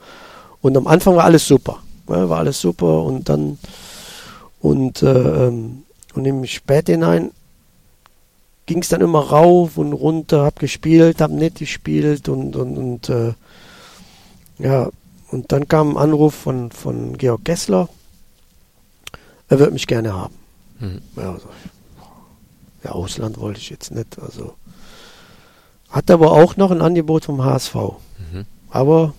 Und 0.61 0.77
am 0.77 0.87
Anfang 0.87 1.17
war 1.17 1.25
alles 1.25 1.47
super. 1.47 1.79
Ja, 2.09 2.29
war 2.29 2.39
alles 2.39 2.61
super 2.61 3.03
und 3.05 3.29
dann 3.29 3.59
und, 4.61 5.03
äh, 5.03 5.47
ähm, 5.47 5.85
und 6.15 6.25
im 6.25 6.45
Späthinein 6.45 7.31
ging 8.71 8.83
es 8.83 8.89
dann 8.89 9.01
immer 9.01 9.19
rauf 9.19 9.79
und 9.79 9.93
runter, 9.93 10.45
hab 10.45 10.61
gespielt, 10.61 11.21
hab 11.21 11.33
nicht 11.33 11.59
gespielt 11.59 12.29
und, 12.29 12.55
und, 12.55 12.79
und 12.79 13.09
äh, 13.09 13.33
ja, 14.61 14.91
und 15.33 15.51
dann 15.51 15.67
kam 15.67 15.97
ein 15.97 15.97
Anruf 15.97 16.37
von, 16.37 16.71
von 16.71 17.19
Georg 17.19 17.45
Gessler, 17.45 17.89
er 19.49 19.59
wird 19.59 19.73
mich 19.73 19.89
gerne 19.89 20.15
haben. 20.15 20.35
Mhm. 20.79 21.03
Ja, 21.17 21.33
also, 21.33 21.49
ja, 22.85 22.93
Ausland 22.93 23.41
wollte 23.41 23.59
ich 23.59 23.71
jetzt 23.71 23.91
nicht, 23.91 24.21
also 24.21 24.55
hat 25.89 26.09
aber 26.09 26.31
auch 26.31 26.57
noch 26.57 26.71
ein 26.71 26.81
Angebot 26.81 27.25
vom 27.25 27.43
HSV. 27.43 27.75
Mhm. 27.75 28.45
Aber 28.71 29.15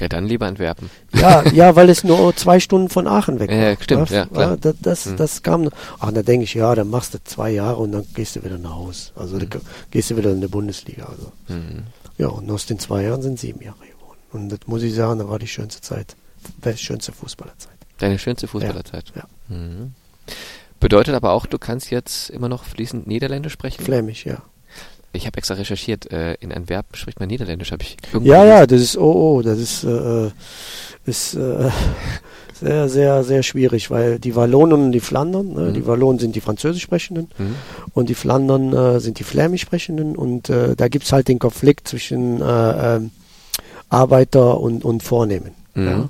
Ja, 0.00 0.08
dann 0.08 0.26
lieber 0.26 0.46
Antwerpen. 0.46 0.90
Ja, 1.14 1.46
ja, 1.50 1.76
weil 1.76 1.88
es 1.88 2.02
nur 2.02 2.34
zwei 2.34 2.58
Stunden 2.58 2.88
von 2.88 3.06
Aachen 3.06 3.38
weg 3.38 3.50
war. 3.50 3.56
Ja, 3.56 3.76
stimmt, 3.80 4.10
ja, 4.10 4.26
klar. 4.26 4.50
ja 4.50 4.56
das, 4.56 4.74
das, 4.82 5.04
Hm. 5.06 5.16
das 5.16 5.42
kam. 5.42 5.70
Ach, 6.00 6.10
da 6.12 6.22
denke 6.22 6.44
ich, 6.44 6.54
ja, 6.54 6.74
dann 6.74 6.90
machst 6.90 7.14
du 7.14 7.18
zwei 7.22 7.50
Jahre 7.50 7.76
und 7.76 7.92
dann 7.92 8.04
gehst 8.14 8.34
du 8.36 8.42
wieder 8.44 8.58
nach 8.58 8.74
Hause. 8.74 9.10
Also 9.14 9.38
Hm. 9.38 9.48
da 9.50 9.58
gehst 9.92 10.10
du 10.10 10.16
wieder 10.16 10.32
in 10.32 10.40
die 10.40 10.48
Bundesliga. 10.48 11.04
Also. 11.06 11.32
Mhm. 11.48 11.84
Ja, 12.18 12.28
und 12.28 12.50
aus 12.50 12.66
den 12.66 12.78
zwei 12.78 13.02
Jahren 13.04 13.22
sind 13.22 13.38
sieben 13.38 13.62
Jahre 13.62 13.78
geworden. 13.78 14.18
Und 14.32 14.48
das 14.50 14.60
muss 14.66 14.82
ich 14.82 14.94
sagen, 14.94 15.20
da 15.20 15.28
war 15.28 15.38
die 15.38 15.46
schönste 15.48 15.80
Zeit. 15.80 16.16
Die 16.64 16.76
schönste 16.76 17.12
Fußballerzeit. 17.12 17.72
Deine 17.98 18.18
schönste 18.18 18.48
Fußballerzeit. 18.48 19.12
Ja. 19.14 19.24
Mhm. 19.48 19.92
Bedeutet 20.80 21.14
aber 21.14 21.32
auch, 21.32 21.46
du 21.46 21.58
kannst 21.58 21.90
jetzt 21.90 22.30
immer 22.30 22.48
noch 22.48 22.64
fließend 22.64 23.06
Niederländisch 23.06 23.52
sprechen? 23.52 23.82
Flämisch, 23.84 24.26
ja. 24.26 24.42
Ich 25.14 25.26
habe 25.26 25.38
extra 25.38 25.54
recherchiert. 25.54 26.10
Äh, 26.12 26.34
in 26.40 26.52
Antwerpen 26.52 26.94
spricht 26.96 27.20
man 27.20 27.28
Niederländisch, 27.28 27.72
habe 27.72 27.82
ich 27.82 27.96
irgendwo 28.12 28.30
Ja, 28.32 28.44
ja, 28.44 28.66
das 28.66 28.80
ist, 28.80 28.96
oh, 28.98 29.36
oh, 29.36 29.42
das 29.42 29.58
ist, 29.58 29.84
äh, 29.84 30.30
ist 31.06 31.34
äh, 31.34 31.70
sehr, 32.54 32.88
sehr, 32.88 33.24
sehr 33.24 33.42
schwierig, 33.42 33.90
weil 33.90 34.18
die 34.18 34.34
Wallonen 34.36 34.86
und 34.86 34.92
die 34.92 35.00
Flandern, 35.00 35.52
ne, 35.52 35.60
Mhm. 35.70 35.74
die 35.74 35.86
Wallonen 35.86 36.18
sind 36.18 36.34
die 36.36 36.40
Französisch 36.40 36.82
sprechenden 36.82 37.28
Mhm. 37.38 37.54
und 37.94 38.08
die 38.08 38.14
Flandern 38.14 38.72
äh, 38.72 39.00
sind 39.00 39.18
die 39.18 39.24
Flämisch 39.24 39.62
sprechenden 39.62 40.16
und 40.16 40.50
äh, 40.50 40.74
da 40.76 40.88
gibt's 40.88 41.12
halt 41.12 41.28
den 41.28 41.38
Konflikt 41.38 41.88
zwischen 41.88 42.40
äh, 42.42 42.96
ähm, 42.96 43.10
Arbeiter 43.88 44.58
und, 44.60 44.84
und 44.84 45.02
Vornehmen. 45.02 45.52
Mhm. 45.74 45.86
Ja. 45.86 46.08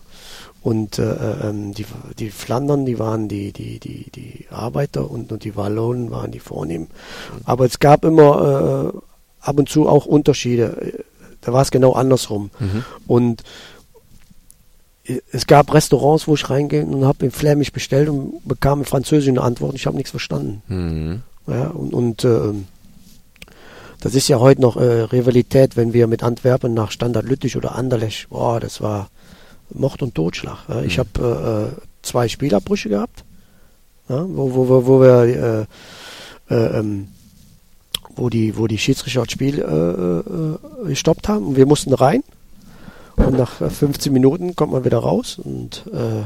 Und 0.65 0.99
äh, 0.99 1.15
ähm, 1.43 1.75
die, 1.75 1.85
die 2.19 2.31
Flandern, 2.31 2.87
die 2.87 2.99
waren 2.99 3.29
die, 3.29 3.53
die, 3.53 3.79
die, 3.79 4.11
die 4.11 4.47
Arbeiter 4.49 5.11
und, 5.11 5.31
und 5.31 5.45
die 5.45 5.57
Wallonen 5.57 6.11
waren 6.11 6.31
die 6.31 6.39
Vornehmen. 6.39 6.89
Aber 7.45 7.67
es 7.67 7.81
gab 7.81 8.03
immer 8.03 8.95
äh, 8.95 8.99
ab 9.47 9.59
und 9.59 9.69
zu 9.69 9.87
auch 9.87 10.07
Unterschiede. 10.07 11.05
Da 11.43 11.53
war 11.53 11.61
es 11.61 11.71
genau 11.71 11.93
andersrum. 11.93 12.51
Mhm. 12.59 12.83
Und 13.07 13.43
äh, 15.05 15.21
es 15.33 15.47
gab 15.47 15.75
Restaurants, 15.75 16.27
wo 16.27 16.35
ich 16.35 16.49
reingehe 16.49 16.87
und 16.87 17.05
habe 17.05 17.27
in 17.27 17.31
Flämisch 17.31 17.71
bestellt 17.71 18.09
und 18.09 18.41
bekam 18.49 18.79
in 18.79 18.87
Französisch 18.87 19.29
eine 19.29 19.43
Antwort 19.43 19.73
und 19.73 19.77
ich 19.77 19.87
habe 19.87 19.99
nichts 19.99 20.13
verstanden. 20.13 20.63
Mhm. 20.69 21.23
Ja, 21.47 21.67
und 21.67 21.93
und 21.93 22.25
ähm, 22.25 22.69
das 24.01 24.15
ist 24.15 24.29
ja 24.29 24.39
heute 24.41 24.63
noch 24.63 24.79
äh, 24.79 25.03
Rivalität, 25.03 25.77
wenn 25.77 25.93
wir 25.93 26.07
mit 26.07 26.23
Antwerpen 26.23 26.73
nach 26.73 26.91
Standard 26.91 27.27
Lüttich 27.27 27.59
oder 27.59 27.75
Anderlecht, 27.75 28.31
boah, 28.31 28.61
das 28.61 28.81
war 28.81 29.11
Mord 29.75 30.03
und 30.03 30.15
Totschlag. 30.15 30.59
Ich 30.85 30.97
Mhm. 30.97 31.01
habe 31.01 31.75
äh, 31.77 31.81
zwei 32.03 32.29
Spielabbrüche 32.29 32.89
gehabt, 32.89 33.25
ja, 34.09 34.25
wo, 34.29 34.55
wo, 34.55 34.69
wo, 34.69 34.87
wo 34.87 35.01
wir 35.01 35.67
äh, 36.51 36.55
äh, 36.55 36.79
ähm, 36.79 37.09
wo 38.17 38.29
die, 38.31 38.57
wo 38.57 38.67
die 38.67 38.79
Schiedsrichter 38.79 39.23
das 39.23 39.33
Spiel 39.33 39.59
äh, 39.59 39.65
äh, 39.65 40.89
gestoppt 40.89 41.29
haben 41.29 41.47
und 41.49 41.57
wir 41.57 41.67
mussten 41.67 41.93
rein. 41.95 42.23
Und 43.17 43.37
nach 43.37 43.61
äh, 43.61 43.71
15 43.71 44.13
Minuten 44.13 44.55
kommt 44.57 44.73
man 44.73 44.85
wieder 44.85 44.99
raus 44.99 45.39
und 45.43 45.85
äh, 45.93 46.25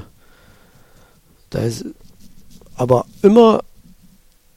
da 1.50 1.58
ist 1.60 1.84
aber 2.76 3.06
immer, 3.22 3.60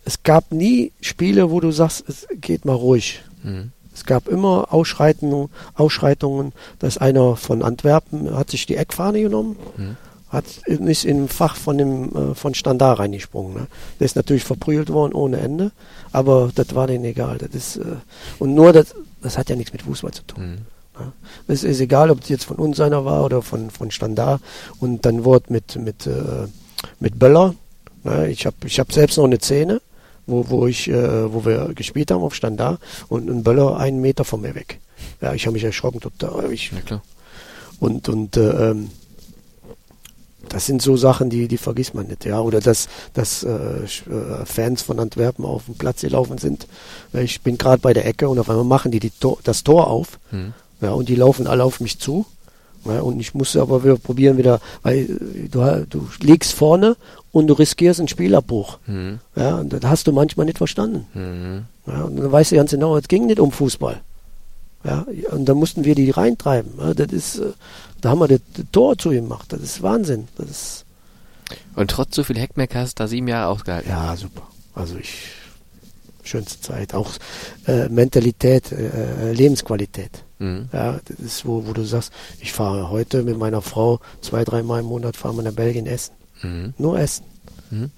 es 0.03 0.23
gab 0.23 0.51
nie 0.51 0.91
Spiele, 1.01 1.49
wo 1.51 1.59
du 1.59 1.71
sagst, 1.71 2.03
es 2.07 2.27
geht 2.39 2.65
mal 2.65 2.73
ruhig. 2.75 3.21
Mhm. 3.43 3.71
Es 3.93 4.05
gab 4.05 4.27
immer 4.27 4.73
Ausschreitungen, 4.73 5.49
Ausschreitungen, 5.75 6.53
dass 6.79 6.97
einer 6.97 7.35
von 7.35 7.61
Antwerpen 7.61 8.35
hat 8.35 8.49
sich 8.49 8.65
die 8.65 8.77
Eckfahne 8.77 9.21
genommen, 9.21 9.57
Mhm. 9.77 9.97
hat 10.29 10.45
ist 10.65 11.03
in 11.05 11.27
Fach 11.27 11.55
von 11.55 11.77
dem 11.77 12.15
äh, 12.15 12.35
von 12.35 12.53
Standard 12.53 12.99
reingesprungen. 12.99 13.53
Ne? 13.53 13.67
Der 13.99 14.05
ist 14.05 14.15
natürlich 14.15 14.43
verprügelt 14.45 14.89
worden 14.89 15.13
ohne 15.13 15.39
Ende, 15.39 15.71
aber 16.13 16.51
das 16.55 16.73
war 16.73 16.87
denen 16.87 17.03
egal. 17.05 17.37
Das 17.37 17.49
ist 17.53 17.77
äh, 17.77 17.97
und 18.39 18.55
nur 18.55 18.71
das, 18.71 18.95
das 19.21 19.37
hat 19.37 19.49
ja 19.49 19.55
nichts 19.55 19.73
mit 19.73 19.81
Fußball 19.81 20.11
zu 20.11 20.23
tun. 20.23 20.43
Mhm. 20.51 20.57
Ja. 20.99 21.11
Es 21.47 21.63
ist 21.63 21.79
egal, 21.79 22.11
ob 22.11 22.21
es 22.21 22.29
jetzt 22.29 22.45
von 22.45 22.57
uns 22.57 22.79
einer 22.79 23.05
war 23.05 23.23
oder 23.25 23.41
von, 23.41 23.69
von 23.71 23.91
Standard. 23.91 24.41
Und 24.79 25.05
dann 25.05 25.23
wurde 25.23 25.51
mit, 25.51 25.75
mit, 25.77 26.05
äh, 26.07 26.47
mit 26.99 27.17
Böller, 27.17 27.55
ne, 28.03 28.29
ich 28.29 28.45
habe 28.45 28.55
ich 28.65 28.79
hab 28.79 28.91
selbst 28.91 29.17
noch 29.17 29.25
eine 29.25 29.39
Szene, 29.39 29.81
wo, 30.28 30.49
wo, 30.49 30.67
ich, 30.67 30.88
äh, 30.89 31.34
wo 31.34 31.45
wir 31.45 31.74
gespielt 31.74 32.11
haben 32.11 32.24
auf 32.24 32.36
Standard 32.36 32.80
und 33.09 33.30
ein 33.30 33.43
Böller 33.43 33.78
einen 33.78 34.01
Meter 34.01 34.24
von 34.26 34.41
mir 34.41 34.55
weg. 34.55 34.80
Ja, 35.22 35.34
ich 35.34 35.45
habe 35.45 35.53
mich 35.53 35.63
erschrocken 35.63 35.99
total. 35.99 36.51
Ich, 36.51 36.72
Ja, 36.72 36.80
klar. 36.82 37.01
und 37.80 38.07
und 38.09 38.38
äh, 38.38 38.69
ähm, 38.72 38.89
das 40.49 40.65
sind 40.65 40.82
so 40.82 40.97
Sachen, 40.97 41.30
die, 41.30 41.47
die 41.47 41.57
vergisst 41.57 41.93
man 41.93 42.07
nicht, 42.07 42.26
ja. 42.26 42.39
Oder 42.41 42.59
dass, 42.59 42.89
dass 43.13 43.43
äh, 43.43 43.49
äh, 43.49 44.45
Fans 44.45 44.82
von 44.82 44.99
Antwerpen 44.99 45.45
auf 45.45 45.65
dem 45.65 45.76
Platz 45.76 46.01
gelaufen 46.01 46.38
sind. 46.39 46.67
Ich 47.13 47.41
bin 47.41 47.57
gerade 47.57 47.78
bei 47.82 47.93
der 47.93 48.05
Ecke 48.05 48.28
und 48.28 48.38
auf 48.39 48.49
einmal 48.49 48.65
machen 48.65 48.91
die, 48.91 48.99
die 48.99 49.11
Tor, 49.11 49.38
das 49.43 49.63
Tor 49.63 49.88
auf 49.88 50.19
Mhm. 50.32 50.53
ja, 50.82 50.91
und 50.91 51.07
die 51.09 51.15
laufen 51.15 51.47
alle 51.47 51.63
auf 51.63 51.80
mich 51.80 51.99
zu. 51.99 52.26
Ja, 52.84 53.01
und 53.01 53.19
ich 53.19 53.34
musste 53.36 53.61
aber 53.61 53.84
wieder 53.84 53.95
probieren 53.97 54.38
wieder, 54.38 54.59
weil 54.82 54.97
äh, 54.97 55.47
du, 55.49 55.86
du 55.89 56.07
liegst 56.22 56.53
vorne 56.53 56.97
und 57.32 57.47
du 57.47 57.53
riskierst 57.53 57.99
einen 57.99 58.07
Spielabbruch. 58.07 58.79
Mhm. 58.88 59.19
Ja, 59.36 59.57
und 59.57 59.71
das 59.73 59.84
hast 59.84 60.07
du 60.07 60.11
manchmal 60.11 60.45
nicht 60.45 60.57
verstanden. 60.57 61.07
Mhm. 61.13 61.65
Ja, 61.91 62.03
und 62.03 62.17
dann 62.17 62.32
weißt 62.32 62.51
du 62.51 62.55
ganz 62.57 62.71
genau, 62.71 62.97
es 62.97 63.07
ging 63.07 63.25
nicht 63.25 63.39
um 63.39 63.51
Fußball. 63.51 64.01
Ja, 64.84 65.05
und 65.32 65.45
da 65.45 65.53
mussten 65.53 65.84
wir 65.86 65.93
die 65.95 66.09
reintreiben. 66.09 66.73
Ja, 66.79 66.93
das 66.93 67.11
ist, 67.11 67.38
äh, 67.39 67.53
da 68.01 68.09
haben 68.09 68.19
wir 68.19 68.27
das, 68.27 68.41
das 68.55 68.65
Tor 68.71 68.97
zu 68.97 69.11
ihm 69.11 69.23
gemacht. 69.25 69.53
Das 69.53 69.61
ist 69.61 69.82
Wahnsinn. 69.84 70.27
Das 70.38 70.49
ist, 70.49 70.86
Und 71.75 71.91
trotz 71.91 72.15
so 72.15 72.23
viel 72.23 72.38
Heckmeck 72.39 72.73
hast 72.75 72.99
du 72.99 73.03
da 73.03 73.07
sieben 73.07 73.27
Jahre 73.27 73.51
ausgehalten. 73.51 73.89
ja, 73.89 74.15
super. 74.17 74.41
Also 74.73 74.95
ich, 74.97 75.27
schönste 76.23 76.59
Zeit. 76.61 76.93
Auch 76.95 77.11
äh, 77.67 77.89
Mentalität, 77.89 78.71
äh, 78.71 79.32
Lebensqualität. 79.34 80.23
Mhm. 80.39 80.69
Ja, 80.73 80.99
das 81.05 81.19
ist, 81.19 81.45
wo, 81.45 81.67
wo 81.67 81.73
du 81.73 81.84
sagst, 81.84 82.11
ich 82.39 82.51
fahre 82.51 82.89
heute 82.89 83.21
mit 83.21 83.38
meiner 83.38 83.61
Frau 83.61 83.99
zwei, 84.21 84.43
dreimal 84.43 84.79
im 84.79 84.88
Monat 84.88 85.15
fahren 85.15 85.36
wir 85.36 85.43
nach 85.43 85.53
Belgien 85.53 85.86
essen. 85.86 86.13
Mhm. 86.41 86.73
Nur 86.77 86.99
essen. 86.99 87.25
Mhm. 87.69 87.91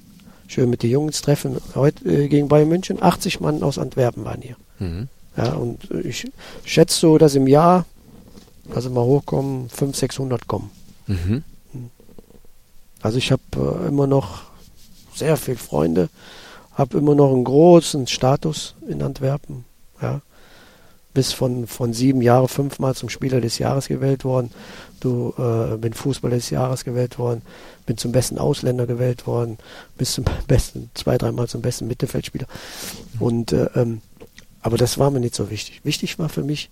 Schön 0.47 0.69
mit 0.69 0.83
den 0.83 0.91
Jungs 0.91 1.21
treffen. 1.21 1.57
Heute 1.75 2.05
äh, 2.07 2.27
gegen 2.27 2.47
Bayern 2.47 2.69
München, 2.69 3.01
80 3.01 3.39
Mann 3.39 3.63
aus 3.63 3.77
Antwerpen 3.77 4.25
waren 4.25 4.41
hier. 4.41 4.55
Mhm. 4.79 5.07
Ja, 5.35 5.53
und 5.53 5.89
äh, 5.91 6.01
ich 6.01 6.29
schätze 6.63 6.99
so, 6.99 7.17
dass 7.17 7.35
im 7.35 7.47
Jahr, 7.47 7.85
also 8.73 8.89
mal 8.89 9.03
hochkommen, 9.03 9.69
500, 9.69 9.95
600 9.95 10.47
kommen. 10.47 10.69
Mhm. 11.07 11.43
Also 13.01 13.17
ich 13.17 13.31
habe 13.31 13.41
äh, 13.57 13.87
immer 13.87 14.07
noch 14.07 14.43
sehr 15.13 15.37
viele 15.37 15.57
Freunde, 15.57 16.09
habe 16.73 16.97
immer 16.97 17.15
noch 17.15 17.31
einen 17.31 17.43
großen 17.43 18.07
Status 18.07 18.75
in 18.87 19.01
Antwerpen. 19.01 19.65
Ja. 20.01 20.21
Bis 21.13 21.31
von, 21.31 21.67
von 21.67 21.93
sieben 21.93 22.21
Jahren 22.21 22.47
fünfmal 22.47 22.95
zum 22.95 23.09
Spieler 23.09 23.39
des 23.39 23.59
Jahres 23.59 23.87
gewählt 23.87 24.23
worden. 24.25 24.49
Du 25.03 25.33
äh, 25.37 25.77
bin 25.77 25.93
Fußballer 25.93 26.35
des 26.35 26.49
Jahres 26.49 26.83
gewählt 26.85 27.19
worden, 27.19 27.41
bin 27.85 27.97
zum 27.97 28.11
besten 28.13 28.37
Ausländer 28.37 28.87
gewählt 28.87 29.27
worden, 29.27 29.57
bis 29.97 30.13
zum 30.13 30.23
besten, 30.47 30.89
zwei, 30.93 31.17
dreimal 31.17 31.47
zum 31.47 31.61
besten 31.61 31.87
Mittelfeldspieler. 31.87 32.47
Und 33.19 33.51
äh, 33.51 33.69
ähm, 33.75 34.01
aber 34.61 34.77
das 34.77 34.97
war 34.97 35.11
mir 35.11 35.19
nicht 35.19 35.35
so 35.35 35.49
wichtig. 35.49 35.81
Wichtig 35.83 36.19
war 36.19 36.29
für 36.29 36.43
mich 36.43 36.69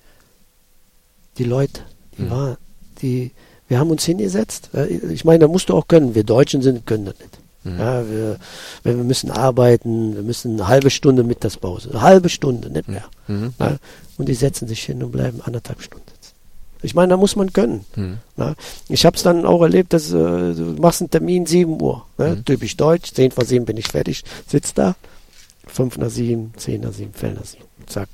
die 1.38 1.44
Leute, 1.44 1.82
die 2.18 2.22
Mhm. 2.24 2.30
war, 2.30 2.58
die, 3.02 3.32
wir 3.68 3.80
haben 3.80 3.90
uns 3.90 4.06
hingesetzt. 4.06 4.70
Ich 5.10 5.26
meine, 5.26 5.40
da 5.40 5.48
musst 5.48 5.70
du 5.70 5.76
auch 5.76 5.88
können. 5.88 6.16
Wir 6.16 6.24
Deutschen 6.24 6.62
sind, 6.62 6.86
können 6.86 7.06
das 7.06 7.16
nicht. 7.20 7.38
Mhm. 7.64 7.80
Ja, 7.80 8.10
wir, 8.10 8.38
wenn 8.84 8.98
wir 8.98 9.04
müssen 9.04 9.30
arbeiten, 9.32 10.16
wir 10.16 10.24
müssen 10.24 10.54
eine 10.54 10.68
halbe 10.68 10.90
Stunde 10.90 11.24
Mittagspause, 11.24 11.90
eine 11.90 12.02
halbe 12.02 12.30
Stunde, 12.30 12.70
nicht 12.70 12.88
mehr. 12.88 13.04
Mhm. 13.28 13.54
Ja, 13.60 13.78
und 14.18 14.28
die 14.30 14.34
setzen 14.36 14.68
sich 14.68 14.84
hin 14.84 15.04
und 15.04 15.12
bleiben 15.12 15.42
anderthalb 15.42 15.82
Stunden. 15.82 16.06
Ich 16.84 16.96
meine, 16.96 17.10
da 17.10 17.18
muss 17.18 17.36
man 17.36 17.54
können. 17.54 17.86
Mhm. 17.96 18.18
Na, 18.38 18.56
ich 18.90 19.06
habe 19.06 19.16
es 19.18 19.24
dann 19.24 19.46
auch 19.46 19.62
erlebt, 19.62 19.94
dass 19.94 20.10
äh, 20.12 20.14
du 20.14 20.76
machst 20.80 21.02
einen 21.02 21.10
Termin 21.12 21.46
7 21.46 21.80
Uhr. 21.82 22.06
Ne? 22.18 22.36
Mhm. 22.38 22.46
Typisch 22.46 22.76
deutsch, 22.78 23.14
10 23.14 23.32
vor 23.32 23.46
7 23.46 23.66
bin 23.66 23.78
ich 23.78 23.88
fertig, 23.88 24.24
sitzt 24.48 24.78
da, 24.78 24.96
5 25.68 25.98
nach 25.98 26.10
7, 26.10 26.54
10 26.58 26.82
nach 26.82 26.94
7, 26.94 27.14
Fell 27.14 27.34
nach 27.34 27.46
7. 27.46 27.64
Zack. 27.88 28.10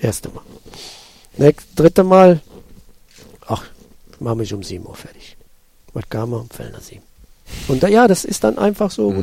Erste 0.00 0.28
Mal. 0.28 0.42
Nächst, 1.36 1.66
dritte 1.76 2.04
Mal, 2.04 2.40
ach, 3.46 3.64
mach 4.20 4.34
mich 4.34 4.52
um 4.54 4.62
7 4.62 4.86
Uhr 4.86 4.94
fertig. 4.94 5.36
Was 5.92 6.08
kam 6.08 6.32
er? 6.32 6.44
Fell 6.50 6.70
nach 6.70 6.80
7. 6.80 7.02
Und 7.68 7.82
da, 7.82 7.88
ja, 7.88 8.06
das 8.06 8.24
ist 8.24 8.44
dann 8.44 8.58
einfach 8.58 8.90
so, 8.90 9.10
Mhm. 9.10 9.22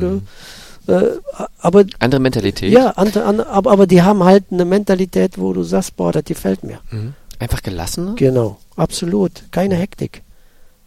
du, 0.86 0.92
äh, 0.92 1.18
aber 1.60 1.84
Andere 1.98 2.20
Mentalität. 2.20 2.72
ja, 2.72 2.90
andere, 2.90 3.24
andere, 3.24 3.48
aber, 3.48 3.70
aber 3.70 3.86
die 3.86 4.02
haben 4.02 4.22
halt 4.22 4.44
eine 4.50 4.64
Mentalität, 4.64 5.38
wo 5.38 5.52
du 5.52 5.62
sagst, 5.62 5.96
boah, 5.96 6.12
das 6.12 6.24
gefällt 6.24 6.62
mir. 6.62 6.80
Mhm. 6.90 7.14
Einfach 7.38 7.62
gelassener. 7.62 8.14
Genau, 8.16 8.58
absolut. 8.76 9.44
Keine 9.50 9.74
Hektik. 9.76 10.22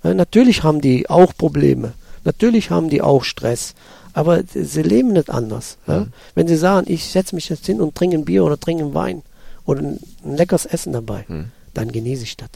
Ja, 0.03 0.13
natürlich 0.13 0.63
haben 0.63 0.81
die 0.81 1.09
auch 1.09 1.33
Probleme. 1.37 1.93
Natürlich 2.23 2.69
haben 2.71 2.89
die 2.89 3.01
auch 3.01 3.23
Stress. 3.23 3.75
Aber 4.13 4.41
sie 4.51 4.81
leben 4.81 5.13
nicht 5.13 5.29
anders. 5.29 5.77
Ja? 5.87 6.01
Mhm. 6.01 6.13
Wenn 6.35 6.47
sie 6.47 6.57
sagen, 6.57 6.85
ich 6.91 7.05
setze 7.09 7.35
mich 7.35 7.49
jetzt 7.49 7.65
hin 7.65 7.79
und 7.79 7.95
trinke 7.95 8.17
ein 8.17 8.25
Bier 8.25 8.43
oder 8.43 8.59
trinke 8.59 8.83
einen 8.83 8.93
Wein 8.93 9.21
oder 9.65 9.81
ein, 9.81 9.99
ein 10.25 10.35
leckeres 10.35 10.65
Essen 10.65 10.93
dabei, 10.93 11.25
Mhm. 11.27 11.51
dann 11.73 11.91
genieße 11.91 12.23
ich 12.23 12.35
das. 12.37 12.49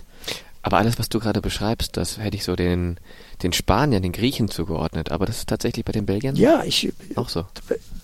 Aber 0.63 0.77
alles, 0.77 0.97
was 0.97 1.09
du 1.09 1.19
gerade 1.19 1.41
beschreibst, 1.41 1.97
das 1.97 2.17
hätte 2.17 2.37
ich 2.37 2.43
so 2.45 2.55
den, 2.55 2.97
den 3.43 3.51
Spaniern, 3.53 4.01
den 4.01 4.13
Griechen 4.13 4.47
zugeordnet. 4.49 5.11
Aber 5.11 5.25
das 5.25 5.39
ist 5.39 5.49
tatsächlich 5.49 5.83
bei 5.85 5.91
den 5.91 6.05
Belgiern 6.05 6.35
Ja, 6.37 6.63
ich, 6.63 6.91
auch 7.15 7.27
so. 7.29 7.45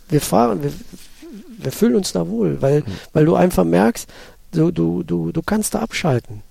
wir 0.09 0.21
fahren, 0.21 0.61
wir, 0.61 0.71
wir 1.57 1.71
fühlen 1.71 1.95
uns 1.95 2.11
da 2.11 2.27
wohl, 2.27 2.61
weil, 2.61 2.81
Mhm. 2.81 2.85
weil 3.13 3.25
du 3.25 3.35
einfach 3.35 3.63
merkst, 3.63 4.07
du, 4.51 4.71
du, 4.71 5.03
du, 5.03 5.31
du 5.31 5.41
kannst 5.41 5.73
da 5.73 5.79
abschalten. 5.79 6.43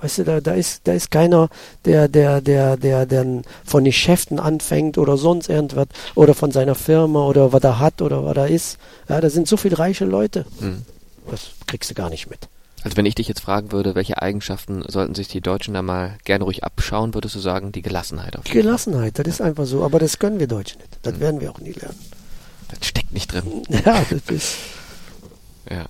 Weißt 0.00 0.18
du, 0.18 0.24
da, 0.24 0.40
da 0.40 0.52
ist, 0.54 0.80
da 0.88 0.92
ist 0.94 1.10
keiner, 1.10 1.50
der, 1.84 2.08
der, 2.08 2.40
der, 2.40 2.78
der, 2.78 3.04
der 3.04 3.42
von 3.64 3.84
den 3.84 3.90
Geschäften 3.90 4.40
anfängt 4.40 4.96
oder 4.96 5.18
sonst 5.18 5.50
irgendwas 5.50 5.88
oder 6.14 6.32
von 6.34 6.52
seiner 6.52 6.74
Firma 6.74 7.26
oder 7.26 7.52
was 7.52 7.62
er 7.64 7.78
hat 7.78 8.00
oder 8.00 8.24
was 8.24 8.34
er 8.36 8.48
ist. 8.48 8.78
Ja, 9.10 9.20
da 9.20 9.28
sind 9.28 9.46
so 9.46 9.58
viele 9.58 9.78
reiche 9.78 10.06
Leute. 10.06 10.46
Mhm. 10.60 10.82
Das 11.30 11.50
kriegst 11.66 11.90
du 11.90 11.94
gar 11.94 12.08
nicht 12.08 12.30
mit. 12.30 12.48
Also 12.82 12.96
wenn 12.96 13.04
ich 13.04 13.14
dich 13.14 13.28
jetzt 13.28 13.40
fragen 13.40 13.72
würde, 13.72 13.94
welche 13.94 14.22
Eigenschaften 14.22 14.82
sollten 14.88 15.14
sich 15.14 15.28
die 15.28 15.42
Deutschen 15.42 15.74
da 15.74 15.82
mal 15.82 16.16
gerne 16.24 16.44
ruhig 16.44 16.64
abschauen, 16.64 17.12
würdest 17.12 17.34
du 17.34 17.38
sagen, 17.40 17.72
die 17.72 17.82
Gelassenheit 17.82 18.38
auf 18.38 18.44
Die 18.44 18.52
Gelassenheit, 18.52 19.18
das 19.18 19.26
ist 19.28 19.42
einfach 19.42 19.66
so. 19.66 19.84
Aber 19.84 19.98
das 19.98 20.18
können 20.18 20.40
wir 20.40 20.46
Deutschen 20.46 20.78
nicht. 20.80 20.98
Das 21.02 21.12
Mhm. 21.16 21.20
werden 21.20 21.40
wir 21.42 21.50
auch 21.50 21.58
nie 21.60 21.72
lernen. 21.72 21.98
Das 22.70 22.88
steckt 22.88 23.12
nicht 23.12 23.30
drin. 23.34 23.44
Ja, 23.84 24.02
das 24.08 24.34
ist. 24.34 24.54
Ja. 25.70 25.84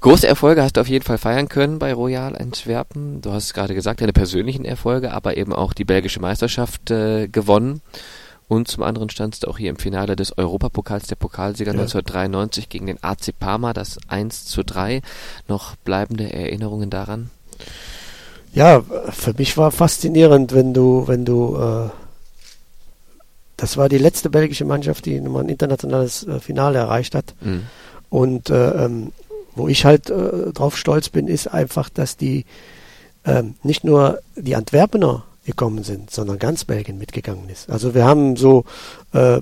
Große 0.00 0.26
Erfolge 0.26 0.62
hast 0.62 0.76
du 0.76 0.80
auf 0.80 0.88
jeden 0.88 1.04
Fall 1.04 1.18
feiern 1.18 1.48
können 1.48 1.78
bei 1.78 1.92
Royal 1.92 2.36
Antwerpen. 2.36 3.20
Du 3.20 3.32
hast 3.32 3.44
es 3.44 3.54
gerade 3.54 3.74
gesagt, 3.74 4.00
deine 4.00 4.12
persönlichen 4.12 4.64
Erfolge, 4.64 5.12
aber 5.12 5.36
eben 5.36 5.52
auch 5.52 5.72
die 5.72 5.84
belgische 5.84 6.20
Meisterschaft 6.20 6.90
äh, 6.90 7.28
gewonnen. 7.28 7.82
Und 8.48 8.68
zum 8.68 8.84
anderen 8.84 9.10
standst 9.10 9.42
du 9.42 9.48
auch 9.48 9.58
hier 9.58 9.70
im 9.70 9.76
Finale 9.76 10.14
des 10.14 10.38
Europapokals 10.38 11.08
der 11.08 11.16
Pokalsieger 11.16 11.72
Ja. 11.72 11.80
1993 11.80 12.68
gegen 12.68 12.86
den 12.86 13.02
AC 13.02 13.36
Parma, 13.38 13.72
das 13.72 13.98
1 14.08 14.46
zu 14.46 14.62
3. 14.62 15.02
Noch 15.48 15.74
bleibende 15.76 16.32
Erinnerungen 16.32 16.90
daran? 16.90 17.30
Ja, 18.52 18.82
für 19.10 19.34
mich 19.34 19.56
war 19.56 19.72
faszinierend, 19.72 20.54
wenn 20.54 20.72
du, 20.72 21.08
wenn 21.08 21.24
du, 21.24 21.56
äh, 21.56 21.90
das 23.56 23.76
war 23.76 23.88
die 23.88 23.98
letzte 23.98 24.30
belgische 24.30 24.64
Mannschaft, 24.64 25.06
die 25.06 25.20
nochmal 25.20 25.42
ein 25.42 25.48
internationales 25.48 26.24
äh, 26.26 26.38
Finale 26.38 26.78
erreicht 26.78 27.14
hat. 27.14 27.34
Mhm. 27.40 27.64
Und 28.08 28.50
äh, 28.50 28.84
ähm, 28.84 29.12
wo 29.56 29.68
ich 29.68 29.84
halt 29.84 30.10
äh, 30.10 30.52
drauf 30.52 30.76
stolz 30.76 31.08
bin, 31.08 31.26
ist 31.26 31.48
einfach, 31.48 31.88
dass 31.88 32.16
die 32.16 32.44
ähm, 33.24 33.54
nicht 33.62 33.82
nur 33.82 34.20
die 34.36 34.54
Antwerpener 34.54 35.24
gekommen 35.44 35.82
sind, 35.82 36.10
sondern 36.10 36.38
ganz 36.38 36.64
Belgien 36.64 36.98
mitgegangen 36.98 37.48
ist. 37.48 37.70
Also 37.70 37.94
wir 37.94 38.04
haben 38.04 38.36
so, 38.36 38.64
äh, 39.12 39.40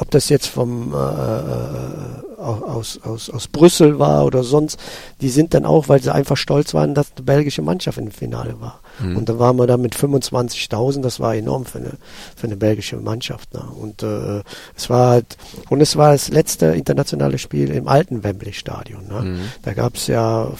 ob 0.00 0.10
das 0.10 0.30
jetzt 0.30 0.46
vom 0.46 0.94
äh, 0.94 0.96
äh, 0.96 2.40
aus, 2.40 2.98
aus, 3.02 3.28
aus 3.28 3.48
Brüssel 3.48 3.98
war 3.98 4.24
oder 4.24 4.42
sonst, 4.42 4.78
die 5.20 5.28
sind 5.28 5.52
dann 5.52 5.66
auch, 5.66 5.88
weil 5.90 6.02
sie 6.02 6.12
einfach 6.12 6.38
stolz 6.38 6.72
waren, 6.72 6.94
dass 6.94 7.12
eine 7.14 7.24
belgische 7.24 7.60
Mannschaft 7.60 7.98
im 7.98 8.10
Finale 8.10 8.58
war. 8.60 8.80
Mhm. 8.98 9.18
Und 9.18 9.28
dann 9.28 9.38
waren 9.38 9.56
wir 9.56 9.66
da 9.66 9.76
mit 9.76 9.94
25.000, 9.94 11.02
das 11.02 11.20
war 11.20 11.34
enorm 11.34 11.66
für 11.66 11.78
eine, 11.78 11.92
für 12.34 12.46
eine 12.46 12.56
belgische 12.56 12.96
Mannschaft. 12.96 13.52
Ne? 13.52 13.62
Und 13.78 14.02
äh, 14.02 14.42
es 14.74 14.88
war 14.88 15.10
halt, 15.10 15.36
und 15.68 15.82
es 15.82 15.96
war 15.96 16.12
das 16.12 16.28
letzte 16.28 16.66
internationale 16.66 17.36
Spiel 17.36 17.70
im 17.70 17.86
alten 17.86 18.24
Wembley-Stadion. 18.24 19.06
Ne? 19.06 19.20
Mhm. 19.20 19.40
Da 19.62 19.74
gab 19.74 19.96
es 19.96 20.06
ja, 20.06 20.50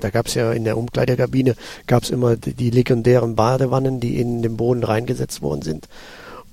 da 0.00 0.10
gab 0.10 0.26
es 0.26 0.34
ja 0.34 0.52
in 0.52 0.64
der 0.64 0.76
Umkleidekabine 0.76 1.54
gab 1.86 2.02
es 2.02 2.10
immer 2.10 2.34
die, 2.36 2.54
die 2.54 2.70
legendären 2.70 3.36
Badewannen, 3.36 4.00
die 4.00 4.20
in 4.20 4.42
den 4.42 4.56
Boden 4.56 4.82
reingesetzt 4.82 5.42
worden 5.42 5.62
sind. 5.62 5.88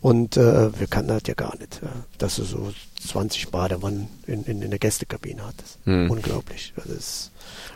Und 0.02 0.36
äh, 0.36 0.78
wir 0.80 0.88
kannten 0.88 1.10
das 1.10 1.22
ja 1.28 1.36
gar 1.36 1.56
nicht, 1.60 1.80
dass 2.18 2.38
du 2.38 2.44
so 2.44 2.72
20 3.08 3.50
Badewannen 3.50 4.08
in, 4.26 4.44
in, 4.46 4.62
in 4.64 4.70
der 4.72 4.80
Gästekabine 4.80 5.44
hattest. 5.46 5.78
Mhm. 5.86 6.10
Unglaublich. 6.10 6.74
Das 6.76 6.86
ist, 6.88 7.32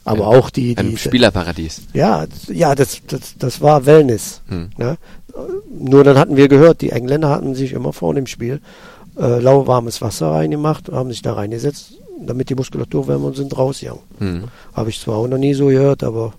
aber 0.05 0.27
auch 0.27 0.49
die, 0.49 0.75
Ein 0.75 0.91
die 0.91 0.97
Spielerparadies. 0.97 1.83
ja, 1.93 2.25
das- 2.25 2.47
ja, 2.47 2.73
das, 2.73 3.01
das, 3.07 3.35
das 3.37 3.61
war 3.61 3.85
Wellness. 3.85 4.41
Mhm. 4.47 4.71
Ne? 4.77 4.97
Nur 5.77 6.03
dann 6.03 6.17
hatten 6.17 6.35
wir 6.35 6.47
gehört, 6.47 6.81
die 6.81 6.89
Engländer 6.91 7.29
hatten 7.29 7.53
sich 7.53 7.73
immer 7.73 7.93
vor 7.93 8.15
dem 8.15 8.25
Spiel 8.25 8.59
äh, 9.19 9.39
lauwarmes 9.39 10.01
Wasser 10.01 10.31
reingemacht, 10.31 10.89
haben 10.91 11.11
sich 11.11 11.21
da 11.21 11.33
reingesetzt, 11.33 11.93
damit 12.25 12.49
die 12.49 12.55
Muskulatur 12.55 13.07
wärmer 13.07 13.27
und 13.27 13.35
sind 13.35 13.55
rausgegangen. 13.55 14.01
Mhm. 14.19 14.43
Habe 14.73 14.89
ich 14.89 14.99
zwar 14.99 15.17
auch 15.17 15.27
noch 15.27 15.37
nie 15.37 15.53
so 15.53 15.67
gehört, 15.67 16.03
aber 16.03 16.33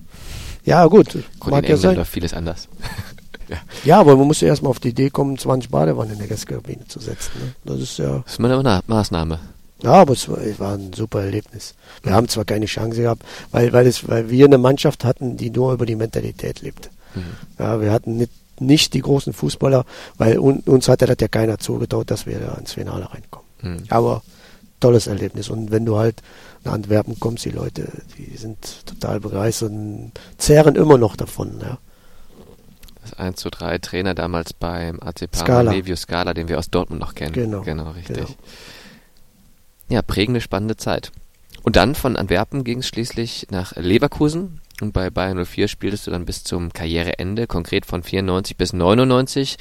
ja, 0.64 0.84
gut, 0.86 1.12
Gut, 1.38 1.50
mag 1.52 1.62
in 1.64 1.70
ja 1.70 1.74
England 1.76 1.96
sein. 1.96 2.04
vieles 2.06 2.34
anders. 2.34 2.68
ja. 3.48 3.56
Ja, 3.84 4.00
aber 4.00 4.16
man 4.16 4.26
muss 4.26 4.40
ja 4.40 4.48
erstmal 4.48 4.70
auf 4.70 4.80
die 4.80 4.88
Idee 4.88 5.10
kommen, 5.10 5.38
20 5.38 5.70
Badewannen 5.70 6.12
in 6.14 6.18
der 6.18 6.28
Gastkabine 6.28 6.86
zu 6.88 7.00
setzen. 7.00 7.30
Ne? 7.40 7.52
Das 7.64 7.80
ist 7.80 7.98
ja, 7.98 8.18
Das 8.24 8.32
ist 8.32 8.38
mal 8.40 8.50
eine 8.52 8.62
Ma- 8.62 8.82
Maßnahme. 8.86 9.38
ja, 9.82 9.92
aber 9.92 10.12
es 10.14 10.28
war, 10.28 10.38
es 10.38 10.58
war 10.58 10.74
ein 10.74 10.92
super 10.92 11.22
Erlebnis. 11.24 11.74
Wir 12.02 12.12
haben 12.14 12.28
zwar 12.28 12.44
keine 12.44 12.66
Chance 12.66 13.02
gehabt, 13.02 13.22
weil, 13.52 13.72
weil, 13.72 13.86
es, 13.86 14.08
weil 14.08 14.30
wir 14.30 14.46
eine 14.46 14.58
Mannschaft 14.58 15.04
hatten, 15.04 15.36
die 15.36 15.50
nur 15.50 15.72
über 15.72 15.86
die 15.86 15.96
Mentalität 15.96 16.62
lebte. 16.62 16.88
Mhm. 17.14 17.22
Ja, 17.58 17.80
wir 17.80 17.92
hatten 17.92 18.16
nicht, 18.16 18.32
nicht 18.58 18.94
die 18.94 19.02
großen 19.02 19.32
Fußballer, 19.32 19.84
weil 20.18 20.38
un, 20.38 20.60
uns 20.60 20.88
hatte 20.88 21.06
das 21.06 21.16
ja 21.20 21.28
keiner 21.28 21.58
zugetraut, 21.58 22.10
dass 22.10 22.26
wir 22.26 22.38
da 22.40 22.54
ins 22.54 22.72
Finale 22.72 23.08
reinkommen. 23.12 23.46
Mhm. 23.62 23.84
Aber 23.90 24.22
tolles 24.80 25.06
Erlebnis. 25.06 25.48
Und 25.50 25.70
wenn 25.70 25.84
du 25.86 25.96
halt 25.98 26.22
nach 26.64 26.72
Antwerpen 26.72 27.18
kommst, 27.20 27.44
die 27.44 27.50
Leute, 27.50 27.86
die 28.18 28.36
sind 28.36 28.56
total 28.86 29.20
begeistert 29.20 29.70
und 29.70 30.12
zehren 30.38 30.74
immer 30.74 30.98
noch 30.98 31.16
davon. 31.16 31.60
Ja. 31.60 31.78
Das 33.10 33.18
1 33.18 33.38
zu 33.38 33.50
3 33.50 33.78
Trainer 33.78 34.14
damals 34.14 34.52
beim 34.52 34.98
AC 35.00 35.30
Parma, 35.30 35.44
Scala. 35.44 35.72
Levio 35.72 35.94
Scala, 35.94 36.34
den 36.34 36.48
wir 36.48 36.58
aus 36.58 36.70
Dortmund 36.70 37.00
noch 37.00 37.14
kennen. 37.14 37.32
Genau. 37.32 37.62
Genau, 37.62 37.90
richtig. 37.90 38.16
Genau. 38.16 38.28
Ja, 39.88 40.02
prägende, 40.02 40.40
spannende 40.40 40.76
Zeit. 40.76 41.12
Und 41.62 41.76
dann 41.76 41.94
von 41.94 42.16
Antwerpen 42.16 42.64
ging 42.64 42.80
es 42.80 42.88
schließlich 42.88 43.46
nach 43.50 43.76
Leverkusen. 43.76 44.60
Und 44.80 44.92
bei 44.92 45.10
Bayern 45.10 45.44
04 45.44 45.68
spieltest 45.68 46.06
du 46.06 46.10
dann 46.10 46.26
bis 46.26 46.42
zum 46.42 46.72
Karriereende, 46.72 47.46
konkret 47.46 47.86
von 47.86 48.02
94 48.02 48.56
bis 48.56 48.72
99. 48.72 49.56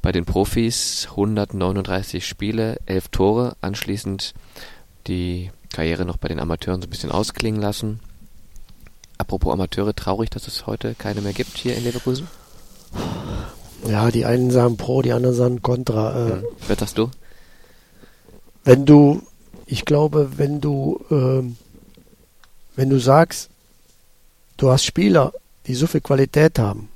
Bei 0.00 0.12
den 0.12 0.24
Profis 0.24 1.08
139 1.10 2.26
Spiele, 2.26 2.78
11 2.86 3.08
Tore. 3.08 3.56
Anschließend 3.60 4.34
die 5.08 5.50
Karriere 5.72 6.04
noch 6.04 6.16
bei 6.16 6.28
den 6.28 6.38
Amateuren 6.38 6.80
so 6.80 6.86
ein 6.86 6.90
bisschen 6.90 7.10
ausklingen 7.10 7.60
lassen. 7.60 8.00
Apropos 9.18 9.52
Amateure, 9.52 9.94
traurig, 9.94 10.30
dass 10.30 10.46
es 10.46 10.66
heute 10.66 10.94
keine 10.94 11.20
mehr 11.20 11.32
gibt 11.32 11.58
hier 11.58 11.76
in 11.76 11.84
Leverkusen. 11.84 12.28
Ja, 13.86 14.10
die 14.10 14.24
einen 14.24 14.50
sagen 14.50 14.76
pro, 14.76 15.02
die 15.02 15.12
anderen 15.12 15.34
sagen 15.34 15.62
contra. 15.62 16.28
Äh, 16.28 16.30
Hm. 16.32 16.44
Was 16.68 16.78
sagst 16.78 16.98
du? 16.98 17.10
wenn 18.64 18.84
du, 18.84 19.22
ich 19.66 19.84
glaube, 19.84 20.32
wenn 20.36 20.60
du, 20.60 21.04
ähm, 21.10 21.56
wenn 22.76 22.90
du 22.90 22.98
sagst, 22.98 23.50
du 24.56 24.70
hast 24.70 24.84
Spieler, 24.84 25.32
die 25.66 25.74
so 25.74 25.86
viel 25.86 26.00
Qualität 26.00 26.58
haben, 26.58 26.88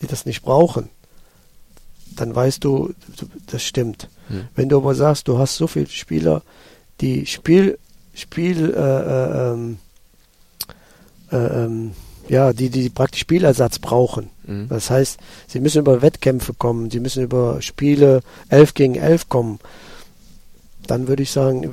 die 0.00 0.06
das 0.06 0.26
nicht 0.26 0.42
brauchen, 0.42 0.88
dann 2.14 2.34
weißt 2.34 2.64
du, 2.64 2.94
das 3.46 3.62
stimmt. 3.62 4.08
Hm. 4.28 4.48
Wenn 4.54 4.68
du 4.68 4.78
aber 4.78 4.94
sagst, 4.94 5.28
du 5.28 5.38
hast 5.38 5.56
so 5.56 5.66
viele 5.66 5.88
Spieler, 5.88 6.42
die 7.00 7.26
Spiel, 7.26 7.78
Spiel, 8.14 8.72
äh, 8.74 8.78
äh, 8.78 9.52
ähm, 9.52 9.78
äh, 11.30 11.36
ähm, 11.36 11.92
ja, 12.28 12.52
die, 12.52 12.70
die 12.70 12.88
praktisch 12.88 13.20
Spielersatz 13.20 13.78
brauchen. 13.78 14.30
Mhm. 14.46 14.68
Das 14.68 14.90
heißt, 14.90 15.18
sie 15.46 15.60
müssen 15.60 15.78
über 15.78 16.02
Wettkämpfe 16.02 16.54
kommen, 16.54 16.90
sie 16.90 17.00
müssen 17.00 17.22
über 17.22 17.60
Spiele 17.62 18.22
11 18.48 18.74
gegen 18.74 18.94
11 18.94 19.28
kommen. 19.28 19.58
Dann 20.86 21.08
würde 21.08 21.22
ich 21.22 21.30
sagen, 21.30 21.72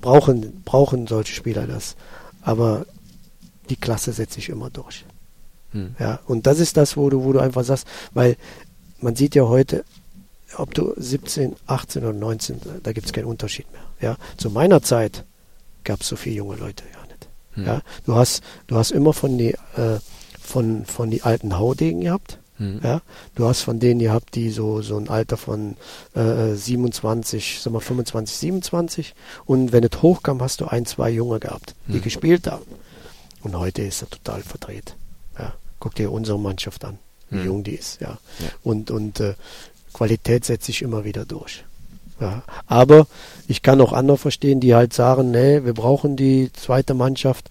brauchen, 0.00 0.62
brauchen 0.64 1.06
solche 1.06 1.34
Spieler 1.34 1.66
das. 1.66 1.96
Aber 2.42 2.86
die 3.68 3.76
Klasse 3.76 4.12
setzt 4.12 4.34
sich 4.34 4.48
immer 4.48 4.70
durch. 4.70 5.04
Hm. 5.72 5.94
Ja, 5.98 6.20
und 6.26 6.46
das 6.46 6.58
ist 6.58 6.76
das, 6.76 6.96
wo 6.96 7.10
du, 7.10 7.24
wo 7.24 7.32
du 7.32 7.38
einfach 7.38 7.64
sagst, 7.64 7.86
weil 8.12 8.36
man 9.00 9.16
sieht 9.16 9.34
ja 9.34 9.44
heute, 9.44 9.84
ob 10.56 10.74
du 10.74 10.92
17, 10.96 11.54
18 11.66 12.02
oder 12.02 12.12
19, 12.12 12.60
da 12.82 12.92
gibt 12.92 13.06
es 13.06 13.12
keinen 13.12 13.26
Unterschied 13.26 13.66
mehr. 13.72 13.82
Ja, 14.00 14.16
zu 14.36 14.50
meiner 14.50 14.82
Zeit 14.82 15.24
gab 15.84 16.00
es 16.00 16.08
so 16.08 16.16
viele 16.16 16.36
junge 16.36 16.56
Leute 16.56 16.84
ja 16.92 17.06
nicht. 17.06 17.28
Hm. 17.52 17.66
Ja, 17.66 17.82
du 18.04 18.14
hast, 18.14 18.42
du 18.66 18.76
hast 18.76 18.90
immer 18.90 19.12
von 19.12 19.38
die, 19.38 19.52
äh, 19.76 19.98
von, 20.50 20.84
von 20.84 21.10
die 21.10 21.22
alten 21.22 21.58
Haudegen 21.58 22.00
gehabt. 22.02 22.38
Hm. 22.58 22.80
Ja, 22.82 23.00
du 23.36 23.46
hast 23.46 23.62
von 23.62 23.80
denen 23.80 24.00
gehabt, 24.00 24.34
die 24.34 24.50
so, 24.50 24.82
so 24.82 24.98
ein 24.98 25.08
Alter 25.08 25.38
von 25.38 25.76
äh, 26.14 26.54
27, 26.54 27.58
sag 27.62 27.72
mal 27.72 27.80
25, 27.80 28.36
27 28.36 29.14
und 29.46 29.72
wenn 29.72 29.82
es 29.84 30.02
hochkam, 30.02 30.42
hast 30.42 30.60
du 30.60 30.66
ein, 30.66 30.84
zwei 30.84 31.08
Junge 31.10 31.40
gehabt, 31.40 31.74
die 31.86 31.94
Hm. 31.94 32.02
gespielt 32.02 32.46
haben. 32.46 32.66
Und 33.42 33.56
heute 33.58 33.80
ist 33.82 34.02
er 34.02 34.10
total 34.10 34.42
verdreht. 34.42 34.94
Ja, 35.38 35.54
guck 35.78 35.94
dir 35.94 36.12
unsere 36.12 36.38
Mannschaft 36.38 36.84
an, 36.84 36.98
wie 37.30 37.38
Hm. 37.38 37.46
jung 37.46 37.64
die 37.64 37.76
ist. 37.76 38.00
Ja, 38.02 38.18
Ja. 38.40 38.46
und 38.62 38.90
und 38.90 39.20
äh, 39.20 39.34
Qualität 39.94 40.44
setzt 40.44 40.66
sich 40.66 40.82
immer 40.82 41.04
wieder 41.04 41.24
durch. 41.24 41.64
Ja, 42.20 42.42
aber 42.66 43.06
ich 43.48 43.62
kann 43.62 43.80
auch 43.80 43.94
andere 43.94 44.18
verstehen, 44.18 44.60
die 44.60 44.74
halt 44.74 44.92
sagen, 44.92 45.30
nee, 45.30 45.64
wir 45.64 45.72
brauchen 45.72 46.16
die 46.16 46.50
zweite 46.52 46.92
Mannschaft, 46.92 47.48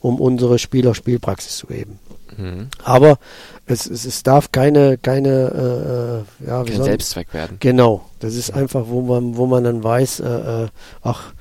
um 0.00 0.20
unsere 0.20 0.58
Spieler 0.58 0.96
Spielpraxis 0.96 1.56
zu 1.58 1.68
geben. 1.68 2.00
Hm. 2.36 2.68
Aber 2.84 3.18
es, 3.66 3.86
es, 3.86 4.04
es 4.04 4.22
darf 4.22 4.52
keine, 4.52 4.98
keine, 4.98 6.24
äh, 6.40 6.44
äh, 6.44 6.48
ja, 6.48 6.66
wie 6.66 6.72
Kein 6.72 6.82
Selbstzweck 6.84 7.32
werden. 7.34 7.56
Genau, 7.60 8.08
das 8.20 8.34
ist 8.34 8.52
einfach, 8.52 8.86
wo 8.86 9.02
man, 9.02 9.36
wo 9.36 9.46
man 9.46 9.64
dann 9.64 9.82
weiß, 9.82 10.20
äh, 10.20 10.64
äh, 10.64 10.68
ach, 11.02 11.32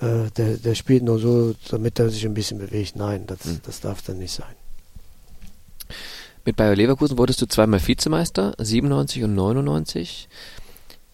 äh, 0.00 0.30
der, 0.36 0.56
der 0.56 0.74
spielt 0.74 1.02
nur 1.02 1.18
so, 1.18 1.54
damit 1.70 1.98
er 1.98 2.10
sich 2.10 2.24
ein 2.26 2.34
bisschen 2.34 2.58
bewegt. 2.58 2.96
Nein, 2.96 3.26
das, 3.26 3.44
Hm. 3.44 3.60
das 3.64 3.80
darf 3.80 4.02
dann 4.02 4.18
nicht 4.18 4.32
sein. 4.32 4.54
Mit 6.44 6.56
Bayer 6.56 6.76
Leverkusen 6.76 7.18
wurdest 7.18 7.42
du 7.42 7.46
zweimal 7.46 7.84
Vizemeister, 7.84 8.54
97 8.58 9.24
und 9.24 9.34
99. 9.34 10.28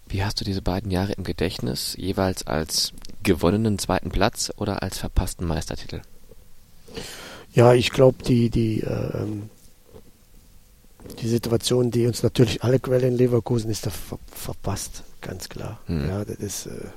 Wie 0.09 0.23
hast 0.23 0.39
du 0.41 0.45
diese 0.45 0.61
beiden 0.61 0.91
Jahre 0.91 1.13
im 1.13 1.25
Gedächtnis, 1.25 1.95
jeweils 1.97 2.47
als 2.47 2.93
gewonnenen 3.23 3.79
zweiten 3.79 4.11
Platz 4.11 4.53
oder 4.57 4.83
als 4.83 4.99
verpassten 4.99 5.47
Meistertitel? 5.47 6.03
Ja, 7.53 7.75
ich 7.75 7.91
glaube, 7.91 8.23
die, 8.25 8.51
die, 8.51 8.81
äh, 8.81 9.27
die 11.21 11.29
Situation, 11.29 11.91
die 11.91 12.07
uns 12.07 12.23
natürlich 12.23 12.63
alle 12.63 12.79
quälen 12.79 13.13
in 13.13 13.17
Leverkusen, 13.17 13.71
ist 13.71 13.87
da 13.87 13.91
ver 13.91 14.19
verpasst, 14.27 15.03
ganz 15.21 15.49
klar. 15.49 15.81
Mhm. 15.87 16.09
Ja, 16.09 16.25
das 16.25 16.37
ist, 16.37 16.67
äh, 16.67 16.89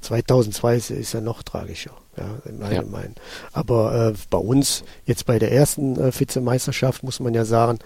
2002 0.00 0.76
ist, 0.76 0.90
ist 0.90 1.12
ja 1.14 1.20
noch 1.20 1.42
tragischer, 1.42 1.92
ja, 2.16 2.38
im 2.44 2.62
Allgemeinen. 2.62 3.14
Ja. 3.16 3.48
Aber 3.52 4.08
äh, 4.08 4.14
bei 4.30 4.38
uns, 4.38 4.82
jetzt 5.06 5.26
bei 5.26 5.38
der 5.38 5.52
ersten 5.52 5.98
äh, 5.98 6.12
Vizemeisterschaft, 6.18 7.02
muss 7.02 7.20
man 7.20 7.34
ja 7.34 7.44
sagen, 7.44 7.78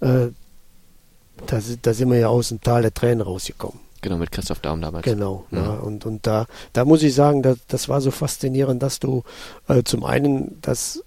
äh, 0.00 0.28
da, 1.46 1.60
da 1.82 1.94
sind 1.94 2.10
wir 2.10 2.18
ja 2.18 2.28
aus 2.28 2.48
dem 2.48 2.60
Tal 2.60 2.82
der 2.82 2.92
Tränen 2.92 3.22
rausgekommen. 3.22 3.80
Genau, 4.00 4.16
mit 4.16 4.32
Christoph 4.32 4.58
Daum 4.58 4.82
damals. 4.82 5.04
Genau, 5.04 5.46
mhm. 5.50 5.58
ja, 5.58 5.70
und, 5.74 6.04
und 6.06 6.26
da, 6.26 6.46
da 6.72 6.84
muss 6.84 7.04
ich 7.04 7.14
sagen, 7.14 7.42
das, 7.42 7.58
das 7.68 7.88
war 7.88 8.00
so 8.00 8.10
faszinierend, 8.10 8.82
dass 8.82 8.98
du 8.98 9.22
äh, 9.68 9.84
zum 9.84 10.04
einen 10.04 10.60
das, 10.60 11.04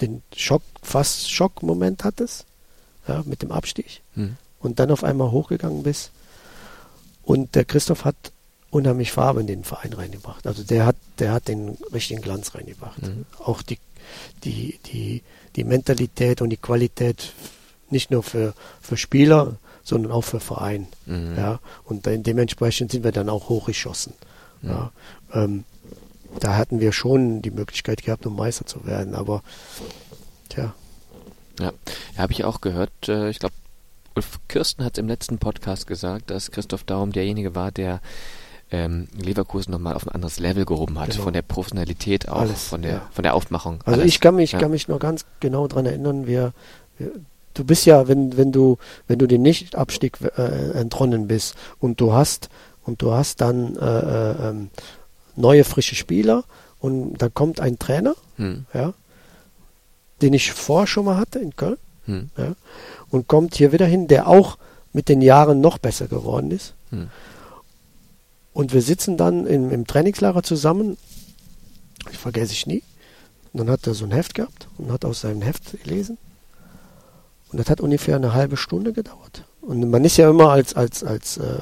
den 0.00 0.22
Schock, 0.36 0.62
fast 0.82 1.30
Schockmoment 1.30 2.04
hattest, 2.04 2.46
ja, 3.06 3.22
mit 3.26 3.42
dem 3.42 3.52
Abstieg 3.52 4.02
mhm. 4.14 4.36
und 4.60 4.78
dann 4.78 4.90
auf 4.90 5.04
einmal 5.04 5.30
hochgegangen 5.30 5.82
bist. 5.82 6.10
Und 7.22 7.54
der 7.54 7.64
Christoph 7.64 8.04
hat 8.04 8.32
unheimlich 8.70 9.12
Farbe 9.12 9.40
in 9.40 9.46
den 9.46 9.64
Verein 9.64 9.92
reingebracht. 9.92 10.46
Also 10.46 10.62
der 10.62 10.86
hat, 10.86 10.96
der 11.18 11.32
hat 11.32 11.48
den 11.48 11.76
richtigen 11.92 12.22
Glanz 12.22 12.54
reingebracht. 12.54 13.02
Mhm. 13.02 13.26
Auch 13.38 13.62
die, 13.62 13.78
die, 14.44 14.78
die, 14.86 15.22
die 15.56 15.64
Mentalität 15.64 16.40
und 16.40 16.50
die 16.50 16.56
Qualität 16.56 17.32
nicht 17.90 18.10
nur 18.10 18.22
für, 18.22 18.54
für 18.80 18.96
Spieler, 18.96 19.56
sondern 19.82 20.12
auch 20.12 20.22
für 20.22 20.40
Verein. 20.40 20.86
Mhm. 21.06 21.34
Ja, 21.36 21.60
und 21.84 22.06
dementsprechend 22.06 22.92
sind 22.92 23.04
wir 23.04 23.12
dann 23.12 23.28
auch 23.28 23.48
hochgeschossen. 23.48 24.14
Mhm. 24.62 24.68
Ja, 24.70 24.92
ähm, 25.32 25.64
da 26.38 26.56
hatten 26.56 26.80
wir 26.80 26.92
schon 26.92 27.42
die 27.42 27.50
Möglichkeit 27.50 28.02
gehabt, 28.02 28.26
um 28.26 28.36
Meister 28.36 28.66
zu 28.66 28.86
werden, 28.86 29.14
aber 29.14 29.42
tja. 30.48 30.74
Ja, 31.58 31.72
habe 32.16 32.32
ich 32.32 32.44
auch 32.44 32.60
gehört. 32.60 32.90
Äh, 33.08 33.28
ich 33.28 33.38
glaube, 33.38 33.54
Ulf 34.14 34.38
Kirsten 34.48 34.84
hat 34.84 34.98
im 34.98 35.08
letzten 35.08 35.38
Podcast 35.38 35.86
gesagt, 35.86 36.30
dass 36.30 36.50
Christoph 36.50 36.84
Daum 36.84 37.12
derjenige 37.12 37.54
war, 37.54 37.70
der 37.70 38.00
ähm, 38.70 39.08
Leverkusen 39.16 39.72
nochmal 39.72 39.94
auf 39.94 40.06
ein 40.06 40.14
anderes 40.14 40.38
Level 40.38 40.64
gehoben 40.64 40.98
hat, 40.98 41.10
genau. 41.10 41.24
von 41.24 41.32
der 41.32 41.42
Professionalität 41.42 42.28
auch, 42.28 42.40
alles, 42.40 42.68
von 42.68 42.82
der 42.82 42.92
ja. 42.92 43.08
von 43.12 43.22
der 43.22 43.34
Aufmachung. 43.34 43.80
Also 43.84 44.00
alles. 44.00 44.14
ich 44.14 44.20
kann 44.20 44.36
mich, 44.36 44.52
ja. 44.52 44.58
kann 44.58 44.70
mich 44.70 44.88
noch 44.88 44.98
ganz 44.98 45.26
genau 45.40 45.66
daran 45.66 45.86
erinnern, 45.86 46.26
wir, 46.26 46.52
wir, 46.98 47.10
du 47.54 47.64
bist 47.64 47.84
ja, 47.86 48.08
wenn, 48.08 48.36
wenn 48.36 48.52
du, 48.52 48.78
wenn 49.06 49.18
du 49.18 49.26
den 49.26 49.42
Nichtabstieg 49.42 50.18
äh, 50.36 50.70
entronnen 50.78 51.26
bist 51.26 51.56
und 51.78 52.00
du 52.00 52.12
hast 52.12 52.48
und 52.84 53.02
du 53.02 53.12
hast 53.12 53.40
dann 53.40 53.76
äh, 53.76 53.98
äh, 53.98 54.48
ähm, 54.48 54.70
neue 55.40 55.64
frische 55.64 55.94
Spieler 55.94 56.44
und 56.78 57.14
da 57.18 57.28
kommt 57.28 57.60
ein 57.60 57.78
Trainer, 57.78 58.14
hm. 58.36 58.66
ja, 58.72 58.94
den 60.22 60.32
ich 60.32 60.52
vorher 60.52 60.86
schon 60.86 61.04
mal 61.04 61.16
hatte 61.16 61.38
in 61.38 61.56
Köln, 61.56 61.78
hm. 62.06 62.30
ja, 62.36 62.54
und 63.10 63.28
kommt 63.28 63.56
hier 63.56 63.72
wieder 63.72 63.86
hin, 63.86 64.08
der 64.08 64.28
auch 64.28 64.58
mit 64.92 65.08
den 65.08 65.22
Jahren 65.22 65.60
noch 65.60 65.78
besser 65.78 66.08
geworden 66.08 66.50
ist. 66.50 66.74
Hm. 66.90 67.10
Und 68.52 68.72
wir 68.72 68.82
sitzen 68.82 69.16
dann 69.16 69.46
im, 69.46 69.70
im 69.70 69.86
Trainingslager 69.86 70.42
zusammen. 70.42 70.98
Ich 72.10 72.18
vergesse 72.18 72.52
ich 72.52 72.66
nie. 72.66 72.82
Und 73.52 73.60
dann 73.60 73.70
hat 73.70 73.86
er 73.86 73.94
so 73.94 74.04
ein 74.04 74.10
Heft 74.10 74.34
gehabt 74.34 74.68
und 74.78 74.90
hat 74.90 75.04
aus 75.04 75.20
seinem 75.20 75.42
Heft 75.42 75.82
gelesen. 75.82 76.18
Und 77.50 77.58
das 77.58 77.68
hat 77.68 77.80
ungefähr 77.80 78.16
eine 78.16 78.34
halbe 78.34 78.56
Stunde 78.56 78.92
gedauert. 78.92 79.44
Und 79.60 79.88
man 79.90 80.04
ist 80.04 80.16
ja 80.16 80.30
immer 80.30 80.50
als, 80.50 80.74
als, 80.74 81.04
als 81.04 81.36
äh, 81.36 81.58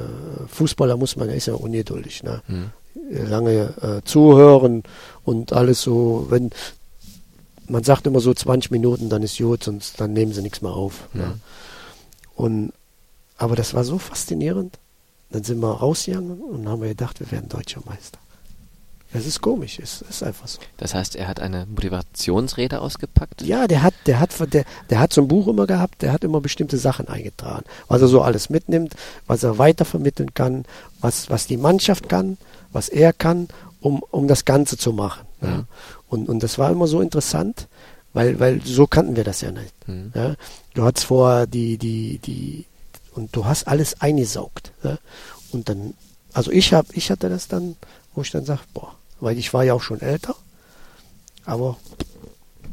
Fußballer 0.49 0.97
muss 0.97 1.17
man, 1.17 1.29
ist 1.31 1.47
ja 1.47 1.55
ungeduldig. 1.55 2.23
Ne? 2.23 2.43
Mhm. 2.47 2.71
Lange 3.11 3.75
äh, 3.81 4.05
zuhören 4.05 4.83
und 5.25 5.53
alles 5.53 5.83
so, 5.83 6.27
wenn 6.31 6.51
man 7.69 7.85
sagt 7.85 8.07
immer 8.07 8.21
so 8.21 8.33
20 8.33 8.71
Minuten, 8.71 9.09
dann 9.09 9.23
ist 9.23 9.39
gut, 9.39 9.65
sonst 9.65 10.01
dann 10.01 10.13
nehmen 10.13 10.33
sie 10.33 10.43
nichts 10.43 10.63
mehr 10.63 10.73
auf. 10.73 11.09
Mhm. 11.13 11.21
Ne? 11.21 11.41
Und 12.35 12.73
aber 13.37 13.55
das 13.55 13.73
war 13.73 13.85
so 13.85 13.99
faszinierend. 13.99 14.79
Dann 15.31 15.45
sind 15.45 15.61
wir 15.61 15.71
rausgegangen 15.71 16.41
und 16.41 16.69
haben 16.69 16.83
wir 16.83 16.89
gedacht, 16.89 17.21
wir 17.21 17.31
werden 17.31 17.49
deutscher 17.49 17.81
Meister. 17.85 18.19
Es 19.13 19.27
ist 19.27 19.41
komisch, 19.41 19.79
es 19.79 20.03
ist 20.03 20.23
einfach 20.23 20.49
so. 20.49 20.59
Das 20.77 20.95
heißt, 20.95 21.17
er 21.17 21.29
hat 21.29 21.41
eine 21.41 21.65
Motivationsrede 21.67 22.81
ausgepackt? 22.81 23.41
Ja, 23.41 23.67
der 23.67 23.83
hat, 23.83 23.95
der 24.05 24.21
hat, 24.21 24.33
der, 24.53 24.65
der 24.91 24.99
hat 25.01 25.15
so 25.15 25.23
ein 25.23 25.29
Buch 25.29 25.49
immer 25.49 25.67
gehabt, 25.67 26.03
der 26.03 26.13
hat 26.13 26.25
immer 26.25 26.43
bestimmte 26.43 26.77
Sachen 26.77 27.09
eingetragen, 27.09 27.65
was 27.87 28.03
er 28.03 28.09
so 28.09 28.21
alles 28.21 28.51
mitnimmt, 28.51 28.95
was 29.27 29.45
er 29.45 29.57
weitervermitteln 29.57 30.35
kann, 30.35 30.67
was, 31.01 31.31
was 31.31 31.47
die 31.47 31.57
Mannschaft 31.57 32.11
kann, 32.11 32.37
was 32.73 32.89
er 32.89 33.13
kann, 33.13 33.49
um, 33.81 34.03
um 34.11 34.29
das 34.29 34.45
Ganze 34.45 34.77
zu 34.77 34.93
machen. 34.93 35.27
Mhm. 35.41 35.49
Ja. 35.49 35.65
Und, 36.09 36.29
und 36.29 36.43
das 36.43 36.59
war 36.59 36.71
immer 36.71 36.87
so 36.87 37.01
interessant, 37.01 37.69
weil, 38.13 38.41
weil 38.41 38.61
so 38.65 38.87
kannten 38.87 39.17
wir 39.17 39.25
das 39.25 39.41
ja 39.41 39.51
nicht. 39.51 39.75
Mhm. 39.89 40.13
Ja. 40.15 40.35
Du 40.75 40.85
hattest 40.85 41.07
vorher 41.07 41.47
die, 41.47 41.79
die, 41.79 42.19
die, 42.19 42.67
und 43.15 43.35
du 43.35 43.45
hast 43.45 43.69
alles 43.69 44.01
eingesaugt. 44.01 44.73
Ja? 44.83 44.99
Und 45.53 45.69
dann, 45.69 45.95
also 46.33 46.51
ich 46.51 46.73
habe, 46.73 46.89
ich 46.93 47.11
hatte 47.11 47.29
das 47.29 47.49
dann, 47.49 47.77
wo 48.15 48.23
ich 48.23 48.31
dann 48.31 48.45
sage, 48.45 48.61
boah, 48.75 48.95
weil 49.21 49.39
ich 49.39 49.53
war 49.55 49.65
ja 49.65 49.75
auch 49.75 49.83
schon 49.83 50.01
älter, 50.01 50.35
aber 51.45 51.77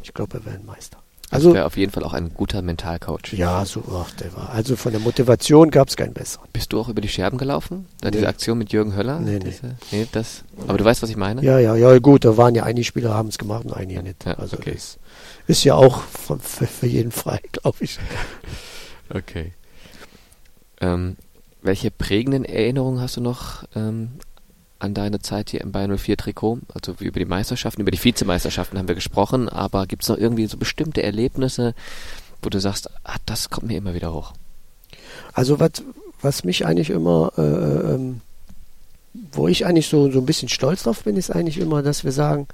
ich 0.04 0.14
glaube, 0.14 0.34
wir 0.34 0.46
werden 0.46 0.66
Meister. 0.66 0.98
Also 1.32 1.54
wäre 1.54 1.66
auf 1.66 1.76
jeden 1.76 1.92
Fall 1.92 2.04
auch 2.04 2.14
ein 2.14 2.34
guter 2.34 2.62
Mentalcoach. 2.62 3.34
Ja, 3.34 3.66
so, 3.66 3.84
ach, 3.92 4.12
der 4.12 4.34
war. 4.36 4.52
Also 4.52 4.76
von 4.76 4.92
der 4.92 5.02
Motivation 5.02 5.72
gab 5.72 5.88
es 5.88 5.98
keinen 5.98 6.14
besseren. 6.14 6.48
Bist 6.54 6.72
du 6.72 6.80
auch 6.80 6.88
über 6.88 7.02
die 7.02 7.08
Scherben 7.08 7.38
gelaufen? 7.38 7.88
Da 8.02 8.10
nee. 8.10 8.18
diese 8.18 8.28
Aktion 8.28 8.58
mit 8.58 8.72
Jürgen 8.72 8.96
Höller? 8.96 9.20
Nee, 9.20 9.40
nee. 9.40 9.46
Diese, 9.46 9.76
nee 9.92 10.08
das, 10.12 10.44
aber 10.68 10.78
du 10.78 10.86
weißt, 10.86 11.02
was 11.02 11.10
ich 11.10 11.18
meine? 11.18 11.44
Ja, 11.44 11.58
ja, 11.58 11.76
ja, 11.76 11.98
gut, 12.00 12.26
da 12.26 12.38
waren 12.38 12.54
ja 12.54 12.64
einige 12.64 12.86
Spieler, 12.86 13.14
haben 13.14 13.30
es 13.30 13.38
gemacht 13.38 13.66
und 13.66 13.74
einige 13.74 14.04
nicht. 14.04 14.24
Ja, 14.26 14.36
also 14.36 14.58
okay. 14.58 14.74
das 14.74 15.00
ist 15.48 15.64
ja 15.64 15.76
auch 15.76 16.02
für, 16.04 16.38
für 16.40 16.88
jeden 16.88 17.12
frei, 17.12 17.40
glaube 17.52 17.78
ich. 17.82 18.00
Okay. 19.10 19.54
Ähm, 20.80 21.18
welche 21.62 21.90
prägenden 21.90 22.46
Erinnerungen 22.46 23.02
hast 23.02 23.18
du 23.18 23.22
noch 23.22 23.64
ähm, 23.76 24.12
an 24.86 24.94
deine 24.94 25.20
Zeit 25.20 25.50
hier 25.50 25.62
im 25.62 25.72
Bayern 25.72 25.98
04 25.98 26.18
Trikot? 26.18 26.60
Also 26.74 26.96
über 27.00 27.20
die 27.20 27.26
Meisterschaften, 27.26 27.82
über 27.82 27.92
die 27.92 28.04
Vizemeisterschaften 28.04 28.78
haben 28.78 28.88
wir 28.88 28.96
gesprochen, 28.96 29.50
aber 29.50 29.86
gibt 29.88 30.04
es 30.04 30.10
noch 30.10 30.18
irgendwie 30.18 30.48
so 30.48 30.58
bestimmte 30.58 31.04
Erlebnisse, 31.04 31.74
wo 32.42 32.50
du 32.50 32.60
sagst, 32.60 32.90
ah, 33.04 33.18
das 33.26 33.50
kommt 33.50 33.68
mir 33.68 33.78
immer 33.78 33.94
wieder 33.94 34.14
hoch? 34.14 34.34
Also 35.34 35.60
was, 35.60 35.84
was 36.22 36.44
mich 36.44 36.66
eigentlich 36.66 36.90
immer, 36.90 37.34
äh, 37.38 37.42
ähm, 37.42 38.22
wo 39.32 39.48
ich 39.48 39.66
eigentlich 39.66 39.88
so, 39.88 40.12
so 40.12 40.20
ein 40.20 40.26
bisschen 40.26 40.50
stolz 40.50 40.84
drauf 40.84 41.04
bin, 41.04 41.18
ist 41.18 41.32
eigentlich 41.32 41.58
immer, 41.58 41.82
dass 41.82 42.04
wir 42.04 42.12
sagen, 42.12 42.48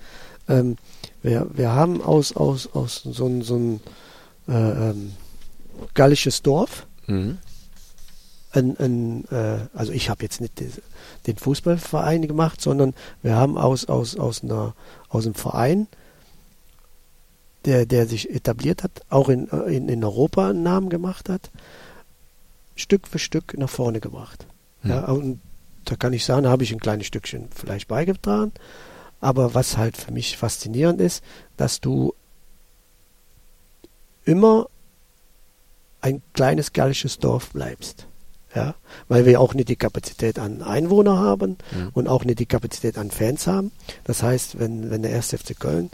ähm, 0.47 0.77
wir, 1.21 1.47
wir 1.53 1.71
haben 1.71 2.01
aus, 2.01 2.35
aus, 2.35 2.69
aus 2.73 3.01
so 3.03 3.27
ein, 3.27 3.41
so 3.41 3.55
ein 3.55 3.81
äh, 4.47 4.89
ähm, 4.89 5.13
gallisches 5.93 6.41
Dorf, 6.41 6.87
mhm 7.07 7.37
ein, 8.53 8.77
ein 8.77 9.25
äh, 9.31 9.67
also 9.73 9.91
ich 9.91 10.09
habe 10.09 10.23
jetzt 10.23 10.41
nicht 10.41 10.61
den 11.27 11.37
Fußballverein 11.37 12.27
gemacht, 12.27 12.61
sondern 12.61 12.93
wir 13.21 13.35
haben 13.35 13.57
aus, 13.57 13.85
aus, 13.85 14.17
aus, 14.17 14.43
einer, 14.43 14.75
aus 15.09 15.25
einem 15.25 15.35
Verein, 15.35 15.87
der, 17.65 17.85
der 17.85 18.07
sich 18.07 18.29
etabliert 18.29 18.83
hat, 18.83 18.91
auch 19.09 19.29
in, 19.29 19.47
in, 19.47 19.87
in 19.87 20.03
Europa 20.03 20.49
einen 20.49 20.63
Namen 20.63 20.89
gemacht 20.89 21.29
hat, 21.29 21.49
Stück 22.75 23.07
für 23.07 23.19
Stück 23.19 23.57
nach 23.57 23.69
vorne 23.69 23.99
gebracht. 23.99 24.45
Hm. 24.81 24.89
Ja, 24.89 25.05
und 25.05 25.39
da 25.85 25.95
kann 25.95 26.13
ich 26.13 26.25
sagen, 26.25 26.43
da 26.43 26.49
habe 26.49 26.63
ich 26.63 26.71
ein 26.71 26.79
kleines 26.79 27.07
Stückchen 27.07 27.49
vielleicht 27.53 27.87
beigetragen. 27.87 28.51
Aber 29.19 29.53
was 29.53 29.77
halt 29.77 29.97
für 29.97 30.11
mich 30.11 30.37
faszinierend 30.37 30.99
ist, 30.99 31.23
dass 31.55 31.79
du 31.79 32.13
immer 34.25 34.67
ein 36.01 36.23
kleines 36.33 36.73
gallisches 36.73 37.19
Dorf 37.19 37.51
bleibst 37.51 38.07
ja, 38.55 38.75
weil 39.07 39.25
wir 39.25 39.39
auch 39.39 39.53
nicht 39.53 39.69
die 39.69 39.75
Kapazität 39.75 40.37
an 40.37 40.61
Einwohner 40.61 41.17
haben 41.17 41.57
mhm. 41.71 41.89
und 41.93 42.07
auch 42.07 42.25
nicht 42.25 42.39
die 42.39 42.45
Kapazität 42.45 42.97
an 42.97 43.09
Fans 43.09 43.47
haben. 43.47 43.71
Das 44.03 44.23
heißt, 44.23 44.59
wenn, 44.59 44.91
wenn 44.91 45.03
der 45.03 45.15
1. 45.15 45.29
FC 45.29 45.57
Köln 45.57 45.89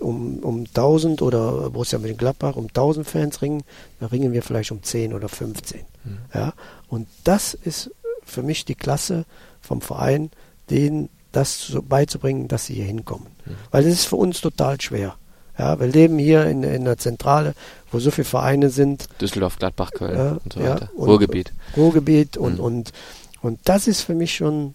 um, 0.00 0.38
um 0.38 0.60
1000 0.60 1.20
oder 1.22 1.70
Borussia 1.70 1.98
Mönchengladbach 1.98 2.56
um 2.56 2.68
1000 2.68 3.06
Fans 3.06 3.42
ringen, 3.42 3.62
dann 4.00 4.08
ringen 4.08 4.32
wir 4.32 4.42
vielleicht 4.42 4.72
um 4.72 4.82
10 4.82 5.12
oder 5.12 5.28
15. 5.28 5.80
Mhm. 6.04 6.18
Ja, 6.34 6.54
und 6.88 7.08
das 7.24 7.54
ist 7.54 7.90
für 8.24 8.42
mich 8.42 8.64
die 8.64 8.74
Klasse 8.74 9.24
vom 9.60 9.80
Verein, 9.80 10.30
denen 10.70 11.08
das 11.32 11.66
so 11.66 11.82
beizubringen, 11.82 12.48
dass 12.48 12.66
sie 12.66 12.74
hier 12.74 12.84
hinkommen. 12.84 13.28
Mhm. 13.44 13.56
Weil 13.70 13.84
das 13.84 13.92
ist 13.92 14.06
für 14.06 14.16
uns 14.16 14.40
total 14.40 14.80
schwer. 14.80 15.16
Ja, 15.58 15.78
wir 15.78 15.86
leben 15.86 16.18
hier 16.18 16.46
in, 16.46 16.62
in 16.62 16.84
der 16.84 16.96
Zentrale, 16.98 17.54
wo 17.90 17.98
so 17.98 18.10
viele 18.10 18.24
Vereine 18.24 18.70
sind. 18.70 19.08
Düsseldorf, 19.20 19.58
Gladbach, 19.58 19.90
Köln 19.92 20.16
ja, 20.16 20.38
und 20.42 20.52
so 20.52 20.60
ja, 20.60 20.74
weiter. 20.74 20.88
Und 20.94 21.08
Ruhrgebiet. 21.08 21.52
Ruhrgebiet 21.76 22.36
und, 22.36 22.58
mhm. 22.58 22.64
und, 22.64 22.92
und 23.42 23.60
das 23.64 23.86
ist 23.86 24.02
für 24.02 24.14
mich 24.14 24.34
schon, 24.34 24.74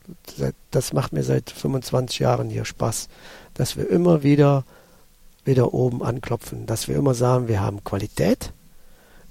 das 0.71 0.93
macht 0.93 1.13
mir 1.13 1.23
seit 1.23 1.49
25 1.49 2.19
Jahren 2.19 2.49
hier 2.49 2.65
Spaß, 2.65 3.09
dass 3.55 3.75
wir 3.75 3.89
immer 3.89 4.23
wieder, 4.23 4.65
wieder 5.45 5.73
oben 5.73 6.03
anklopfen, 6.03 6.67
dass 6.67 6.87
wir 6.87 6.95
immer 6.95 7.15
sagen, 7.15 7.47
wir 7.47 7.61
haben 7.61 7.83
Qualität, 7.83 8.51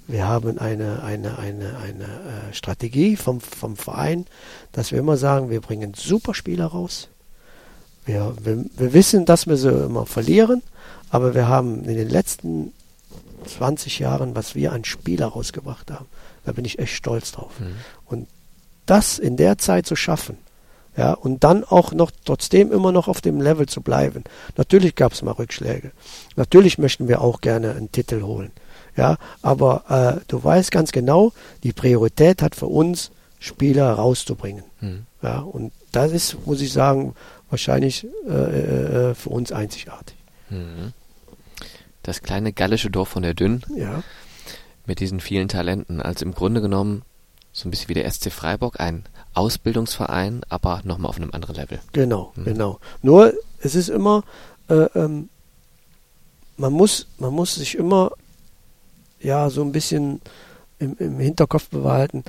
wir 0.09 0.27
haben 0.27 0.59
eine, 0.59 1.03
eine, 1.03 1.39
eine, 1.39 1.77
eine 1.79 2.05
äh, 2.05 2.53
Strategie 2.55 3.17
vom, 3.17 3.41
vom 3.41 3.77
Verein, 3.77 4.27
dass 4.73 4.93
wir 4.93 4.99
immer 4.99 5.17
sagen, 5.17 5.51
wir 5.51 5.61
bringen 5.61 5.95
super 5.95 6.33
Spieler 6.33 6.67
raus. 6.67 7.09
Wir, 8.05 8.35
wir, 8.41 8.65
wir 8.77 8.93
wissen, 8.93 9.25
dass 9.25 9.49
wir 9.49 9.57
sie 9.57 9.69
immer 9.69 10.07
verlieren, 10.07 10.63
Aber 11.11 11.35
wir 11.35 11.49
haben 11.49 11.85
in 11.85 11.97
den 11.97 12.09
letzten 12.09 12.73
20 13.47 13.99
Jahren, 13.99 14.35
was 14.35 14.55
wir 14.55 14.73
an 14.73 14.85
Spieler 14.85 15.27
rausgebracht 15.27 15.91
haben, 15.91 16.07
da 16.45 16.53
bin 16.53 16.65
ich 16.65 16.79
echt 16.79 16.95
stolz 16.95 17.33
drauf. 17.33 17.53
Mhm. 17.59 17.77
Und 18.07 18.29
das 18.87 19.19
in 19.19 19.37
der 19.37 19.59
Zeit 19.59 19.87
zu 19.87 19.97
schaffen, 19.97 20.39
ja, 20.97 21.13
und 21.13 21.45
dann 21.45 21.63
auch 21.63 21.93
noch 21.93 22.11
trotzdem 22.25 22.73
immer 22.73 22.91
noch 22.91 23.07
auf 23.07 23.21
dem 23.21 23.41
Level 23.41 23.67
zu 23.67 23.83
bleiben. 23.83 24.25
Natürlich 24.57 24.95
gab 24.95 25.13
es 25.13 25.23
mal 25.23 25.33
Rückschläge. 25.33 25.93
Natürlich 26.37 26.79
möchten 26.79 27.07
wir 27.07 27.21
auch 27.21 27.43
gerne 27.43 27.73
einen 27.73 27.93
Titel 27.93 28.23
holen. 28.23 28.51
Ja, 28.97 29.19
aber 29.43 29.85
äh, 30.19 30.25
du 30.27 30.43
weißt 30.43 30.71
ganz 30.71 30.93
genau, 30.93 31.35
die 31.65 31.75
Priorität 31.75 32.41
hat 32.41 32.55
für 32.55 32.67
uns, 32.67 33.11
Spieler 33.39 33.93
rauszubringen. 33.93 34.65
Mhm. 34.81 35.07
Ja, 35.23 35.41
und 35.41 35.73
das 35.93 36.13
ist, 36.13 36.47
muss 36.47 36.63
ich 36.63 36.73
sagen, 36.73 37.15
wahrscheinlich 37.51 38.07
äh, 38.27 39.11
äh, 39.11 39.15
für 39.15 39.29
uns 39.29 39.53
einzigartig. 39.53 40.16
Das 42.03 42.23
kleine 42.23 42.53
gallische 42.53 42.91
Dorf 42.91 43.09
von 43.09 43.23
der 43.23 43.35
Dünn. 43.35 43.63
Ja. 43.75 44.03
Mit 44.87 45.01
diesen 45.01 45.21
vielen 45.21 45.49
Talenten. 45.49 46.01
Also 46.01 46.25
im 46.25 46.35
Grunde 46.35 46.61
genommen 46.61 47.03
so 47.53 47.67
ein 47.67 47.71
bisschen 47.71 47.89
wie 47.89 47.95
der 47.95 48.11
SC 48.11 48.31
Freiburg, 48.31 48.81
ein 48.81 49.05
Ausbildungsverein, 49.33 50.43
aber 50.51 50.83
nochmal 50.85 51.09
auf 51.09 51.17
einem 51.17 51.31
anderen 51.33 51.57
Level. 51.57 51.81
Genau, 51.93 52.33
mhm. 52.37 52.45
genau. 52.45 52.81
Nur, 53.01 53.33
es 53.61 53.75
ist 53.75 53.89
immer, 53.89 54.25
äh, 54.69 54.87
ähm, 54.95 55.31
man, 56.59 56.73
muss, 56.75 57.07
man 57.19 57.33
muss 57.33 57.55
sich 57.55 57.77
immer 57.77 58.13
ja 59.21 59.49
so 59.49 59.63
ein 59.63 59.73
bisschen 59.73 60.21
im, 60.79 60.97
im 60.99 61.19
Hinterkopf 61.19 61.71
behalten, 61.71 62.25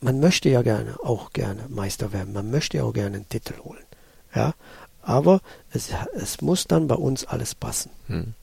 man 0.00 0.20
möchte 0.20 0.48
ja 0.48 0.62
gerne, 0.62 0.96
auch 1.02 1.32
gerne 1.32 1.64
Meister 1.68 2.12
werden. 2.12 2.32
Man 2.32 2.50
möchte 2.50 2.78
ja 2.78 2.84
auch 2.84 2.92
gerne 2.92 3.16
einen 3.16 3.28
Titel 3.28 3.54
holen. 3.64 3.84
Ja, 4.34 4.54
aber 5.02 5.40
es, 5.72 5.90
es 6.14 6.40
muss 6.40 6.66
dann 6.66 6.86
bei 6.86 6.94
uns 6.94 7.24
alles 7.24 7.54
passen. 7.54 7.90
Hm. 8.06 8.34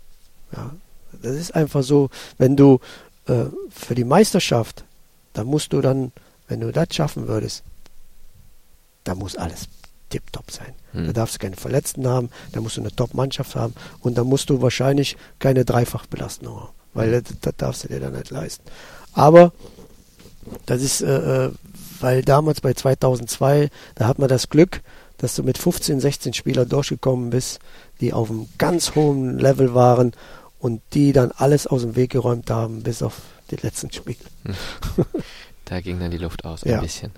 Ja, 0.56 0.72
das 1.22 1.36
ist 1.36 1.56
einfach 1.56 1.84
so, 1.84 2.10
wenn 2.38 2.56
du 2.56 2.80
äh, 3.28 3.46
für 3.70 3.96
die 3.96 4.04
Meisterschaft, 4.04 4.84
da 5.34 5.44
musst 5.44 5.74
du 5.74 5.82
dann, 5.82 6.12
wenn 6.48 6.60
du 6.60 6.72
das 6.72 6.88
schaffen 6.92 7.28
würdest, 7.28 7.64
da 9.04 9.16
muss 9.16 9.36
alles 9.36 9.68
tipptopp 10.10 10.52
sein. 10.52 10.74
Hm. 10.92 11.08
Da 11.08 11.14
darfst 11.14 11.36
du 11.36 11.40
keine 11.40 11.56
Verletzten 11.56 12.08
haben, 12.08 12.30
da 12.52 12.62
musst 12.62 12.78
du 12.78 12.82
eine 12.82 12.96
Top-Mannschaft 12.96 13.56
haben 13.56 13.74
und 14.02 14.18
da 14.18 14.24
musst 14.24 14.50
du 14.50 14.62
wahrscheinlich 14.62 15.18
keine 15.40 15.66
Dreifachbelastung 15.66 16.60
haben, 16.60 16.74
weil 16.94 17.16
hm. 17.16 17.24
das, 17.24 17.34
das 17.42 17.54
darfst 17.58 17.84
du 17.84 17.88
dir 17.88 18.00
dann 18.00 18.14
nicht 18.14 18.32
leisten. 18.32 18.64
Aber 19.14 19.54
das 20.66 20.82
ist, 20.82 21.02
äh, 21.02 21.46
äh 21.46 21.52
weil 22.02 22.22
damals 22.22 22.62
bei 22.62 22.74
2002, 22.74 23.70
da 23.96 24.08
hat 24.08 24.20
man 24.20 24.30
das 24.30 24.48
Glück, 24.48 24.82
dass 25.20 25.36
du 25.36 25.44
mit 25.44 25.58
15, 25.58 26.00
16 26.00 26.34
Spielern 26.34 26.68
durchgekommen 26.68 27.30
bist, 27.30 27.60
die 28.02 28.14
auf 28.14 28.30
einem 28.30 28.48
ganz 28.58 28.96
hohen 28.96 29.38
Level 29.38 29.74
waren 29.74 30.14
und 30.60 30.82
die 30.94 31.14
dann 31.14 31.32
alles 31.32 31.68
aus 31.68 31.82
dem 31.82 31.96
Weg 31.96 32.12
geräumt 32.12 32.50
haben, 32.50 32.84
bis 32.84 33.04
auf 33.04 33.22
die 33.52 33.58
letzten 33.58 33.92
Spiele. 33.92 34.18
Da 35.66 35.82
ging 35.82 36.00
dann 36.00 36.10
die 36.10 36.18
Luft 36.18 36.46
aus, 36.46 36.64
ein 36.64 36.72
ja. 36.72 36.82
bisschen. 36.82 37.12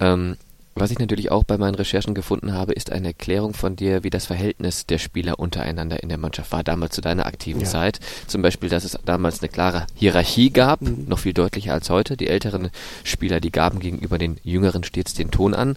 Ähm, 0.00 0.36
was 0.74 0.90
ich 0.90 0.98
natürlich 0.98 1.30
auch 1.30 1.44
bei 1.44 1.56
meinen 1.56 1.76
Recherchen 1.76 2.14
gefunden 2.14 2.52
habe, 2.52 2.72
ist 2.72 2.92
eine 2.92 3.08
Erklärung 3.08 3.54
von 3.54 3.76
dir, 3.76 4.04
wie 4.04 4.10
das 4.10 4.26
Verhältnis 4.26 4.84
der 4.84 4.98
Spieler 4.98 5.38
untereinander 5.38 6.02
in 6.02 6.08
der 6.08 6.18
Mannschaft 6.18 6.52
war, 6.52 6.64
damals 6.64 6.96
zu 6.96 7.00
deiner 7.00 7.26
aktiven 7.26 7.62
ja. 7.62 7.66
Zeit. 7.66 8.00
Zum 8.26 8.42
Beispiel, 8.42 8.68
dass 8.68 8.84
es 8.84 8.98
damals 9.04 9.40
eine 9.40 9.48
klare 9.48 9.86
Hierarchie 9.94 10.50
gab, 10.50 10.82
mhm. 10.82 11.06
noch 11.08 11.20
viel 11.20 11.32
deutlicher 11.32 11.72
als 11.72 11.88
heute. 11.88 12.16
Die 12.16 12.26
älteren 12.26 12.70
Spieler, 13.04 13.40
die 13.40 13.52
gaben 13.52 13.78
gegenüber 13.78 14.18
den 14.18 14.36
jüngeren 14.42 14.84
stets 14.84 15.14
den 15.14 15.30
Ton 15.30 15.54
an. 15.54 15.76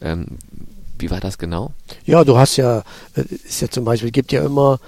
Ähm, 0.00 0.38
wie 0.98 1.10
war 1.10 1.20
das 1.20 1.38
genau? 1.38 1.72
Ja, 2.04 2.24
du 2.24 2.36
hast 2.36 2.56
ja, 2.56 2.82
äh, 3.14 3.22
ist 3.22 3.60
ja 3.60 3.68
zum 3.68 3.84
Beispiel, 3.84 4.10
gibt 4.10 4.32
ja 4.32 4.44
immer 4.44 4.78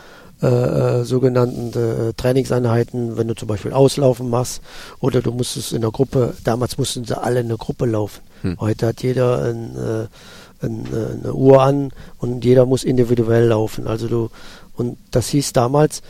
äh, 0.41 0.47
äh, 0.47 1.05
sogenannten 1.05 1.73
äh, 1.73 2.13
Trainingseinheiten, 2.13 3.17
wenn 3.17 3.27
du 3.27 3.35
zum 3.35 3.49
Beispiel 3.49 3.73
Auslaufen 3.73 4.31
machst 4.31 4.63
oder 5.01 5.21
du 5.21 5.33
musstest 5.33 5.73
in 5.73 5.81
der 5.81 5.91
Gruppe, 5.91 6.35
damals 6.45 6.79
mussten 6.79 7.05
sie 7.05 7.21
alle 7.21 7.41
in 7.41 7.49
der 7.49 7.57
Gruppe 7.57 7.87
laufen. 7.87 8.21
Hm. 8.43 8.57
Heute 8.61 8.87
hat 8.87 9.03
jeder 9.03 9.43
ein, 9.43 9.75
äh, 9.75 10.65
ein, 10.65 10.87
äh, 10.93 11.25
eine 11.25 11.35
Uhr 11.35 11.61
an 11.61 11.91
und 12.19 12.45
jeder 12.45 12.67
muss 12.67 12.85
individuell 12.85 13.47
laufen. 13.47 13.89
Also 13.89 14.07
du, 14.07 14.31
und 14.77 14.97
das 15.11 15.27
hieß 15.29 15.53
damals, 15.55 16.03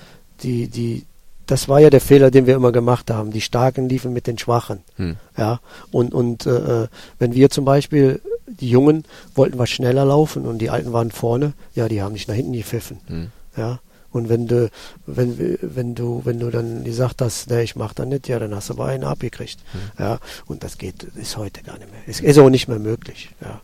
die, 0.42 0.68
die, 0.68 1.06
das 1.46 1.70
war 1.70 1.80
ja 1.80 1.88
der 1.88 2.02
Fehler, 2.02 2.30
den 2.30 2.46
wir 2.46 2.54
immer 2.54 2.70
gemacht 2.70 3.10
haben. 3.10 3.30
Die 3.30 3.40
Starken 3.40 3.88
liefen 3.88 4.12
mit 4.12 4.26
den 4.26 4.36
Schwachen. 4.36 4.80
Hm. 4.96 5.16
Ja, 5.38 5.60
und, 5.90 6.12
und 6.12 6.44
äh, 6.44 6.88
wenn 7.18 7.32
wir 7.32 7.48
zum 7.48 7.64
Beispiel, 7.64 8.20
die 8.48 8.70
Jungen 8.70 9.04
wollten 9.34 9.58
was 9.58 9.70
schneller 9.70 10.04
laufen 10.04 10.46
und 10.46 10.58
die 10.58 10.70
Alten 10.70 10.92
waren 10.92 11.10
vorne, 11.10 11.52
ja, 11.74 11.88
die 11.88 12.02
haben 12.02 12.12
nicht 12.12 12.28
nach 12.28 12.34
hinten 12.34 12.52
gepfiffen. 12.52 13.00
Hm. 13.06 13.26
Ja, 13.56 13.80
und 14.10 14.28
wenn 14.28 14.46
du, 14.46 14.70
wenn, 15.06 15.58
wenn 15.60 15.94
du, 15.94 16.22
wenn 16.24 16.40
du 16.40 16.50
dann 16.50 16.84
gesagt 16.84 17.20
hast, 17.20 17.50
ne, 17.50 17.62
ich 17.62 17.76
mach 17.76 17.92
das 17.92 18.06
nicht, 18.06 18.28
ja, 18.28 18.38
dann 18.38 18.54
hast 18.54 18.70
du 18.70 18.74
aber 18.74 18.86
einen 18.86 19.04
abgekriegt. 19.04 19.58
Hm. 19.72 19.80
Ja, 19.98 20.18
und 20.46 20.64
das 20.64 20.78
geht, 20.78 21.02
ist 21.02 21.36
heute 21.36 21.62
gar 21.62 21.78
nicht 21.78 21.90
mehr. 21.90 22.00
Ist, 22.06 22.20
ist 22.20 22.38
auch 22.38 22.50
nicht 22.50 22.68
mehr 22.68 22.78
möglich. 22.78 23.30
Ja. 23.40 23.60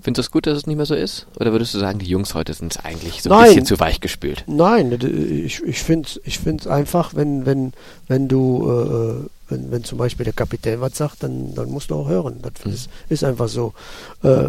Findest 0.00 0.18
du 0.18 0.28
es 0.28 0.30
gut, 0.30 0.46
dass 0.46 0.56
es 0.56 0.66
nicht 0.68 0.76
mehr 0.76 0.86
so 0.86 0.94
ist? 0.94 1.26
Oder 1.40 1.50
würdest 1.50 1.74
du 1.74 1.78
sagen, 1.78 1.98
die 1.98 2.06
Jungs 2.06 2.34
heute 2.34 2.54
sind 2.54 2.84
eigentlich 2.84 3.22
so 3.22 3.30
ein 3.30 3.38
Nein. 3.38 3.48
bisschen 3.48 3.66
zu 3.66 3.80
weich 3.80 4.00
gespült? 4.00 4.44
Nein, 4.46 4.92
ich, 4.92 5.62
ich 5.64 5.82
finde 5.82 6.08
es 6.08 6.20
ich 6.22 6.38
find's 6.38 6.68
einfach, 6.68 7.14
wenn, 7.14 7.44
wenn, 7.44 7.72
wenn 8.06 8.28
du, 8.28 8.70
äh, 8.70 9.28
wenn, 9.48 9.70
wenn 9.70 9.84
zum 9.84 9.98
Beispiel 9.98 10.24
der 10.24 10.32
Kapitän 10.32 10.80
was 10.80 10.96
sagt, 10.96 11.22
dann, 11.22 11.54
dann 11.54 11.70
musst 11.70 11.90
du 11.90 11.94
auch 11.94 12.08
hören. 12.08 12.40
Das 12.42 12.64
mhm. 12.64 12.72
ist, 12.72 12.90
ist 13.08 13.24
einfach 13.24 13.48
so. 13.48 13.74
Äh, 14.22 14.48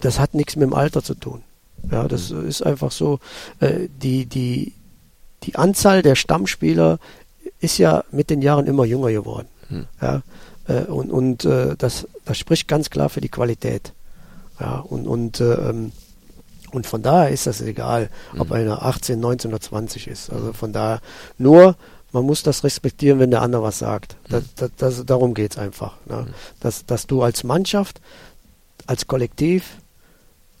das 0.00 0.18
hat 0.18 0.34
nichts 0.34 0.56
mit 0.56 0.64
dem 0.64 0.74
Alter 0.74 1.02
zu 1.02 1.14
tun. 1.14 1.42
Ja, 1.90 2.08
das 2.08 2.30
mhm. 2.30 2.48
ist 2.48 2.62
einfach 2.62 2.90
so. 2.90 3.20
Äh, 3.60 3.88
die, 4.02 4.26
die, 4.26 4.72
die 5.44 5.56
Anzahl 5.56 6.02
der 6.02 6.16
Stammspieler 6.16 6.98
ist 7.60 7.78
ja 7.78 8.04
mit 8.10 8.30
den 8.30 8.42
Jahren 8.42 8.66
immer 8.66 8.84
jünger 8.84 9.12
geworden. 9.12 9.48
Mhm. 9.68 9.86
Ja, 10.00 10.22
äh, 10.68 10.82
und 10.82 11.10
und 11.10 11.44
äh, 11.44 11.76
das, 11.76 12.06
das 12.24 12.38
spricht 12.38 12.68
ganz 12.68 12.90
klar 12.90 13.08
für 13.08 13.20
die 13.20 13.28
Qualität. 13.28 13.92
Ja, 14.60 14.78
und, 14.78 15.06
und, 15.06 15.40
ähm, 15.40 15.92
und 16.72 16.86
von 16.86 17.02
daher 17.02 17.30
ist 17.30 17.46
das 17.46 17.60
egal, 17.60 18.10
ob 18.38 18.48
mhm. 18.48 18.54
einer 18.54 18.82
18, 18.82 19.20
19 19.20 19.50
oder 19.50 19.60
20 19.60 20.08
ist. 20.08 20.30
Also 20.30 20.52
von 20.52 20.72
daher 20.72 21.00
nur, 21.38 21.76
man 22.16 22.24
muss 22.24 22.42
das 22.42 22.64
respektieren, 22.64 23.18
wenn 23.18 23.30
der 23.30 23.42
andere 23.42 23.62
was 23.62 23.78
sagt. 23.78 24.16
Das, 24.30 24.42
mhm. 24.42 24.48
das, 24.56 24.70
das, 24.78 25.04
darum 25.04 25.34
geht 25.34 25.50
es 25.52 25.58
einfach. 25.58 25.96
Ne? 26.06 26.24
Mhm. 26.26 26.34
Dass, 26.60 26.86
dass 26.86 27.06
du 27.06 27.22
als 27.22 27.44
Mannschaft, 27.44 28.00
als 28.86 29.06
Kollektiv 29.06 29.76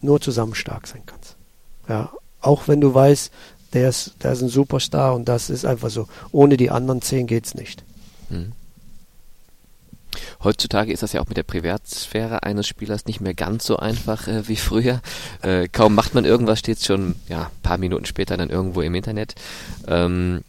nur 0.02 0.20
zusammen 0.20 0.54
stark 0.54 0.86
sein 0.86 1.00
kannst. 1.06 1.36
Ja, 1.88 2.12
auch 2.42 2.68
wenn 2.68 2.82
du 2.82 2.92
weißt, 2.92 3.32
der 3.72 3.88
ist, 3.88 4.16
der 4.22 4.32
ist 4.32 4.42
ein 4.42 4.50
Superstar 4.50 5.14
und 5.14 5.30
das 5.30 5.48
ist 5.48 5.64
einfach 5.64 5.88
so. 5.88 6.08
Ohne 6.30 6.58
die 6.58 6.70
anderen 6.70 7.00
zehn 7.00 7.26
geht 7.26 7.46
es 7.46 7.54
nicht. 7.54 7.84
Mhm. 8.28 8.52
Heutzutage 10.44 10.92
ist 10.92 11.02
das 11.02 11.14
ja 11.14 11.22
auch 11.22 11.28
mit 11.28 11.38
der 11.38 11.42
Privatsphäre 11.42 12.42
eines 12.42 12.66
Spielers 12.66 13.06
nicht 13.06 13.22
mehr 13.22 13.32
ganz 13.32 13.64
so 13.64 13.78
einfach 13.78 14.28
äh, 14.28 14.46
wie 14.46 14.56
früher. 14.56 15.00
Äh, 15.40 15.68
kaum 15.68 15.94
macht 15.94 16.14
man 16.14 16.26
irgendwas, 16.26 16.58
steht 16.58 16.84
schon 16.84 17.14
ja 17.30 17.50
paar 17.62 17.78
Minuten 17.78 18.04
später 18.04 18.36
dann 18.36 18.50
irgendwo 18.50 18.82
im 18.82 18.94
Internet. 18.94 19.36
Ähm, 19.88 20.42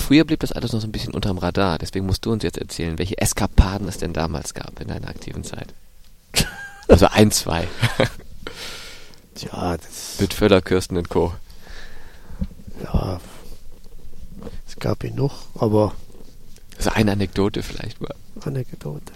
früher 0.00 0.24
blieb 0.24 0.40
das 0.40 0.52
alles 0.52 0.72
noch 0.72 0.80
so 0.80 0.86
ein 0.86 0.92
bisschen 0.92 1.14
unterm 1.14 1.38
Radar. 1.38 1.78
Deswegen 1.78 2.06
musst 2.06 2.24
du 2.26 2.32
uns 2.32 2.42
jetzt 2.42 2.58
erzählen, 2.58 2.98
welche 2.98 3.18
Eskapaden 3.18 3.88
es 3.88 3.98
denn 3.98 4.12
damals 4.12 4.54
gab 4.54 4.80
in 4.80 4.88
deiner 4.88 5.08
aktiven 5.08 5.44
Zeit. 5.44 5.74
Also 6.88 7.06
ein, 7.06 7.30
zwei. 7.30 7.68
Tja, 9.36 9.76
das. 9.76 10.16
Mit 10.18 10.34
Völler, 10.34 10.60
Kirsten 10.60 10.96
und 10.96 11.08
Co. 11.08 11.32
Ja, 12.82 13.20
es 14.66 14.74
gab 14.76 14.98
genug, 14.98 15.30
aber. 15.54 15.94
Also 16.76 16.90
eine 16.90 17.12
Anekdote 17.12 17.62
vielleicht 17.62 18.00
mal. 18.00 18.12
Anekdote. 18.40 19.12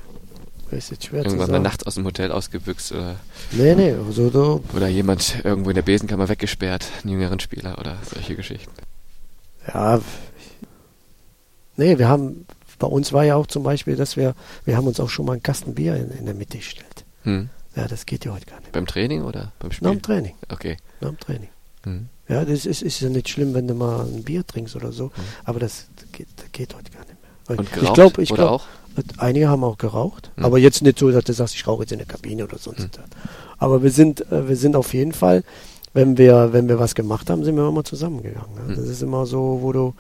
Ist 0.71 0.91
jetzt 0.91 1.07
schwer 1.07 1.25
Irgendwann 1.25 1.51
mal 1.51 1.61
nachts 1.61 1.85
aus 1.85 1.95
dem 1.95 2.05
Hotel 2.05 2.33
ausgebüxt 2.33 2.93
oder. 2.93 3.17
Nee, 3.53 3.75
nee, 3.75 3.93
also 3.93 4.31
da. 4.31 4.61
Oder 4.77 4.89
jemand 4.89 5.45
irgendwo 5.45 5.71
in 5.71 5.77
der 5.77 5.83
Besenkammer 5.83 6.29
weggesperrt, 6.29 6.87
einen 7.03 7.13
jüngeren 7.13 7.39
Spieler 7.41 7.79
oder 7.79 7.99
solche 8.13 8.35
Geschichten. 8.35 8.73
Ja. 9.67 10.01
Nee, 11.77 11.99
wir 11.99 12.09
haben. 12.09 12.47
Bei 12.79 12.89
uns 12.89 13.13
war 13.13 13.25
ja 13.25 13.37
auch 13.37 13.47
zum 13.47 13.63
Beispiel, 13.63 13.97
dass 13.97 14.17
wir. 14.17 14.35
Wir 14.65 14.77
haben 14.77 14.87
uns 14.87 15.01
auch 15.01 15.09
schon 15.09 15.27
mal 15.27 15.33
einen 15.33 15.43
Kasten 15.43 15.75
Bier 15.75 15.97
in, 15.97 16.11
in 16.11 16.27
der 16.27 16.35
Mitte 16.35 16.59
gestellt. 16.59 17.05
Hm. 17.23 17.49
Ja, 17.77 17.89
das 17.89 18.07
geht 18.07 18.25
ja 18.25 18.33
heute 18.33 18.47
gar 18.47 18.61
nicht. 18.61 18.73
Beim 18.73 18.87
Training 18.87 19.23
oder 19.23 19.53
beim 19.59 19.73
Spiel? 19.73 19.89
Nach 19.89 19.95
dem 19.95 20.03
Training. 20.03 20.35
Okay. 20.49 20.77
Nach 21.01 21.09
dem 21.09 21.19
Training. 21.19 21.49
Hm. 21.85 22.09
Ja, 22.29 22.45
das 22.45 22.67
ist, 22.67 22.83
ist 22.83 23.01
ja 23.01 23.09
nicht 23.09 23.29
schlimm, 23.29 23.55
wenn 23.55 23.69
du 23.69 23.75
mal 23.75 24.07
ein 24.07 24.23
Bier 24.23 24.47
trinkst 24.47 24.77
oder 24.77 24.93
so, 24.93 25.07
hm. 25.15 25.25
aber 25.45 25.61
das, 25.61 25.89
geht, 26.13 26.29
das 26.37 26.47
geht 26.53 26.75
heute 26.75 26.91
gar 26.91 27.01
nicht 27.01 27.17
mehr. 27.49 27.59
Und 27.59 27.73
geraucht, 27.73 27.89
ich 27.89 27.95
glaube, 27.95 28.23
ich 28.23 28.29
glaube, 28.31 28.63
Einige 29.19 29.49
haben 29.49 29.65
auch 29.65 29.79
geraucht, 29.79 30.31
mhm. 30.37 30.45
aber 30.45 30.59
jetzt 30.59 30.83
nicht 30.83 30.99
so, 30.99 31.11
dass 31.11 31.25
du 31.25 31.33
sagst, 31.33 31.55
ich 31.55 31.67
rauche 31.67 31.83
jetzt 31.83 31.93
in 31.93 31.99
der 31.99 32.07
Kabine 32.07 32.45
oder 32.45 32.59
sonst 32.59 32.81
mhm. 32.81 33.05
Aber 33.59 33.83
wir 33.83 33.91
sind, 33.91 34.21
äh, 34.31 34.49
wir 34.49 34.57
sind 34.57 34.77
auf 34.77 34.95
jeden 34.95 35.13
Fall, 35.13 35.43
wenn 35.95 36.17
wir, 36.17 36.53
wenn 36.53 36.69
wir 36.69 36.79
was 36.79 36.95
gemacht 36.95 37.29
haben, 37.29 37.45
sind 37.45 37.57
wir 37.57 37.69
immer 37.69 37.85
zusammengegangen. 37.85 38.69
Mhm. 38.69 38.77
Das 38.77 38.87
ist 38.87 39.03
immer 39.03 39.27
so, 39.27 39.59
wo 39.63 39.73
du, 39.73 39.95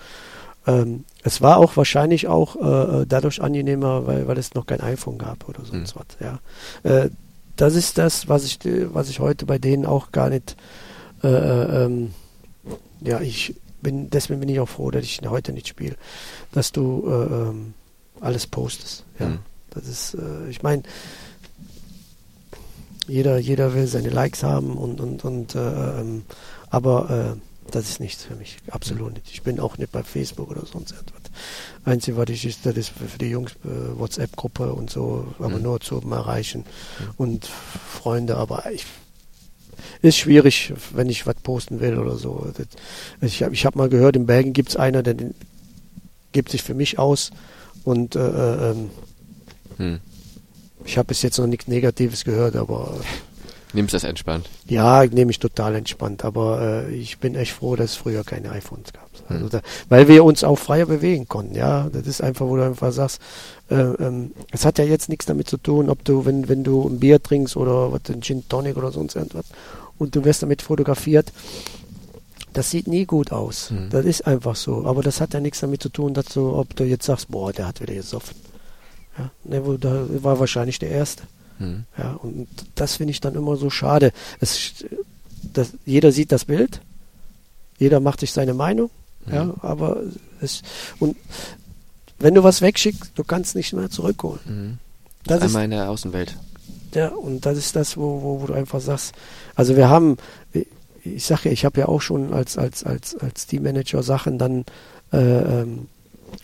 ähm, 0.66 1.04
es 1.22 1.42
war 1.42 1.58
auch 1.58 1.76
wahrscheinlich 1.76 2.26
auch 2.26 2.56
äh, 2.56 3.02
äh, 3.02 3.06
dadurch 3.06 3.42
angenehmer, 3.42 4.06
weil, 4.06 4.26
weil 4.26 4.38
es 4.38 4.54
noch 4.54 4.66
kein 4.66 4.80
iPhone 4.80 5.18
gab 5.18 5.48
oder 5.48 5.64
sonst 5.64 5.94
mhm. 5.94 6.00
was. 6.00 6.06
Ja, 6.20 7.00
äh, 7.04 7.10
das 7.56 7.74
ist 7.74 7.98
das, 7.98 8.28
was 8.28 8.44
ich, 8.44 8.58
was 8.64 9.08
ich 9.08 9.20
heute 9.20 9.46
bei 9.46 9.58
denen 9.58 9.86
auch 9.86 10.10
gar 10.12 10.30
nicht 10.30 10.56
äh, 11.22 11.28
äh 11.28 11.84
ähm, 11.84 12.14
ja, 13.00 13.20
ich 13.20 13.54
bin, 13.82 14.08
deswegen 14.08 14.40
bin 14.40 14.48
ich 14.48 14.60
auch 14.60 14.68
froh, 14.68 14.90
dass 14.90 15.04
ich 15.04 15.20
heute 15.28 15.52
nicht 15.52 15.68
spiele, 15.68 15.96
dass 16.52 16.72
du 16.72 17.04
äh, 17.06 17.10
ähm, 17.10 17.74
alles 18.20 18.46
postest. 18.46 19.04
Ja, 19.18 19.28
mhm. 19.28 19.38
das 19.70 19.86
ist, 19.86 20.16
ich 20.48 20.62
meine, 20.62 20.84
jeder, 23.06 23.38
jeder 23.38 23.74
will 23.74 23.86
seine 23.86 24.08
Likes 24.08 24.42
haben 24.42 24.78
und, 24.78 25.00
und, 25.02 25.24
und 25.24 25.54
äh, 25.54 26.00
ähm, 26.00 26.22
aber 26.70 27.36
das 27.70 27.88
ist 27.88 28.00
nichts 28.00 28.24
für 28.24 28.36
mich, 28.36 28.56
absolut 28.70 29.14
nicht. 29.14 29.30
Ich 29.32 29.42
bin 29.42 29.60
auch 29.60 29.78
nicht 29.78 29.92
bei 29.92 30.02
Facebook 30.02 30.50
oder 30.50 30.64
sonst 30.66 30.92
etwas. 30.92 31.22
Einzige, 31.84 32.16
was 32.16 32.28
ich 32.28 32.44
ist, 32.44 32.64
das 32.64 32.76
ist 32.76 32.90
für 32.90 33.18
die 33.18 33.30
Jungs 33.30 33.52
äh, 33.64 33.98
WhatsApp-Gruppe 33.98 34.72
und 34.72 34.90
so, 34.90 35.34
aber 35.38 35.56
mhm. 35.56 35.62
nur 35.62 35.80
zum 35.80 36.12
Erreichen 36.12 36.64
und 37.16 37.44
Freunde, 37.46 38.36
aber 38.36 38.70
ich 38.70 38.84
ist 40.02 40.18
schwierig, 40.18 40.72
wenn 40.92 41.08
ich 41.08 41.26
was 41.26 41.36
posten 41.36 41.80
will 41.80 41.98
oder 41.98 42.16
so. 42.16 42.46
Das, 42.56 42.66
ich 43.22 43.42
habe 43.42 43.54
ich 43.54 43.64
hab 43.64 43.74
mal 43.74 43.88
gehört, 43.88 44.16
in 44.16 44.26
Belgien 44.26 44.52
gibt 44.52 44.70
es 44.70 44.76
einer, 44.76 45.02
der 45.02 45.14
den, 45.14 45.34
gibt 46.32 46.50
sich 46.50 46.62
für 46.62 46.74
mich 46.74 46.98
aus 46.98 47.30
und 47.84 48.16
äh, 48.16 48.20
äh 48.28 48.70
ähm, 48.70 48.90
hm. 49.76 50.00
ich 50.84 50.98
habe 50.98 51.08
bis 51.08 51.22
jetzt 51.22 51.38
noch 51.38 51.46
nichts 51.46 51.68
Negatives 51.68 52.24
gehört, 52.24 52.56
aber 52.56 52.98
Nimmst 53.74 53.92
das 53.92 54.04
entspannt? 54.04 54.48
Ja, 54.66 55.04
nehme 55.04 55.32
ich 55.32 55.40
total 55.40 55.74
entspannt. 55.74 56.24
Aber 56.24 56.86
äh, 56.88 56.94
ich 56.94 57.18
bin 57.18 57.34
echt 57.34 57.52
froh, 57.52 57.76
dass 57.76 57.90
es 57.90 57.96
früher 57.96 58.24
keine 58.24 58.50
iPhones 58.52 58.92
gab. 58.92 59.10
Hm. 59.26 59.36
Also 59.36 59.48
da, 59.48 59.60
weil 59.88 60.08
wir 60.08 60.24
uns 60.24 60.44
auch 60.44 60.58
freier 60.58 60.86
bewegen 60.86 61.28
konnten. 61.28 61.54
Ja, 61.54 61.90
das 61.92 62.06
ist 62.06 62.22
einfach, 62.22 62.46
wo 62.46 62.56
du 62.56 62.64
einfach 62.64 62.92
sagst, 62.92 63.20
äh, 63.70 63.74
ähm, 63.74 64.32
es 64.52 64.64
hat 64.64 64.78
ja 64.78 64.84
jetzt 64.84 65.08
nichts 65.08 65.26
damit 65.26 65.48
zu 65.48 65.56
tun, 65.56 65.90
ob 65.90 66.04
du, 66.04 66.24
wenn, 66.24 66.48
wenn 66.48 66.64
du 66.64 66.88
ein 66.88 67.00
Bier 67.00 67.22
trinkst 67.22 67.56
oder 67.56 67.92
was, 67.92 68.02
ein 68.08 68.22
Gin 68.22 68.48
Tonic 68.48 68.76
oder 68.76 68.92
sonst 68.92 69.16
irgendwas 69.16 69.46
und 69.98 70.14
du 70.14 70.24
wirst 70.24 70.42
damit 70.42 70.62
fotografiert. 70.62 71.32
Das 72.52 72.70
sieht 72.70 72.86
nie 72.86 73.04
gut 73.04 73.32
aus. 73.32 73.70
Hm. 73.70 73.90
Das 73.90 74.04
ist 74.04 74.26
einfach 74.26 74.54
so. 74.54 74.86
Aber 74.86 75.02
das 75.02 75.20
hat 75.20 75.34
ja 75.34 75.40
nichts 75.40 75.60
damit 75.60 75.82
zu 75.82 75.88
tun, 75.88 76.14
dass 76.14 76.26
du, 76.26 76.54
ob 76.54 76.76
du 76.76 76.84
jetzt 76.84 77.06
sagst, 77.06 77.28
boah, 77.28 77.52
der 77.52 77.66
hat 77.66 77.80
wieder 77.80 77.94
gesoffen. 77.94 78.36
Ja, 79.18 79.30
ne, 79.44 79.78
da 79.78 80.06
war 80.22 80.38
wahrscheinlich 80.38 80.78
der 80.78 80.90
Erste. 80.90 81.24
Mhm. 81.58 81.84
Ja, 81.96 82.12
und 82.14 82.48
das 82.74 82.96
finde 82.96 83.12
ich 83.12 83.20
dann 83.20 83.34
immer 83.34 83.56
so 83.56 83.70
schade. 83.70 84.12
Es, 84.40 84.84
das, 85.52 85.72
jeder 85.84 86.12
sieht 86.12 86.32
das 86.32 86.44
Bild, 86.44 86.80
jeder 87.78 88.00
macht 88.00 88.20
sich 88.20 88.32
seine 88.32 88.54
Meinung, 88.54 88.90
mhm. 89.26 89.34
ja, 89.34 89.54
aber 89.60 90.02
es, 90.40 90.62
und 90.98 91.16
wenn 92.18 92.34
du 92.34 92.42
was 92.42 92.62
wegschickst, 92.62 93.12
du 93.14 93.24
kannst 93.24 93.56
nicht 93.56 93.72
mehr 93.72 93.90
zurückholen. 93.90 94.40
Mhm. 94.46 94.78
Das 95.24 95.42
Einmal 95.42 95.62
ist, 95.62 95.64
in 95.64 95.70
der 95.70 95.90
Außenwelt. 95.90 96.36
Ja, 96.94 97.08
und 97.08 97.44
das 97.44 97.58
ist 97.58 97.74
das, 97.76 97.96
wo, 97.96 98.22
wo, 98.22 98.42
wo 98.42 98.46
du 98.46 98.52
einfach 98.52 98.80
sagst, 98.80 99.14
also 99.54 99.76
wir 99.76 99.88
haben, 99.88 100.16
ich 101.02 101.24
sage 101.24 101.42
ja, 101.46 101.52
ich 101.52 101.64
habe 101.64 101.80
ja 101.80 101.88
auch 101.88 102.00
schon 102.00 102.32
als, 102.32 102.56
als, 102.56 102.84
als, 102.84 103.16
als 103.16 103.46
Teammanager 103.46 104.02
Sachen 104.02 104.38
dann 104.38 104.64
äh, 105.12 105.16
ähm, 105.18 105.88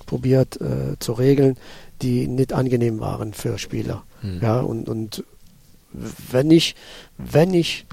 probiert 0.07 0.61
äh, 0.61 0.99
zu 0.99 1.13
regeln, 1.13 1.57
die 2.03 2.27
nicht 2.27 2.53
angenehm 2.53 3.01
waren 3.01 3.33
für 3.33 3.59
Spieler. 3.59 4.03
Hm. 4.21 4.41
Ja, 4.43 4.61
und, 4.61 4.89
und 4.89 5.25
wenn 5.93 6.51
ich, 6.51 6.75
wenn 7.19 7.55
ich 7.55 7.87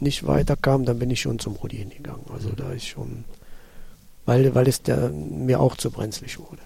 nicht 0.00 0.26
weiterkam, 0.26 0.84
dann 0.84 0.98
bin 0.98 1.10
ich 1.10 1.20
schon 1.20 1.38
zum 1.38 1.54
Rudi 1.54 1.76
hingegangen. 1.76 2.24
Also 2.32 2.48
hm. 2.50 2.56
da 2.56 2.72
ist 2.72 2.86
schon, 2.86 3.24
weil, 4.26 4.54
weil 4.54 4.68
es 4.68 4.82
der, 4.82 5.10
mir 5.10 5.60
auch 5.60 5.76
zu 5.76 5.90
brenzlig 5.90 6.38
wurde. 6.38 6.62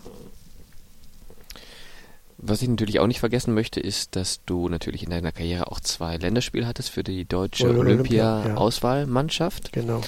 Was 2.40 2.62
ich 2.62 2.68
natürlich 2.68 3.00
auch 3.00 3.08
nicht 3.08 3.18
vergessen 3.18 3.52
möchte, 3.52 3.80
ist, 3.80 4.14
dass 4.14 4.44
du 4.46 4.68
natürlich 4.68 5.02
in 5.02 5.10
deiner 5.10 5.32
Karriere 5.32 5.72
auch 5.72 5.80
zwei 5.80 6.16
Länderspiele 6.16 6.68
hattest 6.68 6.90
für 6.90 7.02
die 7.02 7.24
deutsche 7.24 7.76
Olympia-Auswahlmannschaft. 7.76 9.74
Ja. 9.74 9.82
Genau. 9.82 10.02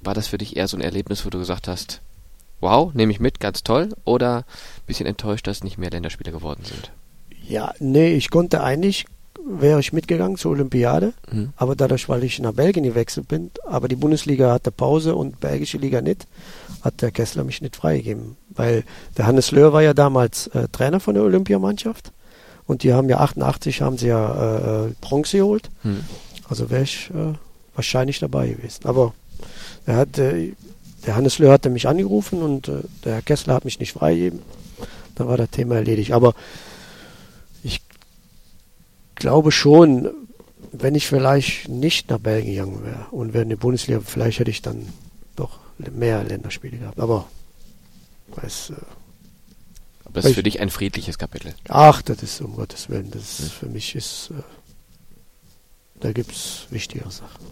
War 0.00 0.14
das 0.14 0.26
für 0.28 0.38
dich 0.38 0.56
eher 0.56 0.68
so 0.68 0.78
ein 0.78 0.80
Erlebnis, 0.80 1.26
wo 1.26 1.30
du 1.30 1.38
gesagt 1.38 1.68
hast, 1.68 2.00
wow, 2.60 2.94
nehme 2.94 3.12
ich 3.12 3.20
mit, 3.20 3.40
ganz 3.40 3.62
toll, 3.62 3.94
oder 4.04 4.38
ein 4.38 4.44
bisschen 4.86 5.04
enttäuscht, 5.06 5.46
dass 5.46 5.62
nicht 5.62 5.76
mehr 5.76 5.90
Länderspieler 5.90 6.32
geworden 6.32 6.64
sind? 6.64 6.92
Ja, 7.48 7.72
nee, 7.78 8.14
ich 8.14 8.30
konnte 8.30 8.62
eigentlich, 8.62 9.06
wäre 9.46 9.80
ich 9.80 9.92
mitgegangen 9.92 10.36
zur 10.36 10.52
Olympiade, 10.52 11.12
mhm. 11.30 11.50
aber 11.56 11.76
dadurch, 11.76 12.08
weil 12.08 12.24
ich 12.24 12.38
nach 12.40 12.52
Belgien 12.52 12.84
gewechselt 12.84 13.28
bin, 13.28 13.50
aber 13.64 13.88
die 13.88 13.96
Bundesliga 13.96 14.52
hatte 14.52 14.70
Pause 14.70 15.14
und 15.14 15.40
belgische 15.40 15.78
Liga 15.78 16.00
nicht, 16.00 16.26
hat 16.82 17.02
der 17.02 17.10
Kessler 17.10 17.44
mich 17.44 17.62
nicht 17.62 17.76
freigegeben. 17.76 18.36
Weil 18.50 18.84
der 19.16 19.26
Hannes 19.26 19.50
Löhr 19.52 19.72
war 19.72 19.82
ja 19.82 19.94
damals 19.94 20.48
äh, 20.48 20.66
Trainer 20.72 21.00
von 21.00 21.14
der 21.14 21.22
Olympiamannschaft 21.22 22.12
und 22.66 22.82
die 22.82 22.92
haben 22.92 23.08
ja 23.08 23.18
88 23.20 23.80
haben 23.80 23.98
sie 23.98 24.08
ja 24.08 24.86
äh, 24.86 24.86
äh, 24.86 24.92
Bronze 25.00 25.38
geholt. 25.38 25.70
Mhm. 25.84 26.00
Also 26.48 26.70
wäre 26.70 26.82
ich 26.82 27.10
äh, 27.10 27.34
wahrscheinlich 27.74 28.18
dabei 28.18 28.48
gewesen. 28.48 28.86
Aber 28.86 29.14
er 29.84 29.96
hat, 29.96 30.18
äh, 30.18 30.52
der 31.06 31.16
Hannes 31.16 31.38
Löhr 31.38 31.52
hatte 31.52 31.70
mich 31.70 31.86
angerufen 31.86 32.42
und 32.42 32.68
äh, 32.68 32.80
der 33.04 33.14
Herr 33.14 33.22
Kessler 33.22 33.54
hat 33.54 33.64
mich 33.64 33.78
nicht 33.78 33.92
freigegeben. 33.92 34.40
Dann 35.14 35.28
war 35.28 35.36
das 35.36 35.50
Thema 35.50 35.76
erledigt. 35.76 36.12
Aber 36.12 36.34
glaube 39.16 39.52
schon, 39.52 40.10
wenn 40.72 40.94
ich 40.94 41.06
vielleicht 41.06 41.68
nicht 41.68 42.10
nach 42.10 42.18
Belgien 42.18 42.54
gegangen 42.54 42.84
wäre 42.84 43.06
und 43.10 43.34
wäre 43.34 43.42
in 43.42 43.48
der 43.48 43.56
Bundesliga, 43.56 44.00
vielleicht 44.04 44.38
hätte 44.38 44.50
ich 44.50 44.62
dann 44.62 44.86
doch 45.34 45.58
mehr 45.78 46.22
Länderspiele 46.24 46.78
gehabt. 46.78 47.00
Aber 47.00 47.26
weiß. 48.28 48.70
Äh, 48.70 48.74
Aber 50.04 50.14
das 50.14 50.26
ist 50.26 50.34
für 50.34 50.42
dich 50.42 50.60
ein 50.60 50.70
friedliches 50.70 51.18
Kapitel. 51.18 51.54
Ach, 51.68 52.02
das 52.02 52.22
ist 52.22 52.40
um 52.40 52.54
Gottes 52.54 52.88
Willen. 52.88 53.10
Das 53.10 53.40
ist, 53.40 53.52
für 53.52 53.66
mich 53.66 53.94
ist. 53.94 54.30
Äh, 54.30 54.42
da 56.00 56.12
gibt 56.12 56.32
es 56.32 56.66
wichtigere 56.70 57.10
Sachen. 57.10 57.46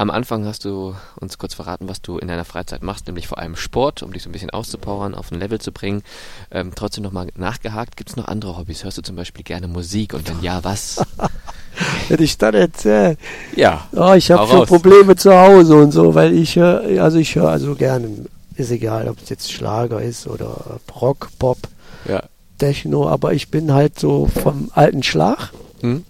Am 0.00 0.10
Anfang 0.10 0.46
hast 0.46 0.64
du 0.64 0.94
uns 1.18 1.38
kurz 1.38 1.54
verraten, 1.54 1.88
was 1.88 2.00
du 2.00 2.18
in 2.18 2.28
deiner 2.28 2.44
Freizeit 2.44 2.84
machst, 2.84 3.08
nämlich 3.08 3.26
vor 3.26 3.38
allem 3.38 3.56
Sport, 3.56 4.04
um 4.04 4.12
dich 4.12 4.22
so 4.22 4.28
ein 4.28 4.32
bisschen 4.32 4.50
auszupowern, 4.50 5.12
auf 5.12 5.32
ein 5.32 5.40
Level 5.40 5.60
zu 5.60 5.72
bringen. 5.72 6.04
Ähm, 6.52 6.70
trotzdem 6.72 7.02
nochmal 7.02 7.26
nachgehakt, 7.34 7.96
gibt 7.96 8.10
es 8.10 8.14
noch 8.14 8.28
andere 8.28 8.56
Hobbys? 8.56 8.84
Hörst 8.84 8.96
du 8.98 9.02
zum 9.02 9.16
Beispiel 9.16 9.42
gerne 9.42 9.66
Musik 9.66 10.14
und 10.14 10.28
wenn 10.28 10.40
ja, 10.40 10.62
was? 10.62 11.04
Hätte 12.08 12.22
ich 12.22 12.38
dann 12.38 12.54
erzählt. 12.54 13.18
Ja. 13.56 13.88
Oh, 13.90 14.12
ich 14.12 14.30
habe 14.30 14.46
schon 14.46 14.66
Probleme 14.66 15.16
zu 15.16 15.36
Hause 15.36 15.74
und 15.74 15.90
so, 15.90 16.14
weil 16.14 16.32
ich 16.32 16.54
höre, 16.54 17.02
also 17.02 17.18
ich 17.18 17.34
höre 17.34 17.48
also 17.48 17.74
gerne, 17.74 18.08
ist 18.54 18.70
egal, 18.70 19.08
ob 19.08 19.20
es 19.20 19.28
jetzt 19.30 19.50
Schlager 19.50 20.00
ist 20.00 20.28
oder 20.28 20.78
Rock, 21.00 21.28
Pop, 21.40 21.58
ja. 22.06 22.22
Techno, 22.58 23.08
aber 23.08 23.32
ich 23.32 23.50
bin 23.50 23.74
halt 23.74 23.98
so 23.98 24.26
vom 24.26 24.70
alten 24.74 25.02
Schlag. 25.02 25.50
Hm? 25.80 26.04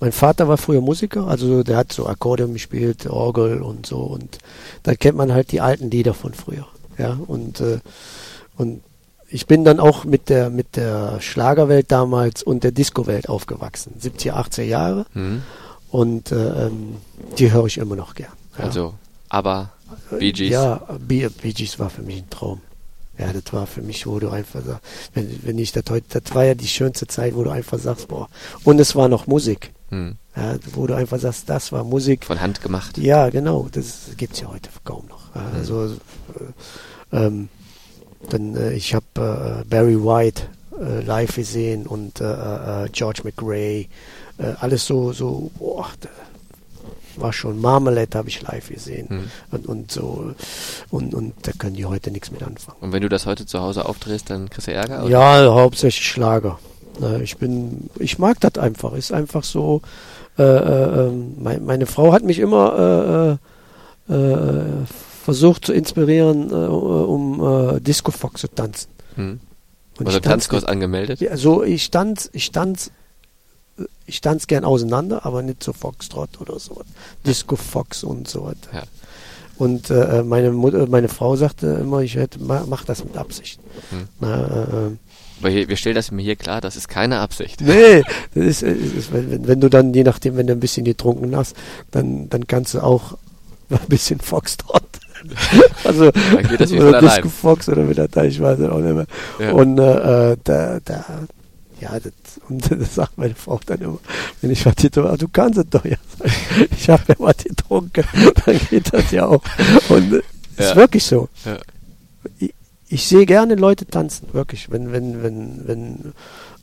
Mein 0.00 0.12
Vater 0.12 0.48
war 0.48 0.58
früher 0.58 0.80
Musiker, 0.80 1.28
also 1.28 1.62
der 1.62 1.76
hat 1.76 1.92
so 1.92 2.06
Akkordeon 2.06 2.52
gespielt, 2.52 3.06
Orgel 3.06 3.62
und 3.62 3.86
so 3.86 3.98
und 3.98 4.38
da 4.82 4.94
kennt 4.94 5.16
man 5.16 5.32
halt 5.32 5.52
die 5.52 5.60
alten 5.60 5.90
Lieder 5.90 6.14
von 6.14 6.34
früher. 6.34 6.66
Ja, 6.98 7.18
und, 7.26 7.60
äh, 7.60 7.78
und 8.56 8.82
ich 9.28 9.46
bin 9.46 9.64
dann 9.64 9.80
auch 9.80 10.04
mit 10.04 10.28
der, 10.28 10.50
mit 10.50 10.76
der 10.76 11.20
Schlagerwelt 11.20 11.90
damals 11.90 12.42
und 12.42 12.62
der 12.62 12.70
Disco-Welt 12.70 13.28
aufgewachsen. 13.28 13.94
70er, 14.00 14.34
80er 14.34 14.62
Jahre. 14.62 15.06
Mhm. 15.14 15.42
Und 15.90 16.32
äh, 16.32 16.70
die 17.38 17.52
höre 17.52 17.66
ich 17.66 17.78
immer 17.78 17.96
noch 17.96 18.14
gern. 18.14 18.32
Ja. 18.58 18.64
Also, 18.64 18.94
aber 19.28 19.70
Bee 20.10 20.32
Gees? 20.32 20.50
Ja, 20.50 20.82
Bee, 20.98 21.28
Bee 21.28 21.52
Gees 21.52 21.78
war 21.78 21.90
für 21.90 22.02
mich 22.02 22.18
ein 22.18 22.30
Traum. 22.30 22.60
Ja, 23.18 23.32
das 23.32 23.52
war 23.52 23.66
für 23.66 23.82
mich, 23.82 24.06
wo 24.06 24.18
du 24.18 24.28
einfach 24.28 24.60
sagst, 24.64 24.82
wenn, 25.14 25.40
wenn 25.44 25.58
ich 25.58 25.70
das 25.72 25.84
heute, 25.88 26.20
das 26.20 26.34
war 26.34 26.44
ja 26.44 26.54
die 26.54 26.66
schönste 26.66 27.06
Zeit, 27.06 27.34
wo 27.36 27.44
du 27.44 27.50
einfach 27.50 27.78
sagst, 27.78 28.08
boah. 28.08 28.28
Und 28.64 28.80
es 28.80 28.96
war 28.96 29.08
noch 29.08 29.26
Musik. 29.26 29.72
Hm. 29.94 30.16
Ja, 30.36 30.56
wo 30.72 30.86
du 30.86 30.94
einfach 30.94 31.20
sagst, 31.20 31.48
das 31.48 31.70
war 31.70 31.84
Musik. 31.84 32.24
Von 32.24 32.40
Hand 32.40 32.60
gemacht. 32.60 32.98
Ja, 32.98 33.30
genau. 33.30 33.68
Das 33.70 34.10
gibt 34.16 34.34
es 34.34 34.40
ja 34.40 34.48
heute 34.48 34.68
kaum 34.82 35.06
noch. 35.08 35.34
Hm. 35.34 35.42
Also, 35.54 35.96
äh, 37.12 37.16
ähm, 37.16 37.48
dann, 38.28 38.56
äh, 38.56 38.72
ich 38.72 38.94
habe 38.94 39.62
äh, 39.62 39.68
Barry 39.68 39.96
White 39.96 40.42
äh, 40.80 41.02
live 41.02 41.36
gesehen 41.36 41.86
und 41.86 42.20
äh, 42.20 42.24
äh, 42.24 42.88
George 42.90 43.22
McRae. 43.24 43.86
alles 44.58 44.84
so, 44.86 45.12
so, 45.12 45.52
boah, 45.58 45.86
war 47.16 47.32
schon 47.32 47.60
Marmalade 47.60 48.18
habe 48.18 48.28
ich 48.28 48.42
live 48.42 48.68
gesehen 48.68 49.06
mhm. 49.08 49.30
und, 49.52 49.66
und 49.66 49.92
so 49.92 50.34
und, 50.90 51.14
und 51.14 51.34
da 51.42 51.52
können 51.52 51.76
die 51.76 51.84
heute 51.84 52.10
nichts 52.10 52.32
mit 52.32 52.42
anfangen. 52.42 52.78
Und 52.80 52.92
wenn 52.92 53.02
du 53.02 53.08
das 53.08 53.26
heute 53.26 53.46
zu 53.46 53.60
Hause 53.60 53.86
aufdrehst, 53.86 54.30
dann 54.30 54.50
kriegst 54.50 54.66
du 54.66 54.72
Ärger? 54.72 55.04
Oder? 55.04 55.10
Ja, 55.10 55.54
hauptsächlich 55.54 56.04
Schlager. 56.04 56.58
Ich 57.22 57.36
bin, 57.38 57.90
ich 57.98 58.18
mag 58.18 58.40
das 58.40 58.58
einfach. 58.58 58.92
Ist 58.94 59.12
einfach 59.12 59.44
so. 59.44 59.82
Äh, 60.38 60.42
äh, 60.42 61.06
ähm, 61.06 61.34
mein, 61.38 61.64
meine 61.64 61.86
Frau 61.86 62.12
hat 62.12 62.24
mich 62.24 62.38
immer 62.38 63.38
äh, 64.08 64.12
äh, 64.12 64.32
äh 64.32 64.62
versucht 65.24 65.64
zu 65.64 65.72
inspirieren, 65.72 66.50
äh, 66.50 66.54
um 66.54 67.80
Disco 67.82 68.10
Fox 68.10 68.42
zu 68.42 68.48
tanzen. 68.48 68.90
Hm. 69.14 69.40
Und 69.98 70.06
also 70.06 70.20
Tanzkurs 70.20 70.64
angemeldet? 70.64 71.20
Ja, 71.20 71.36
so 71.36 71.62
ich 71.62 71.84
stand, 71.84 72.28
ich 72.32 72.44
stand, 72.44 72.90
ich 74.06 74.20
tanze 74.20 74.46
gern 74.46 74.64
auseinander, 74.64 75.24
aber 75.24 75.42
nicht 75.42 75.62
so 75.62 75.72
Foxtrot 75.72 76.40
oder 76.40 76.58
so. 76.58 76.82
Disco 77.24 77.56
Fox 77.56 78.04
und 78.04 78.28
so 78.28 78.44
weiter. 78.44 78.70
Ja. 78.72 78.82
Und 79.56 79.90
äh, 79.90 80.22
meine 80.24 80.50
Mutter, 80.50 80.86
meine 80.88 81.08
Frau 81.08 81.36
sagte 81.36 81.78
immer, 81.80 82.00
ich 82.00 82.16
hätte, 82.16 82.38
mach, 82.42 82.84
das 82.84 83.04
mit 83.04 83.16
Absicht. 83.16 83.60
Hm. 83.90 84.08
Na, 84.20 84.44
äh, 84.44 84.90
weil 85.40 85.68
wir 85.68 85.76
stellen 85.76 85.96
das 85.96 86.10
mir 86.10 86.22
hier 86.22 86.36
klar, 86.36 86.60
das 86.60 86.76
ist 86.76 86.88
keine 86.88 87.18
Absicht. 87.18 87.60
Nee, 87.60 88.02
das 88.34 88.44
ist, 88.44 88.62
ist 88.62 89.12
wenn, 89.12 89.46
wenn, 89.46 89.60
du 89.60 89.68
dann, 89.68 89.92
je 89.92 90.04
nachdem, 90.04 90.36
wenn 90.36 90.46
du 90.46 90.52
ein 90.52 90.60
bisschen 90.60 90.84
getrunken 90.84 91.36
hast, 91.36 91.56
dann, 91.90 92.28
dann 92.30 92.46
kannst 92.46 92.74
du 92.74 92.80
auch 92.80 93.18
ein 93.70 93.78
bisschen 93.88 94.20
Foxtrot. 94.20 94.82
also, 95.84 96.10
Dann 96.10 96.48
geht 96.48 96.60
das 96.60 96.72
oder. 96.72 97.00
Disco 97.00 97.28
Fox 97.28 97.68
oder 97.68 97.88
wie 97.88 97.94
das 97.94 98.10
da, 98.10 98.24
ich 98.24 98.40
weiß 98.40 98.60
auch 98.62 98.78
nicht 98.78 98.94
mehr. 98.94 99.06
Ja. 99.38 99.52
Und 99.52 99.78
äh, 99.78 100.36
da, 100.44 100.80
da, 100.84 101.04
ja, 101.80 101.98
das, 101.98 102.12
und 102.48 102.70
das 102.70 102.94
sagt 102.94 103.18
meine 103.18 103.34
Frau 103.34 103.60
dann 103.66 103.80
immer, 103.80 103.98
wenn 104.40 104.50
ich 104.50 104.64
was 104.66 104.74
tue, 104.76 105.10
ah, 105.10 105.16
du 105.16 105.28
kannst 105.28 105.58
es 105.58 105.66
doch 105.70 105.84
ja. 105.84 105.96
Ich, 106.76 106.88
habe 106.88 107.02
ja 107.08 107.14
was 107.18 107.38
getrunken, 107.38 108.04
dann 108.46 108.60
geht 108.70 108.92
das 108.92 109.10
ja 109.10 109.26
auch. 109.26 109.42
Und 109.88 110.12
Ja. 110.12 110.70
ist 110.70 110.76
wirklich 110.76 111.04
so. 111.04 111.28
Ja. 111.44 111.58
Ich, 112.38 112.54
ich 112.88 113.06
sehe 113.06 113.26
gerne 113.26 113.54
Leute 113.56 113.86
tanzen, 113.86 114.28
wirklich, 114.32 114.70
wenn, 114.70 114.92
wenn, 114.92 115.22
wenn, 115.22 115.66
wenn, 115.66 116.12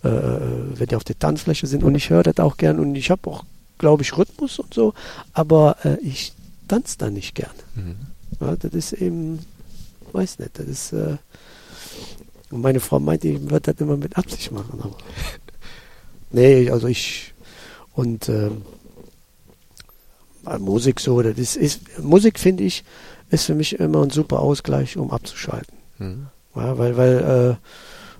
äh, 0.03 0.79
wenn 0.79 0.87
die 0.87 0.95
auf 0.95 1.03
der 1.03 1.19
Tanzfläche 1.19 1.67
sind. 1.67 1.83
Und 1.83 1.95
ich 1.95 2.09
höre 2.09 2.23
das 2.23 2.37
auch 2.39 2.57
gern 2.57 2.79
und 2.79 2.95
ich 2.95 3.11
habe 3.11 3.29
auch, 3.29 3.43
glaube 3.77 4.03
ich, 4.03 4.17
Rhythmus 4.17 4.59
und 4.59 4.73
so, 4.73 4.93
aber 5.33 5.75
äh, 5.83 5.97
ich 6.01 6.33
tanze 6.67 6.97
da 6.97 7.09
nicht 7.09 7.35
gern. 7.35 7.51
Mhm. 7.75 7.95
Ja, 8.39 8.55
das 8.55 8.71
ist 8.73 8.93
eben, 8.93 9.39
weiß 10.13 10.39
nicht, 10.39 10.57
das 10.57 10.67
ist, 10.67 10.93
äh, 10.93 11.17
und 12.51 12.61
meine 12.61 12.79
Frau 12.79 12.99
meint, 12.99 13.23
ich 13.25 13.41
würde 13.41 13.73
das 13.73 13.81
immer 13.81 13.97
mit 13.97 14.17
Absicht 14.17 14.51
machen, 14.51 14.79
aber 14.81 14.97
nee, 16.31 16.69
also 16.69 16.87
ich, 16.87 17.33
und 17.93 18.29
ähm, 18.29 18.63
Musik 20.59 20.99
so, 20.99 21.21
das 21.21 21.37
ist, 21.37 21.55
ist 21.55 21.99
Musik 21.99 22.39
finde 22.39 22.63
ich, 22.63 22.83
ist 23.29 23.45
für 23.45 23.55
mich 23.55 23.79
immer 23.79 24.03
ein 24.03 24.09
super 24.09 24.39
Ausgleich, 24.39 24.97
um 24.97 25.11
abzuschalten. 25.11 25.77
Mhm. 25.99 26.27
Ja, 26.55 26.77
weil, 26.77 26.97
weil 26.97 27.17
äh, 27.19 27.67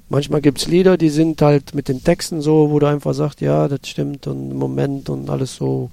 manchmal 0.09 0.41
gibt 0.41 0.59
es 0.59 0.67
Lieder, 0.67 0.97
die 0.97 1.09
sind 1.09 1.41
halt 1.41 1.75
mit 1.75 1.87
den 1.87 2.03
Texten 2.03 2.41
so, 2.41 2.69
wo 2.71 2.79
du 2.79 2.87
einfach 2.87 3.13
sagst, 3.13 3.41
ja, 3.41 3.67
das 3.67 3.81
stimmt 3.83 4.27
und 4.27 4.53
Moment 4.53 5.09
und 5.09 5.29
alles 5.29 5.55
so, 5.55 5.89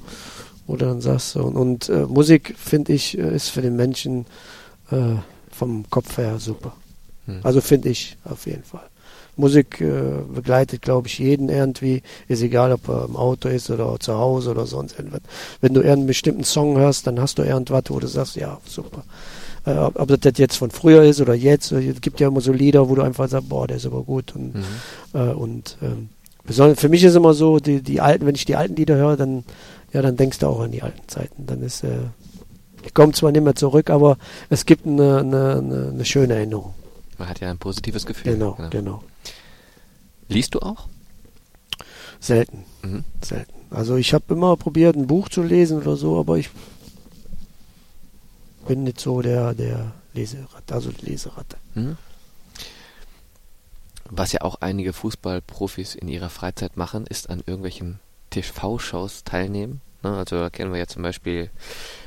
wo 0.67 0.77
du 0.77 0.85
dann 0.85 1.01
sagst. 1.01 1.33
so. 1.33 1.43
Und, 1.43 1.57
und 1.57 1.89
äh, 1.89 2.07
Musik, 2.07 2.55
finde 2.57 2.93
ich, 2.93 3.19
äh, 3.19 3.35
ist 3.35 3.49
für 3.49 3.63
den 3.63 3.77
Menschen 3.77 4.27
äh, 4.91 5.17
vom 5.51 5.89
Kopf 5.91 6.19
her 6.19 6.39
super. 6.39 6.77
Mhm. 7.29 7.41
Also 7.43 7.61
finde 7.61 7.89
ich 7.91 8.17
auf 8.25 8.47
jeden 8.47 8.65
Fall. 8.65 8.89
Musik 9.37 9.81
äh, 9.81 9.93
begleitet, 10.35 10.83
glaube 10.83 11.07
ich, 11.07 11.19
jeden 11.21 11.49
irgendwie. 11.49 12.03
Ist 12.27 12.43
egal, 12.43 12.73
ob 12.73 12.89
er 12.89 13.05
im 13.05 13.15
Auto 13.15 13.49
ist 13.49 13.71
oder 13.71 13.97
zu 14.01 14.15
Hause 14.19 14.51
oder 14.51 14.67
sonst 14.67 14.99
irgendwas. 14.99 15.21
Wenn 15.61 15.75
du 15.75 15.81
einen 15.81 16.07
bestimmten 16.09 16.43
Song 16.43 16.77
hörst, 16.77 17.07
dann 17.07 17.21
hast 17.21 17.39
du 17.39 17.45
irgendwas, 17.45 17.85
wo 17.89 18.01
du 18.01 18.09
sagst, 18.09 18.35
ja, 18.35 18.59
super. 18.67 19.05
Äh, 19.65 19.77
ob, 19.79 20.01
ob 20.01 20.21
das 20.21 20.33
jetzt 20.39 20.57
von 20.57 20.73
früher 20.73 21.05
ist 21.05 21.21
oder 21.21 21.35
jetzt. 21.35 21.71
Es 21.71 22.01
gibt 22.01 22.19
ja 22.19 22.27
immer 22.29 22.41
so 22.41 22.53
Lieder, 22.53 22.89
wo 22.89 22.97
du 22.97 23.03
einfach 23.03 23.29
sagst, 23.29 23.49
boah, 23.49 23.69
der 23.69 23.77
ist 23.77 23.87
aber 23.87 24.03
gut. 24.03 24.35
Und, 24.35 24.57
Mhm. 24.57 24.65
äh, 25.15 25.19
und 25.31 25.77
ähm, 25.83 26.09
besonders 26.45 26.81
für 26.81 26.89
mich 26.89 27.05
ist 27.05 27.15
immer 27.15 27.33
so, 27.35 27.61
die, 27.61 27.81
die 27.81 28.01
alten, 28.01 28.27
wenn 28.27 28.35
ich 28.35 28.45
die 28.45 28.57
alten 28.57 28.75
Lieder 28.75 28.97
höre, 28.97 29.17
dann, 29.17 29.45
ja, 29.93 30.03
dann 30.03 30.17
denkst 30.17 30.41
du 30.41 30.49
auch 30.49 30.61
an 30.61 30.73
die 30.73 30.83
alten 30.83 31.07
Zeiten. 31.07 31.47
Dann 31.47 31.63
ist, 31.63 31.85
äh, 31.85 31.91
ich 32.85 32.93
komme 32.93 33.13
zwar 33.13 33.31
nicht 33.31 33.45
mehr 33.45 33.55
zurück, 33.55 33.89
aber 33.91 34.19
es 34.51 34.67
gibt 34.67 34.85
eine, 34.85 35.19
eine, 35.19 35.57
eine, 35.59 35.91
eine 35.95 36.05
schöne 36.05 36.35
Erinnerung. 36.35 36.75
Man 37.19 37.29
hat 37.29 37.41
ja 37.41 37.51
ein 37.51 37.59
positives 37.59 38.07
Gefühl. 38.07 38.33
Genau, 38.35 38.57
genau. 38.71 39.03
Liest 40.29 40.55
du 40.55 40.61
auch? 40.61 40.89
Selten, 42.21 42.65
Mhm. 42.83 43.05
selten. 43.23 43.53
Also 43.71 43.97
ich 43.97 44.15
habe 44.15 44.35
immer 44.35 44.57
probiert, 44.57 44.97
ein 44.97 45.07
Buch 45.07 45.29
zu 45.29 45.43
lesen 45.43 45.79
oder 45.79 45.97
so, 45.97 46.19
aber 46.19 46.39
ich 46.39 46.51
bin 48.67 48.85
nicht 48.85 49.01
so 49.01 49.21
der, 49.23 49.55
der 49.55 49.93
Leseratte, 50.15 50.75
also 50.75 50.91
Leseratte. 51.03 51.57
Mhm. 51.75 51.97
Was 54.11 54.33
ja 54.33 54.41
auch 54.41 54.57
einige 54.61 54.93
Fußballprofis 54.93 55.95
in 55.95 56.09
ihrer 56.09 56.31
Freizeit 56.31 56.77
machen, 56.77 57.07
ist 57.07 57.29
an 57.29 57.41
irgendwelchen 57.45 58.01
TV-Shows 58.31 59.25
teilnehmen. 59.25 59.81
Ne, 60.03 60.17
also 60.17 60.39
da 60.39 60.49
kennen 60.49 60.73
wir 60.73 60.79
ja 60.79 60.87
zum 60.87 61.03
Beispiel 61.03 61.51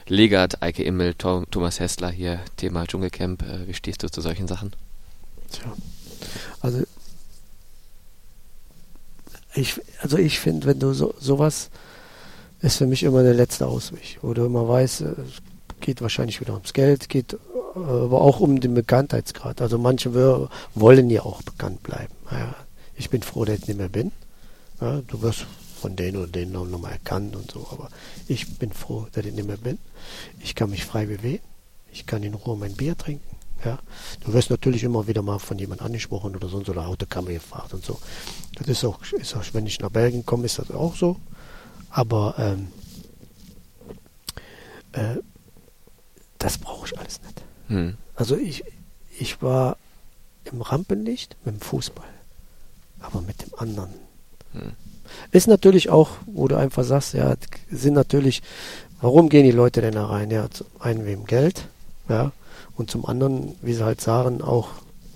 Legat, 0.07 0.61
Eike 0.63 0.83
Immel, 0.83 1.13
Tom, 1.13 1.45
Thomas 1.51 1.79
Hessler 1.79 2.09
hier, 2.09 2.39
Thema 2.57 2.85
Dschungelcamp. 2.87 3.43
Äh, 3.43 3.67
wie 3.67 3.73
stehst 3.73 4.01
du 4.03 4.09
zu 4.09 4.21
solchen 4.21 4.47
Sachen? 4.47 4.71
Tja. 5.51 5.73
Also 6.61 6.83
ich, 9.53 9.79
also 10.01 10.17
ich 10.17 10.39
finde, 10.39 10.67
wenn 10.67 10.79
du 10.79 10.93
so 10.93 11.13
sowas 11.19 11.69
ist 12.61 12.77
für 12.77 12.87
mich 12.87 13.03
immer 13.03 13.23
der 13.23 13.33
letzte 13.33 13.67
Ausweg, 13.67 14.19
wo 14.21 14.33
du 14.33 14.45
immer 14.45 14.67
weißt, 14.67 15.01
äh, 15.01 15.05
es 15.05 15.41
geht 15.79 16.01
wahrscheinlich 16.01 16.39
wieder 16.41 16.53
ums 16.53 16.73
Geld, 16.73 17.09
geht 17.09 17.33
äh, 17.33 17.37
aber 17.75 18.21
auch 18.21 18.39
um 18.39 18.59
den 18.59 18.73
Bekanntheitsgrad. 18.73 19.61
Also 19.61 19.77
manche 19.77 20.13
wollen 20.75 21.09
ja 21.09 21.23
auch 21.23 21.41
bekannt 21.41 21.83
bleiben. 21.83 22.13
Ja, 22.29 22.55
ich 22.95 23.09
bin 23.09 23.23
froh, 23.23 23.45
dass 23.45 23.59
ich 23.59 23.67
nicht 23.67 23.77
mehr 23.77 23.89
bin. 23.89 24.11
Ja, 24.79 25.01
du 25.07 25.21
wirst 25.21 25.45
von 25.79 25.95
denen 25.95 26.17
oder 26.17 26.27
denen 26.27 26.55
auch 26.55 26.67
nochmal 26.67 26.93
erkannt 26.93 27.35
und 27.35 27.51
so, 27.51 27.67
aber 27.71 27.89
ich 28.27 28.59
bin 28.59 28.71
froh, 28.71 29.07
dass 29.11 29.25
ich 29.25 29.33
nicht 29.33 29.47
mehr 29.47 29.57
bin. 29.57 29.79
Ich 30.39 30.53
kann 30.53 30.69
mich 30.69 30.85
frei 30.85 31.07
bewegen. 31.07 31.43
Ich 31.91 32.05
kann 32.05 32.23
in 32.23 32.35
Ruhe 32.35 32.55
mein 32.55 32.73
Bier 32.73 32.97
trinken. 32.97 33.35
Ja, 33.63 33.77
du 34.21 34.33
wirst 34.33 34.49
natürlich 34.49 34.83
immer 34.83 35.07
wieder 35.07 35.21
mal 35.21 35.39
von 35.39 35.59
jemand 35.59 35.81
angesprochen 35.81 36.35
oder 36.35 36.49
sonst 36.49 36.69
oder 36.69 36.87
Autokammer 36.87 37.31
gefragt 37.31 37.73
und 37.73 37.85
so. 37.85 37.99
Das 38.55 38.67
ist 38.67 38.83
auch, 38.83 38.99
ist 39.11 39.35
auch, 39.35 39.43
wenn 39.53 39.67
ich 39.67 39.79
nach 39.79 39.91
Belgien 39.91 40.25
komme, 40.25 40.45
ist 40.45 40.57
das 40.57 40.71
auch 40.71 40.95
so. 40.95 41.17
Aber 41.89 42.35
ähm, 42.37 42.69
äh, 44.93 45.17
das 46.39 46.57
brauche 46.57 46.87
ich 46.87 46.97
alles 46.97 47.21
nicht. 47.21 47.43
Hm. 47.67 47.97
Also 48.15 48.35
ich, 48.35 48.63
ich 49.19 49.41
war 49.41 49.77
im 50.45 50.61
Rampenlicht 50.61 51.37
mit 51.45 51.55
dem 51.55 51.61
Fußball, 51.61 52.07
aber 52.99 53.21
mit 53.21 53.43
dem 53.43 53.53
anderen. 53.59 53.93
Hm. 54.53 54.71
Ist 55.31 55.47
natürlich 55.47 55.89
auch, 55.89 56.09
wo 56.25 56.47
du 56.47 56.55
einfach 56.55 56.83
sagst, 56.83 57.13
ja, 57.13 57.35
sind 57.69 57.93
natürlich, 57.93 58.41
warum 59.01 59.29
gehen 59.29 59.43
die 59.43 59.51
Leute 59.51 59.81
denn 59.81 59.93
da 59.93 60.05
rein? 60.05 60.31
Ja, 60.31 60.49
zum 60.49 60.67
einen 60.79 61.05
wegen 61.05 61.25
Geld, 61.25 61.67
ja, 62.09 62.31
und 62.81 62.91
zum 62.91 63.05
anderen, 63.05 63.55
wie 63.61 63.73
sie 63.73 63.85
halt 63.85 64.01
sagen, 64.01 64.41
auch 64.41 64.69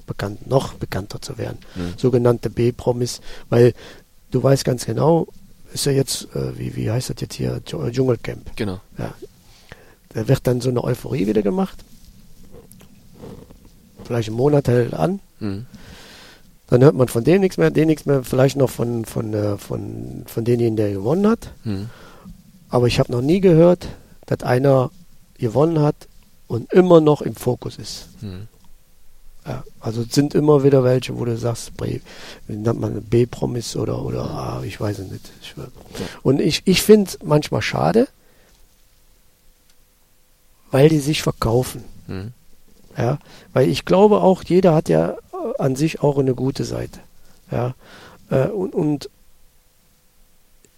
bekannt, 0.08 0.48
noch 0.48 0.74
bekannter 0.76 1.22
zu 1.22 1.38
werden. 1.38 1.58
Hm. 1.74 1.94
Sogenannte 1.98 2.50
B-Promis, 2.50 3.22
weil 3.50 3.74
du 4.32 4.42
weißt 4.42 4.64
ganz 4.64 4.86
genau, 4.86 5.28
ist 5.74 5.86
ja 5.86 5.92
jetzt, 5.92 6.28
äh, 6.36 6.58
wie, 6.58 6.76
wie 6.76 6.90
heißt 6.90 7.10
das 7.10 7.18
jetzt 7.20 7.34
hier, 7.36 7.62
Dschung- 7.66 7.92
Dschungelcamp. 7.92 8.56
Genau. 8.56 8.80
Ja. 8.98 9.14
Da 10.10 10.28
wird 10.28 10.48
dann 10.48 10.62
so 10.62 10.70
eine 10.70 10.84
Euphorie 10.84 11.28
wieder 11.28 11.42
gemacht. 11.42 11.78
Vielleicht 14.06 14.30
einen 14.30 14.38
Monat 14.38 14.68
hält 14.68 14.94
an. 14.94 15.20
Hm. 15.40 15.66
Dann 16.68 16.84
hört 16.84 16.96
man 16.96 17.08
von 17.08 17.24
dem 17.24 17.42
nichts 17.42 17.58
mehr, 17.58 17.70
dem 17.72 17.88
nichts 17.88 18.06
mehr, 18.06 18.24
vielleicht 18.24 18.56
noch 18.56 18.70
von, 18.70 19.06
von, 19.06 19.34
äh, 19.34 19.58
von, 19.58 20.24
von 20.26 20.46
demjenigen, 20.46 20.78
der 20.78 20.92
gewonnen 20.92 21.28
hat. 21.28 21.52
Hm. 21.64 21.90
Aber 22.70 22.88
ich 22.88 23.00
habe 23.00 23.12
noch 23.12 23.22
nie 23.22 23.40
gehört, 23.42 23.88
dass 24.28 24.42
einer 24.44 24.92
gewonnen 25.38 25.80
hat 25.80 25.96
und 26.48 26.72
immer 26.74 27.02
noch 27.02 27.22
im 27.22 27.36
Fokus 27.36 27.78
ist. 27.78 28.08
Hm. 28.22 28.48
Ja, 29.46 29.64
also 29.80 30.02
es 30.02 30.12
sind 30.12 30.34
immer 30.34 30.64
wieder 30.64 30.84
welche, 30.84 31.18
wo 31.18 31.26
du 31.26 31.38
sagst, 31.38 31.74
nennt 32.48 32.80
man 32.80 33.04
B-Promis 33.04 33.76
oder, 33.76 34.04
oder 34.04 34.30
A, 34.30 34.64
ich 34.64 34.80
weiß 34.80 35.00
es 35.00 35.12
nicht. 35.12 35.32
Ich, 35.42 35.54
und 36.24 36.42
ich, 36.42 36.64
ich 36.66 36.82
finde 36.82 37.10
es 37.10 37.20
manchmal 37.24 37.62
schade, 37.62 38.08
weil 40.72 40.90
die 40.90 41.00
sich 41.00 41.22
verkaufen. 41.22 41.84
Hm. 42.08 42.34
Ja, 42.98 43.20
weil 43.54 43.70
ich 43.70 43.86
glaube 43.86 44.22
auch, 44.22 44.44
jeder 44.44 44.74
hat 44.74 44.90
ja 44.90 45.12
äh, 45.12 45.16
an 45.60 45.76
sich 45.76 46.02
auch 46.02 46.18
eine 46.18 46.34
gute 46.34 46.64
Seite. 46.64 47.00
Ja, 47.52 47.76
äh, 48.30 48.48
und, 48.48 48.74
und 48.74 49.10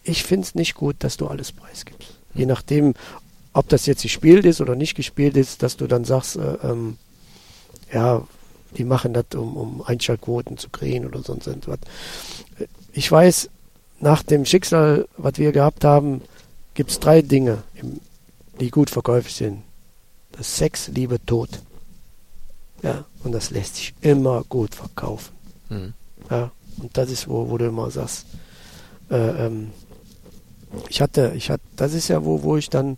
ich 0.03 0.23
finde 0.23 0.45
es 0.45 0.56
nicht 0.56 0.76
gut, 0.76 0.98
dass 0.99 1.18
du 1.18 1.27
alles 1.27 1.52
preisgibst. 1.52 2.14
Je 2.34 2.45
nachdem, 2.45 2.95
ob 3.57 3.67
das 3.69 3.88
jetzt 3.88 4.03
gespielt 4.03 4.45
ist 4.45 4.61
oder 4.61 4.75
nicht 4.75 4.93
gespielt 4.93 5.35
ist, 5.35 5.63
dass 5.63 5.77
du 5.77 5.88
dann 5.88 6.05
sagst, 6.05 6.35
äh, 6.35 6.57
ähm, 6.61 6.97
ja, 7.91 8.21
die 8.77 8.84
machen 8.84 9.13
das, 9.13 9.25
um, 9.34 9.57
um 9.57 9.81
Einschaltquoten 9.81 10.59
zu 10.59 10.69
kriegen 10.69 11.07
oder 11.07 11.23
sonst 11.23 11.47
irgendwas. 11.47 11.79
Ich 12.93 13.11
weiß, 13.11 13.49
nach 13.99 14.21
dem 14.21 14.45
Schicksal, 14.45 15.07
was 15.17 15.39
wir 15.39 15.51
gehabt 15.53 15.84
haben, 15.84 16.21
gibt 16.75 16.91
es 16.91 16.99
drei 16.99 17.23
Dinge, 17.23 17.63
die 18.59 18.69
gut 18.69 18.91
verkäuflich 18.91 19.34
sind. 19.34 19.63
Das 20.34 20.55
Sex, 20.55 20.89
Liebe, 20.89 21.17
Tod. 21.25 21.49
Ja, 22.84 23.05
und 23.23 23.31
das 23.31 23.49
lässt 23.49 23.77
sich 23.77 23.95
immer 24.01 24.43
gut 24.43 24.75
verkaufen. 24.75 25.34
Hm. 25.69 25.93
Ja, 26.29 26.51
und 26.79 26.95
das 26.95 27.09
ist, 27.09 27.27
wo, 27.27 27.49
wo 27.49 27.57
du 27.57 27.65
immer 27.65 27.89
sagst, 27.89 28.27
äh, 29.09 29.45
ähm, 29.45 29.71
ich 30.89 31.01
hatte, 31.01 31.34
ich 31.35 31.49
hatte, 31.49 31.63
das 31.75 31.95
ist 31.95 32.07
ja, 32.09 32.23
wo, 32.23 32.43
wo 32.43 32.55
ich 32.55 32.69
dann, 32.69 32.97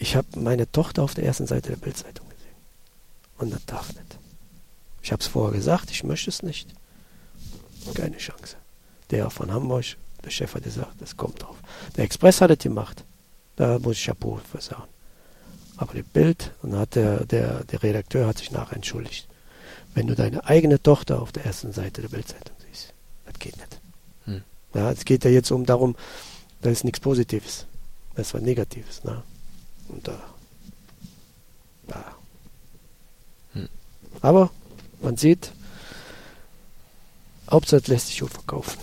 ich 0.00 0.16
habe 0.16 0.40
meine 0.40 0.70
Tochter 0.72 1.02
auf 1.02 1.14
der 1.14 1.24
ersten 1.24 1.46
Seite 1.46 1.68
der 1.68 1.76
Bildzeitung 1.76 2.26
gesehen. 2.30 2.56
Und 3.36 3.52
das 3.52 3.66
darf 3.66 3.88
nicht. 3.88 4.18
Ich 5.02 5.12
habe 5.12 5.20
es 5.20 5.28
vorher 5.28 5.56
gesagt, 5.56 5.90
ich 5.90 6.04
möchte 6.04 6.30
es 6.30 6.42
nicht. 6.42 6.74
Keine 7.94 8.16
Chance. 8.16 8.56
Der 9.10 9.28
von 9.28 9.52
Hamburg, 9.52 9.84
der 10.24 10.30
Chef 10.30 10.54
hat 10.54 10.62
gesagt, 10.62 11.00
das 11.00 11.18
kommt 11.18 11.42
drauf. 11.42 11.56
Der 11.96 12.04
Express 12.04 12.40
hat 12.40 12.50
es 12.50 12.58
gemacht. 12.58 13.04
Da 13.56 13.78
muss 13.78 13.96
ich 13.96 14.04
Chapeau 14.06 14.40
für 14.50 14.62
sagen. 14.62 14.88
Aber 15.76 15.92
die 15.92 16.02
Bild, 16.02 16.54
und 16.62 16.74
hat 16.76 16.94
der, 16.94 17.26
der, 17.26 17.64
der 17.64 17.82
Redakteur 17.82 18.26
hat 18.26 18.38
sich 18.38 18.50
nachher 18.50 18.76
entschuldigt. 18.76 19.28
Wenn 19.94 20.06
du 20.06 20.14
deine 20.14 20.46
eigene 20.46 20.82
Tochter 20.82 21.20
auf 21.20 21.32
der 21.32 21.44
ersten 21.44 21.72
Seite 21.72 22.00
der 22.00 22.08
Bildzeitung 22.08 22.56
siehst, 22.66 22.94
das 23.26 23.38
geht 23.38 23.56
nicht. 23.58 23.80
Hm. 24.24 24.42
Ja, 24.72 24.92
es 24.92 25.04
geht 25.04 25.24
ja 25.24 25.30
jetzt 25.30 25.50
um 25.50 25.66
darum, 25.66 25.94
da 26.62 26.70
ist 26.70 26.84
nichts 26.84 27.00
Positives. 27.00 27.66
Das 28.14 28.32
was 28.32 28.40
Negatives. 28.40 29.04
Ne? 29.04 29.22
Und 29.90 30.06
da. 30.06 30.18
ja. 31.88 32.14
Hm. 33.54 33.68
Aber 34.22 34.50
man 35.00 35.16
sieht, 35.16 35.52
Hauptsache 37.50 37.82
lässt 37.86 38.08
sich 38.08 38.20
gut 38.20 38.30
verkaufen. 38.30 38.78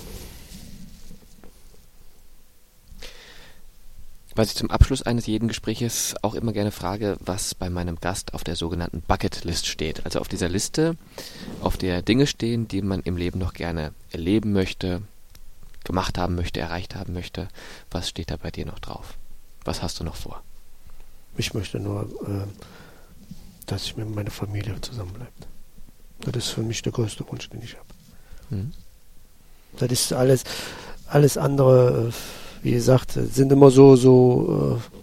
Was 4.36 4.50
ich 4.50 4.56
zum 4.56 4.70
Abschluss 4.70 5.02
eines 5.02 5.26
jeden 5.26 5.48
Gespräches 5.48 6.14
auch 6.22 6.36
immer 6.36 6.54
gerne 6.54 6.72
frage, 6.72 7.18
was 7.20 7.56
bei 7.56 7.72
meinem 7.72 8.00
Gast 8.00 8.36
auf 8.36 8.44
der 8.44 8.56
sogenannten 8.56 9.02
Bucketlist 9.02 9.66
steht. 9.66 10.06
Also 10.06 10.20
auf 10.20 10.28
dieser 10.28 10.48
Liste, 10.48 10.96
auf 11.60 11.76
der 11.76 12.04
Dinge 12.04 12.28
stehen, 12.28 12.68
die 12.68 12.84
man 12.84 13.02
im 13.02 13.18
Leben 13.18 13.40
noch 13.40 13.54
gerne 13.54 13.94
erleben 14.12 14.54
möchte, 14.54 15.02
gemacht 15.86 16.20
haben 16.20 16.36
möchte, 16.36 16.60
erreicht 16.60 16.94
haben 16.94 17.14
möchte. 17.14 17.48
Was 17.90 18.10
steht 18.10 18.30
da 18.30 18.38
bei 18.38 18.52
dir 18.52 18.68
noch 18.68 18.78
drauf? 18.78 19.18
Was 19.66 19.82
hast 19.82 20.00
du 20.00 20.04
noch 20.04 20.16
vor? 20.16 20.44
Ich 21.38 21.54
möchte 21.54 21.80
nur, 21.80 22.04
äh, 22.26 22.48
dass 23.68 23.84
ich 23.84 23.98
mit 23.98 24.14
meiner 24.14 24.32
Familie 24.32 24.80
zusammenbleibt. 24.82 25.48
Das 26.22 26.36
ist 26.36 26.50
für 26.50 26.64
mich 26.64 26.82
der 26.82 26.92
größte 26.92 27.24
Wunsch, 27.30 27.50
den 27.50 27.62
ich 27.62 27.76
habe. 27.76 27.86
Hm. 28.50 28.74
Das 29.78 29.92
ist 29.92 30.14
alles, 30.14 30.44
alles 31.08 31.38
andere, 31.38 32.10
äh, 32.10 32.64
wie 32.64 32.72
gesagt, 32.72 33.12
sind 33.12 33.52
immer 33.52 33.70
so, 33.70 33.96
so, 33.96 34.80
äh, 34.80 34.98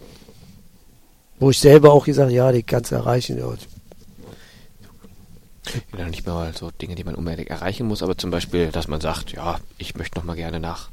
wo 1.39 1.51
ich 1.51 1.59
selber 1.59 1.93
auch 1.93 2.05
gesagt 2.05 2.32
ja, 2.32 2.51
die 2.51 2.62
kannst 2.62 2.90
du 2.90 2.97
erreichen. 2.97 3.39
Ja, 3.39 3.55
Ja, 5.97 6.09
nicht 6.09 6.27
mehr 6.27 6.52
so 6.55 6.70
Dinge, 6.70 6.94
die 6.94 7.05
man 7.05 7.15
unbedingt 7.15 7.51
erreichen 7.51 7.86
muss, 7.86 8.02
aber 8.02 8.19
zum 8.19 8.31
Beispiel, 8.31 8.70
dass 8.70 8.89
man 8.89 9.01
sagt, 9.01 9.32
ja, 9.32 9.59
ich 9.78 9.94
möchte 9.94 10.19
noch 10.19 10.24
mal 10.24 10.36
gerne 10.36 10.61
nach 10.61 10.90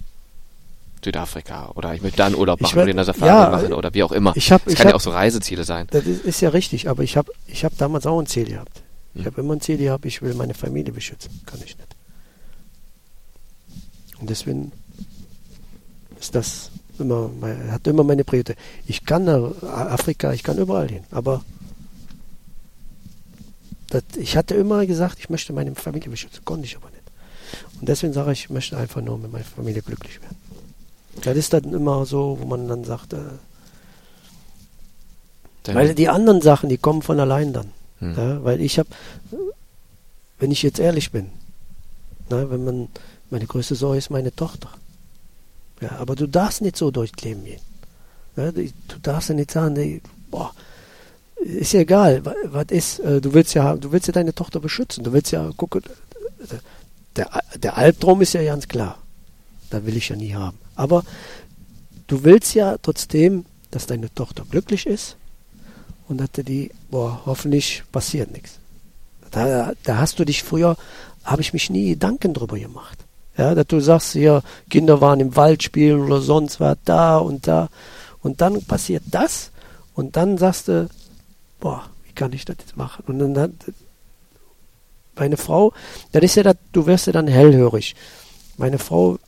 Südafrika 1.03 1.69
oder 1.75 1.93
ich 1.93 2.01
möchte 2.01 2.17
da 2.17 2.25
einen 2.27 2.35
Urlaub 2.35 2.59
Ich 2.59 2.63
machen 2.63 2.75
werd- 2.75 2.83
oder 2.85 2.91
in 2.91 2.95
der 2.97 3.05
Safari 3.05 3.27
ja, 3.29 3.49
machen 3.49 3.73
oder 3.73 3.93
wie 3.93 4.03
auch 4.03 4.11
immer. 4.11 4.33
ich 4.35 4.51
hab- 4.51 4.63
das 4.65 4.73
ich 4.73 4.77
kann 4.77 4.87
ja 4.87 4.93
hab- 4.93 4.95
auch 4.97 5.01
so 5.03 5.09
Reiseziele 5.11 5.63
sein. 5.63 5.87
Das 5.91 6.05
ist, 6.05 6.23
ist 6.25 6.41
ja 6.41 6.49
richtig, 6.49 6.89
aber 6.89 7.03
ich 7.03 7.17
habe 7.17 7.31
ich 7.47 7.63
hab 7.65 7.77
damals 7.77 8.05
auch 8.05 8.19
ein 8.19 8.25
Ziel 8.27 8.45
gehabt. 8.45 8.81
Ich 9.13 9.21
Hm. 9.21 9.25
habe 9.31 9.41
immer 9.41 9.53
ein 9.55 9.61
Ziel 9.61 9.77
gehabt, 9.77 10.05
ich 10.05 10.21
will 10.21 10.33
meine 10.35 10.53
Familie 10.53 10.93
beschützen. 10.93 11.41
Kann 11.45 11.59
ich 11.65 11.75
nicht. 11.77 11.95
Und 14.19 14.29
deswegen 14.29 14.71
ist 16.19 16.35
das 16.35 16.69
immer, 16.99 17.29
mein- 17.39 17.71
hat 17.71 17.87
immer 17.87 18.03
meine 18.03 18.23
Priorität. 18.23 18.57
Ich 18.85 19.03
kann 19.05 19.25
nach 19.25 19.63
Afrika, 19.63 20.31
ich 20.33 20.43
kann 20.43 20.57
überall 20.59 20.87
hin, 20.87 21.03
aber 21.11 21.43
das, 23.89 24.03
ich 24.17 24.37
hatte 24.37 24.53
immer 24.55 24.85
gesagt, 24.85 25.17
ich 25.19 25.29
möchte 25.29 25.51
meine 25.53 25.73
Familie 25.75 26.09
beschützen, 26.09 26.45
konnte 26.45 26.65
ich 26.65 26.77
aber 26.77 26.89
nicht. 26.91 27.01
Und 27.79 27.89
deswegen 27.89 28.13
sage 28.13 28.31
ich, 28.31 28.43
ich 28.45 28.49
möchte 28.49 28.77
einfach 28.77 29.01
nur 29.01 29.17
mit 29.17 29.31
meiner 29.31 29.43
Familie 29.43 29.81
glücklich 29.81 30.21
werden. 30.21 30.37
Das 31.23 31.35
ist 31.37 31.53
dann 31.53 31.73
immer 31.73 32.05
so, 32.05 32.37
wo 32.39 32.45
man 32.45 32.67
dann 32.67 32.83
sagt, 32.83 33.13
äh, 33.13 33.17
Dann- 35.63 35.75
weil 35.75 35.93
die 35.93 36.09
anderen 36.09 36.41
Sachen, 36.41 36.69
die 36.69 36.77
kommen 36.77 37.01
von 37.01 37.19
allein 37.19 37.53
dann. 37.53 37.71
Hm. 37.99 38.15
Ja, 38.17 38.43
weil 38.43 38.61
ich 38.61 38.79
habe, 38.79 38.89
wenn 40.39 40.51
ich 40.51 40.63
jetzt 40.63 40.79
ehrlich 40.79 41.11
bin, 41.11 41.29
na, 42.29 42.49
wenn 42.49 42.63
man, 42.63 42.87
meine 43.29 43.45
größte 43.45 43.75
Sorge 43.75 43.97
ist 43.99 44.09
meine 44.09 44.35
Tochter. 44.35 44.69
Ja, 45.81 45.91
aber 45.99 46.15
du 46.15 46.27
darfst 46.27 46.61
nicht 46.61 46.77
so 46.77 46.89
durchs 46.91 47.21
Leben 47.23 47.43
gehen. 47.45 47.61
Ja, 48.35 48.51
die- 48.51 48.73
du 48.87 48.97
darfst 49.01 49.29
ja 49.29 49.35
nicht 49.35 49.51
sagen, 49.51 49.75
die, 49.75 50.01
boah, 50.31 50.51
ist 51.35 51.73
ja 51.73 51.81
egal, 51.81 52.25
wa- 52.25 52.35
was 52.45 52.65
ist, 52.69 52.99
äh, 52.99 53.19
du 53.21 53.33
willst 53.33 53.53
ja, 53.53 53.75
du 53.75 53.91
willst 53.91 54.07
ja 54.07 54.13
deine 54.13 54.33
Tochter 54.33 54.59
beschützen, 54.59 55.03
du 55.03 55.11
willst 55.13 55.31
ja, 55.31 55.51
gucken, 55.57 55.83
der, 57.15 57.29
der 57.57 57.77
Albtraum 57.77 58.21
ist 58.21 58.33
ja 58.33 58.43
ganz 58.43 58.67
klar. 58.67 58.97
Da 59.69 59.85
will 59.85 59.95
ich 59.97 60.09
ja 60.09 60.15
nie 60.15 60.33
haben. 60.33 60.57
Aber 60.81 61.03
du 62.07 62.23
willst 62.23 62.55
ja 62.55 62.75
trotzdem, 62.81 63.45
dass 63.69 63.85
deine 63.85 64.11
Tochter 64.11 64.43
glücklich 64.49 64.87
ist 64.87 65.15
und 66.07 66.17
dass 66.17 66.31
die, 66.31 66.71
boah, 66.89 67.21
hoffentlich 67.27 67.83
passiert 67.91 68.31
nichts. 68.31 68.57
Da, 69.29 69.73
da 69.83 69.97
hast 69.97 70.17
du 70.17 70.25
dich 70.25 70.41
früher, 70.41 70.75
habe 71.23 71.43
ich 71.43 71.53
mich 71.53 71.69
nie 71.69 71.89
Gedanken 71.89 72.33
drüber 72.33 72.57
gemacht. 72.57 72.97
Ja, 73.37 73.53
dass 73.53 73.67
du 73.67 73.79
sagst, 73.79 74.13
hier, 74.13 74.41
Kinder 74.71 75.01
waren 75.01 75.19
im 75.19 75.35
Wald 75.35 75.61
spielen 75.61 76.01
oder 76.01 76.19
sonst 76.19 76.59
was 76.59 76.77
da 76.83 77.19
und 77.19 77.45
da. 77.45 77.69
Und 78.23 78.41
dann 78.41 78.63
passiert 78.65 79.03
das 79.11 79.51
und 79.93 80.15
dann 80.15 80.39
sagst 80.39 80.67
du, 80.67 80.89
boah, 81.59 81.83
wie 82.05 82.13
kann 82.13 82.33
ich 82.33 82.43
das 82.43 82.57
jetzt 82.59 82.75
machen? 82.75 83.03
Und 83.05 83.19
dann 83.19 83.37
hat 83.37 83.51
meine 85.15 85.37
Frau, 85.37 85.73
das 86.11 86.23
ist 86.23 86.35
ja 86.37 86.43
das, 86.43 86.55
du 86.71 86.87
wirst 86.87 87.05
ja 87.05 87.13
dann 87.13 87.27
hellhörig. 87.27 87.95
Meine 88.57 88.79
Frau 88.79 89.19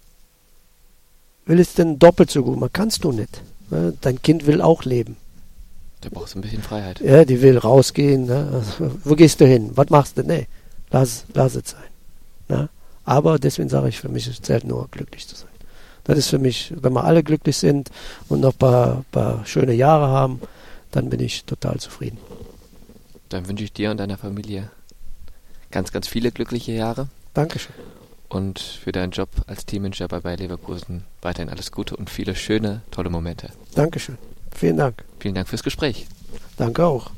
will 1.45 1.60
es 1.60 1.74
denn 1.74 1.99
doppelt 1.99 2.32
so 2.32 2.44
gut, 2.44 2.60
man 2.60 2.72
kannst 2.72 3.03
du 3.03 3.11
nicht. 3.11 3.41
Ne? 3.70 3.94
Dein 4.02 4.22
Kind 4.22 4.45
will 4.48 4.61
auch 4.61 4.84
leben. 4.84 5.18
Da 6.02 6.10
brauchst 6.11 6.36
du 6.36 6.40
ein 6.40 6.41
bisschen 6.41 6.61
Freiheit. 6.61 6.99
Ja, 6.99 7.24
die 7.24 7.41
will 7.41 7.57
rausgehen. 7.57 8.26
Ne? 8.26 8.64
Wo 9.03 9.15
gehst 9.15 9.40
du 9.40 9.48
hin? 9.48 9.72
Was 9.76 9.90
machst 9.90 10.18
du? 10.18 10.24
Nee, 10.24 10.48
lass, 10.91 11.26
lass 11.34 11.56
es 11.56 11.72
sein. 11.72 11.90
Ne? 12.49 12.70
Aber 13.06 13.40
deswegen 13.40 13.70
sage 13.70 13.90
ich, 13.90 13.99
für 13.99 14.10
mich 14.10 14.28
es 14.28 14.41
zählt 14.41 14.65
nur 14.65 14.88
glücklich 14.90 15.28
zu 15.28 15.36
sein. 15.36 15.49
Das 16.03 16.18
ist 16.18 16.30
für 16.30 16.40
mich, 16.40 16.74
wenn 16.76 16.94
wir 16.94 17.06
alle 17.06 17.24
glücklich 17.24 17.56
sind 17.56 17.90
und 18.28 18.41
noch 18.41 18.53
ein 18.53 18.57
paar, 18.57 19.06
paar 19.11 19.45
schöne 19.45 19.74
Jahre 19.74 20.07
haben, 20.07 20.41
dann 20.91 21.10
bin 21.10 21.22
ich 21.22 21.45
total 21.45 21.80
zufrieden. 21.80 22.18
Dann 23.30 23.48
wünsche 23.48 23.64
ich 23.64 23.72
dir 23.72 23.90
und 23.91 23.98
deiner 23.98 24.18
Familie 24.18 24.70
ganz, 25.72 25.91
ganz 25.91 26.07
viele 26.07 26.32
glückliche 26.32 26.74
Jahre 26.74 27.07
Dankeschön. 27.34 27.74
Und 28.34 28.60
für 28.60 28.91
deinen 28.91 29.11
Job 29.11 29.30
als 29.47 29.65
Teammanager 29.65 30.07
bei 30.07 30.19
Bayer 30.19 30.38
Leverkusen 30.38 31.03
weiterhin 31.22 31.49
alles 31.49 31.72
Gute 31.72 31.95
und 31.95 32.10
viele 32.10 32.35
schöne, 32.35 32.81
tolle 32.91 33.10
Momente. 33.10 33.49
Dankeschön. 33.76 34.18
Vielen 34.51 34.77
Dank. 34.77 35.03
Vielen 35.19 35.35
Dank 35.35 35.47
fürs 35.47 35.64
Gespräch. 35.64 36.07
Danke 36.57 36.85
auch. 36.85 37.11